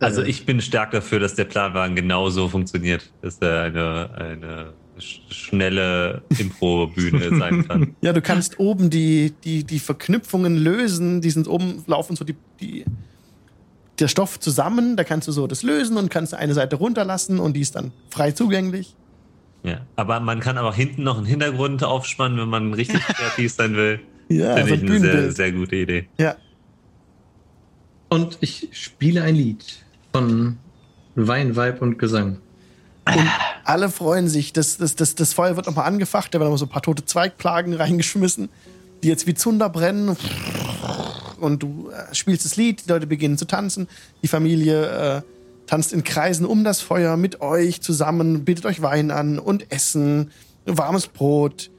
Also 0.00 0.22
äh, 0.22 0.28
ich 0.28 0.46
bin 0.46 0.60
stark 0.60 0.90
dafür, 0.92 1.20
dass 1.20 1.34
der 1.34 1.44
Planwagen 1.44 1.94
genauso 1.96 2.48
funktioniert, 2.48 3.12
dass 3.20 3.38
er 3.38 3.62
eine, 3.62 4.10
eine 4.14 4.72
sch- 4.98 5.32
schnelle 5.32 6.22
Impro-Bühne 6.38 7.36
sein 7.38 7.66
kann. 7.68 7.96
ja, 8.02 8.12
du 8.12 8.20
kannst 8.22 8.58
oben 8.58 8.90
die, 8.90 9.32
die, 9.44 9.64
die 9.64 9.78
Verknüpfungen 9.78 10.56
lösen. 10.56 11.20
Die 11.20 11.30
sind 11.30 11.48
oben, 11.48 11.82
laufen 11.86 12.16
so 12.16 12.24
die, 12.24 12.36
die, 12.60 12.84
der 14.00 14.08
Stoff 14.08 14.40
zusammen. 14.40 14.96
Da 14.96 15.04
kannst 15.04 15.28
du 15.28 15.32
so 15.32 15.46
das 15.46 15.62
lösen 15.62 15.96
und 15.96 16.10
kannst 16.10 16.34
eine 16.34 16.54
Seite 16.54 16.76
runterlassen 16.76 17.38
und 17.38 17.54
die 17.54 17.60
ist 17.60 17.74
dann 17.76 17.92
frei 18.10 18.32
zugänglich. 18.32 18.94
Ja. 19.64 19.86
Aber 19.94 20.18
man 20.18 20.40
kann 20.40 20.58
aber 20.58 20.74
hinten 20.74 21.04
noch 21.04 21.18
einen 21.18 21.26
Hintergrund 21.26 21.84
aufspannen, 21.84 22.36
wenn 22.38 22.48
man 22.48 22.74
richtig 22.74 23.00
kreativ 23.02 23.52
sein 23.54 23.76
will. 23.76 24.00
Ja, 24.28 24.56
Finde 24.56 24.68
so 24.70 24.74
ich 24.76 24.82
ein 24.82 24.90
eine 24.90 25.00
sehr, 25.00 25.32
sehr 25.32 25.52
gute 25.52 25.76
Idee. 25.76 26.08
Ja. 26.18 26.36
Und 28.12 28.36
ich 28.42 28.68
spiele 28.72 29.22
ein 29.22 29.34
Lied 29.34 29.64
von 30.12 30.58
Wein, 31.14 31.56
Weib 31.56 31.80
und 31.80 31.98
Gesang. 31.98 32.36
Alle 33.64 33.88
freuen 33.88 34.28
sich. 34.28 34.52
Das, 34.52 34.76
das, 34.76 34.96
das, 34.96 35.14
das 35.14 35.32
Feuer 35.32 35.56
wird 35.56 35.64
nochmal 35.64 35.86
angefacht. 35.86 36.34
Da 36.34 36.38
werden 36.38 36.50
noch 36.50 36.58
so 36.58 36.66
ein 36.66 36.68
paar 36.68 36.82
tote 36.82 37.06
Zweigplagen 37.06 37.72
reingeschmissen, 37.82 38.50
die 39.02 39.08
jetzt 39.08 39.26
wie 39.26 39.32
Zunder 39.32 39.70
brennen. 39.70 40.14
Und 41.40 41.62
du 41.62 41.88
äh, 41.88 42.14
spielst 42.14 42.44
das 42.44 42.56
Lied, 42.56 42.84
die 42.84 42.90
Leute 42.90 43.06
beginnen 43.06 43.38
zu 43.38 43.46
tanzen. 43.46 43.88
Die 44.22 44.28
Familie 44.28 44.88
äh, 44.88 45.22
tanzt 45.66 45.94
in 45.94 46.04
Kreisen 46.04 46.44
um 46.44 46.64
das 46.64 46.82
Feuer 46.82 47.16
mit 47.16 47.40
euch 47.40 47.80
zusammen, 47.80 48.44
bietet 48.44 48.66
euch 48.66 48.82
Wein 48.82 49.10
an 49.10 49.38
und 49.38 49.72
Essen, 49.72 50.32
warmes 50.66 51.06
Brot. 51.06 51.70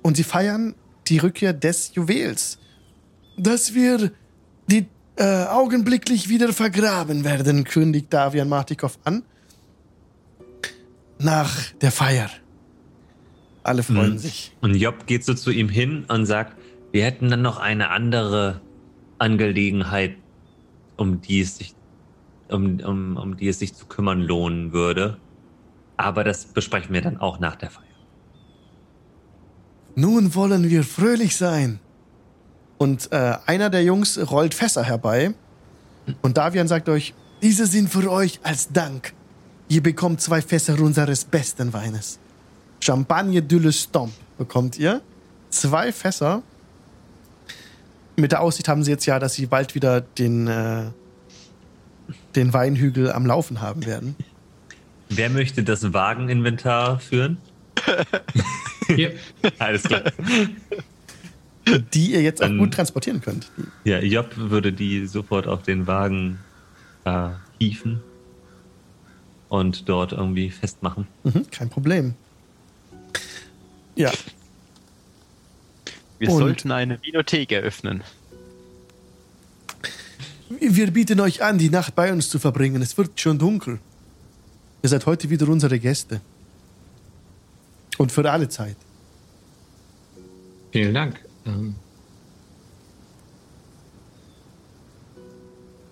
Und 0.00 0.16
sie 0.16 0.24
feiern 0.24 0.74
die 1.06 1.18
Rückkehr 1.18 1.52
des 1.52 1.94
Juwels. 1.94 2.56
Dass 3.36 3.74
wir 3.74 4.10
die 4.68 4.86
äh, 5.18 5.44
augenblicklich 5.46 6.28
wieder 6.28 6.52
vergraben 6.52 7.24
werden, 7.24 7.64
kündigt 7.64 8.12
Davian 8.12 8.48
Martikow 8.48 8.98
an 9.04 9.22
nach 11.18 11.72
der 11.80 11.90
Feier. 11.90 12.30
Alle 13.64 13.82
freuen 13.82 14.12
Mhm. 14.12 14.18
sich. 14.18 14.52
Und 14.60 14.74
Job 14.76 15.06
geht 15.06 15.24
so 15.24 15.34
zu 15.34 15.50
ihm 15.50 15.68
hin 15.68 16.04
und 16.08 16.26
sagt, 16.26 16.56
wir 16.92 17.04
hätten 17.04 17.28
dann 17.30 17.42
noch 17.42 17.58
eine 17.58 17.90
andere 17.90 18.60
Angelegenheit, 19.18 20.16
um 20.96 21.20
die 21.20 21.40
es 21.40 21.56
sich, 21.58 21.74
um, 22.48 22.80
um, 22.80 23.16
um 23.16 23.36
die 23.36 23.48
es 23.48 23.58
sich 23.58 23.74
zu 23.74 23.86
kümmern 23.86 24.20
lohnen 24.22 24.72
würde. 24.72 25.18
Aber 25.96 26.22
das 26.22 26.44
besprechen 26.46 26.94
wir 26.94 27.02
dann 27.02 27.18
auch 27.18 27.40
nach 27.40 27.56
der 27.56 27.70
Feier. 27.70 27.84
Nun 29.96 30.34
wollen 30.36 30.70
wir 30.70 30.84
fröhlich 30.84 31.36
sein. 31.36 31.80
Und 32.78 33.10
äh, 33.12 33.34
einer 33.46 33.70
der 33.70 33.82
Jungs 33.82 34.18
rollt 34.30 34.54
Fässer 34.54 34.84
herbei. 34.84 35.34
Und 36.22 36.38
Davian 36.38 36.68
sagt 36.68 36.88
euch, 36.88 37.12
diese 37.42 37.66
sind 37.66 37.90
für 37.90 38.10
euch 38.10 38.40
als 38.42 38.72
Dank. 38.72 39.12
Ihr 39.68 39.82
bekommt 39.82 40.20
zwei 40.20 40.40
Fässer 40.40 40.80
unseres 40.80 41.24
besten 41.24 41.72
Weines. 41.72 42.18
Champagne 42.80 43.42
de 43.42 43.58
le 43.58 43.72
Stomp 43.72 44.12
bekommt 44.38 44.78
ihr. 44.78 45.02
Zwei 45.50 45.92
Fässer. 45.92 46.42
Mit 48.16 48.32
der 48.32 48.40
Aussicht 48.40 48.68
haben 48.68 48.82
sie 48.82 48.90
jetzt 48.90 49.06
ja, 49.06 49.18
dass 49.18 49.34
sie 49.34 49.46
bald 49.46 49.74
wieder 49.74 50.00
den, 50.00 50.46
äh, 50.46 50.84
den 52.34 52.52
Weinhügel 52.52 53.12
am 53.12 53.26
Laufen 53.26 53.60
haben 53.60 53.84
werden. 53.84 54.16
Wer 55.08 55.30
möchte 55.30 55.62
das 55.62 55.92
Wageninventar 55.92 57.00
führen? 57.00 57.38
Alles 59.58 59.82
klar. 59.82 60.02
Die 61.94 62.12
ihr 62.12 62.22
jetzt 62.22 62.42
auch 62.42 62.48
gut 62.48 62.74
transportieren 62.74 63.20
könnt. 63.20 63.50
Ja, 63.84 63.98
Job 64.00 64.30
würde 64.36 64.72
die 64.72 65.06
sofort 65.06 65.46
auf 65.46 65.62
den 65.62 65.86
Wagen 65.86 66.38
äh, 67.04 67.28
hieven 67.58 68.00
und 69.48 69.88
dort 69.88 70.12
irgendwie 70.12 70.50
festmachen. 70.50 71.06
Mhm, 71.24 71.50
kein 71.50 71.68
Problem. 71.70 72.14
Ja, 73.96 74.12
Wir 76.18 76.30
Und- 76.30 76.38
sollten 76.38 76.70
eine 76.72 77.00
Vinothek 77.02 77.52
eröffnen. 77.52 78.02
Wir 80.60 80.90
bieten 80.90 81.20
euch 81.20 81.42
an, 81.42 81.58
die 81.58 81.68
Nacht 81.70 81.94
bei 81.94 82.10
uns 82.12 82.30
zu 82.30 82.38
verbringen. 82.38 82.80
Es 82.80 82.96
wird 82.96 83.20
schon 83.20 83.38
dunkel. 83.38 83.78
Ihr 84.82 84.88
seid 84.88 85.04
heute 85.06 85.28
wieder 85.28 85.48
unsere 85.48 85.78
Gäste. 85.78 86.20
Und 87.98 88.12
für 88.12 88.30
alle 88.30 88.48
Zeit. 88.48 88.76
vielen 90.72 90.94
Dank. 90.94 91.20
Ähm, 91.48 91.74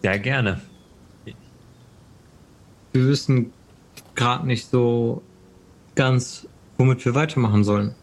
Sehr 0.03 0.19
gerne. 0.21 0.61
wir 1.25 3.09
wissen 3.09 3.53
gerade 4.15 4.47
nicht 4.47 4.71
so 4.71 5.23
ganz, 5.95 6.47
womit 6.79 7.05
wir 7.05 7.15
weitermachen 7.15 7.65
sollen. 7.65 7.95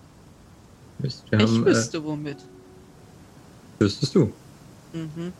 Wir 0.99 1.09
Ich 1.09 1.23
haben, 1.31 1.65
wüsste 1.65 2.03
womit. 2.03 2.37
Äh, 3.79 3.83
wüsstest 3.83 4.15
du. 4.15 4.31
Mhm. 4.93 5.31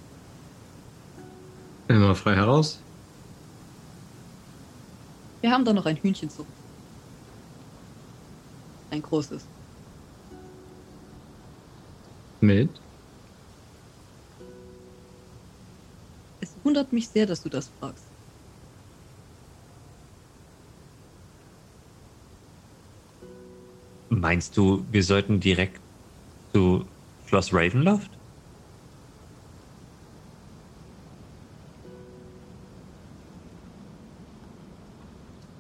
Immer 1.88 2.16
frei 2.16 2.36
heraus. 2.36 2.80
Wir 5.42 5.52
haben 5.52 5.66
da 5.66 5.74
noch 5.74 5.86
ein 5.86 5.98
Hühnchen 5.98 6.30
zu. 6.30 6.46
Ein 8.90 9.02
großes. 9.02 9.46
Mit. 12.44 12.82
Es 16.42 16.62
wundert 16.66 16.92
mich 16.92 17.10
sehr, 17.10 17.26
dass 17.26 17.42
du 17.42 17.48
das 17.48 17.70
fragst. 17.70 18.12
Meinst 24.10 24.58
du, 24.58 24.86
wir 24.92 25.04
sollten 25.04 25.40
direkt 25.40 25.82
zu 26.54 26.86
Schloss 27.26 27.54
Ravenloft? 27.54 28.20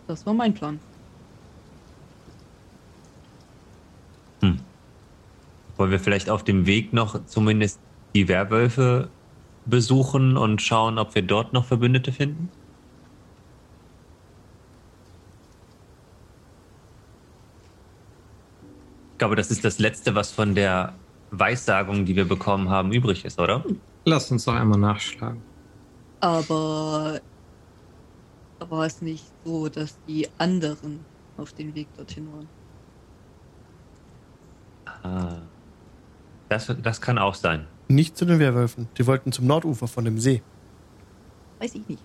Das 0.05 0.25
war 0.25 0.33
mein 0.33 0.53
Plan. 0.53 0.81
Wollen 5.83 5.91
wir 5.91 5.99
vielleicht 5.99 6.29
auf 6.29 6.45
dem 6.45 6.65
Weg 6.65 6.93
noch 6.93 7.25
zumindest 7.25 7.77
die 8.15 8.29
Werwölfe 8.29 9.09
besuchen 9.65 10.37
und 10.37 10.61
schauen, 10.61 10.97
ob 10.97 11.13
wir 11.13 11.23
dort 11.23 11.51
noch 11.51 11.65
Verbündete 11.65 12.13
finden? 12.13 12.49
Ich 19.11 19.17
glaube, 19.17 19.35
das 19.35 19.51
ist 19.51 19.65
das 19.65 19.77
Letzte, 19.77 20.15
was 20.15 20.31
von 20.31 20.55
der 20.55 20.93
Weissagung, 21.31 22.05
die 22.05 22.15
wir 22.15 22.29
bekommen 22.29 22.69
haben, 22.69 22.93
übrig 22.93 23.25
ist, 23.25 23.37
oder? 23.37 23.61
Lass 24.05 24.31
uns 24.31 24.45
doch 24.45 24.53
einmal 24.53 24.79
nachschlagen. 24.79 25.41
Aber 26.21 27.19
war 28.59 28.85
es 28.85 29.01
nicht 29.01 29.25
so, 29.43 29.67
dass 29.67 30.01
die 30.07 30.29
anderen 30.37 31.05
auf 31.35 31.51
den 31.51 31.75
Weg 31.75 31.93
dorthin 31.97 32.31
waren? 32.31 32.47
Ah. 34.85 35.52
Das, 36.53 36.71
das 36.83 37.01
kann 37.01 37.17
auch 37.17 37.33
sein. 37.33 37.65
Nicht 37.87 38.15
zu 38.15 38.25
den 38.25 38.37
Werwölfen. 38.37 38.87
Die 38.99 39.07
wollten 39.07 39.31
zum 39.31 39.47
Nordufer 39.47 39.87
von 39.87 40.05
dem 40.05 40.19
See. 40.19 40.43
Weiß 41.59 41.73
ich 41.73 41.87
nicht. 41.87 42.03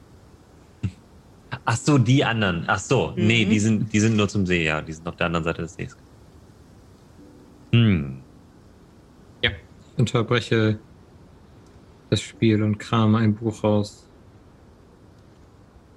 Ach 1.66 1.76
so, 1.76 1.98
die 1.98 2.24
anderen. 2.24 2.64
Ach 2.66 2.78
so, 2.78 3.12
Mhm. 3.14 3.26
nee, 3.26 3.44
die 3.44 3.58
sind, 3.60 3.92
die 3.92 4.00
sind 4.00 4.16
nur 4.16 4.26
zum 4.26 4.46
See, 4.46 4.64
ja. 4.64 4.80
Die 4.80 4.94
sind 4.94 5.06
auf 5.06 5.16
der 5.16 5.26
anderen 5.26 5.44
Seite 5.44 5.60
des 5.60 5.74
Sees. 5.74 5.94
Hm. 7.72 8.22
Ich 9.42 9.50
unterbreche 9.98 10.78
das 12.08 12.22
Spiel 12.22 12.62
und 12.62 12.78
krame 12.78 13.18
ein 13.18 13.34
Buch 13.34 13.62
raus. 13.62 14.08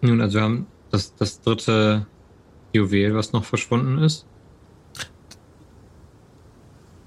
Nun, 0.02 0.20
also 0.20 0.40
wir 0.40 0.44
haben 0.44 0.68
das, 0.90 1.16
das 1.16 1.40
dritte 1.40 2.06
Juwel, 2.74 3.16
was 3.16 3.32
noch 3.32 3.46
verschwunden 3.46 3.98
ist. 4.00 4.26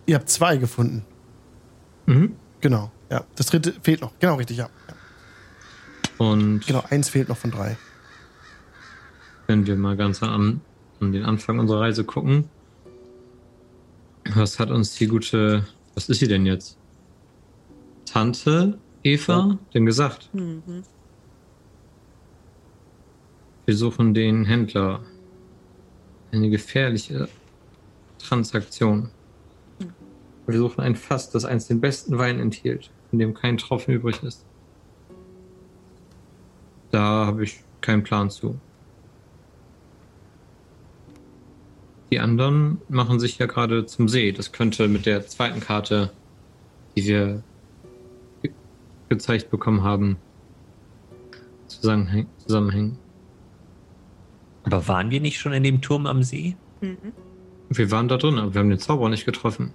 Ihr 0.07 0.15
habt 0.15 0.31
zwei 0.31 0.57
gefunden. 0.57 1.05
Mhm. 2.07 2.37
Genau. 2.61 2.91
Ja. 3.11 3.25
Das 3.37 3.47
dritte 3.47 3.73
fehlt 3.83 4.01
noch. 4.01 4.13
Genau, 4.19 4.35
richtig, 4.37 4.57
ja. 4.57 4.69
ja. 4.89 4.95
Und 6.27 6.67
Genau, 6.67 6.83
eins 6.91 7.09
fehlt 7.09 7.29
noch 7.29 7.37
von 7.37 7.51
drei. 7.51 7.77
wenn 9.47 9.67
wir 9.67 9.77
mal 9.77 9.97
ganz 9.97 10.23
an, 10.23 10.61
an 11.01 11.13
den 11.13 11.25
Anfang 11.25 11.59
unserer 11.59 11.81
Reise 11.83 12.05
gucken, 12.05 12.49
was 14.35 14.59
hat 14.59 14.71
uns 14.71 14.95
die 14.95 15.07
gute, 15.07 15.67
was 15.95 16.09
ist 16.09 16.21
sie 16.21 16.29
denn 16.29 16.47
jetzt? 16.47 16.79
Tante 18.11 18.79
Eva 19.03 19.59
denn 19.75 19.85
gesagt? 19.85 20.31
Mhm. 20.33 20.83
Wir 23.67 23.77
suchen 23.77 24.15
den 24.15 24.45
Händler. 24.45 25.01
Eine 26.33 26.51
gefährliche 26.51 27.29
Transaktion. 28.19 29.11
Wir 30.47 30.59
suchen 30.59 30.81
ein 30.81 30.97
Fass, 30.97 31.31
das 31.31 31.45
einst 31.45 31.71
den 31.71 31.81
besten 31.81 32.19
Wein 32.19 32.39
enthielt, 32.39 32.91
in 33.13 33.19
dem 33.19 33.35
kein 33.35 33.57
Tropfen 33.57 33.95
übrig 33.95 34.23
ist. 34.23 34.45
Da 36.91 37.27
habe 37.27 37.45
ich 37.45 37.65
keinen 37.81 38.03
Plan 38.03 38.31
zu. 38.31 38.59
Die 42.13 42.21
anderen 42.21 42.81
machen 42.89 43.19
sich 43.19 43.39
ja 43.39 43.47
gerade 43.47 43.87
zum 43.87 44.09
See. 44.09 44.31
Das 44.33 44.53
könnte 44.53 44.87
mit 44.87 45.07
der 45.07 45.27
zweiten 45.27 45.61
Karte, 45.61 46.13
die 46.95 47.05
wir 47.07 47.43
ge 48.43 48.53
gezeigt 49.09 49.51
bekommen 49.51 49.83
haben, 49.83 50.17
zusammenhäng 51.67 52.27
zusammenhängen. 52.39 52.99
Aber 54.65 54.87
waren 54.89 55.11
wir 55.11 55.21
nicht 55.21 55.39
schon 55.39 55.53
in 55.53 55.63
dem 55.63 55.81
Turm 55.81 56.07
am 56.07 56.23
See? 56.23 56.57
Mhm. 56.81 57.13
Wir 57.69 57.91
waren 57.91 58.09
da 58.09 58.17
drin, 58.17 58.39
aber 58.39 58.55
wir 58.55 58.61
haben 58.61 58.71
den 58.71 58.79
Zauberer 58.79 59.09
nicht 59.09 59.25
getroffen. 59.25 59.73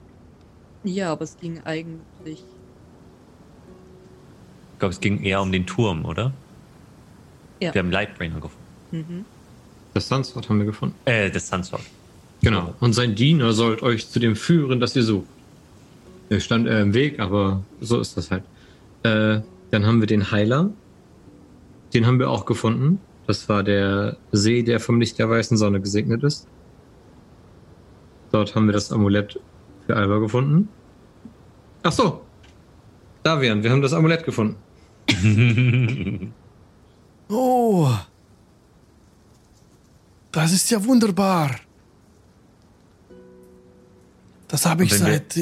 Ja, 0.83 1.11
aber 1.11 1.23
es 1.23 1.37
ging 1.37 1.61
eigentlich. 1.65 2.43
Ich 4.73 4.79
glaube, 4.79 4.93
es 4.93 5.01
ging 5.01 5.21
eher 5.23 5.41
um 5.41 5.51
den 5.51 5.65
Turm, 5.65 6.05
oder? 6.05 6.33
Ja. 7.59 7.73
Wir 7.73 7.79
haben 7.79 7.91
Lightbringer 7.91 8.39
gefunden. 8.39 8.65
Mhm. 8.91 9.25
Das 9.93 10.07
Sunsword 10.07 10.47
haben 10.49 10.59
wir 10.59 10.65
gefunden. 10.65 10.95
Äh, 11.05 11.29
das 11.29 11.47
Sunsword. 11.47 11.81
Genau. 12.41 12.73
Und 12.79 12.93
sein 12.93 13.15
Diener 13.15 13.51
sollt 13.51 13.81
euch 13.81 14.09
zu 14.09 14.19
dem 14.19 14.35
führen, 14.35 14.79
das 14.79 14.95
ihr 14.95 15.03
sucht. 15.03 15.27
Er 16.29 16.39
stand 16.39 16.67
äh, 16.67 16.81
im 16.81 16.93
Weg, 16.93 17.19
aber 17.19 17.63
so 17.81 17.99
ist 17.99 18.15
das 18.15 18.31
halt. 18.31 18.43
Äh, 19.03 19.41
dann 19.71 19.85
haben 19.85 19.99
wir 19.99 20.07
den 20.07 20.31
Heiler. 20.31 20.69
Den 21.93 22.05
haben 22.05 22.19
wir 22.19 22.29
auch 22.29 22.45
gefunden. 22.45 22.99
Das 23.27 23.49
war 23.49 23.63
der 23.63 24.17
See, 24.31 24.63
der 24.63 24.79
vom 24.79 24.99
Licht 24.99 25.19
der 25.19 25.29
weißen 25.29 25.57
Sonne 25.57 25.81
gesegnet 25.81 26.23
ist. 26.23 26.47
Dort 28.31 28.55
haben 28.55 28.67
wir 28.67 28.73
das 28.73 28.91
Amulett 28.91 29.39
für 29.89 29.95
Alba 29.95 30.19
gefunden. 30.19 30.69
Ach 31.81 31.91
so. 31.91 32.21
Davian, 33.23 33.63
wir 33.63 33.71
haben 33.71 33.81
das 33.81 33.93
Amulett 33.93 34.23
gefunden. 34.23 34.55
Oh. 37.31 37.91
Das 40.31 40.51
ist 40.51 40.71
ja 40.71 40.83
wunderbar. 40.83 41.51
Das 44.47 44.65
habe 44.65 44.83
ich 44.83 44.97
seit, 44.97 45.39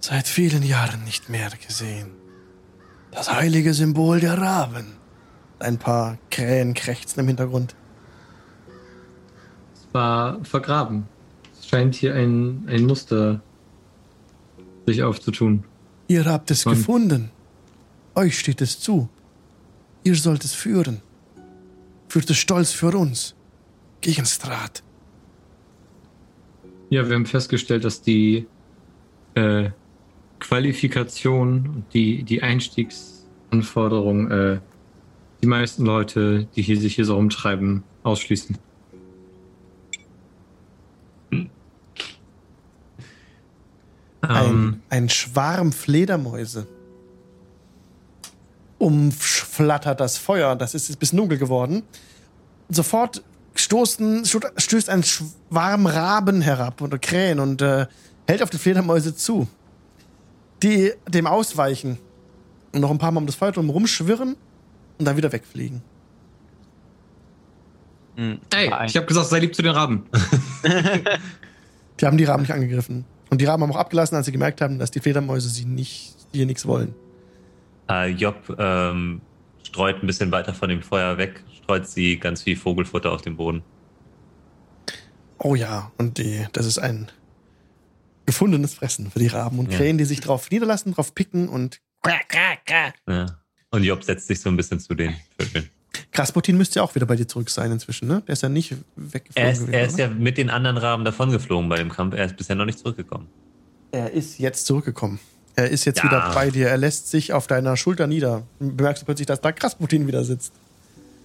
seit 0.00 0.26
vielen 0.26 0.62
Jahren 0.62 1.04
nicht 1.04 1.28
mehr 1.28 1.50
gesehen. 1.66 2.10
Das 3.10 3.30
heilige 3.30 3.74
Symbol 3.74 4.20
der 4.20 4.38
Raben. 4.38 4.94
Ein 5.58 5.76
paar 5.76 6.16
Krähen 6.30 6.72
krächzen 6.72 7.20
im 7.20 7.26
Hintergrund. 7.26 7.76
Es 9.74 9.86
war 9.92 10.42
vergraben. 10.42 11.06
Es 11.72 11.78
scheint 11.78 11.94
hier 11.94 12.14
ein, 12.14 12.64
ein 12.68 12.84
Muster 12.84 13.40
sich 14.86 15.02
aufzutun. 15.02 15.64
Ihr 16.06 16.26
habt 16.26 16.50
es 16.50 16.66
Und- 16.66 16.74
gefunden. 16.74 17.30
Euch 18.14 18.38
steht 18.38 18.60
es 18.60 18.78
zu. 18.78 19.08
Ihr 20.04 20.14
sollt 20.16 20.44
es 20.44 20.52
führen. 20.52 21.00
Führt 22.08 22.28
es 22.28 22.36
stolz 22.36 22.72
für 22.72 22.94
uns. 22.94 23.34
Gegen 24.02 24.26
Strat. 24.26 24.82
Ja, 26.90 27.08
wir 27.08 27.14
haben 27.14 27.24
festgestellt, 27.24 27.84
dass 27.86 28.02
die 28.02 28.46
äh, 29.34 29.70
Qualifikation 30.40 31.66
und 31.76 31.84
die, 31.94 32.22
die 32.22 32.42
Einstiegsanforderungen 32.42 34.30
äh, 34.30 34.60
die 35.42 35.46
meisten 35.46 35.86
Leute, 35.86 36.46
die 36.54 36.60
hier 36.60 36.78
sich 36.78 36.96
hier 36.96 37.06
so 37.06 37.14
rumtreiben, 37.16 37.82
ausschließen. 38.02 38.58
Ein, 44.22 44.82
ein 44.88 45.08
Schwarm 45.08 45.72
Fledermäuse. 45.72 46.66
Umflattert 48.78 50.00
das 50.00 50.16
Feuer, 50.18 50.56
das 50.56 50.74
ist 50.74 50.88
jetzt 50.88 50.98
bis 50.98 51.10
dunkel 51.12 51.38
geworden. 51.38 51.82
Sofort 52.68 53.22
stoßen, 53.54 54.24
sto- 54.24 54.40
stößt 54.56 54.88
ein 54.90 55.02
Schwarm 55.04 55.86
Raben 55.86 56.40
herab 56.40 56.80
oder 56.80 56.98
Krähen 56.98 57.38
und 57.38 57.62
äh, 57.62 57.86
hält 58.26 58.42
auf 58.42 58.50
die 58.50 58.58
Fledermäuse 58.58 59.14
zu. 59.14 59.46
Die 60.62 60.92
dem 61.08 61.26
ausweichen 61.26 61.98
und 62.72 62.80
noch 62.80 62.90
ein 62.90 62.98
paar 62.98 63.12
Mal 63.12 63.20
um 63.20 63.26
das 63.26 63.34
Feuer 63.36 63.52
drum 63.52 63.70
rumschwirren 63.70 64.36
und 64.98 65.04
dann 65.04 65.16
wieder 65.16 65.32
wegfliegen. 65.32 65.82
Hm, 68.16 68.38
Ey, 68.54 68.68
nein. 68.68 68.86
ich 68.88 68.96
habe 68.96 69.06
gesagt, 69.06 69.28
sei 69.28 69.38
lieb 69.40 69.54
zu 69.54 69.62
den 69.62 69.72
Raben. 69.72 70.06
Die 72.00 72.06
haben 72.06 72.16
die 72.18 72.24
Raben 72.24 72.42
nicht 72.42 72.52
angegriffen. 72.52 73.04
Und 73.32 73.40
die 73.40 73.46
Raben 73.46 73.62
haben 73.62 73.72
auch 73.72 73.76
abgelassen, 73.76 74.14
als 74.14 74.26
sie 74.26 74.32
gemerkt 74.32 74.60
haben, 74.60 74.78
dass 74.78 74.90
die 74.90 75.00
Fledermäuse 75.00 75.48
sie 75.48 75.64
nicht, 75.64 76.14
hier 76.34 76.44
nichts 76.44 76.66
wollen. 76.66 76.94
Äh, 77.88 78.10
Job 78.10 78.54
ähm, 78.58 79.22
streut 79.62 80.02
ein 80.02 80.06
bisschen 80.06 80.30
weiter 80.30 80.52
von 80.52 80.68
dem 80.68 80.82
Feuer 80.82 81.16
weg, 81.16 81.42
streut 81.56 81.88
sie 81.88 82.18
ganz 82.18 82.42
viel 82.42 82.56
Vogelfutter 82.56 83.10
auf 83.10 83.22
den 83.22 83.38
Boden. 83.38 83.62
Oh 85.38 85.54
ja, 85.54 85.92
und 85.96 86.18
die, 86.18 86.46
das 86.52 86.66
ist 86.66 86.76
ein 86.78 87.10
gefundenes 88.26 88.74
Fressen 88.74 89.10
für 89.10 89.18
die 89.18 89.28
Raben 89.28 89.58
und 89.58 89.72
Ja. 89.72 89.78
Krähen, 89.78 89.96
die 89.96 90.04
sich 90.04 90.20
drauf 90.20 90.50
niederlassen, 90.50 90.92
drauf 90.92 91.14
picken 91.14 91.48
und 91.48 91.80
Ja. 93.08 93.38
Und 93.70 93.84
Job 93.84 94.04
setzt 94.04 94.26
sich 94.26 94.42
so 94.42 94.50
ein 94.50 94.58
bisschen 94.58 94.78
zu 94.78 94.94
den 94.94 95.16
Vögeln. 95.38 95.70
Krasputin 96.12 96.56
müsste 96.58 96.78
ja 96.78 96.82
auch 96.82 96.94
wieder 96.94 97.06
bei 97.06 97.16
dir 97.16 97.26
zurück 97.26 97.48
sein 97.50 97.72
inzwischen, 97.72 98.06
ne? 98.06 98.22
Der 98.26 98.34
ist 98.34 98.42
ja 98.42 98.48
nicht 98.48 98.74
weggeflogen 98.96 99.32
Er 99.34 99.50
ist, 99.52 99.58
gewesen, 99.60 99.74
er 99.74 99.86
ist 99.86 99.98
ja 99.98 100.08
mit 100.08 100.36
den 100.38 100.50
anderen 100.50 100.76
Raben 100.76 101.04
davongeflogen 101.04 101.68
bei 101.68 101.76
dem 101.78 101.90
Kampf. 101.90 102.14
Er 102.14 102.26
ist 102.26 102.36
bisher 102.36 102.54
noch 102.54 102.66
nicht 102.66 102.78
zurückgekommen. 102.78 103.26
er 103.92 104.10
ist 104.12 104.38
jetzt 104.38 104.66
zurückgekommen. 104.66 105.18
Er 105.54 105.68
ist 105.70 105.84
jetzt 105.84 105.98
Ja. 105.98 106.04
wieder 106.04 106.30
bei 106.34 106.50
dir. 106.50 106.68
Er 106.68 106.78
lässt 106.78 107.10
sich 107.10 107.32
auf 107.34 107.46
deiner 107.46 107.76
Schulter 107.76 108.06
nieder. 108.06 108.42
Bemerkst 108.58 109.02
du 109.02 109.06
plötzlich, 109.06 109.26
dass 109.26 109.40
da 109.40 109.52
Krasputin 109.52 110.06
wieder 110.06 110.24
sitzt. 110.24 110.52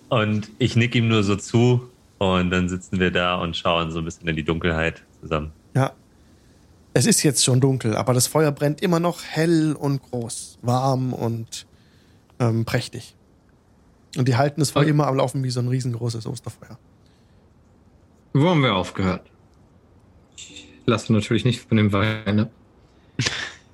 Und 0.10 0.50
ich 0.60 0.76
nick 0.76 0.96
ihm 0.96 1.08
nur 1.08 1.24
so 1.24 1.36
zu 1.38 1.90
und 2.18 2.50
dann 2.50 2.68
sitzen 2.70 3.00
wir 3.00 3.12
da 3.12 3.36
und 3.36 3.56
schauen 3.56 3.92
so 3.92 4.00
ein 4.00 4.06
bisschen 4.06 4.28
in 4.28 4.36
die 4.36 4.44
Dunkelheit 4.44 5.02
zusammen. 5.22 5.52
Ja. 5.76 5.92
Es 6.94 7.06
ist 7.06 7.22
jetzt 7.24 7.44
schon 7.44 7.60
dunkel, 7.62 7.96
aber 7.96 8.14
das 8.14 8.26
Feuer 8.28 8.52
brennt 8.52 8.82
immer 8.82 9.00
noch 9.00 9.22
hell 9.24 9.74
und 9.74 10.02
groß, 10.02 10.58
warm 10.62 11.14
und 11.14 11.66
ähm, 12.40 12.66
prächtig. 12.66 13.14
Und 14.16 14.28
die 14.28 14.36
halten 14.36 14.62
es 14.62 14.72
Feuer 14.72 14.84
Und- 14.84 14.90
immer 14.90 15.08
am 15.08 15.16
Laufen 15.18 15.44
wie 15.44 15.50
so 15.50 15.60
ein 15.60 15.68
riesengroßes 15.68 16.26
Osterfeuer. 16.26 16.78
Wo 18.34 18.50
haben 18.50 18.62
wir 18.62 18.76
aufgehört? 18.76 19.30
Ich 20.36 20.68
lasse 20.86 21.12
natürlich 21.12 21.44
nicht 21.46 21.62
von 21.62 21.78
dem 21.78 21.92
Wein 21.92 22.40
ab. 22.40 22.52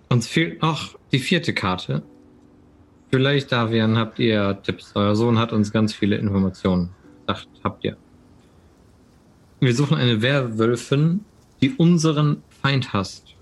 Uns 0.10 0.28
fehlt 0.28 0.62
noch 0.62 0.98
die 1.12 1.20
vierte 1.20 1.54
Karte 1.54 2.04
Vielleicht, 3.14 3.52
Davian, 3.52 3.96
habt 3.96 4.18
ihr 4.18 4.60
Tipps. 4.64 4.94
Euer 4.96 5.16
Sohn 5.16 5.38
hat 5.38 5.54
uns 5.54 5.72
ganz 5.72 5.94
viele 5.94 6.16
Informationen. 6.16 6.90
Sagt, 7.28 7.48
habt 7.64 7.84
ihr. 7.84 7.96
Wir 9.60 9.76
suchen 9.76 9.98
eine 9.98 10.24
Werwölfin, 10.24 11.24
die 11.62 11.70
unseren 11.76 12.42
Feind 12.64 12.92
hasst. 12.92 13.36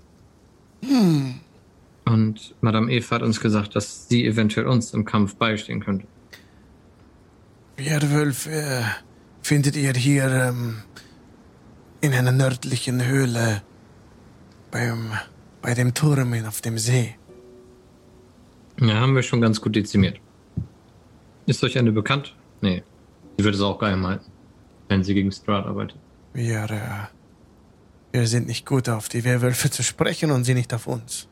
Hm. 0.84 1.36
Und 2.04 2.54
Madame 2.60 2.92
Eva 2.92 3.14
hat 3.14 3.22
uns 3.22 3.40
gesagt, 3.40 3.74
dass 3.74 4.10
sie 4.10 4.26
eventuell 4.26 4.66
uns 4.66 4.92
im 4.92 5.06
Kampf 5.06 5.36
beistehen 5.36 5.80
könnte. 5.80 6.06
Werwölfe 7.84 8.50
äh, 8.50 8.82
findet 9.42 9.76
ihr 9.76 9.92
hier 9.92 10.30
ähm, 10.30 10.82
in 12.00 12.12
einer 12.12 12.32
nördlichen 12.32 13.04
Höhle 13.04 13.62
beim, 14.70 15.12
bei 15.60 15.74
dem 15.74 15.94
Turm 15.94 16.34
auf 16.46 16.60
dem 16.60 16.78
See. 16.78 17.14
Ja, 18.80 18.94
haben 18.94 19.14
wir 19.14 19.22
schon 19.22 19.40
ganz 19.40 19.60
gut 19.60 19.76
dezimiert. 19.76 20.18
Ist 21.46 21.62
euch 21.64 21.78
eine 21.78 21.92
bekannt? 21.92 22.34
Nee. 22.60 22.82
Sie 23.36 23.44
wird 23.44 23.54
es 23.54 23.60
auch 23.60 23.78
geheim 23.78 24.06
halten, 24.06 24.30
wenn 24.88 25.02
sie 25.02 25.14
gegen 25.14 25.32
Strahd 25.32 25.66
arbeitet. 25.66 25.98
Wir, 26.32 26.64
äh, 26.70 27.06
wir 28.12 28.26
sind 28.26 28.46
nicht 28.46 28.66
gut 28.66 28.88
auf 28.88 29.08
die 29.08 29.24
Werwölfe 29.24 29.70
zu 29.70 29.82
sprechen 29.82 30.30
und 30.30 30.44
sie 30.44 30.54
nicht 30.54 30.72
auf 30.74 30.86
uns. 30.86 31.28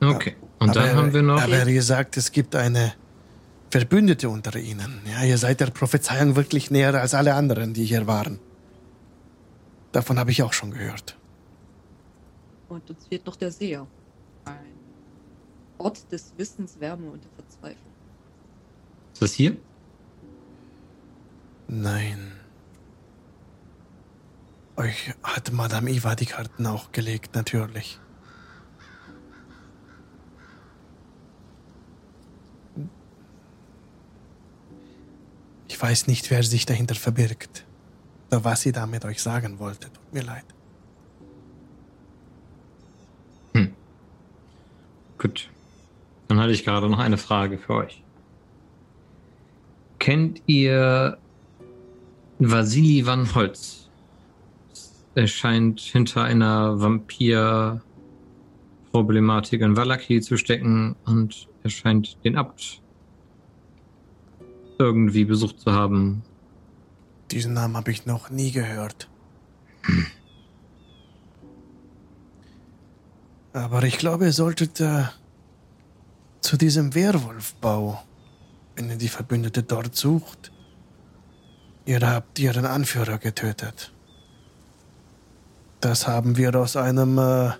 Okay. 0.00 0.34
Und 0.62 0.76
dann 0.76 0.88
aber, 0.88 0.96
haben 0.96 1.12
wir 1.12 1.22
noch. 1.22 1.42
Aber 1.42 1.66
ihr 1.66 1.82
sagt, 1.82 2.16
es 2.16 2.32
gibt 2.32 2.54
eine 2.54 2.94
Verbündete 3.70 4.28
unter 4.28 4.56
ihnen. 4.56 5.00
Ja, 5.10 5.24
ihr 5.24 5.38
seid 5.38 5.60
der 5.60 5.66
Prophezeiung 5.66 6.36
wirklich 6.36 6.70
näher 6.70 6.94
als 6.94 7.14
alle 7.14 7.34
anderen, 7.34 7.74
die 7.74 7.84
hier 7.84 8.06
waren. 8.06 8.38
Davon 9.92 10.18
habe 10.18 10.30
ich 10.30 10.42
auch 10.42 10.52
schon 10.52 10.70
gehört. 10.70 11.16
Und 12.68 12.88
uns 12.88 13.06
fehlt 13.06 13.26
noch 13.26 13.36
der 13.36 13.50
Seher. 13.50 13.86
Ein 14.44 14.74
Ort 15.78 16.10
des 16.10 16.32
Wissens, 16.36 16.80
Wärme 16.80 17.10
und 17.10 17.22
der 17.22 17.30
Verzweiflung. 17.32 17.92
Ist 19.12 19.22
das 19.22 19.32
hier? 19.32 19.56
Nein. 21.68 22.32
Euch 24.76 25.14
hat 25.22 25.52
Madame 25.52 25.90
Iva 25.90 26.14
die 26.14 26.26
Karten 26.26 26.66
auch 26.66 26.92
gelegt, 26.92 27.34
natürlich. 27.34 28.00
Ich 35.72 35.80
weiß 35.80 36.06
nicht, 36.06 36.30
wer 36.30 36.42
sich 36.42 36.66
dahinter 36.66 36.94
verbirgt. 36.94 37.64
Oder 38.30 38.44
was 38.44 38.60
sie 38.60 38.72
damit 38.72 39.06
euch 39.06 39.22
sagen 39.22 39.58
wollte. 39.58 39.90
Tut 39.90 40.12
mir 40.12 40.22
leid. 40.22 40.44
Gut. 45.22 45.48
Dann 46.28 46.38
hatte 46.40 46.52
ich 46.52 46.64
gerade 46.64 46.90
noch 46.90 46.98
eine 46.98 47.16
Frage 47.16 47.56
für 47.56 47.72
euch. 47.74 48.02
Kennt 50.00 50.42
ihr 50.46 51.16
Vasili 52.40 53.06
Van 53.06 53.32
Holz? 53.34 53.88
Er 55.14 55.28
scheint 55.28 55.80
hinter 55.80 56.24
einer 56.24 56.80
Vampir-Problematik 56.80 59.60
in 59.60 59.76
Wallaki 59.76 60.20
zu 60.20 60.36
stecken 60.36 60.96
und 61.06 61.46
er 61.62 61.70
scheint 61.70 62.18
den 62.24 62.36
Abt 62.36 62.81
irgendwie 64.82 65.24
besucht 65.24 65.60
zu 65.60 65.72
haben. 65.72 66.22
Diesen 67.30 67.54
Namen 67.54 67.76
habe 67.76 67.90
ich 67.90 68.06
noch 68.06 68.30
nie 68.30 68.50
gehört. 68.50 69.08
Aber 73.52 73.82
ich 73.82 73.98
glaube, 73.98 74.26
ihr 74.26 74.32
solltet 74.32 74.80
äh, 74.80 75.04
zu 76.40 76.56
diesem 76.56 76.94
Werwolfbau, 76.94 78.02
wenn 78.76 78.90
ihr 78.90 78.96
die 78.96 79.08
Verbündete 79.08 79.62
dort 79.62 79.94
sucht. 79.96 80.52
Ihr 81.84 82.00
habt 82.00 82.38
ihren 82.38 82.64
Anführer 82.64 83.18
getötet. 83.18 83.92
Das 85.80 86.06
haben 86.06 86.36
wir 86.36 86.54
aus 86.54 86.76
einem 86.76 87.18
äh, 87.18 87.50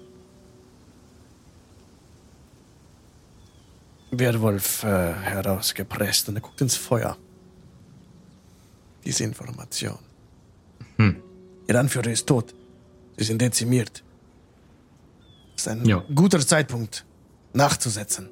Werwolf 4.13 4.85
äh, 4.85 5.15
herausgepresst 5.15 6.29
und 6.29 6.37
er 6.37 6.43
guckt 6.43 6.61
ins 6.61 6.77
Feuer. 6.77 7.17
Diese 9.05 9.25
Information. 9.25 9.99
Hm. 10.97 11.17
Ihr 11.67 11.81
Anführer 11.81 12.09
ist 12.11 12.27
tot. 12.27 12.55
Sie 13.17 13.25
sind 13.25 13.41
dezimiert. 13.41 14.05
Das 15.57 15.67
ist 15.67 15.69
ein 15.69 15.85
Ja. 15.87 16.05
guter 16.15 16.39
Zeitpunkt, 16.41 17.05
nachzusetzen. 17.55 18.29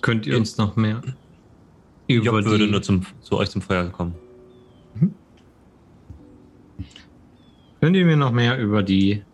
Könnt 0.00 0.26
ihr 0.26 0.36
uns 0.36 0.56
noch 0.56 0.76
mehr 0.76 1.02
über 2.08 2.24
Job 2.26 2.44
würde 2.44 2.66
die 2.66 2.70
nur 2.70 2.82
zum, 2.82 3.06
zu 3.20 3.36
euch 3.36 3.50
zum 3.50 3.62
Feuer 3.62 3.88
kommen. 3.90 4.14
Könnt 7.82 7.96
ihr 7.96 8.06
mir 8.06 8.16
noch 8.16 8.30
mehr 8.30 8.58
über 8.58 8.84
die, 8.84 9.24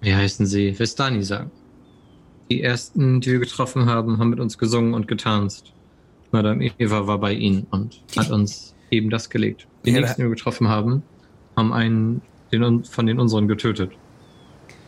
wie 0.00 0.14
heißen 0.14 0.46
sie, 0.46 0.78
Vestani 0.78 1.22
sagen? 1.22 1.50
Die 2.50 2.62
ersten, 2.62 3.20
die 3.20 3.32
wir 3.32 3.40
getroffen 3.40 3.84
haben, 3.84 4.18
haben 4.18 4.30
mit 4.30 4.40
uns 4.40 4.56
gesungen 4.56 4.94
und 4.94 5.06
getanzt. 5.08 5.74
Madame 6.30 6.70
Eva 6.78 7.06
war 7.06 7.18
bei 7.18 7.34
ihnen 7.34 7.66
und 7.70 8.02
hat 8.16 8.30
uns 8.30 8.74
eben 8.90 9.10
das 9.10 9.28
gelegt. 9.28 9.66
Die 9.84 9.90
Ja, 9.90 10.00
nächsten, 10.00 10.22
die 10.22 10.26
wir 10.26 10.34
getroffen 10.34 10.68
haben, 10.68 11.02
haben 11.54 11.74
einen 11.74 12.22
den, 12.50 12.84
von 12.84 13.04
den 13.04 13.20
unseren 13.20 13.46
getötet. 13.46 13.92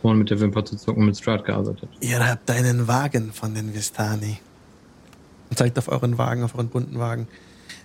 Und 0.01 0.17
mit 0.17 0.31
der 0.31 0.39
Wimper 0.39 0.65
zu 0.65 0.75
zucken 0.77 1.05
mit 1.05 1.15
Strahd 1.15 1.45
gearbeitet. 1.45 1.89
Ihr 1.99 2.27
habt 2.27 2.49
einen 2.49 2.87
Wagen 2.87 3.31
von 3.33 3.53
den 3.53 3.75
Vistani. 3.75 4.39
Und 5.51 5.59
zeigt 5.59 5.77
auf 5.77 5.89
euren 5.89 6.17
Wagen, 6.17 6.43
auf 6.43 6.55
euren 6.55 6.69
bunten 6.69 6.97
Wagen. 6.97 7.27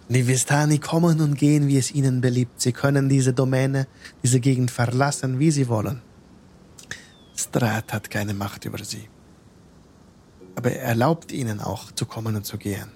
Die 0.08 0.26
Vistani 0.26 0.78
kommen 0.78 1.20
und 1.20 1.36
gehen, 1.36 1.66
wie 1.66 1.78
es 1.78 1.92
ihnen 1.92 2.20
beliebt. 2.20 2.60
Sie 2.60 2.72
können 2.72 3.08
diese 3.08 3.32
Domäne, 3.32 3.88
diese 4.22 4.38
Gegend 4.38 4.70
verlassen, 4.70 5.38
wie 5.38 5.50
sie 5.50 5.68
wollen. 5.68 6.00
Strat 7.34 7.92
hat 7.92 8.10
keine 8.10 8.32
Macht 8.32 8.64
über 8.64 8.82
sie. 8.84 9.08
Aber 10.54 10.70
er 10.70 10.82
erlaubt 10.82 11.32
ihnen 11.32 11.60
auch 11.60 11.90
zu 11.92 12.06
kommen 12.06 12.36
und 12.36 12.46
zu 12.46 12.56
gehen. 12.56 12.88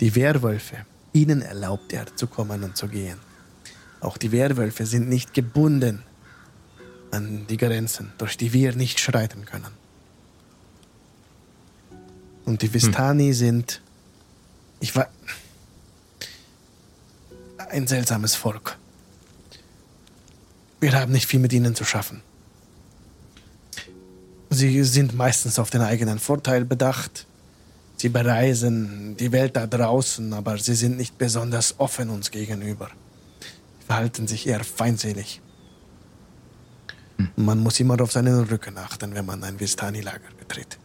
Die 0.00 0.14
Werwölfe, 0.16 0.84
ihnen 1.12 1.40
erlaubt 1.40 1.92
er 1.92 2.14
zu 2.16 2.26
kommen 2.26 2.64
und 2.64 2.76
zu 2.76 2.88
gehen. 2.88 3.18
Auch 4.00 4.18
die 4.18 4.32
Werwölfe 4.32 4.86
sind 4.86 5.08
nicht 5.08 5.32
gebunden 5.32 6.02
an 7.12 7.46
die 7.48 7.56
Grenzen, 7.56 8.12
durch 8.18 8.36
die 8.36 8.52
wir 8.52 8.74
nicht 8.74 8.98
schreiten 8.98 9.44
können. 9.44 9.72
Und 12.44 12.60
die 12.60 12.74
Vistani 12.74 13.32
sind, 13.32 13.80
ich 14.84 14.94
war, 14.94 15.08
ein 17.70 17.86
seltsames 17.86 18.34
Volk. 18.34 18.76
Wir 20.78 20.92
haben 20.92 21.10
nicht 21.10 21.26
viel 21.26 21.40
mit 21.40 21.54
ihnen 21.54 21.74
zu 21.74 21.84
schaffen. 21.84 22.20
Sie 24.50 24.84
sind 24.84 25.14
meistens 25.14 25.58
auf 25.58 25.70
den 25.70 25.80
eigenen 25.80 26.18
Vorteil 26.18 26.66
bedacht. 26.66 27.26
Sie 27.96 28.10
bereisen 28.10 29.16
die 29.16 29.32
Welt 29.32 29.56
da 29.56 29.66
draußen, 29.66 30.34
aber 30.34 30.58
sie 30.58 30.74
sind 30.74 30.98
nicht 30.98 31.16
besonders 31.16 31.80
offen 31.80 32.10
uns 32.10 32.30
gegenüber. 32.30 32.90
Sie 33.80 33.86
verhalten 33.86 34.26
sich 34.26 34.46
eher 34.46 34.62
feindselig. 34.64 35.40
Man 37.36 37.58
muss 37.58 37.80
immer 37.80 37.98
auf 38.02 38.12
seinen 38.12 38.44
Rücken 38.44 38.76
achten, 38.76 39.14
wenn 39.14 39.24
man 39.24 39.42
ein 39.44 39.58
Vistani-Lager 39.58 40.32
betritt. 40.38 40.78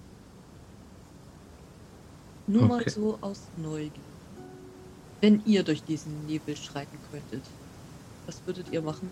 Nur 2.49 2.67
mal 2.67 2.81
Okay. 2.81 2.89
so 2.89 3.17
aus 3.21 3.41
Neugier. 3.57 3.91
Wenn 5.21 5.45
ihr 5.45 5.61
durch 5.63 5.83
diesen 5.83 6.25
Nebel 6.25 6.55
schreiten 6.57 6.97
könntet, 7.11 7.43
was 8.25 8.41
würdet 8.47 8.69
ihr 8.71 8.81
machen? 8.81 9.07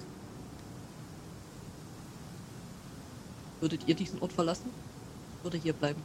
Würdet 3.59 3.87
ihr 3.87 3.93
diesen 3.93 4.19
Ort 4.21 4.33
verlassen? 4.33 4.71
Oder 5.43 5.57
hier 5.59 5.73
bleiben? 5.73 6.01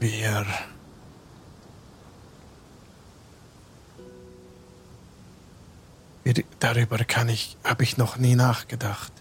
Wir. 0.00 0.44
Wir- 6.24 6.44
Darüber 6.58 6.98
kann 6.98 7.28
ich, 7.28 7.56
habe 7.64 7.82
ich 7.84 7.96
noch 7.96 8.16
nie 8.16 8.34
nachgedacht. 8.34 9.12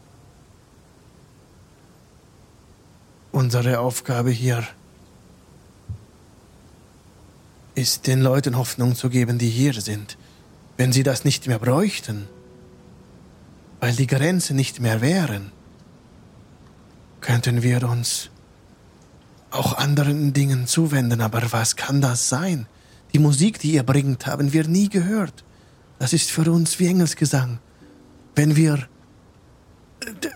Unsere 3.31 3.80
Aufgabe 3.80 4.31
hier 4.31 4.65
ist, 7.78 8.08
den 8.08 8.22
Leuten 8.22 8.58
Hoffnung 8.58 8.95
zu 8.95 9.10
geben, 9.10 9.38
die 9.38 9.49
hier 9.49 9.74
sind, 9.80 10.18
wenn 10.78 10.91
sie 10.91 11.04
das 11.04 11.24
nicht 11.24 11.48
mehr 11.48 11.60
bräuchten, 11.60 12.28
weil 13.80 13.94
die 13.95 14.08
Grenzen 14.08 14.56
nicht 14.56 14.80
mehr 14.80 15.02
wären, 15.02 15.52
könnten 17.22 17.62
wir 17.62 17.88
uns 17.88 18.30
auch 19.52 19.78
anderen 19.78 20.34
Dingen 20.34 20.68
zuwenden, 20.68 21.22
aber 21.22 21.52
was 21.52 21.76
kann 21.76 22.02
das 22.02 22.30
sein? 22.30 22.68
Die 23.14 23.20
Musik, 23.20 23.60
die 23.60 23.74
ihr 23.74 23.84
bringt, 23.84 24.26
haben 24.26 24.54
wir 24.54 24.68
nie 24.68 24.90
gehört. 24.90 25.45
Das 25.99 26.14
ist 26.14 26.30
für 26.32 26.52
uns 26.52 26.80
wie 26.80 26.88
Engelsgesang. 26.88 27.60
Wenn 28.36 28.56
wir 28.56 28.88
äh, 30.02 30.28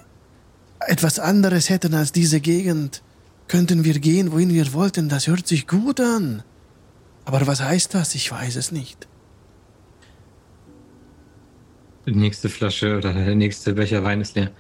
etwas 0.88 1.20
anderes 1.20 1.70
hätten 1.70 1.94
als 1.94 2.12
diese 2.12 2.40
Gegend, 2.40 3.04
könnten 3.48 3.84
wir 3.84 4.00
gehen, 4.00 4.32
wohin 4.32 4.54
wir 4.54 4.74
wollten. 4.74 5.10
Das 5.10 5.28
hört 5.28 5.48
sich 5.48 5.68
gut 5.68 6.00
an. 6.00 6.44
Aber 7.26 7.46
was 7.48 7.62
heißt 7.62 7.94
das? 7.94 8.16
Ich 8.16 8.32
weiß 8.32 8.56
es 8.56 8.72
nicht. 8.72 9.08
Die 12.06 12.16
nächste 12.16 12.50
Flasche 12.50 12.98
oder 12.98 13.14
der 13.14 13.36
nächste 13.36 13.74
Becher 13.74 14.04
Wein 14.04 14.22
ist 14.22 14.36
leer. 14.36 14.52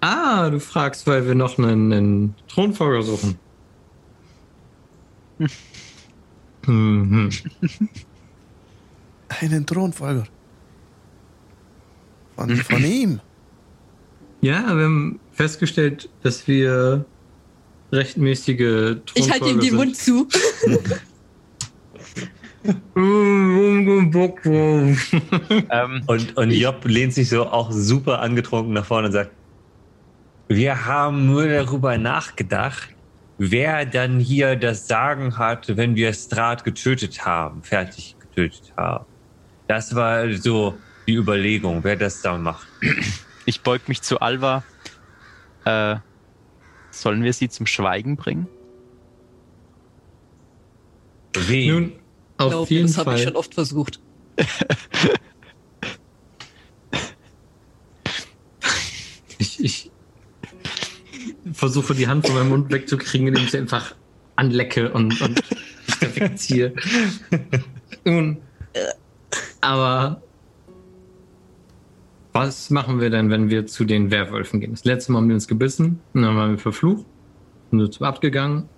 Ah, 0.00 0.50
du 0.50 0.58
fragst, 0.58 1.06
weil 1.06 1.26
wir 1.26 1.34
noch 1.34 1.58
einen, 1.58 1.92
einen 1.92 2.34
Thronfolger 2.48 3.02
suchen. 3.02 3.38
Mhm. 6.66 7.30
Einen 9.40 9.64
Thronfolger. 9.64 10.24
Von, 12.36 12.56
von 12.56 12.84
ihm. 12.84 13.20
Ja, 14.40 14.76
wir 14.76 14.84
haben 14.84 15.20
festgestellt, 15.32 16.10
dass 16.22 16.48
wir 16.48 17.04
rechtmäßige 17.92 18.56
Thronfolger 18.56 19.04
Ich 19.14 19.30
halte 19.30 19.48
ihm 19.50 19.60
den. 19.60 19.74
Mund 19.76 19.96
zu. 19.96 20.26
Ähm, 25.70 26.02
Und, 26.06 26.36
und 26.36 26.50
Job 26.50 26.84
lehnt 26.84 27.14
sich 27.14 27.28
so 27.28 27.46
auch 27.46 27.70
super 27.72 28.20
angetrunken 28.20 28.74
nach 28.74 28.84
vorne 28.84 29.06
und 29.06 29.12
sagt, 29.12 29.30
wir 30.48 30.84
haben 30.84 31.26
nur 31.26 31.46
darüber 31.46 31.96
nachgedacht, 31.96 32.88
wer 33.38 33.86
dann 33.86 34.18
hier 34.18 34.56
das 34.56 34.88
Sagen 34.88 35.38
hat, 35.38 35.76
wenn 35.76 35.94
wir 35.94 36.12
Strat 36.12 36.64
getötet 36.64 37.24
haben, 37.24 37.62
fertig 37.62 38.16
getötet 38.18 38.72
haben. 38.76 39.06
Das 39.68 39.94
war 39.94 40.30
so 40.32 40.76
die 41.06 41.14
Überlegung, 41.14 41.84
wer 41.84 41.96
das 41.96 42.20
dann 42.20 42.42
macht. 42.42 42.66
ich 43.46 43.62
beug 43.62 43.88
mich 43.88 44.02
zu 44.02 44.20
Alva. 44.20 44.64
Äh, 45.64 45.96
sollen 46.90 47.22
wir 47.22 47.32
sie 47.32 47.48
zum 47.48 47.66
Schweigen 47.66 48.16
bringen? 48.16 48.48
Wen? 51.34 51.72
Nun, 51.72 51.92
auf 52.40 52.50
Glaub, 52.50 52.70
jeden 52.70 52.86
das 52.86 52.98
habe 52.98 53.14
ich 53.14 53.22
schon 53.22 53.36
oft 53.36 53.54
versucht. 53.54 54.00
Ich, 59.38 59.64
ich 59.64 59.90
versuche 61.54 61.94
die 61.94 62.06
Hand 62.06 62.26
von 62.26 62.34
meinem 62.34 62.50
Mund 62.50 62.70
wegzukriegen, 62.70 63.28
indem 63.28 63.44
ich 63.44 63.52
sie 63.52 63.56
einfach 63.56 63.94
anlecke 64.36 64.92
und, 64.92 65.18
und 65.22 65.40
wegziehe. 66.14 66.74
Nun, 68.04 68.36
aber 69.62 70.22
was 72.32 72.68
machen 72.68 73.00
wir 73.00 73.08
denn, 73.08 73.30
wenn 73.30 73.48
wir 73.48 73.66
zu 73.66 73.86
den 73.86 74.10
Werwölfen 74.10 74.60
gehen? 74.60 74.72
Das 74.72 74.84
letzte 74.84 75.12
Mal 75.12 75.20
haben 75.20 75.28
die 75.28 75.34
uns 75.34 75.48
gebissen, 75.48 76.00
und 76.12 76.20
dann 76.20 76.36
waren 76.36 76.50
wir 76.50 76.58
verflucht, 76.58 77.06
sind 77.70 77.94
zum 77.94 78.06
abgegangen 78.06 78.68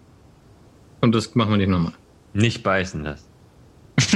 und 1.01 1.14
das 1.14 1.34
machen 1.34 1.51
wir 1.51 1.59
nicht 1.59 1.70
nochmal. 1.70 1.94
Nicht 2.34 2.62
beißen 2.62 3.05
das. 3.05 3.28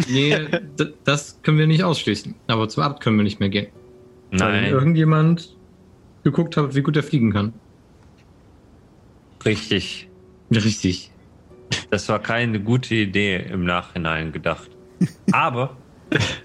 Nee, 0.09 0.37
das 1.05 1.41
können 1.43 1.59
wir 1.59 1.67
nicht 1.67 1.83
ausschließen. 1.83 2.35
Aber 2.47 2.69
zum 2.69 2.83
Abt 2.83 3.03
können 3.03 3.17
wir 3.17 3.25
nicht 3.25 3.41
mehr 3.41 3.49
gehen. 3.49 3.69
Weil 4.31 4.63
Nein, 4.63 4.73
irgendjemand 4.73 5.55
geguckt 6.25 6.57
hat, 6.57 6.75
wie 6.75 6.83
gut 6.83 6.97
er 6.97 7.03
fliegen 7.03 7.33
kann. 7.33 7.53
richtig. 9.45 10.09
Richtig. 10.51 11.11
Das 11.91 12.09
war 12.09 12.21
keine 12.21 12.61
gute 12.61 12.95
Idee 12.95 13.37
im 13.37 13.65
Nachhinein 13.65 14.33
gedacht. 14.33 14.71
Aber 15.33 15.77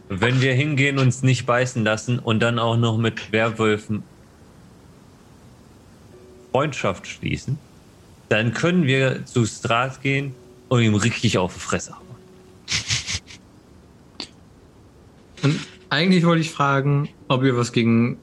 wenn 0.10 0.42
wir 0.42 0.54
hingehen, 0.54 0.98
uns 0.98 1.24
nicht 1.24 1.46
beißen 1.46 1.84
lassen 1.84 2.20
und 2.20 2.40
dann 2.42 2.60
auch 2.60 2.78
noch 2.78 2.98
mit 2.98 3.32
Werwölfen 3.32 4.04
Freundschaft 6.52 7.08
schließen, 7.08 7.58
dann 8.30 8.54
können 8.54 8.86
wir 8.86 9.26
zu 9.26 9.46
Strat 9.46 10.02
gehen 10.02 10.36
und 10.70 10.82
ihm 10.82 10.96
richtig 10.96 11.38
auf 11.38 11.54
die 11.54 11.60
Fresse 11.60 11.94
hauen. 11.96 12.11
Und 15.44 15.60
eigentlich 15.90 16.26
wollte 16.26 16.42
ich 16.42 16.52
fragen, 16.52 17.10
ob 17.28 17.44
ihr 17.44 17.58
was 17.58 17.72
gegen 17.72 18.18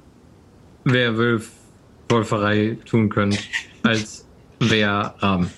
Werwolf-Wolferei 0.84 2.78
tun 2.84 3.08
könnt, 3.08 3.38
als 3.82 4.26
Wehrrahmen. 4.60 5.50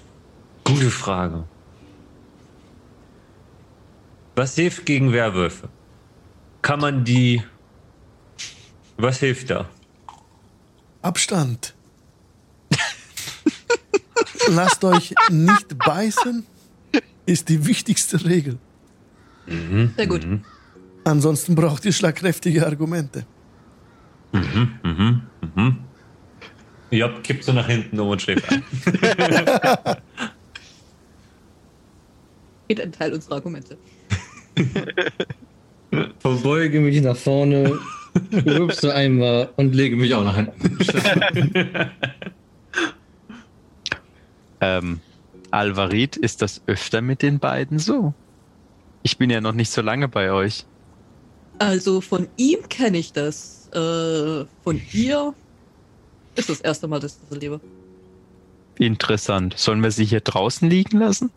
Gute 0.64 0.90
Frage. 0.90 1.44
Was 4.36 4.54
hilft 4.54 4.86
gegen 4.86 5.12
Werwölfe? 5.12 5.68
Kann 6.62 6.80
man 6.80 7.04
die. 7.04 7.42
Was 8.96 9.18
hilft 9.20 9.50
da? 9.50 9.68
Abstand. 11.02 11.74
Lasst 14.48 14.84
euch 14.84 15.14
nicht 15.30 15.78
beißen, 15.78 16.46
ist 17.26 17.48
die 17.48 17.66
wichtigste 17.66 18.24
Regel. 18.24 18.58
Sehr 19.96 20.06
gut. 20.06 20.26
Mhm. 20.26 20.44
Ansonsten 21.04 21.54
braucht 21.54 21.84
ihr 21.84 21.92
schlagkräftige 21.92 22.66
Argumente. 22.66 23.24
Mhm. 24.32 24.78
Mhm. 24.82 25.22
Mhm. 25.54 25.78
Job 26.90 27.22
kippt 27.22 27.44
so 27.44 27.52
nach 27.52 27.68
hinten 27.68 27.98
um 28.00 28.08
und 28.08 28.20
schläft 28.20 28.50
ein. 28.50 28.64
Geht 32.68 32.80
ein 32.80 32.92
Teil 32.92 33.12
unserer 33.12 33.36
Argumente. 33.36 33.76
Verbeuge 36.18 36.80
mich 36.80 37.00
nach 37.02 37.16
vorne, 37.16 37.78
rülpse 38.32 38.94
einmal 38.94 39.50
und 39.56 39.74
lege 39.74 39.96
mich 39.96 40.14
auch 40.14 40.24
nach 40.24 40.36
hinten. 40.36 40.78
Ähm, 44.60 45.00
Alvarit, 45.50 46.16
ist 46.16 46.42
das 46.42 46.60
öfter 46.66 47.00
mit 47.00 47.22
den 47.22 47.38
beiden 47.38 47.78
so? 47.78 48.12
Ich 49.02 49.16
bin 49.16 49.30
ja 49.30 49.40
noch 49.40 49.54
nicht 49.54 49.70
so 49.70 49.80
lange 49.80 50.06
bei 50.06 50.32
euch. 50.32 50.66
Also 51.60 52.00
von 52.00 52.26
ihm 52.38 52.66
kenne 52.70 52.96
ich 52.96 53.12
das. 53.12 53.68
Äh, 53.74 54.46
von 54.64 54.80
ihr 54.94 55.34
ist 56.34 56.48
das 56.48 56.62
erste 56.62 56.88
Mal, 56.88 57.00
dass 57.00 57.12
ich 57.12 57.20
das 57.20 57.32
erlebe. 57.32 57.60
Interessant. 58.78 59.58
Sollen 59.58 59.82
wir 59.82 59.90
sie 59.90 60.06
hier 60.06 60.22
draußen 60.22 60.70
liegen 60.70 60.98
lassen? 60.98 61.30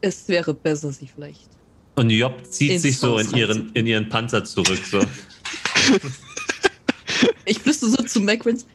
Es 0.00 0.26
wäre 0.28 0.52
besser, 0.52 0.90
sie 0.90 1.06
vielleicht. 1.06 1.48
Und 1.94 2.10
Job 2.10 2.44
zieht 2.44 2.72
Ins 2.72 2.82
sich 2.82 2.98
so 2.98 3.18
in 3.18 3.32
ihren, 3.34 3.70
in 3.74 3.86
ihren 3.86 4.08
Panzer 4.08 4.44
zurück. 4.44 4.80
So. 4.84 5.00
Ich 7.44 7.60
flüste 7.60 7.88
so 7.88 8.02
zu 8.02 8.20
Macrins. 8.20 8.66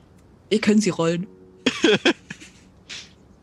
Wir 0.49 0.61
können 0.61 0.79
sie 0.79 0.91
rollen. 0.91 1.27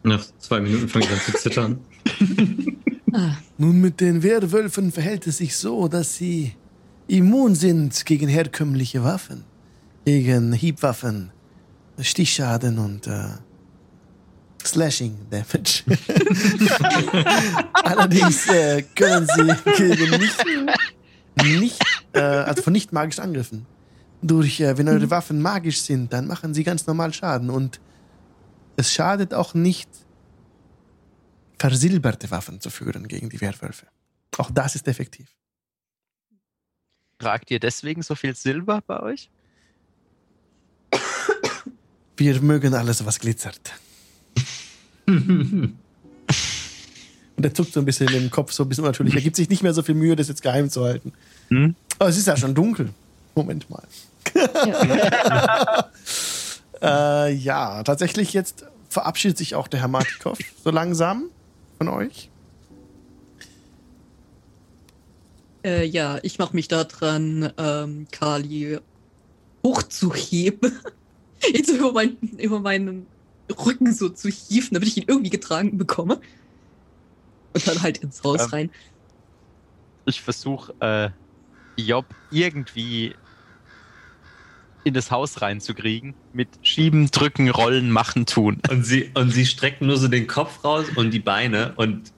Nach 0.03 0.25
zwei 0.39 0.61
Minuten 0.61 0.89
fange 0.89 1.05
ich 1.05 1.11
an 1.11 1.21
zu 1.21 1.33
zittern. 1.33 1.81
Ah, 3.13 3.37
Nun, 3.59 3.81
mit 3.81 4.01
den 4.01 4.23
Werwölfen 4.23 4.91
verhält 4.91 5.27
es 5.27 5.39
sich 5.39 5.57
so, 5.57 5.87
dass 5.89 6.15
sie 6.17 6.55
immun 7.09 7.55
sind 7.55 8.07
gegen 8.07 8.29
herkömmliche 8.29 9.05
Waffen. 9.05 9.45
Gegen 10.05 10.53
Hiebwaffen, 10.53 11.31
Stichschaden 12.01 12.79
und 12.79 13.07
äh, 13.07 13.29
Slashing 14.65 15.17
Damage. 15.31 15.85
Allerdings 17.85 18.47
äh, 18.49 18.83
können 18.95 19.27
sie 19.27 19.73
gegen 19.77 20.11
nicht, 20.19 20.45
nicht 21.45 21.83
äh, 22.15 22.21
also 22.21 22.63
von 22.63 22.73
nicht 22.73 22.93
magischen 22.93 23.23
Angriffen. 23.25 23.67
Durch, 24.23 24.61
äh, 24.61 24.77
wenn 24.79 24.89
eure 24.89 25.11
Waffen 25.11 25.41
magisch 25.43 25.83
sind, 25.83 26.13
dann 26.13 26.27
machen 26.27 26.55
sie 26.55 26.65
ganz 26.65 26.87
normal 26.87 27.13
Schaden 27.13 27.51
und 27.51 27.81
es 28.77 28.93
schadet 28.93 29.35
auch 29.35 29.55
nicht, 29.55 29.89
versilberte 31.63 32.31
Waffen 32.33 32.61
zu 32.61 32.71
führen 32.71 33.07
gegen 33.07 33.29
die 33.31 33.41
Werwölfe. 33.41 33.87
Auch 34.37 34.51
das 34.51 34.75
ist 34.75 34.89
effektiv. 34.89 35.29
Tragt 37.21 37.53
ihr 37.53 37.61
deswegen 37.61 38.03
so 38.03 38.17
viel 38.17 38.35
Silber 38.35 38.83
bei 38.85 38.99
euch? 39.01 39.31
Wir 42.17 42.41
mögen 42.41 42.75
alles, 42.75 43.07
was 43.07 43.21
glitzert. 43.21 43.61
Und 45.07 45.77
er 47.37 47.55
zuckt 47.55 47.73
so 47.73 47.79
ein 47.79 47.87
bisschen 47.87 48.09
im 48.09 48.29
Kopf, 48.29 48.51
so 48.51 48.65
ein 48.65 48.69
bisschen 48.69 48.85
natürlich. 48.85 49.15
Er 49.15 49.21
gibt 49.21 49.37
sich 49.37 49.49
nicht 49.49 49.63
mehr 49.63 49.73
so 49.73 49.83
viel 49.83 49.95
Mühe, 49.95 50.17
das 50.17 50.27
jetzt 50.27 50.43
geheim 50.43 50.69
zu 50.69 50.83
halten. 50.85 51.13
Hm? 51.49 51.77
Aber 52.01 52.11
es 52.11 52.19
ist 52.19 52.27
ja 52.27 52.37
schon 52.37 52.57
dunkel. 52.57 52.93
Moment 53.37 53.71
mal. 53.71 53.87
ja. 54.35 55.91
Äh, 56.85 57.35
ja, 57.35 57.85
tatsächlich 57.85 58.33
jetzt 58.33 58.67
verabschiedet 58.89 59.39
sich 59.39 59.55
auch 59.55 59.69
der 59.69 59.79
Herr 59.79 59.87
Martikow 59.87 60.37
so 60.65 60.71
langsam 60.73 61.31
von 61.85 61.89
euch. 61.89 62.31
Äh, 65.65 65.85
ja, 65.85 66.19
ich 66.23 66.39
mache 66.39 66.55
mich 66.55 66.69
da 66.69 66.85
dran, 66.85 67.53
ähm, 67.59 68.07
Kali 68.11 68.79
hochzuheben. 69.65 70.73
So 71.67 71.75
über, 71.75 71.93
mein, 71.93 72.17
über 72.39 72.61
meinen 72.61 73.05
Rücken 73.51 73.93
so 73.93 74.09
zu 74.09 74.29
hieven, 74.29 74.75
damit 74.75 74.87
ich 74.87 74.97
ihn 74.97 75.07
irgendwie 75.09 75.29
getragen 75.29 75.77
bekomme. 75.77 76.21
Und 77.53 77.67
dann 77.67 77.83
halt 77.83 77.99
ins 77.99 78.23
Haus 78.23 78.43
Ähm. 78.43 78.49
rein. 78.51 78.71
Ich 80.07 80.23
versuche, 80.23 80.73
äh, 80.79 81.11
Job 81.77 82.07
irgendwie 82.31 83.17
in 84.85 84.95
das 84.95 85.11
Haus 85.11 85.43
reinzukriegen. 85.43 86.15
Mit 86.33 86.49
Schieben, 86.63 87.11
Drücken, 87.11 87.49
Rollen, 87.49 87.91
Machen, 87.91 88.27
Tun. 88.27 88.59
Und 88.71 88.85
sie, 88.85 89.11
und 89.15 89.31
sie 89.31 89.47
strecken 89.47 89.87
nur 89.87 89.97
so 89.97 90.09
den 90.09 90.27
Kopf 90.27 90.65
raus 90.65 90.87
und 90.95 91.11
die 91.13 91.21
Beine 91.21 91.73
und 91.77 92.13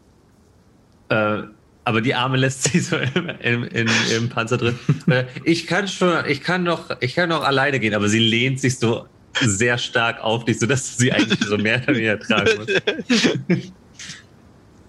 äh, 1.08 1.42
aber 1.86 2.00
die 2.00 2.14
Arme 2.14 2.38
lässt 2.38 2.64
sie 2.64 2.80
so 2.80 2.96
im, 2.96 3.28
im, 3.40 3.64
im, 3.64 3.88
im 4.16 4.28
Panzer 4.28 4.56
drin. 4.56 4.78
Äh, 5.06 5.24
ich 5.44 5.66
kann 5.66 5.86
schon, 5.86 6.24
ich 6.26 6.40
kann 6.40 6.62
noch, 6.62 6.90
ich 7.00 7.14
kann 7.14 7.28
noch 7.28 7.44
alleine 7.44 7.78
gehen, 7.78 7.94
aber 7.94 8.08
sie 8.08 8.20
lehnt 8.20 8.58
sich 8.58 8.78
so 8.78 9.06
sehr 9.40 9.76
stark 9.78 10.22
auf 10.22 10.44
dich, 10.44 10.58
sodass 10.58 10.96
du 10.96 11.02
sie 11.02 11.12
eigentlich 11.12 11.40
so 11.44 11.58
mehr 11.58 11.82
oder 11.82 11.94
weniger 11.94 12.18
tragen 12.18 12.50
musst. 12.58 12.82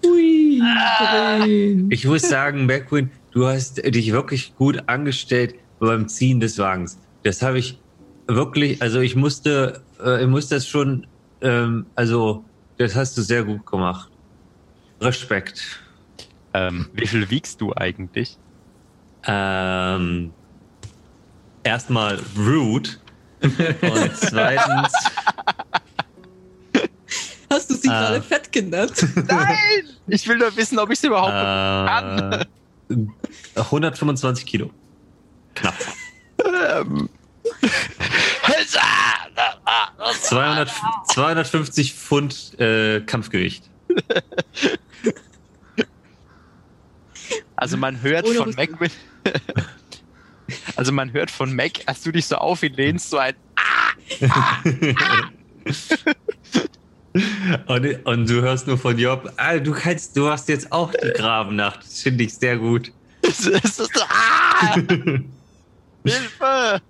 Ui. 0.06 0.62
Ich 1.90 2.04
muss 2.06 2.22
sagen, 2.22 2.66
McQueen, 2.66 3.10
du 3.32 3.46
hast 3.46 3.84
dich 3.84 4.12
wirklich 4.12 4.54
gut 4.56 4.82
angestellt 4.86 5.54
beim 5.80 6.08
Ziehen 6.08 6.40
des 6.40 6.58
Wagens. 6.58 6.98
Das 7.26 7.42
habe 7.42 7.58
ich 7.58 7.76
wirklich, 8.28 8.80
also 8.80 9.00
ich 9.00 9.16
musste, 9.16 9.82
äh, 10.00 10.22
ich 10.22 10.28
musste 10.28 10.54
das 10.54 10.68
schon, 10.68 11.08
ähm, 11.40 11.84
also 11.96 12.44
das 12.78 12.94
hast 12.94 13.18
du 13.18 13.22
sehr 13.22 13.42
gut 13.42 13.66
gemacht. 13.66 14.08
Respekt. 15.00 15.80
Ähm, 16.54 16.88
wie 16.92 17.04
viel 17.04 17.28
wiegst 17.28 17.60
du 17.60 17.72
eigentlich? 17.74 18.38
Ähm, 19.26 20.32
erstmal 21.64 22.20
rude 22.38 22.90
und 23.42 23.52
zweitens 24.14 24.92
Hast 27.50 27.70
du 27.70 27.74
sie 27.74 27.88
Äh. 27.88 27.90
gerade 27.90 28.22
fett 28.22 28.52
genannt? 28.52 29.04
Nein! 29.28 29.88
Ich 30.06 30.28
will 30.28 30.38
nur 30.38 30.54
wissen, 30.56 30.78
ob 30.78 30.90
ich 30.92 30.98
es 30.98 31.04
überhaupt 31.04 31.32
kann. 31.32 32.46
äh, 32.88 33.60
125 33.60 34.46
Kilo. 34.46 34.70
Knapp. 35.56 35.74
Ähm. 36.78 37.08
200, 40.22 40.70
250 41.08 41.94
Pfund 41.94 42.58
äh, 42.60 43.00
Kampfgewicht. 43.00 43.70
Also 47.56 47.76
man 47.76 48.02
hört 48.02 48.28
von. 48.28 48.54
Mac, 48.54 48.70
also 50.76 50.92
man 50.92 51.12
hört 51.12 51.30
von 51.30 51.54
Mac, 51.54 51.80
als 51.86 52.02
du 52.02 52.12
dich 52.12 52.26
so 52.26 52.36
auf 52.36 52.62
ihn 52.62 52.74
lehnst, 52.74 53.10
so 53.10 53.18
ein 53.18 53.34
Und, 57.66 58.06
und 58.06 58.28
du 58.28 58.42
hörst 58.42 58.66
nur 58.66 58.76
von 58.76 58.98
Job, 58.98 59.32
ah, 59.38 59.56
du 59.58 59.72
kannst, 59.72 60.16
du 60.16 60.28
hast 60.28 60.50
jetzt 60.50 60.70
auch 60.70 60.92
die 60.92 61.12
Grabennacht. 61.12 61.80
Das 61.82 62.02
finde 62.02 62.24
ich 62.24 62.34
sehr 62.34 62.58
gut. 62.58 62.92
es 63.22 63.46
ist 63.46 63.76
so, 63.76 63.84
ah, 64.08 64.74
Hilfe! 66.04 66.82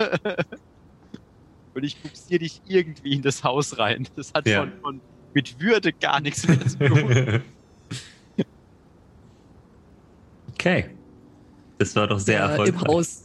Und 1.77 1.85
ich 1.85 1.98
buxiere 1.98 2.39
dich 2.39 2.62
irgendwie 2.66 3.12
in 3.12 3.20
das 3.20 3.44
Haus 3.44 3.77
rein. 3.77 4.09
Das 4.16 4.32
hat 4.32 4.48
Ja. 4.48 4.61
von, 4.61 4.73
von 4.81 5.01
mit 5.35 5.61
Würde 5.61 5.93
gar 5.93 6.20
nichts 6.20 6.48
mehr 6.48 6.66
zu 6.66 6.78
tun. 6.78 7.43
Okay. 10.59 10.89
Das 11.78 11.94
war 11.94 12.07
doch 12.09 12.19
sehr 12.19 12.39
ja, 12.39 12.48
erfolgreich. 12.48 12.82
Im 12.82 12.89
Haus. 12.89 13.23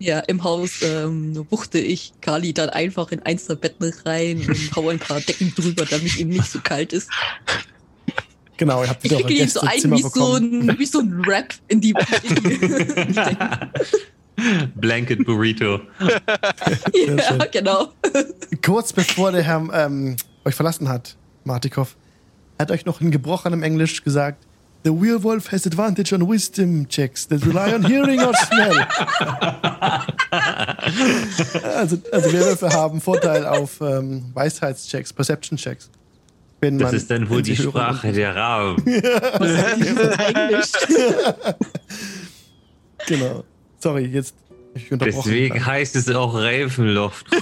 Ja, 0.00 0.18
im 0.18 0.42
Haus 0.42 0.82
ähm, 0.82 1.46
wuchte 1.48 1.78
ich 1.78 2.12
Kali 2.20 2.52
dann 2.52 2.70
einfach 2.70 3.12
in 3.12 3.20
eins 3.22 3.46
der 3.46 3.54
Betten 3.54 3.90
rein 4.04 4.44
und 4.46 4.76
hau 4.76 4.88
ein 4.88 4.98
paar 4.98 5.20
Decken 5.20 5.54
drüber, 5.54 5.86
damit 5.86 6.18
ihm 6.18 6.28
nicht 6.28 6.50
so 6.50 6.58
kalt 6.60 6.92
ist. 6.92 7.08
Genau, 8.56 8.82
ihr 8.82 8.90
habt 8.90 9.04
Ich 9.04 9.10
wieder 9.12 9.20
wickel 9.20 9.36
ihn 9.38 9.48
so 9.48 9.60
ein 9.60 9.90
wie 9.92 10.02
so 10.02 10.34
ein, 10.34 10.78
wie 10.78 10.86
so 10.86 10.98
ein 10.98 11.22
Rap 11.24 11.54
in 11.68 11.80
die, 11.80 11.94
in 12.28 12.34
die 12.34 13.12
Decken. 13.12 13.70
Blanket 14.76 15.24
Burrito. 15.26 15.80
Ja, 16.94 17.46
genau. 17.50 17.92
Kurz 18.64 18.92
bevor 18.92 19.32
der 19.32 19.42
Herr 19.42 19.68
ähm, 19.72 20.16
euch 20.44 20.54
verlassen 20.54 20.88
hat, 20.88 21.16
Martikov, 21.44 21.96
hat 22.58 22.70
euch 22.70 22.84
noch 22.86 23.00
in 23.00 23.10
gebrochenem 23.10 23.62
Englisch 23.62 24.02
gesagt, 24.02 24.46
The 24.82 24.90
werewolf 24.90 25.52
has 25.52 25.66
advantage 25.66 26.14
on 26.14 26.26
wisdom 26.26 26.88
checks 26.88 27.28
that 27.28 27.44
rely 27.46 27.74
on 27.74 27.84
hearing 27.86 28.20
or 28.22 28.32
smell. 28.34 28.86
also, 31.76 31.98
also 32.10 32.32
Werwölfe 32.32 32.70
haben 32.70 32.98
Vorteil 33.02 33.44
auf 33.44 33.78
ähm, 33.82 34.30
Weisheitschecks, 34.32 35.12
Perception-Checks. 35.12 35.90
Wenn 36.62 36.78
Das 36.78 36.88
man- 36.88 36.94
ist 36.96 37.10
dann 37.10 37.28
wohl 37.28 37.42
die 37.42 37.56
Sprache 37.56 38.08
und- 38.08 38.16
der 38.16 38.34
Raben. 38.34 38.82
Für 38.82 40.18
Englisch? 40.18 40.72
Genau. 43.06 43.44
Sorry, 43.80 44.04
jetzt 44.04 44.34
ich 44.74 44.92
unterbrochen. 44.92 45.22
Deswegen 45.24 45.66
heißt 45.66 45.96
es 45.96 46.08
auch 46.10 46.34
Ravenloft. 46.34 47.26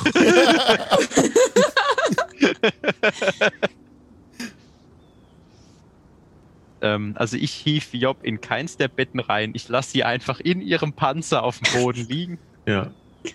ähm, 6.81 7.15
also 7.17 7.37
ich 7.37 7.53
hief 7.53 7.93
Job 7.93 8.19
in 8.23 8.41
keins 8.41 8.79
der 8.79 8.89
Betten 8.89 9.21
rein. 9.21 9.51
Ich 9.55 9.69
lasse 9.69 9.91
sie 9.91 10.05
einfach 10.05 10.41
in 10.41 10.63
ihrem 10.63 10.95
Panzer 10.95 11.43
auf 11.43 11.59
dem 11.59 11.83
Boden 11.83 12.07
liegen. 12.09 12.39
Ja. 12.67 12.91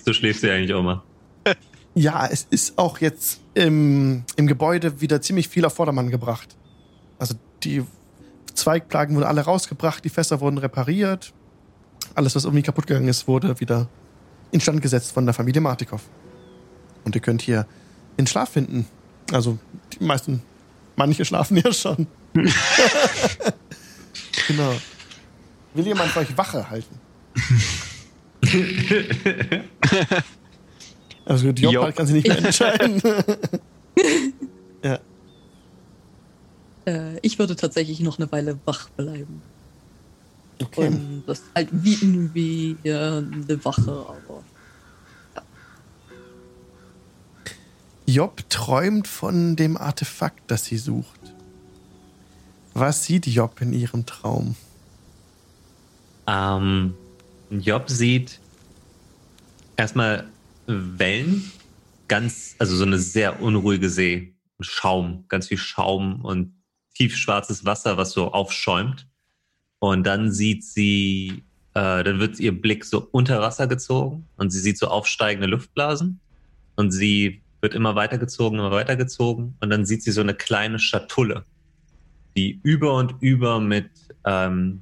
So 0.06 0.14
schläfst 0.14 0.42
du 0.44 0.48
ja 0.48 0.56
eigentlich 0.56 0.74
auch 0.74 0.82
mal. 0.82 1.04
Ja, 1.94 2.26
es 2.26 2.48
ist 2.50 2.80
auch 2.80 2.98
jetzt 3.00 3.42
im, 3.54 4.24
im 4.36 4.48
Gebäude 4.48 5.02
wieder 5.02 5.22
ziemlich 5.22 5.48
viel 5.50 5.66
auf 5.66 5.76
Vordermann 5.76 6.10
gebracht. 6.10 6.56
Also 7.20 7.36
die 7.64 7.84
Zweigplagen 8.56 9.16
wurden 9.16 9.26
alle 9.26 9.42
rausgebracht, 9.42 10.04
die 10.04 10.10
Fässer 10.10 10.42
wurden 10.42 10.58
repariert. 10.58 11.34
Alles, 12.15 12.35
was 12.35 12.45
irgendwie 12.45 12.64
kaputt 12.64 12.88
gegangen 12.88 13.07
ist, 13.07 13.27
wurde 13.27 13.60
wieder 13.60 13.88
instand 14.52 14.81
gesetzt 14.81 15.11
von 15.11 15.26
der 15.26 15.34
Familie 15.34 15.61
Martikov. 15.61 16.02
Und 17.03 17.15
ihr 17.15 17.22
könnt 17.22 17.41
hier 17.41 17.65
den 18.18 18.27
Schlaf 18.27 18.49
finden. 18.49 18.88
Also 19.31 19.57
die 19.94 20.03
meisten, 20.03 20.41
manche 20.95 21.26
schlafen 21.26 21.57
ja 21.57 21.73
schon. 21.73 22.07
genau. 24.48 24.73
Will 25.73 25.85
jemand 25.88 26.11
für 26.11 26.19
euch 26.19 26.38
Wache 26.38 26.69
halten? 26.69 26.99
Also 31.26 31.52
die 31.52 31.64
Job 31.64 31.73
Job. 31.73 31.84
halt 31.85 31.95
kann 31.95 32.06
sich 32.06 32.15
nicht 32.15 32.27
mehr 32.27 32.38
entscheiden. 32.38 33.02
ja. 34.84 34.99
Äh, 36.85 37.18
ich 37.22 37.40
würde 37.40 37.56
tatsächlich 37.56 38.02
noch 38.02 38.19
eine 38.19 38.31
Weile 38.31 38.60
wach 38.65 38.90
bleiben. 38.90 39.41
Okay. 40.62 40.88
Und 40.88 41.24
das 41.26 41.42
halt 41.56 41.70
wiegen 41.72 42.34
wie 42.34 42.78
äh, 42.84 42.94
eine 42.94 43.66
Wache, 43.66 43.92
aber 43.92 44.44
Job 48.06 48.44
träumt 48.50 49.08
von 49.08 49.56
dem 49.56 49.78
Artefakt, 49.78 50.52
das 50.52 50.66
sie 50.66 50.78
sucht. 50.78 51.20
Was 52.74 53.06
sieht 53.06 53.28
Job 53.28 53.62
in 53.62 53.72
ihrem 53.72 54.06
Traum? 54.06 54.56
Ähm, 56.28 56.96
Job 57.50 57.90
sieht 57.90 58.40
erstmal 59.78 60.28
Wellen, 60.66 61.52
ganz, 62.08 62.56
also 62.60 62.76
so 62.76 62.84
eine 62.84 63.00
sehr 63.00 63.42
unruhige 63.42 63.90
See. 63.90 64.36
Schaum, 64.60 65.26
ganz 65.28 65.48
viel 65.48 65.58
Schaum 65.58 66.24
und 66.24 66.54
tiefschwarzes 66.96 67.66
Wasser, 67.66 67.98
was 67.98 68.12
so 68.12 68.32
aufschäumt. 68.32 69.08
Und 69.84 70.07
dann 70.07 70.31
sieht 70.31 70.64
sie, 70.64 71.43
äh, 71.73 72.05
dann 72.05 72.18
wird 72.22 72.39
ihr 72.39 72.57
Blick 72.57 72.85
so 72.85 73.05
unter 73.11 73.41
Wasser 73.41 73.68
gezogen 73.68 74.26
und 74.38 74.49
sie 74.49 74.60
sieht 74.60 74.77
so 74.77 74.88
aufsteigende 74.88 75.45
Luftblasen. 75.45 76.22
Und 76.77 76.91
sie 76.91 77.41
wird 77.60 77.73
immer 77.73 77.93
weitergezogen, 77.93 78.60
immer 78.60 78.72
weitergezogen. 78.72 79.57
Und 79.60 79.69
dann 79.69 79.85
sieht 79.85 80.01
sie 80.01 80.11
so 80.11 80.22
eine 80.22 80.35
kleine 80.35 80.80
Schatulle, 80.80 81.43
die 82.38 82.61
über 82.64 82.93
und 82.93 83.15
über 83.19 83.60
mit 83.60 83.89
ähm, 84.23 84.81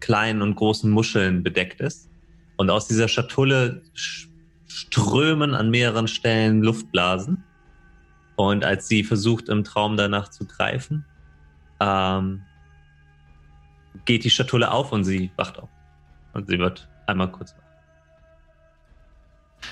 kleinen 0.00 0.42
und 0.42 0.56
großen 0.56 0.90
Muscheln 0.90 1.44
bedeckt 1.44 1.80
ist. 1.80 2.08
Und 2.56 2.70
aus 2.70 2.88
dieser 2.88 3.06
Schatulle 3.06 3.82
sch- 3.94 4.26
strömen 4.66 5.54
an 5.54 5.70
mehreren 5.70 6.08
Stellen 6.08 6.60
Luftblasen. 6.60 7.44
Und 8.34 8.64
als 8.64 8.88
sie 8.88 9.04
versucht, 9.04 9.48
im 9.48 9.62
Traum 9.62 9.96
danach 9.96 10.28
zu 10.28 10.44
greifen, 10.44 11.04
ähm, 11.78 12.42
geht 14.04 14.24
die 14.24 14.30
Schatulle 14.30 14.70
auf 14.70 14.92
und 14.92 15.04
sie 15.04 15.30
wacht 15.36 15.58
auf. 15.58 15.68
Und 16.32 16.46
sie 16.48 16.58
wird 16.58 16.88
einmal 17.06 17.30
kurz 17.30 17.54
wach. 17.54 17.62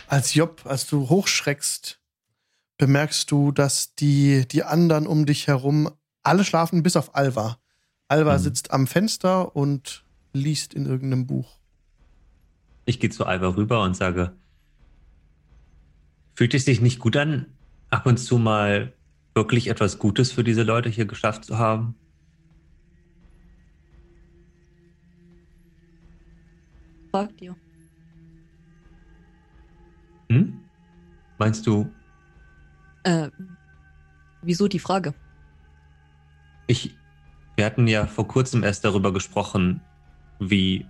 Als 0.09 0.35
Job, 0.35 0.63
als 0.65 0.87
du 0.87 1.09
hochschreckst, 1.09 2.01
bemerkst 2.79 3.31
du, 3.31 3.53
dass 3.53 3.95
die, 3.95 4.47
die 4.49 4.65
anderen 4.65 5.07
um 5.07 5.27
dich 5.27 5.47
herum 5.47 5.91
alle 6.23 6.45
schlafen, 6.45 6.83
bis 6.83 6.97
auf 6.97 7.15
Alva. 7.15 7.59
Alva 8.09 8.35
Mhm. 8.35 8.43
sitzt 8.43 8.71
am 8.71 8.87
Fenster 8.87 9.55
und 9.57 10.05
liest 10.33 10.75
in 10.75 10.87
irgendeinem 10.87 11.27
Buch. 11.27 11.59
Ich 12.85 13.01
gehe 13.01 13.11
zu 13.11 13.27
Alva 13.27 13.49
rüber 13.49 13.83
und 13.83 13.97
sage, 13.97 14.33
fühlt 16.35 16.55
es 16.55 16.65
sich 16.65 16.81
nicht 16.81 16.99
gut 16.99 17.17
an, 17.17 17.47
ab 17.91 18.07
und 18.07 18.19
zu 18.19 18.39
mal 18.39 18.93
wirklich 19.35 19.69
etwas 19.69 19.99
Gutes 19.99 20.33
für 20.33 20.45
diese 20.45 20.63
Leute 20.63 20.89
hier 20.89 21.07
geschafft 21.07 21.45
zu 21.45 21.59
haben? 21.59 21.95
Fragt 27.13 27.43
ihr. 27.43 27.55
Hm? 30.31 30.59
Meinst 31.39 31.67
du, 31.67 31.91
Äh, 33.05 33.29
wieso 34.43 34.67
die 34.69 34.79
Frage? 34.79 35.15
ich. 36.67 36.97
Wir 37.57 37.67
hatten 37.67 37.87
ja 37.87 38.07
vor 38.07 38.27
kurzem 38.27 38.65
erst 38.65 38.83
darüber 38.83 39.13
gesprochen, 39.13 39.83
wie 40.39 40.87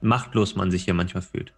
machtlos 0.00 0.56
man 0.56 0.70
sich 0.70 0.84
hier 0.84 0.94
manchmal 0.94 1.22
fühlt. 1.22 1.52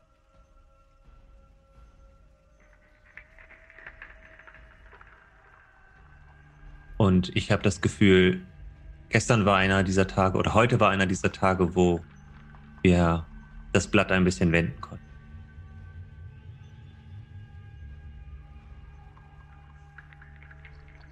Und 6.96 7.34
ich 7.34 7.50
habe 7.50 7.62
das 7.62 7.80
Gefühl, 7.80 8.42
gestern 9.08 9.44
war 9.46 9.56
einer 9.56 9.82
dieser 9.82 10.06
Tage 10.06 10.36
oder 10.38 10.54
heute 10.54 10.80
war 10.80 10.90
einer 10.90 11.06
dieser 11.06 11.32
Tage, 11.32 11.74
wo 11.74 12.00
wir 12.82 13.26
das 13.72 13.86
Blatt 13.86 14.10
ein 14.12 14.24
bisschen 14.24 14.52
wenden 14.52 14.80
konnten. 14.80 15.04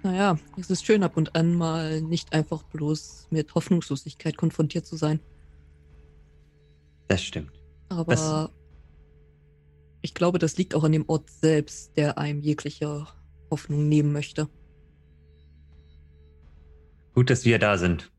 Naja, 0.01 0.37
es 0.57 0.69
ist 0.69 0.85
schön 0.85 1.03
ab 1.03 1.17
und 1.17 1.35
an 1.35 1.55
mal 1.55 2.01
nicht 2.01 2.31
einfach 2.33 2.63
bloß 2.63 3.27
mit 3.31 3.53
Hoffnungslosigkeit 3.53 4.37
konfrontiert 4.37 4.85
zu 4.85 4.95
sein. 4.95 5.19
Das 7.07 7.21
stimmt. 7.21 7.51
Aber 7.89 8.13
Das- 8.13 8.49
ich 10.01 10.13
glaube, 10.13 10.39
das 10.39 10.57
liegt 10.57 10.73
auch 10.75 10.85
an 10.85 10.93
dem 10.93 11.03
Ort 11.09 11.29
selbst, 11.29 11.97
der 11.97 12.17
einem 12.17 12.39
jegliche 12.39 13.07
Hoffnung 13.51 13.89
nehmen 13.89 14.13
möchte. 14.13 14.47
Gut, 17.13 17.29
dass 17.29 17.43
wir 17.43 17.59
da 17.59 17.77
sind, 17.77 18.09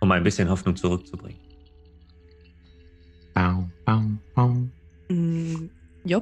um 0.00 0.10
ein 0.10 0.24
bisschen 0.24 0.48
Hoffnung 0.48 0.74
zurückzubringen. 0.74 1.40
Bau, 3.34 3.68
bau, 3.84 4.02
bau. 4.34 4.54
Mm, 5.08 5.68
ja, 6.04 6.20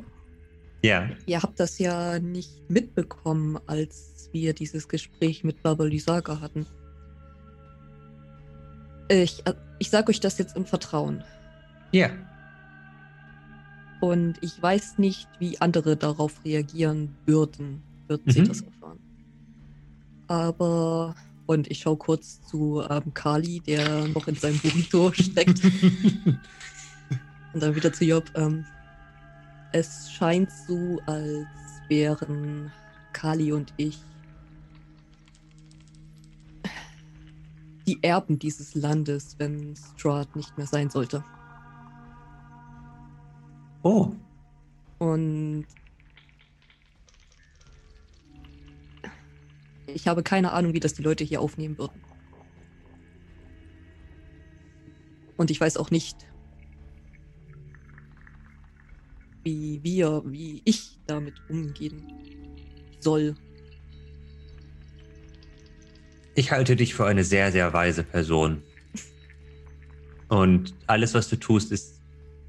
Ja, 0.82 1.08
ihr 1.26 1.42
habt 1.42 1.58
das 1.58 1.78
ja 1.78 2.18
nicht 2.18 2.68
mitbekommen, 2.70 3.58
als 3.66 4.28
wir 4.32 4.52
dieses 4.54 4.88
Gespräch 4.88 5.42
mit 5.44 5.62
Baba 5.62 5.84
Lysaga 5.84 6.40
hatten. 6.40 6.66
Ich, 9.08 9.44
äh, 9.46 9.54
ich 9.78 9.90
sag 9.90 10.08
euch 10.08 10.20
das 10.20 10.38
jetzt 10.38 10.56
im 10.56 10.66
Vertrauen. 10.66 11.22
ja. 11.92 12.10
Und 14.00 14.36
ich 14.42 14.62
weiß 14.62 14.98
nicht, 14.98 15.26
wie 15.40 15.60
andere 15.60 15.96
darauf 15.96 16.44
reagieren 16.44 17.16
würden, 17.26 17.82
würden 18.06 18.30
sie 18.30 18.42
Mhm. 18.42 18.44
das 18.46 18.60
erfahren. 18.60 19.00
Aber, 20.28 21.16
und 21.46 21.68
ich 21.68 21.80
schaue 21.80 21.96
kurz 21.96 22.40
zu 22.46 22.80
ähm, 22.88 23.12
Kali, 23.12 23.58
der 23.58 24.06
noch 24.06 24.28
in 24.28 24.36
seinem 24.36 24.58
Burrito 24.60 25.12
steckt. 25.12 25.60
und 27.52 27.62
dann 27.62 27.74
wieder 27.74 27.92
zu 27.92 28.04
Job. 28.04 28.30
Ähm, 28.34 28.64
es 29.72 30.10
scheint 30.12 30.50
so, 30.50 31.00
als 31.06 31.46
wären 31.88 32.72
Kali 33.12 33.52
und 33.52 33.72
ich 33.76 33.98
die 37.86 38.02
Erben 38.02 38.38
dieses 38.38 38.74
Landes, 38.74 39.36
wenn 39.38 39.74
Strahd 39.74 40.36
nicht 40.36 40.58
mehr 40.58 40.66
sein 40.66 40.90
sollte. 40.90 41.24
Oh, 43.82 44.12
Und 44.98 45.66
ich 49.86 50.06
habe 50.06 50.22
keine 50.22 50.52
Ahnung, 50.52 50.74
wie 50.74 50.80
das 50.80 50.94
die 50.94 51.02
Leute 51.02 51.24
hier 51.24 51.40
aufnehmen 51.40 51.78
würden. 51.78 52.00
Und 55.36 55.50
ich 55.50 55.60
weiß 55.60 55.76
auch 55.76 55.90
nicht, 55.90 56.26
wie 59.48 59.80
wir, 59.82 60.22
wie 60.26 60.60
ich 60.64 60.98
damit 61.06 61.34
umgehen 61.48 62.02
soll. 63.00 63.34
ich 66.38 66.52
halte 66.52 66.76
dich 66.76 66.94
für 66.94 67.04
eine 67.04 67.24
sehr, 67.24 67.50
sehr 67.50 67.72
weise 67.72 68.04
Person. 68.04 68.62
Und 70.28 70.72
alles, 70.86 71.14
was 71.14 71.28
du 71.28 71.34
tust, 71.34 71.72
ist 71.72 72.00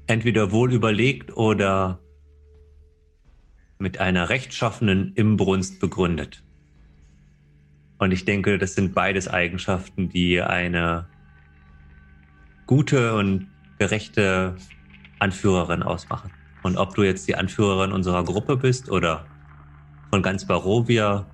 entweder 0.06 0.52
wohl 0.52 0.72
überlegt 0.72 1.36
oder 1.36 1.98
mit 3.80 3.98
einer 3.98 4.28
rechtschaffenen 4.28 5.12
Imbrunst 5.16 5.80
begründet. 5.80 6.44
Und 7.98 8.12
ich 8.12 8.24
denke, 8.24 8.58
das 8.58 8.74
sind 8.76 8.94
beides 8.94 9.26
Eigenschaften, 9.26 10.08
die 10.08 10.40
eine 10.40 11.08
gute 12.66 13.14
und 13.16 13.48
gerechte 13.78 14.54
Anführerin 15.18 15.82
ausmachen. 15.82 16.30
Und 16.62 16.76
ob 16.76 16.94
du 16.94 17.02
jetzt 17.02 17.26
die 17.26 17.36
Anführerin 17.36 17.92
unserer 17.92 18.24
Gruppe 18.24 18.56
bist 18.56 18.90
oder 18.90 19.26
von 20.10 20.22
ganz 20.22 20.46
Barovia, 20.46 21.26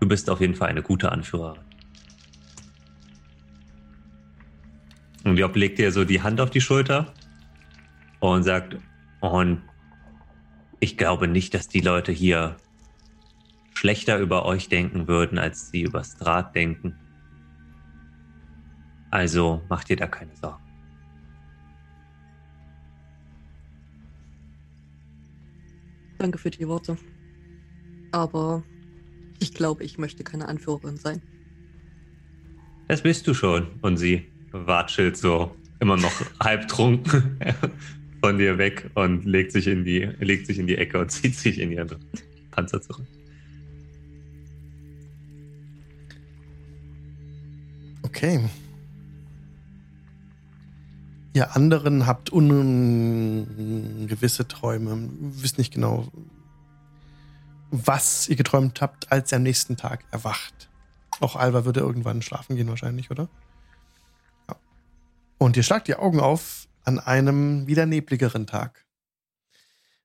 du 0.00 0.08
bist 0.08 0.30
auf 0.30 0.40
jeden 0.40 0.54
Fall 0.54 0.68
eine 0.68 0.82
gute 0.82 1.12
Anführerin. 1.12 1.60
Und 5.24 5.36
Job 5.36 5.56
legt 5.56 5.78
dir 5.78 5.90
so 5.90 6.04
die 6.04 6.22
Hand 6.22 6.40
auf 6.40 6.50
die 6.50 6.60
Schulter 6.60 7.12
und 8.20 8.44
sagt, 8.44 8.76
und 9.20 9.62
ich 10.78 10.96
glaube 10.96 11.26
nicht, 11.26 11.52
dass 11.54 11.68
die 11.68 11.80
Leute 11.80 12.12
hier 12.12 12.56
schlechter 13.74 14.18
über 14.18 14.44
euch 14.44 14.68
denken 14.68 15.08
würden, 15.08 15.38
als 15.38 15.70
sie 15.70 15.82
über 15.82 16.04
Strat 16.04 16.54
denken. 16.54 16.94
Also 19.10 19.62
macht 19.68 19.88
dir 19.88 19.96
da 19.96 20.06
keine 20.06 20.34
Sorgen. 20.36 20.65
Danke 26.18 26.38
für 26.38 26.50
die 26.50 26.66
Worte. 26.66 26.96
Aber 28.12 28.62
ich 29.38 29.52
glaube, 29.52 29.84
ich 29.84 29.98
möchte 29.98 30.24
keine 30.24 30.48
Anführerin 30.48 30.96
sein. 30.96 31.20
Das 32.88 33.02
bist 33.02 33.26
du 33.26 33.34
schon. 33.34 33.66
Und 33.82 33.96
sie 33.96 34.26
watschelt 34.52 35.16
so 35.16 35.54
immer 35.80 35.96
noch 35.96 36.12
halbtrunken 36.40 37.38
von 38.20 38.38
dir 38.38 38.58
weg 38.58 38.90
und 38.94 39.24
legt 39.24 39.52
sich 39.52 39.66
in 39.66 39.84
die, 39.84 40.08
legt 40.20 40.46
sich 40.46 40.58
in 40.58 40.66
die 40.66 40.76
Ecke 40.76 40.98
und 40.98 41.10
zieht 41.10 41.34
sich 41.34 41.58
in 41.58 41.72
ihren 41.72 41.90
Panzer 42.50 42.80
zurück. 42.80 43.06
Okay. 48.02 48.40
Ihr 51.36 51.54
anderen 51.54 52.06
habt 52.06 52.30
ungewisse 52.30 53.28
Träume, 54.48 55.10
wisst 55.20 55.58
nicht 55.58 55.74
genau, 55.74 56.10
was 57.70 58.26
ihr 58.30 58.36
geträumt 58.36 58.80
habt, 58.80 59.12
als 59.12 59.32
ihr 59.32 59.36
am 59.36 59.42
nächsten 59.42 59.76
Tag 59.76 60.06
erwacht. 60.10 60.70
Auch 61.20 61.36
Alva 61.36 61.66
würde 61.66 61.80
irgendwann 61.80 62.22
schlafen 62.22 62.56
gehen 62.56 62.70
wahrscheinlich, 62.70 63.10
oder? 63.10 63.28
Ja. 64.48 64.56
Und 65.36 65.58
ihr 65.58 65.62
schlagt 65.62 65.88
die 65.88 65.96
Augen 65.96 66.20
auf 66.20 66.68
an 66.84 66.98
einem 66.98 67.66
wieder 67.66 67.84
nebligeren 67.84 68.46
Tag. 68.46 68.86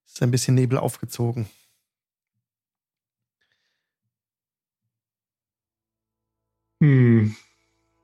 Es 0.05 0.15
ist 0.15 0.23
ein 0.23 0.31
bisschen 0.31 0.55
Nebel 0.55 0.77
aufgezogen. 0.77 1.47
Hm. 6.81 7.37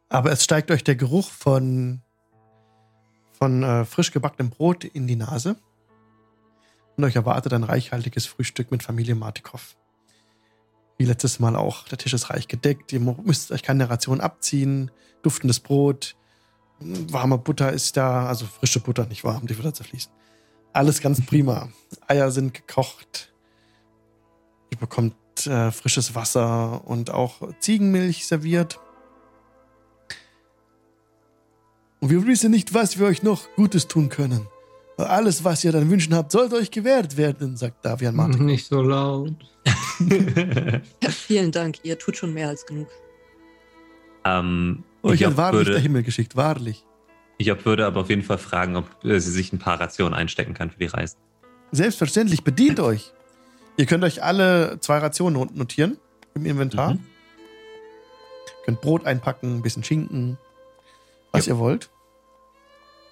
Aber 0.07 0.31
es 0.31 0.45
steigt 0.45 0.71
euch 0.71 0.85
der 0.85 0.95
Geruch 0.95 1.29
von, 1.29 2.03
von 3.37 3.63
äh, 3.63 3.85
frisch 3.85 4.11
gebackenem 4.11 4.49
Brot 4.49 4.83
in 4.83 5.07
die 5.07 5.15
Nase. 5.15 5.55
Und 6.95 7.03
euch 7.03 7.15
erwartet 7.15 7.53
ein 7.53 7.63
reichhaltiges 7.63 8.25
Frühstück 8.25 8.71
mit 8.71 8.81
Familie 8.81 9.15
Martikow. 9.15 9.75
Wie 10.97 11.05
letztes 11.05 11.39
Mal 11.39 11.55
auch. 11.55 11.87
Der 11.87 11.99
Tisch 11.99 12.13
ist 12.13 12.31
reich 12.31 12.47
gedeckt. 12.47 12.91
Ihr 12.91 12.99
müsst 12.99 13.51
euch 13.51 13.61
keine 13.61 13.89
Ration 13.89 14.19
abziehen. 14.19 14.89
Duftendes 15.21 15.59
Brot. 15.59 16.15
Warme 16.79 17.37
Butter 17.37 17.71
ist 17.71 17.97
da. 17.97 18.27
Also 18.27 18.45
frische 18.45 18.79
Butter, 18.79 19.05
nicht 19.05 19.23
warm, 19.23 19.45
die 19.45 19.57
wird 19.61 19.75
zerfließen. 19.75 20.11
Alles 20.73 21.01
ganz 21.01 21.23
prima. 21.25 21.69
Eier 22.07 22.31
sind 22.31 22.53
gekocht. 22.53 23.33
Ihr 24.71 24.77
bekommt 24.77 25.15
äh, 25.45 25.71
frisches 25.71 26.15
Wasser 26.15 26.85
und 26.87 27.11
auch 27.11 27.41
Ziegenmilch 27.59 28.25
serviert. 28.25 28.79
Und 31.99 32.09
wir 32.09 32.25
wissen 32.27 32.51
nicht, 32.51 32.73
was 32.73 32.99
wir 32.99 33.07
euch 33.07 33.23
noch 33.23 33.47
Gutes 33.55 33.87
tun 33.87 34.09
können. 34.09 34.47
Aber 34.97 35.09
alles, 35.09 35.43
was 35.43 35.63
ihr 35.63 35.71
dann 35.71 35.89
wünschen 35.89 36.13
habt, 36.15 36.31
sollte 36.31 36.55
euch 36.55 36.71
gewährt 36.71 37.17
werden, 37.17 37.55
sagt 37.55 37.85
Davian 37.85 38.15
Martin. 38.15 38.45
Nicht 38.45 38.67
so 38.67 38.81
laut. 38.81 39.33
Vielen 41.09 41.51
Dank, 41.51 41.77
ihr 41.83 41.97
tut 41.99 42.17
schon 42.17 42.33
mehr 42.33 42.49
als 42.49 42.65
genug. 42.65 42.87
ähm, 44.25 44.83
Euch 45.03 45.23
hat 45.23 45.37
wahrlich 45.37 45.65
der 45.65 45.73
würde, 45.73 45.79
Himmel 45.81 46.03
geschickt, 46.03 46.35
wahrlich. 46.35 46.83
Job 47.39 47.65
würde 47.65 47.85
aber 47.85 48.01
auf 48.01 48.09
jeden 48.09 48.23
Fall 48.23 48.39
fragen, 48.39 48.75
ob 48.75 49.03
äh, 49.05 49.19
sie 49.19 49.31
sich 49.31 49.53
ein 49.53 49.59
paar 49.59 49.79
Rationen 49.79 50.13
einstecken 50.13 50.53
kann 50.53 50.71
für 50.71 50.79
die 50.79 50.87
Reise. 50.87 51.15
Selbstverständlich, 51.71 52.43
bedient 52.43 52.79
euch. 52.79 53.13
Ihr 53.77 53.85
könnt 53.85 54.03
euch 54.03 54.23
alle 54.23 54.79
zwei 54.79 54.97
Rationen 54.97 55.49
notieren 55.53 55.97
im 56.33 56.45
Inventar. 56.45 56.95
Mhm. 56.95 56.99
Könnt 58.65 58.81
Brot 58.81 59.05
einpacken, 59.05 59.57
ein 59.57 59.61
bisschen 59.61 59.83
Schinken, 59.83 60.37
was 61.31 61.47
ihr 61.47 61.57
wollt. 61.57 61.89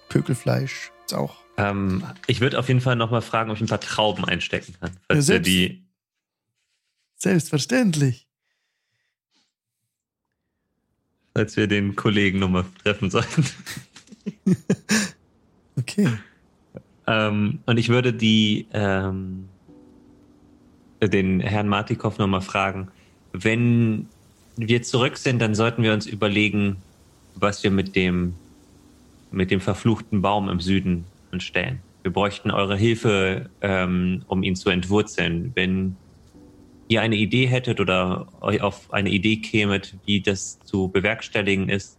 Pökelfleisch 0.08 0.92
ist 1.04 1.14
auch. 1.14 1.36
Ähm, 1.56 2.04
ich 2.26 2.40
würde 2.40 2.58
auf 2.58 2.68
jeden 2.68 2.80
Fall 2.80 2.96
nochmal 2.96 3.22
fragen, 3.22 3.50
ob 3.50 3.56
ich 3.56 3.62
ein 3.62 3.68
paar 3.68 3.80
Trauben 3.80 4.24
einstecken 4.24 4.74
kann. 4.80 4.96
Ja, 5.10 5.20
selbst- 5.20 5.46
die. 5.48 5.84
Selbstverständlich. 7.16 8.28
Falls 11.34 11.56
wir 11.56 11.66
den 11.66 11.96
Kollegen 11.96 12.38
nochmal 12.38 12.64
treffen 12.82 13.10
sollten. 13.10 13.44
Okay. 15.78 16.08
Ähm, 17.06 17.58
und 17.66 17.76
ich 17.76 17.90
würde 17.90 18.14
die, 18.14 18.66
ähm, 18.72 19.46
den 21.02 21.40
Herrn 21.40 21.68
Martikow 21.68 22.16
nochmal 22.16 22.40
fragen, 22.40 22.88
wenn 23.32 24.08
wir 24.56 24.82
zurück 24.82 25.18
sind, 25.18 25.38
dann 25.38 25.54
sollten 25.54 25.82
wir 25.82 25.92
uns 25.92 26.06
überlegen, 26.06 26.78
was 27.36 27.62
wir 27.62 27.70
mit 27.70 27.94
dem, 27.96 28.34
mit 29.30 29.50
dem 29.50 29.60
verfluchten 29.60 30.22
Baum 30.22 30.48
im 30.48 30.60
Süden 30.60 31.04
anstellen. 31.30 31.80
Wir 32.02 32.12
bräuchten 32.12 32.50
eure 32.50 32.76
Hilfe, 32.76 33.50
ähm, 33.60 34.22
um 34.28 34.42
ihn 34.42 34.56
zu 34.56 34.70
entwurzeln. 34.70 35.52
Wenn 35.54 35.96
ihr 36.88 37.00
eine 37.00 37.16
Idee 37.16 37.46
hättet 37.46 37.80
oder 37.80 38.28
euch 38.40 38.60
auf 38.60 38.92
eine 38.92 39.10
Idee 39.10 39.36
kämet, 39.36 39.96
wie 40.04 40.20
das 40.20 40.60
zu 40.60 40.88
bewerkstelligen 40.88 41.68
ist, 41.68 41.98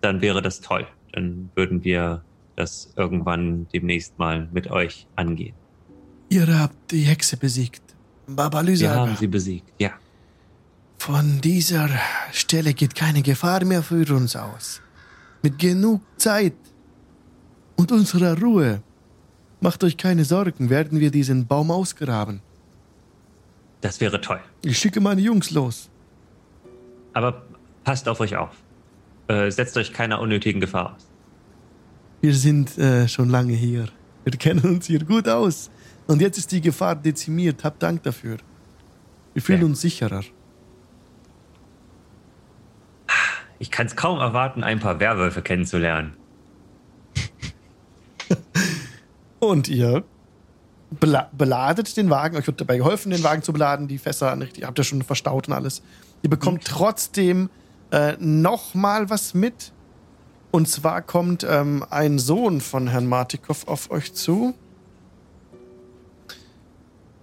dann 0.00 0.20
wäre 0.20 0.42
das 0.42 0.60
toll. 0.60 0.86
Dann 1.12 1.50
würden 1.54 1.84
wir 1.84 2.24
das 2.56 2.92
irgendwann 2.96 3.66
demnächst 3.72 4.18
mal 4.18 4.48
mit 4.52 4.70
euch 4.70 5.06
angehen. 5.16 5.54
Ihr 6.28 6.46
habt 6.58 6.90
die 6.90 7.02
Hexe 7.02 7.36
besiegt. 7.36 7.82
Baba 8.26 8.66
Wir 8.66 8.90
haben 8.90 9.16
sie 9.16 9.26
besiegt, 9.26 9.72
ja. 9.78 9.92
Von 11.06 11.42
dieser 11.42 11.90
Stelle 12.32 12.72
geht 12.72 12.94
keine 12.94 13.20
Gefahr 13.20 13.62
mehr 13.66 13.82
für 13.82 14.10
uns 14.16 14.34
aus. 14.36 14.80
Mit 15.42 15.58
genug 15.58 16.00
Zeit 16.16 16.54
und 17.76 17.92
unserer 17.92 18.40
Ruhe. 18.40 18.82
Macht 19.60 19.84
euch 19.84 19.98
keine 19.98 20.24
Sorgen, 20.24 20.70
werden 20.70 21.00
wir 21.00 21.10
diesen 21.10 21.46
Baum 21.46 21.70
ausgraben. 21.70 22.40
Das 23.82 24.00
wäre 24.00 24.18
toll. 24.18 24.40
Ich 24.62 24.78
schicke 24.78 25.02
meine 25.02 25.20
Jungs 25.20 25.50
los. 25.50 25.90
Aber 27.12 27.42
passt 27.84 28.08
auf 28.08 28.20
euch 28.20 28.34
auf. 28.36 28.54
Äh, 29.28 29.50
setzt 29.50 29.76
euch 29.76 29.92
keiner 29.92 30.22
unnötigen 30.22 30.58
Gefahr 30.62 30.94
aus. 30.94 31.06
Wir 32.22 32.34
sind 32.34 32.78
äh, 32.78 33.08
schon 33.08 33.28
lange 33.28 33.52
hier. 33.52 33.88
Wir 34.24 34.32
kennen 34.38 34.64
uns 34.64 34.86
hier 34.86 35.04
gut 35.04 35.28
aus. 35.28 35.70
Und 36.06 36.22
jetzt 36.22 36.38
ist 36.38 36.50
die 36.50 36.62
Gefahr 36.62 36.96
dezimiert. 36.96 37.62
Habt 37.62 37.82
Dank 37.82 38.02
dafür. 38.04 38.38
Wir 39.34 39.42
fühlen 39.42 39.60
Ja. 39.60 39.66
uns 39.66 39.82
sicherer. 39.82 40.22
Ich 43.64 43.70
kann 43.70 43.86
es 43.86 43.96
kaum 43.96 44.18
erwarten, 44.18 44.62
ein 44.62 44.78
paar 44.78 45.00
Werwölfe 45.00 45.40
kennenzulernen. 45.40 46.12
Und 49.38 49.68
ihr 49.68 50.04
bela 50.90 51.30
beladet 51.32 51.96
den 51.96 52.10
Wagen. 52.10 52.36
Euch 52.36 52.46
wird 52.46 52.60
dabei 52.60 52.76
geholfen, 52.76 53.08
den 53.08 53.24
Wagen 53.24 53.40
zu 53.40 53.54
beladen. 53.54 53.88
Die 53.88 53.96
Fässer 53.96 54.38
richtig, 54.38 54.66
habt 54.66 54.78
ihr 54.78 54.84
schon 54.84 55.00
verstaut 55.00 55.48
und 55.48 55.54
alles. 55.54 55.82
Ihr 56.20 56.28
bekommt 56.28 56.66
trotzdem 56.66 57.48
äh, 57.90 58.18
noch 58.18 58.74
mal 58.74 59.08
was 59.08 59.32
mit. 59.32 59.72
Und 60.50 60.68
zwar 60.68 61.00
kommt 61.00 61.46
ähm, 61.48 61.86
ein 61.88 62.18
Sohn 62.18 62.60
von 62.60 62.88
Herrn 62.88 63.06
Martikow 63.06 63.66
auf 63.66 63.90
euch 63.90 64.12
zu. 64.12 64.52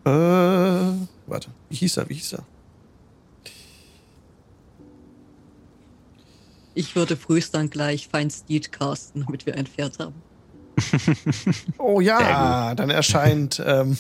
Äh, 0.06 0.10
warte, 0.10 1.52
wie 1.70 1.76
hieß 1.76 1.98
er? 1.98 2.10
Wie 2.10 2.16
hieß 2.16 2.34
er? 2.34 2.46
Ich 6.74 6.96
würde 6.96 7.18
frühst 7.18 7.54
dann 7.54 7.70
gleich 7.70 8.08
Feinsteed 8.08 8.72
casten, 8.72 9.26
damit 9.26 9.46
wir 9.46 9.56
ein 9.56 9.68
Pferd 9.68 10.00
haben. 10.00 10.16
Oh 11.78 12.00
ja, 12.00 12.74
dann 12.76 12.90
erscheint 12.90 13.62
ähm, 13.64 13.98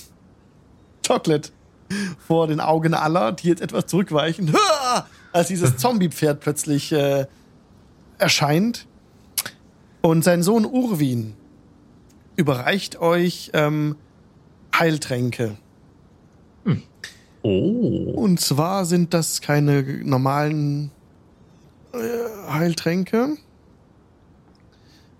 Chocolate 1.05 1.49
vor 2.25 2.47
den 2.47 2.59
Augen 2.59 2.93
aller, 2.93 3.33
die 3.33 3.47
jetzt 3.47 3.61
etwas 3.61 3.87
zurückweichen, 3.87 4.53
Hua! 4.53 5.07
als 5.33 5.49
dieses 5.49 5.77
Zombie-Pferd 5.77 6.39
plötzlich 6.39 6.91
äh, 6.91 7.25
erscheint. 8.17 8.87
Und 10.01 10.23
sein 10.23 10.41
Sohn 10.41 10.65
Urwin 10.65 11.33
überreicht 12.35 12.99
euch 12.99 13.51
ähm, 13.53 13.95
Heiltränke. 14.73 15.57
Oh. 17.43 18.13
Und 18.15 18.39
zwar 18.39 18.85
sind 18.85 19.13
das 19.13 19.41
keine 19.41 19.83
normalen 20.03 20.91
äh, 21.93 22.51
Heiltränke. 22.51 23.37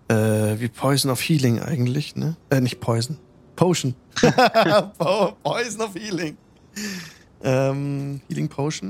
Äh, 0.07 0.60
wie 0.60 0.68
Poison 0.68 1.11
of 1.11 1.22
Healing 1.22 1.60
eigentlich, 1.60 2.15
ne? 2.15 2.35
Äh, 2.49 2.61
nicht 2.61 2.80
Poison. 2.80 3.18
Potion. 3.56 3.95
Po- 4.98 5.31
Poison 5.43 5.81
of 5.81 5.95
Healing. 5.95 6.38
Ähm, 7.43 8.22
Healing 8.27 8.49
Potion. 8.49 8.89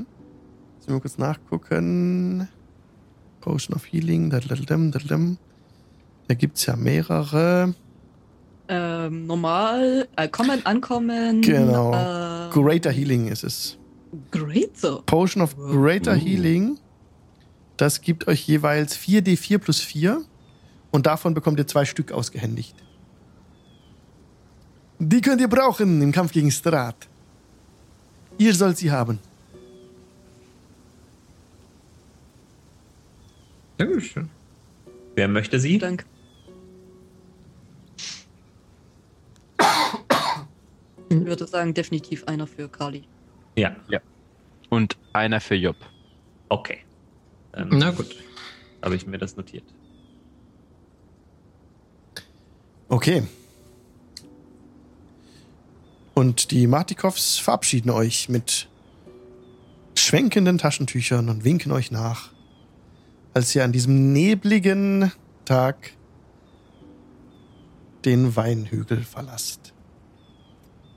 Müssen 0.76 0.88
wir 0.88 0.94
mal 0.94 1.00
kurz 1.00 1.18
nachgucken. 1.18 2.48
Potion 3.40 3.74
of 3.76 3.84
Healing. 3.86 4.30
dadadadam, 4.30 4.90
dadadam. 4.90 5.38
Da 6.28 6.34
gibt 6.34 6.58
es 6.58 6.66
ja 6.66 6.76
mehrere. 6.76 7.74
Ähm, 8.68 9.26
normal, 9.26 10.08
äh, 10.16 10.28
kommen, 10.28 10.64
ankommen. 10.64 11.42
Genau. 11.42 11.92
Äh, 11.92 12.50
Greater 12.50 12.90
Healing 12.90 13.28
ist 13.28 13.44
es. 13.44 13.76
Greater. 14.30 15.02
Potion 15.06 15.42
of 15.42 15.56
Greater 15.56 16.12
Uh. 16.14 16.20
Healing. 16.20 16.78
Das 17.82 18.00
gibt 18.00 18.28
euch 18.28 18.46
jeweils 18.46 18.96
4d4 18.96 19.58
plus 19.58 19.80
4. 19.80 20.24
Und 20.92 21.06
davon 21.06 21.34
bekommt 21.34 21.58
ihr 21.58 21.66
zwei 21.66 21.84
Stück 21.84 22.12
ausgehändigt. 22.12 22.76
Die 25.00 25.20
könnt 25.20 25.40
ihr 25.40 25.48
brauchen 25.48 26.00
im 26.00 26.12
Kampf 26.12 26.30
gegen 26.30 26.52
Strat. 26.52 27.08
Ihr 28.38 28.54
sollt 28.54 28.78
sie 28.78 28.92
haben. 28.92 29.18
Sehr 33.78 33.88
gut, 33.88 34.04
schön. 34.04 34.30
Wer 35.16 35.26
möchte 35.26 35.58
sie? 35.58 35.78
Dank. 35.78 36.06
Ich 41.08 41.24
würde 41.26 41.48
sagen, 41.48 41.74
definitiv 41.74 42.22
einer 42.28 42.46
für 42.46 42.68
Kali. 42.68 43.02
Ja, 43.56 43.74
Und 44.70 44.96
einer 45.12 45.40
für 45.40 45.56
Job. 45.56 45.76
okay. 46.48 46.84
Dann 47.52 47.68
Na 47.70 47.90
gut. 47.90 48.16
habe 48.82 48.96
ich 48.96 49.06
mir 49.06 49.18
das 49.18 49.36
notiert. 49.36 49.64
Okay. 52.88 53.22
Und 56.14 56.50
die 56.50 56.66
Martikows 56.66 57.38
verabschieden 57.38 57.90
euch 57.90 58.28
mit 58.28 58.68
schwenkenden 59.94 60.58
Taschentüchern 60.58 61.28
und 61.28 61.44
winken 61.44 61.72
euch 61.72 61.90
nach, 61.90 62.32
als 63.34 63.54
ihr 63.54 63.64
an 63.64 63.72
diesem 63.72 64.12
nebligen 64.12 65.12
Tag 65.44 65.92
den 68.04 68.36
Weinhügel 68.36 69.02
verlasst. 69.04 69.72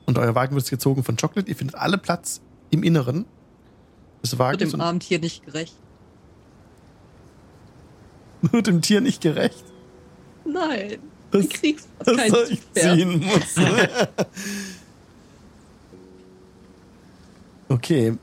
Und 0.05 0.17
euer 0.17 0.35
Wagen 0.35 0.55
wird 0.55 0.69
gezogen 0.69 1.03
von 1.03 1.17
Chocolate. 1.17 1.49
Ihr 1.49 1.55
findet 1.55 1.75
alle 1.75 1.97
Platz 1.97 2.41
im 2.71 2.83
Inneren 2.83 3.25
des 4.21 4.33
Wird 4.33 4.39
Wagens 4.39 4.71
dem 4.71 4.81
Abend 4.81 5.03
hier 5.03 5.19
nicht 5.19 5.45
gerecht. 5.45 5.75
Nur 8.51 8.61
dem 8.61 8.81
Tier 8.81 9.01
nicht 9.01 9.21
gerecht. 9.21 9.63
Nein. 10.45 10.97
Das- 11.31 11.41
Ein 11.43 11.49
Kriegspass, 11.49 12.05
Das 12.05 12.15
kein 12.17 12.33
ich 12.49 12.61
ziehen 12.73 13.19
muss. 13.25 13.55
okay. 17.69 18.13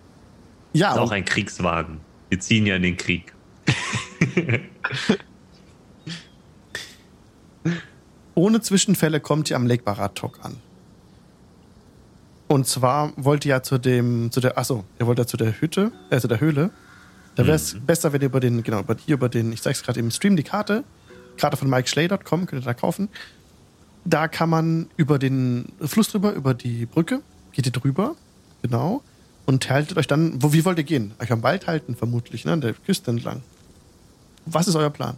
Ja, 0.72 0.92
ist 0.92 0.98
auch 0.98 1.10
ein 1.10 1.24
Kriegswagen. 1.24 2.00
Wir 2.30 2.40
ziehen 2.40 2.64
ja 2.66 2.76
in 2.76 2.82
den 2.82 2.96
Krieg. 2.96 3.32
ohne 8.34 8.60
Zwischenfälle 8.60 9.20
kommt 9.20 9.50
ihr 9.50 9.56
am 9.56 9.66
Lake 9.66 9.82
Baratok 9.82 10.38
an. 10.42 10.56
Und 12.48 12.66
zwar 12.66 13.12
wollt 13.16 13.44
ihr 13.44 13.50
ja 13.50 13.62
zu 13.62 13.78
dem, 13.78 14.30
zu 14.30 14.40
der, 14.40 14.58
achso, 14.58 14.84
ihr 14.98 15.06
wollt 15.06 15.18
ja 15.18 15.26
zu 15.26 15.36
der 15.36 15.60
Hütte, 15.60 15.92
äh, 16.10 16.18
zu 16.20 16.28
der 16.28 16.40
Höhle. 16.40 16.70
Da 17.34 17.46
wäre 17.46 17.56
es 17.56 17.76
besser, 17.86 18.12
wenn 18.12 18.20
ihr 18.20 18.26
über 18.26 18.40
den, 18.40 18.62
genau, 18.62 18.80
über, 18.80 18.96
hier 18.96 19.14
über 19.14 19.28
den, 19.28 19.52
ich 19.52 19.62
zeig's 19.62 19.82
gerade 19.82 20.00
im 20.00 20.10
Stream, 20.10 20.36
die 20.36 20.42
Karte, 20.42 20.84
Karte 21.38 21.56
von 21.56 21.70
MikeSchley.com, 21.70 22.46
könnt 22.46 22.62
ihr 22.62 22.64
da 22.64 22.74
kaufen. 22.74 23.08
Da 24.04 24.28
kann 24.28 24.50
man 24.50 24.90
über 24.96 25.18
den 25.18 25.72
Fluss 25.80 26.08
drüber, 26.08 26.32
über 26.32 26.54
die 26.54 26.86
Brücke, 26.86 27.22
geht 27.52 27.66
ihr 27.66 27.72
drüber, 27.72 28.16
genau, 28.60 29.02
und 29.46 29.68
haltet 29.70 29.96
euch 29.96 30.06
dann, 30.06 30.42
wo, 30.42 30.52
wie 30.52 30.64
wollt 30.64 30.78
ihr 30.78 30.84
gehen? 30.84 31.14
Euch 31.20 31.32
am 31.32 31.42
Wald 31.42 31.66
halten, 31.66 31.96
vermutlich, 31.96 32.44
ne, 32.44 32.52
an 32.52 32.60
der 32.60 32.74
Küste 32.74 33.10
entlang. 33.10 33.42
Was 34.44 34.68
ist 34.68 34.74
euer 34.74 34.90
Plan? 34.90 35.16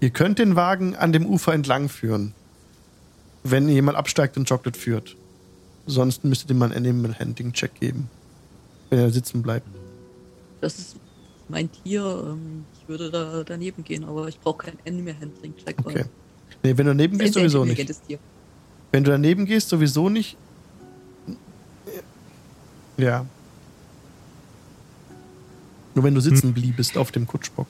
Ihr 0.00 0.10
könnt 0.10 0.38
den 0.38 0.56
Wagen 0.56 0.96
an 0.96 1.12
dem 1.12 1.26
Ufer 1.26 1.52
entlang 1.52 1.88
führen, 1.88 2.34
wenn 3.42 3.68
jemand 3.68 3.96
absteigt 3.96 4.36
und 4.36 4.48
Chocolate 4.48 4.78
führt. 4.78 5.16
Sonst 5.86 6.24
müsstet 6.24 6.50
ihr 6.50 6.56
mal 6.56 6.72
einen 6.72 6.86
Animal 6.86 7.18
Handling 7.18 7.52
Check 7.52 7.78
geben, 7.78 8.08
wenn 8.90 8.98
er 8.98 9.10
sitzen 9.10 9.42
bleibt. 9.42 9.66
Das 10.60 10.78
ist 10.78 10.96
mein 11.48 11.70
Tier. 11.72 12.02
Ähm, 12.26 12.64
ich 12.78 12.88
würde 12.88 13.10
da 13.10 13.42
daneben 13.44 13.84
gehen, 13.84 14.04
aber 14.04 14.28
ich 14.28 14.38
brauche 14.38 14.66
keinen 14.66 14.78
Animal 14.86 15.14
Handling 15.20 15.56
Check. 15.56 15.76
weil 15.84 15.94
Okay. 15.96 16.04
Nee, 16.62 16.76
wenn 16.76 16.86
du 16.86 16.90
daneben 16.90 17.18
gehst, 17.18 17.34
sowieso 17.34 17.64
nicht. 17.64 18.18
Wenn 18.92 19.04
du 19.04 19.10
daneben 19.10 19.46
gehst, 19.46 19.68
sowieso 19.68 20.08
nicht. 20.08 20.36
Ja. 22.98 23.24
Nur 25.94 26.04
wenn 26.04 26.14
du 26.14 26.20
sitzen 26.20 26.52
bliebest 26.52 26.98
auf 26.98 27.10
dem 27.12 27.26
Kutschbock. 27.26 27.66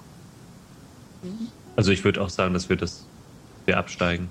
Also 1.76 1.92
ich 1.92 2.02
würde 2.04 2.20
auch 2.20 2.30
sagen, 2.30 2.52
dass 2.52 2.68
wir 2.68 2.76
das 2.76 3.04
wir 3.66 3.78
absteigen. 3.78 4.28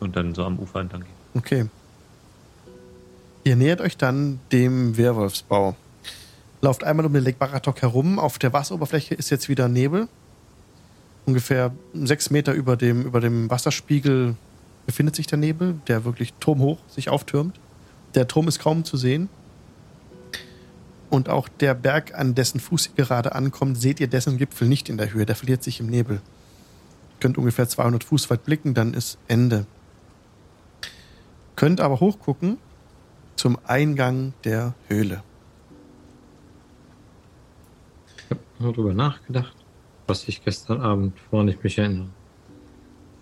Und 0.00 0.16
dann 0.16 0.34
so 0.34 0.44
am 0.44 0.58
Ufer 0.58 0.80
entlang 0.80 1.02
gehen. 1.02 1.14
Okay. 1.34 1.66
Ihr 3.46 3.56
nähert 3.56 3.82
euch 3.82 3.98
dann 3.98 4.40
dem 4.52 4.96
Werwolfsbau. 4.96 5.76
Lauft 6.62 6.82
einmal 6.82 7.04
um 7.04 7.12
den 7.12 7.22
Lake 7.22 7.36
Baratok 7.38 7.82
herum. 7.82 8.18
Auf 8.18 8.38
der 8.38 8.54
Wasseroberfläche 8.54 9.14
ist 9.14 9.28
jetzt 9.28 9.50
wieder 9.50 9.68
Nebel. 9.68 10.08
Ungefähr 11.26 11.70
sechs 11.92 12.30
Meter 12.30 12.54
über 12.54 12.78
dem, 12.78 13.02
über 13.02 13.20
dem 13.20 13.50
Wasserspiegel 13.50 14.34
befindet 14.86 15.14
sich 15.14 15.26
der 15.26 15.36
Nebel, 15.36 15.78
der 15.88 16.06
wirklich 16.06 16.32
turmhoch 16.40 16.78
sich 16.88 17.10
auftürmt. 17.10 17.60
Der 18.14 18.26
Turm 18.28 18.48
ist 18.48 18.60
kaum 18.60 18.84
zu 18.84 18.96
sehen. 18.96 19.28
Und 21.10 21.28
auch 21.28 21.48
der 21.48 21.74
Berg, 21.74 22.14
an 22.14 22.34
dessen 22.34 22.60
Fuß 22.60 22.92
ihr 22.96 23.04
gerade 23.04 23.34
ankommt, 23.34 23.78
seht 23.78 24.00
ihr 24.00 24.08
dessen 24.08 24.38
Gipfel 24.38 24.68
nicht 24.68 24.88
in 24.88 24.96
der 24.96 25.12
Höhe. 25.12 25.26
Der 25.26 25.36
verliert 25.36 25.62
sich 25.62 25.80
im 25.80 25.86
Nebel. 25.88 26.16
Ihr 26.16 27.20
könnt 27.20 27.36
ungefähr 27.36 27.68
200 27.68 28.04
Fuß 28.04 28.30
weit 28.30 28.44
blicken, 28.44 28.72
dann 28.72 28.94
ist 28.94 29.18
Ende. 29.28 29.66
Könnt 31.56 31.82
aber 31.82 32.00
hochgucken 32.00 32.56
zum 33.36 33.58
Eingang 33.64 34.34
der 34.44 34.74
Höhle. 34.88 35.22
Ich 38.16 38.30
habe 38.30 38.40
nur 38.58 38.72
drüber 38.72 38.94
nachgedacht, 38.94 39.56
was 40.06 40.28
ich 40.28 40.44
gestern 40.44 40.80
Abend, 40.80 41.14
woran 41.30 41.48
ich 41.48 41.62
mich 41.62 41.78
erinnere. 41.78 42.08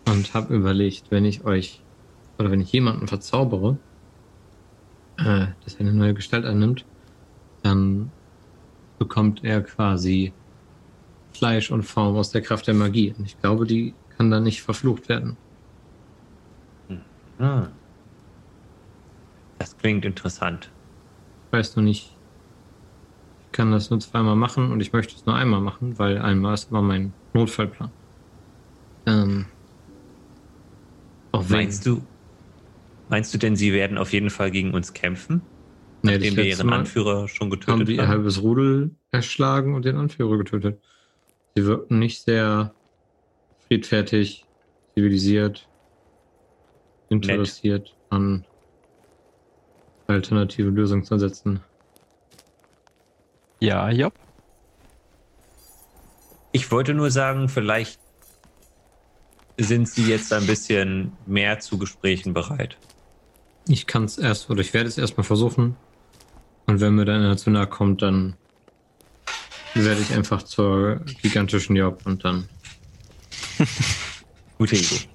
Und 0.06 0.34
habe 0.34 0.54
überlegt, 0.54 1.10
wenn 1.10 1.24
ich 1.24 1.44
euch 1.44 1.82
oder 2.38 2.50
wenn 2.50 2.60
ich 2.60 2.72
jemanden 2.72 3.06
verzaubere, 3.06 3.78
äh, 5.18 5.46
dass 5.64 5.74
er 5.74 5.80
eine 5.80 5.92
neue 5.92 6.14
Gestalt 6.14 6.44
annimmt, 6.44 6.84
dann 7.62 8.10
bekommt 8.98 9.44
er 9.44 9.62
quasi 9.62 10.32
Fleisch 11.32 11.70
und 11.70 11.82
Form 11.82 12.16
aus 12.16 12.30
der 12.30 12.42
Kraft 12.42 12.66
der 12.66 12.74
Magie. 12.74 13.14
Und 13.16 13.24
ich 13.24 13.40
glaube, 13.40 13.66
die 13.66 13.94
kann 14.16 14.30
dann 14.30 14.42
nicht 14.42 14.62
verflucht 14.62 15.08
werden. 15.08 15.36
Ah. 17.38 17.68
Das 19.62 19.76
klingt 19.76 20.04
interessant. 20.04 20.72
Ich 21.46 21.52
weiß 21.52 21.76
nur 21.76 21.84
nicht, 21.84 22.20
ich 23.46 23.52
kann 23.52 23.70
das 23.70 23.90
nur 23.90 24.00
zweimal 24.00 24.34
machen 24.34 24.72
und 24.72 24.80
ich 24.80 24.92
möchte 24.92 25.14
es 25.14 25.24
nur 25.24 25.36
einmal 25.36 25.60
machen, 25.60 26.00
weil 26.00 26.18
einmal 26.18 26.54
ist 26.54 26.70
immer 26.70 26.82
mein 26.82 27.12
Notfallplan. 27.32 27.92
Ähm, 29.06 29.46
auch 31.30 31.48
wenn, 31.48 31.56
Meinst 31.58 31.86
du, 31.86 32.02
meinst 33.08 33.32
du 33.32 33.38
denn, 33.38 33.54
sie 33.54 33.72
werden 33.72 33.98
auf 33.98 34.12
jeden 34.12 34.30
Fall 34.30 34.50
gegen 34.50 34.74
uns 34.74 34.94
kämpfen? 34.94 35.42
Nee, 36.02 36.14
nachdem 36.14 36.36
wir 36.36 36.44
ihren 36.44 36.66
Mal 36.66 36.80
Anführer 36.80 37.28
schon 37.28 37.50
haben 37.68 37.84
getötet 37.84 37.88
die 37.88 37.94
ihr 37.94 38.02
haben? 38.02 38.08
halbes 38.08 38.42
Rudel 38.42 38.96
erschlagen 39.12 39.76
und 39.76 39.84
den 39.84 39.96
Anführer 39.96 40.38
getötet. 40.38 40.82
Sie 41.54 41.64
wirkten 41.66 42.00
nicht 42.00 42.24
sehr 42.24 42.74
friedfertig, 43.68 44.44
zivilisiert, 44.96 45.68
interessiert 47.10 47.96
an 48.08 48.44
alternative 50.12 50.70
Lösungen 50.70 51.04
zu 51.04 51.18
setzen. 51.18 51.60
Ja, 53.60 53.90
ja. 53.90 54.10
Ich 56.52 56.70
wollte 56.70 56.94
nur 56.94 57.10
sagen, 57.10 57.48
vielleicht 57.48 57.98
sind 59.56 59.88
sie 59.88 60.06
jetzt 60.06 60.32
ein 60.32 60.46
bisschen 60.46 61.12
mehr 61.26 61.60
zu 61.60 61.78
Gesprächen 61.78 62.34
bereit. 62.34 62.76
Ich 63.68 63.86
kann 63.86 64.04
es 64.04 64.18
erst, 64.18 64.50
oder 64.50 64.60
ich 64.60 64.74
werde 64.74 64.88
es 64.88 64.98
erstmal 64.98 65.24
versuchen. 65.24 65.76
Und 66.66 66.80
wenn 66.80 66.94
mir 66.94 67.04
dann 67.04 67.22
einer 67.22 67.36
zu 67.36 67.50
nahe 67.50 67.66
kommt, 67.66 68.02
dann 68.02 68.36
werde 69.74 70.00
ich 70.00 70.12
einfach 70.14 70.42
zur 70.42 71.00
gigantischen 71.22 71.76
Job 71.76 72.02
und 72.04 72.24
dann 72.24 72.48
Gute 74.58 74.76
Idee. 74.76 75.11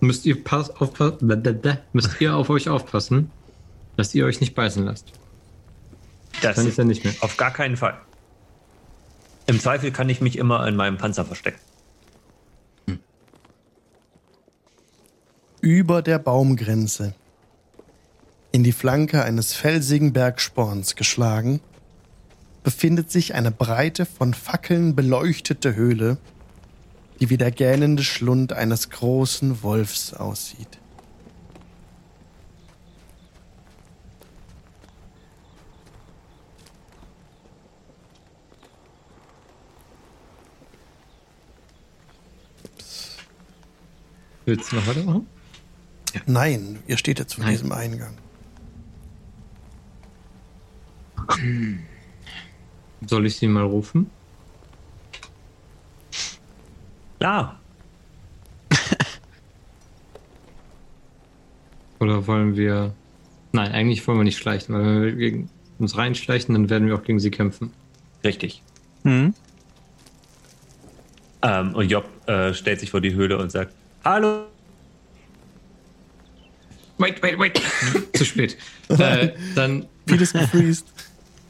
Müsst 0.00 0.26
ihr 0.26 0.42
pass, 0.42 0.70
aufpa 0.70 1.16
müsst 1.92 2.20
ihr 2.20 2.36
auf 2.36 2.50
euch 2.50 2.68
aufpassen, 2.68 3.30
dass 3.96 4.14
ihr 4.14 4.24
euch 4.26 4.40
nicht 4.40 4.54
beißen 4.54 4.84
lasst. 4.84 5.12
Das 6.42 6.56
Dann 6.56 6.66
ist 6.66 6.78
er 6.78 6.84
nicht 6.84 7.04
mehr. 7.04 7.14
auf 7.20 7.36
gar 7.36 7.52
keinen 7.52 7.76
Fall. 7.76 7.98
Im 9.46 9.58
Zweifel 9.58 9.90
kann 9.90 10.08
ich 10.08 10.20
mich 10.20 10.36
immer 10.36 10.66
in 10.68 10.76
meinem 10.76 10.98
Panzer 10.98 11.24
verstecken. 11.24 11.58
Über 15.60 16.02
der 16.02 16.18
Baumgrenze, 16.18 17.14
in 18.52 18.62
die 18.62 18.72
Flanke 18.72 19.24
eines 19.24 19.54
felsigen 19.54 20.12
Bergsporns 20.12 20.94
geschlagen, 20.94 21.60
befindet 22.62 23.10
sich 23.10 23.34
eine 23.34 23.50
breite, 23.50 24.06
von 24.06 24.34
Fackeln 24.34 24.94
beleuchtete 24.94 25.74
Höhle, 25.74 26.18
die 27.20 27.30
wie 27.30 27.36
der 27.36 27.50
gähnende 27.50 28.04
Schlund 28.04 28.52
eines 28.52 28.90
großen 28.90 29.62
Wolfs 29.62 30.14
aussieht. 30.14 30.78
Willst 44.44 44.72
du 44.72 44.76
noch 44.76 44.86
weitermachen? 44.86 45.26
Nein, 46.24 46.78
ihr 46.86 46.96
steht 46.96 47.18
jetzt 47.18 47.34
vor 47.34 47.44
Nein. 47.44 47.52
diesem 47.52 47.70
Eingang. 47.70 48.14
Soll 53.06 53.26
ich 53.26 53.36
sie 53.36 53.46
mal 53.46 53.64
rufen? 53.64 54.10
Ja, 57.20 57.58
Oder 62.00 62.26
wollen 62.26 62.56
wir. 62.56 62.94
Nein, 63.52 63.72
eigentlich 63.72 64.06
wollen 64.06 64.18
wir 64.18 64.24
nicht 64.24 64.38
schleichen, 64.38 64.74
weil 64.74 64.84
wenn 64.84 65.02
wir 65.02 65.12
gegen 65.12 65.50
uns 65.78 65.96
reinschleichen, 65.96 66.54
dann 66.54 66.70
werden 66.70 66.86
wir 66.86 66.94
auch 66.94 67.02
gegen 67.02 67.18
sie 67.18 67.30
kämpfen. 67.30 67.72
richtig. 68.24 68.62
Hm? 69.04 69.34
Ähm, 71.40 71.74
und 71.74 71.88
Job 71.88 72.04
äh, 72.26 72.52
stellt 72.52 72.80
sich 72.80 72.90
vor 72.90 73.00
die 73.00 73.14
Höhle 73.14 73.38
und 73.38 73.50
sagt: 73.50 73.72
Hallo. 74.04 74.46
Wait, 76.98 77.22
wait, 77.22 77.38
wait. 77.38 77.62
Zu 78.14 78.24
spät. 78.24 78.56
äh, 78.88 79.30
dann. 79.54 79.86
Vieles 80.06 80.32
gefreezed 80.32 80.86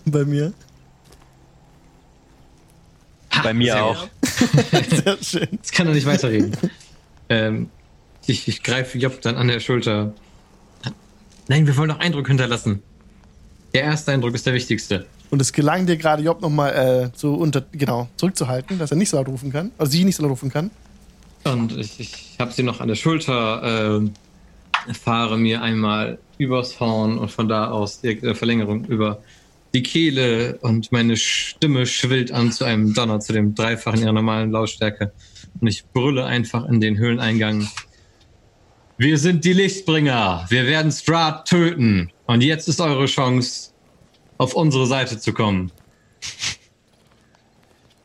bei 0.04 0.24
mir. 0.24 0.52
Bei 3.42 3.54
mir 3.54 3.82
auch. 3.82 4.08
Sehr 5.04 5.18
schön. 5.22 5.48
Jetzt 5.52 5.72
kann 5.72 5.86
er 5.86 5.94
nicht 5.94 6.06
weiterreden. 6.06 6.56
ähm, 7.28 7.70
ich, 8.26 8.48
ich 8.48 8.62
greife 8.62 8.98
Job 8.98 9.20
dann 9.22 9.36
an 9.36 9.48
der 9.48 9.60
Schulter. 9.60 10.12
Nein, 11.48 11.66
wir 11.66 11.76
wollen 11.76 11.88
noch 11.88 12.00
Eindruck 12.00 12.28
hinterlassen. 12.28 12.82
Der 13.72 13.82
erste 13.82 14.12
Eindruck 14.12 14.34
ist 14.34 14.46
der 14.46 14.54
wichtigste. 14.54 15.06
Und 15.30 15.42
es 15.42 15.52
gelang 15.52 15.86
dir 15.86 15.96
gerade, 15.96 16.22
Job 16.22 16.40
nochmal 16.40 16.72
äh, 16.72 17.10
so 17.14 17.34
unter, 17.34 17.62
genau, 17.72 18.08
zurückzuhalten, 18.16 18.78
dass 18.78 18.90
er 18.90 18.96
nicht 18.96 19.10
so 19.10 19.16
laut 19.16 19.28
rufen 19.28 19.52
kann. 19.52 19.72
Also 19.78 19.92
sie 19.92 20.04
nicht 20.04 20.16
so 20.16 20.22
laut 20.22 20.32
rufen 20.32 20.50
kann. 20.50 20.70
Und 21.44 21.76
ich, 21.76 22.00
ich 22.00 22.36
habe 22.38 22.52
sie 22.52 22.62
noch 22.62 22.80
an 22.80 22.88
der 22.88 22.94
Schulter, 22.94 23.96
ähm, 23.96 24.12
fahre 25.02 25.36
mir 25.36 25.62
einmal 25.62 26.18
übers 26.38 26.80
Horn 26.80 27.18
und 27.18 27.30
von 27.30 27.48
da 27.48 27.70
aus 27.70 28.00
eine 28.02 28.34
Verlängerung 28.34 28.84
über 28.86 29.22
die 29.74 29.82
Kehle 29.82 30.58
und 30.62 30.92
meine 30.92 31.16
Stimme 31.16 31.86
schwillt 31.86 32.32
an 32.32 32.52
zu 32.52 32.64
einem 32.64 32.94
Donner, 32.94 33.20
zu 33.20 33.32
dem 33.32 33.54
Dreifachen 33.54 34.00
ihrer 34.00 34.12
normalen 34.12 34.50
Lautstärke. 34.50 35.12
Und 35.60 35.66
ich 35.66 35.84
brülle 35.86 36.24
einfach 36.24 36.66
in 36.66 36.80
den 36.80 36.98
Höhleneingang. 36.98 37.68
Wir 38.96 39.18
sind 39.18 39.44
die 39.44 39.52
Lichtbringer. 39.52 40.46
Wir 40.48 40.66
werden 40.66 40.90
Strahd 40.90 41.46
töten. 41.46 42.10
Und 42.26 42.42
jetzt 42.42 42.68
ist 42.68 42.80
eure 42.80 43.06
Chance, 43.06 43.70
auf 44.38 44.54
unsere 44.54 44.86
Seite 44.86 45.18
zu 45.18 45.32
kommen. 45.32 45.70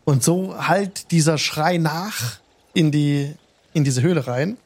Und 0.05 0.23
so 0.23 0.55
hallt 0.57 1.11
dieser 1.11 1.37
Schrei 1.37 1.77
nach 1.77 2.39
in, 2.73 2.91
die, 2.91 3.33
in 3.73 3.83
diese 3.83 4.01
Höhle 4.01 4.27
rein. 4.27 4.57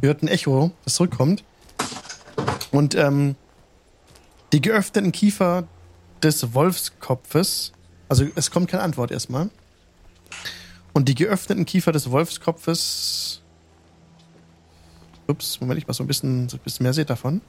Ihr 0.00 0.08
hört 0.08 0.22
ein 0.22 0.28
Echo, 0.28 0.70
das 0.84 0.94
zurückkommt. 0.94 1.42
Und 2.70 2.94
ähm, 2.94 3.34
die 4.52 4.60
geöffneten 4.60 5.12
Kiefer 5.12 5.66
des 6.26 6.54
Wolfskopfes, 6.54 7.72
also 8.08 8.26
es 8.34 8.50
kommt 8.50 8.68
keine 8.68 8.82
Antwort 8.82 9.12
erstmal. 9.12 9.48
Und 10.92 11.08
die 11.08 11.14
geöffneten 11.14 11.66
Kiefer 11.66 11.92
des 11.92 12.10
Wolfskopfes. 12.10 13.42
Ups, 15.28 15.60
Moment, 15.60 15.78
ich 15.78 15.86
mach 15.86 15.94
so 15.94 16.02
ein 16.02 16.06
bisschen, 16.06 16.48
so 16.48 16.56
ein 16.56 16.60
bisschen 16.60 16.84
mehr 16.84 16.92
seht 16.92 17.10
davon. 17.10 17.40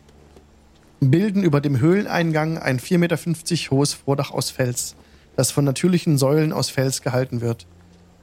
bilden 0.99 1.43
über 1.43 1.59
dem 1.61 1.79
Höhleneingang 1.79 2.57
ein 2.57 2.79
4,50 2.79 2.97
Meter 2.97 3.17
hohes 3.71 3.93
Vordach 3.93 4.31
aus 4.31 4.49
Fels, 4.51 4.95
das 5.35 5.51
von 5.51 5.65
natürlichen 5.65 6.17
Säulen 6.17 6.53
aus 6.53 6.69
Fels 6.69 7.01
gehalten 7.01 7.41
wird. 7.41 7.65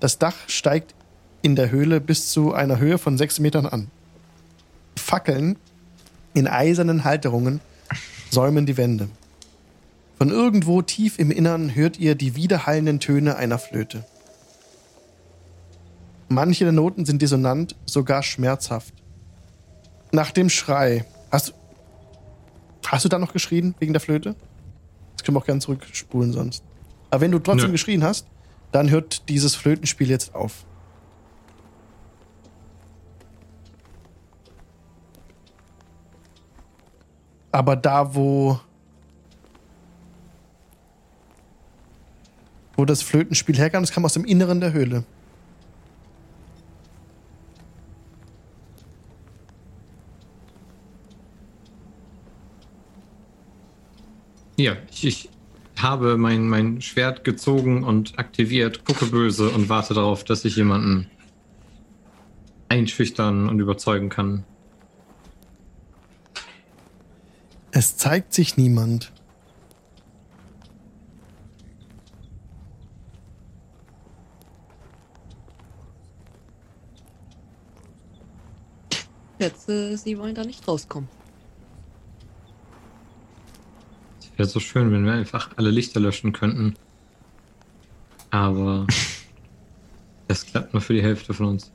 Das 0.00 0.18
Dach 0.18 0.36
steigt 0.46 0.94
in 1.42 1.56
der 1.56 1.70
Höhle 1.70 2.00
bis 2.00 2.30
zu 2.30 2.52
einer 2.52 2.78
Höhe 2.78 2.98
von 2.98 3.18
6 3.18 3.40
Metern 3.40 3.66
an. 3.66 3.90
Fackeln 4.96 5.56
in 6.32 6.46
eisernen 6.46 7.04
Halterungen 7.04 7.60
säumen 8.30 8.66
die 8.66 8.76
Wände. 8.76 9.08
Von 10.16 10.30
irgendwo 10.30 10.80
tief 10.82 11.18
im 11.18 11.30
Innern 11.30 11.74
hört 11.74 11.98
ihr 11.98 12.14
die 12.14 12.36
widerhallenden 12.36 13.00
Töne 13.00 13.36
einer 13.36 13.58
Flöte. 13.58 14.04
Manche 16.28 16.64
der 16.64 16.72
Noten 16.72 17.04
sind 17.04 17.20
dissonant, 17.20 17.76
sogar 17.84 18.22
schmerzhaft. 18.22 18.94
Nach 20.12 20.30
dem 20.30 20.48
Schrei. 20.48 21.04
Hast 21.30 21.48
du. 21.48 21.52
Hast 22.86 23.04
du 23.04 23.08
da 23.08 23.18
noch 23.18 23.32
geschrien 23.32 23.74
wegen 23.78 23.92
der 23.92 24.00
Flöte? 24.00 24.36
Das 25.16 25.24
können 25.24 25.36
wir 25.36 25.40
auch 25.40 25.46
gerne 25.46 25.60
zurückspulen 25.60 26.32
sonst. 26.32 26.62
Aber 27.10 27.20
wenn 27.20 27.32
du 27.32 27.38
trotzdem 27.38 27.68
Nö. 27.68 27.72
geschrien 27.72 28.04
hast, 28.04 28.26
dann 28.72 28.90
hört 28.90 29.28
dieses 29.28 29.54
Flötenspiel 29.54 30.10
jetzt 30.10 30.34
auf. 30.34 30.64
Aber 37.52 37.76
da, 37.76 38.14
wo. 38.14 38.58
Wo 42.76 42.84
das 42.84 43.02
Flötenspiel 43.02 43.56
herkam, 43.56 43.82
das 43.82 43.92
kam 43.92 44.04
aus 44.04 44.14
dem 44.14 44.24
Inneren 44.24 44.60
der 44.60 44.72
Höhle. 44.72 45.04
Ja, 54.56 54.76
ich, 54.90 55.04
ich 55.04 55.30
habe 55.76 56.16
mein, 56.16 56.48
mein 56.48 56.80
Schwert 56.80 57.24
gezogen 57.24 57.82
und 57.82 58.18
aktiviert, 58.18 58.84
gucke 58.84 59.06
böse 59.06 59.50
und 59.50 59.68
warte 59.68 59.94
darauf, 59.94 60.24
dass 60.24 60.44
ich 60.44 60.56
jemanden 60.56 61.10
einschüchtern 62.68 63.48
und 63.48 63.60
überzeugen 63.60 64.08
kann. 64.08 64.44
Es 67.72 67.96
zeigt 67.96 68.32
sich 68.32 68.56
niemand. 68.56 69.12
Schätze, 79.74 79.96
sie 79.96 80.18
wollen 80.18 80.34
da 80.34 80.44
nicht 80.44 80.66
rauskommen. 80.66 81.08
Es 84.20 84.38
wäre 84.38 84.48
so 84.48 84.60
schön, 84.60 84.92
wenn 84.92 85.04
wir 85.04 85.12
einfach 85.12 85.50
alle 85.56 85.70
Lichter 85.70 86.00
löschen 86.00 86.32
könnten. 86.32 86.74
Aber 88.30 88.86
das 90.28 90.46
klappt 90.46 90.72
nur 90.72 90.80
für 90.80 90.94
die 90.94 91.02
Hälfte 91.02 91.34
von 91.34 91.46
uns. 91.46 91.70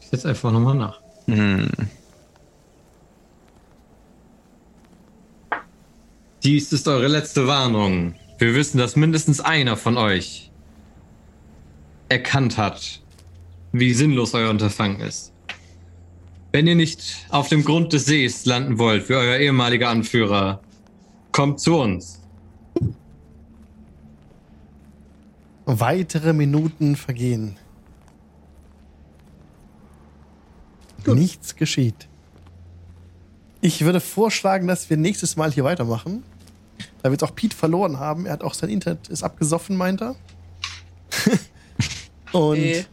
Ich 0.00 0.08
setze 0.08 0.28
einfach 0.28 0.52
nochmal 0.52 0.74
nach. 0.74 1.00
Hm. 1.26 1.70
Dies 6.42 6.72
ist 6.72 6.88
eure 6.88 7.08
letzte 7.08 7.46
Warnung. 7.46 8.14
Wir 8.38 8.54
wissen, 8.54 8.78
dass 8.78 8.94
mindestens 8.94 9.40
einer 9.40 9.76
von 9.76 9.96
euch 9.96 10.50
erkannt 12.08 12.56
hat, 12.56 13.02
wie 13.72 13.92
sinnlos 13.92 14.32
euer 14.32 14.50
Unterfangen 14.50 15.00
ist. 15.00 15.32
Wenn 16.52 16.66
ihr 16.66 16.76
nicht 16.76 17.26
auf 17.30 17.48
dem 17.48 17.64
Grund 17.64 17.92
des 17.92 18.06
Sees 18.06 18.46
landen 18.46 18.78
wollt, 18.78 19.08
wie 19.08 19.14
euer 19.14 19.38
ehemaliger 19.38 19.90
Anführer, 19.90 20.62
kommt 21.32 21.60
zu 21.60 21.78
uns. 21.78 22.22
Weitere 25.66 26.32
Minuten 26.32 26.96
vergehen. 26.96 27.56
Nichts 31.06 31.56
geschieht. 31.56 32.08
Ich 33.60 33.84
würde 33.84 34.00
vorschlagen, 34.00 34.66
dass 34.66 34.88
wir 34.88 34.96
nächstes 34.96 35.36
Mal 35.36 35.52
hier 35.52 35.64
weitermachen. 35.64 36.22
Da 37.02 37.08
wir 37.10 37.12
jetzt 37.12 37.22
auch 37.24 37.34
Pete 37.34 37.56
verloren 37.56 37.98
haben. 37.98 38.26
Er 38.26 38.32
hat 38.32 38.42
auch 38.42 38.54
sein 38.54 38.70
Internet 38.70 39.08
ist 39.08 39.22
abgesoffen, 39.22 39.76
meint 39.76 40.00
er. 40.02 40.16
Und 42.32 42.58
Nee. 42.58 42.84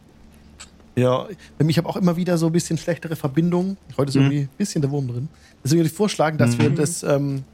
ja, 0.96 1.26
ich 1.58 1.78
habe 1.78 1.88
auch 1.88 1.96
immer 1.96 2.16
wieder 2.16 2.38
so 2.38 2.46
ein 2.46 2.52
bisschen 2.52 2.78
schlechtere 2.78 3.16
Verbindungen. 3.16 3.76
Heute 3.96 4.10
ist 4.10 4.14
Mhm. 4.16 4.22
irgendwie 4.22 4.40
ein 4.42 4.48
bisschen 4.56 4.80
der 4.82 4.90
Wurm 4.90 5.08
drin. 5.08 5.28
Deswegen 5.62 5.80
würde 5.80 5.90
ich 5.90 5.94
vorschlagen, 5.96 6.38
dass 6.38 6.58
wir 6.58 6.70
Mhm. 6.70 6.76
das, 6.76 7.02
ähm, 7.02 7.44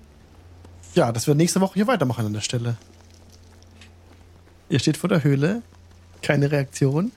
ja, 0.94 1.10
dass 1.10 1.26
wir 1.26 1.34
nächste 1.34 1.60
Woche 1.60 1.74
hier 1.74 1.86
weitermachen 1.86 2.26
an 2.26 2.32
der 2.32 2.40
Stelle. 2.40 2.76
Ihr 4.68 4.78
steht 4.78 4.96
vor 4.96 5.08
der 5.08 5.24
Höhle. 5.24 5.62
Keine 6.22 6.50
Reaktion. 6.52 7.10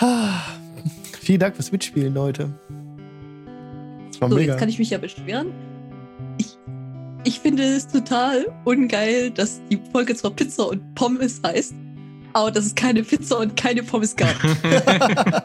Ah, 0.00 0.40
vielen 1.20 1.40
Dank 1.40 1.54
fürs 1.54 1.70
Mitspielen, 1.70 2.12
Leute. 2.14 2.50
Das 4.10 4.20
war 4.20 4.28
So, 4.30 4.34
mega. 4.36 4.52
jetzt 4.52 4.60
kann 4.60 4.68
ich 4.68 4.78
mich 4.78 4.90
ja 4.90 4.98
beschweren. 4.98 5.52
Ich, 6.38 6.56
ich 7.28 7.40
finde 7.40 7.62
es 7.62 7.86
total 7.86 8.46
ungeil, 8.64 9.30
dass 9.30 9.60
die 9.70 9.78
Folge 9.92 10.14
zwar 10.16 10.30
Pizza 10.30 10.66
und 10.66 10.94
Pommes 10.94 11.42
heißt, 11.44 11.74
aber 12.32 12.50
dass 12.50 12.64
es 12.64 12.74
keine 12.74 13.02
Pizza 13.02 13.38
und 13.38 13.54
keine 13.54 13.82
Pommes 13.82 14.16
gab. 14.16 14.34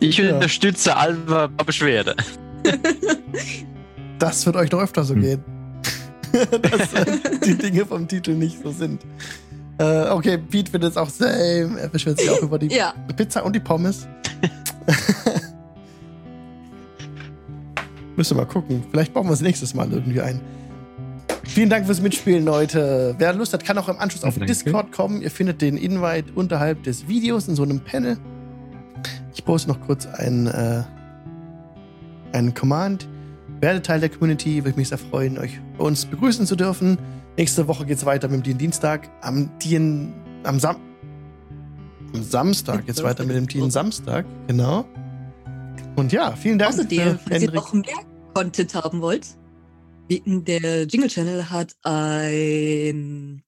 Ich 0.00 0.22
unterstütze 0.22 0.96
Alva 0.96 1.48
bei 1.48 1.64
Beschwerde. 1.64 2.14
Das 4.20 4.44
wird 4.46 4.56
euch 4.56 4.70
noch 4.72 4.80
öfter 4.80 5.04
so 5.04 5.14
Hm. 5.14 5.20
gehen. 5.20 5.44
dass 6.62 6.92
äh, 6.94 7.18
die 7.44 7.56
Dinge 7.56 7.84
vom 7.86 8.06
Titel 8.08 8.34
nicht 8.34 8.62
so 8.62 8.70
sind. 8.72 9.02
Äh, 9.78 10.08
okay, 10.08 10.38
Pete 10.38 10.70
findet 10.70 10.92
es 10.92 10.96
auch 10.96 11.08
same. 11.08 11.78
Er 11.80 11.88
beschwert 11.88 12.18
sich 12.20 12.30
auch 12.30 12.42
über 12.42 12.58
die 12.58 12.66
ja, 12.68 12.94
Pizza 13.16 13.44
und 13.44 13.54
die 13.54 13.60
Pommes. 13.60 14.08
Müssen 18.18 18.36
wir 18.36 18.42
mal 18.42 18.48
gucken. 18.48 18.82
Vielleicht 18.90 19.14
bauen 19.14 19.28
wir 19.28 19.32
es 19.32 19.40
nächstes 19.40 19.74
Mal 19.74 19.92
irgendwie 19.92 20.20
ein. 20.20 20.40
Vielen 21.44 21.70
Dank 21.70 21.86
fürs 21.86 22.02
Mitspielen, 22.02 22.44
Leute. 22.44 23.14
Wer 23.16 23.32
Lust 23.32 23.52
hat, 23.52 23.64
kann 23.64 23.78
auch 23.78 23.88
im 23.88 23.96
Anschluss 23.96 24.24
auf 24.24 24.34
Danke. 24.34 24.46
Discord 24.46 24.90
kommen. 24.90 25.22
Ihr 25.22 25.30
findet 25.30 25.62
den 25.62 25.76
Invite 25.76 26.32
unterhalb 26.34 26.82
des 26.82 27.06
Videos 27.06 27.46
in 27.46 27.54
so 27.54 27.62
einem 27.62 27.78
Panel. 27.78 28.18
Ich 29.32 29.44
poste 29.44 29.68
noch 29.68 29.80
kurz 29.80 30.06
einen, 30.06 30.48
äh, 30.48 30.82
einen 32.32 32.54
Command. 32.54 33.08
Werdet 33.60 33.86
Teil 33.86 34.00
der 34.00 34.08
Community. 34.08 34.64
Würde 34.64 34.76
mich 34.76 34.88
sehr 34.88 34.98
freuen, 34.98 35.38
euch 35.38 35.60
bei 35.78 35.84
uns 35.84 36.04
begrüßen 36.04 36.44
zu 36.44 36.56
dürfen. 36.56 36.98
Nächste 37.36 37.68
Woche 37.68 37.86
geht 37.86 37.98
es 37.98 38.04
weiter 38.04 38.26
mit 38.26 38.38
dem 38.38 38.42
Dien 38.42 38.58
Dienstag. 38.58 39.08
Am 39.20 39.48
Dien, 39.60 40.12
am 40.42 40.58
Sam 40.58 40.74
am 42.12 42.22
Samstag 42.24 42.84
geht's 42.84 43.00
weiter 43.02 43.24
mit 43.24 43.36
dem 43.36 43.46
Dien 43.46 43.70
Samstag. 43.70 44.26
Genau. 44.48 44.86
Und 45.94 46.12
ja, 46.12 46.32
vielen 46.32 46.58
Dank. 46.58 46.72
außerdem, 46.72 46.98
für 46.98 47.18
falls 47.18 47.42
ihr 47.42 47.52
Hendrik. 47.52 47.54
noch 47.54 47.72
mehr 47.72 48.07
Content 48.38 48.72
haben 48.76 49.00
wollt, 49.00 49.26
der 50.08 50.84
Jingle 50.84 51.08
Channel 51.08 51.50
hat 51.50 51.74
ein. 51.82 53.42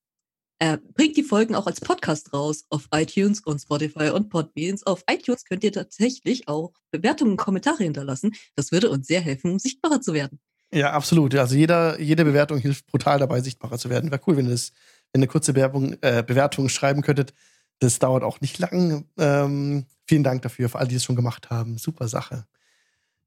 Er 0.59 0.79
bringt 0.79 1.17
die 1.17 1.23
Folgen 1.23 1.55
auch 1.55 1.69
als 1.69 1.81
Podcast 1.81 2.33
raus 2.33 2.65
auf 2.71 2.89
iTunes 2.93 3.39
und 3.45 3.61
Spotify 3.61 4.11
und 4.11 4.31
Podbeans. 4.31 4.85
Auf 4.85 5.05
iTunes 5.09 5.45
könnt 5.45 5.63
ihr 5.63 5.71
tatsächlich 5.71 6.49
auch 6.49 6.73
Bewertungen 6.91 7.31
und 7.31 7.37
Kommentare 7.37 7.85
hinterlassen. 7.85 8.33
Das 8.57 8.73
würde 8.73 8.91
uns 8.91 9.07
sehr 9.07 9.21
helfen, 9.21 9.53
um 9.53 9.59
sichtbarer 9.61 10.01
zu 10.01 10.13
werden. 10.13 10.41
Ja, 10.73 10.91
absolut. 10.91 11.37
Also 11.37 11.55
jeder, 11.55 12.01
jede 12.01 12.25
Bewertung 12.25 12.59
hilft 12.59 12.89
brutal 12.89 13.21
dabei, 13.21 13.43
sichtbarer 13.43 13.79
zu 13.79 13.91
werden. 13.91 14.11
Wäre 14.11 14.21
cool, 14.27 14.39
wenn 14.39 14.47
ihr 14.47 14.51
das, 14.51 14.73
wenn 15.13 15.21
ihr 15.21 15.27
eine 15.27 15.31
kurze 15.31 15.55
Werbung, 15.55 15.99
äh, 16.01 16.25
Bewertung 16.27 16.69
schreiben 16.69 17.03
könntet. 17.03 17.33
Das 17.79 18.01
dauert 18.01 18.25
auch 18.25 18.41
nicht 18.41 18.59
lang. 18.59 19.05
Ähm, 19.17 19.87
vielen 20.09 20.25
Dank 20.25 20.43
dafür, 20.43 20.69
für 20.69 20.81
all 20.81 20.89
die 20.89 20.97
es 20.97 21.05
schon 21.05 21.15
gemacht 21.15 21.49
haben. 21.49 21.79
Super 21.79 22.09
Sache. 22.09 22.45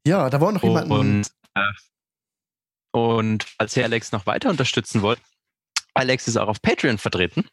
Ja, 0.06 0.30
da 0.30 0.42
wollen 0.42 0.56
noch 0.56 0.64
jemanden. 0.64 1.24
Und, 1.56 1.62
äh, 1.62 2.98
und 2.98 3.44
falls 3.44 3.76
ihr 3.78 3.84
Alex 3.84 4.12
noch 4.12 4.26
weiter 4.26 4.50
unterstützen 4.50 5.02
wollt, 5.02 5.22
Alex 5.94 6.28
ist 6.28 6.38
auch 6.38 6.48
auf 6.48 6.62
Patreon 6.62 6.98
vertreten. 6.98 7.48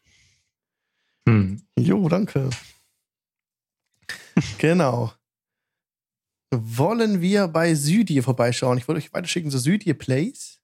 Hm. 1.27 1.65
Jo, 1.77 2.09
danke. 2.09 2.49
genau. 4.57 5.13
Wollen 6.53 7.21
wir 7.21 7.47
bei 7.47 7.75
Südie 7.75 8.21
vorbeischauen? 8.21 8.77
Ich 8.77 8.87
wollte 8.87 8.99
euch 8.99 9.13
weiterschicken 9.13 9.51
zu 9.51 9.57
Südie 9.59 9.93
Plays. 9.93 10.59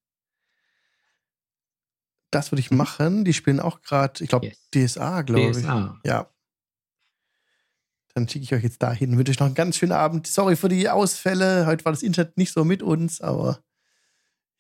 Das 2.32 2.52
würde 2.52 2.60
ich 2.60 2.72
machen. 2.72 3.24
Die 3.24 3.34
spielen 3.34 3.60
auch 3.60 3.82
gerade, 3.82 4.22
ich 4.24 4.30
glaube, 4.30 4.48
Yes. 4.48 4.94
DSA, 4.94 5.22
glaube 5.22 5.52
ich. 5.52 5.58
DSA. 5.58 6.00
Ja. 6.04 6.30
Dann 8.18 8.28
schicke 8.28 8.46
ich 8.46 8.54
euch 8.56 8.64
jetzt 8.64 8.82
dahin. 8.82 9.16
Wünsche 9.16 9.30
euch 9.30 9.40
noch 9.40 9.46
einen 9.46 9.54
ganz 9.54 9.78
schönen 9.78 9.92
Abend. 9.92 10.26
Sorry 10.26 10.56
für 10.56 10.70
die 10.70 10.90
Ausfälle. 10.90 11.68
Heute 11.68 11.86
war 11.86 11.92
das 11.92 12.02
Internet 12.02 12.36
nicht 12.36 12.52
so 12.52 12.64
mit 12.66 12.82
uns, 12.82 13.22
aber 13.22 13.60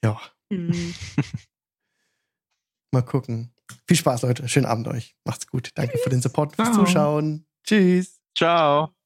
ja, 0.03 0.21
Hm. 0.53 0.93
mal 2.93 3.01
gucken. 3.01 3.51
Viel 3.88 3.97
Spaß, 3.97 4.21
Leute. 4.21 4.47
Schönen 4.47 4.67
Abend 4.67 4.88
euch. 4.88 5.15
Macht's 5.25 5.47
gut. 5.47 5.71
Danke 5.73 5.97
für 5.97 6.11
den 6.11 6.21
Support, 6.21 6.55
fürs 6.55 6.71
Ciao. 6.71 6.85
Zuschauen. 6.85 7.47
Tschüss. 7.63 8.19
Ciao. 8.38 8.97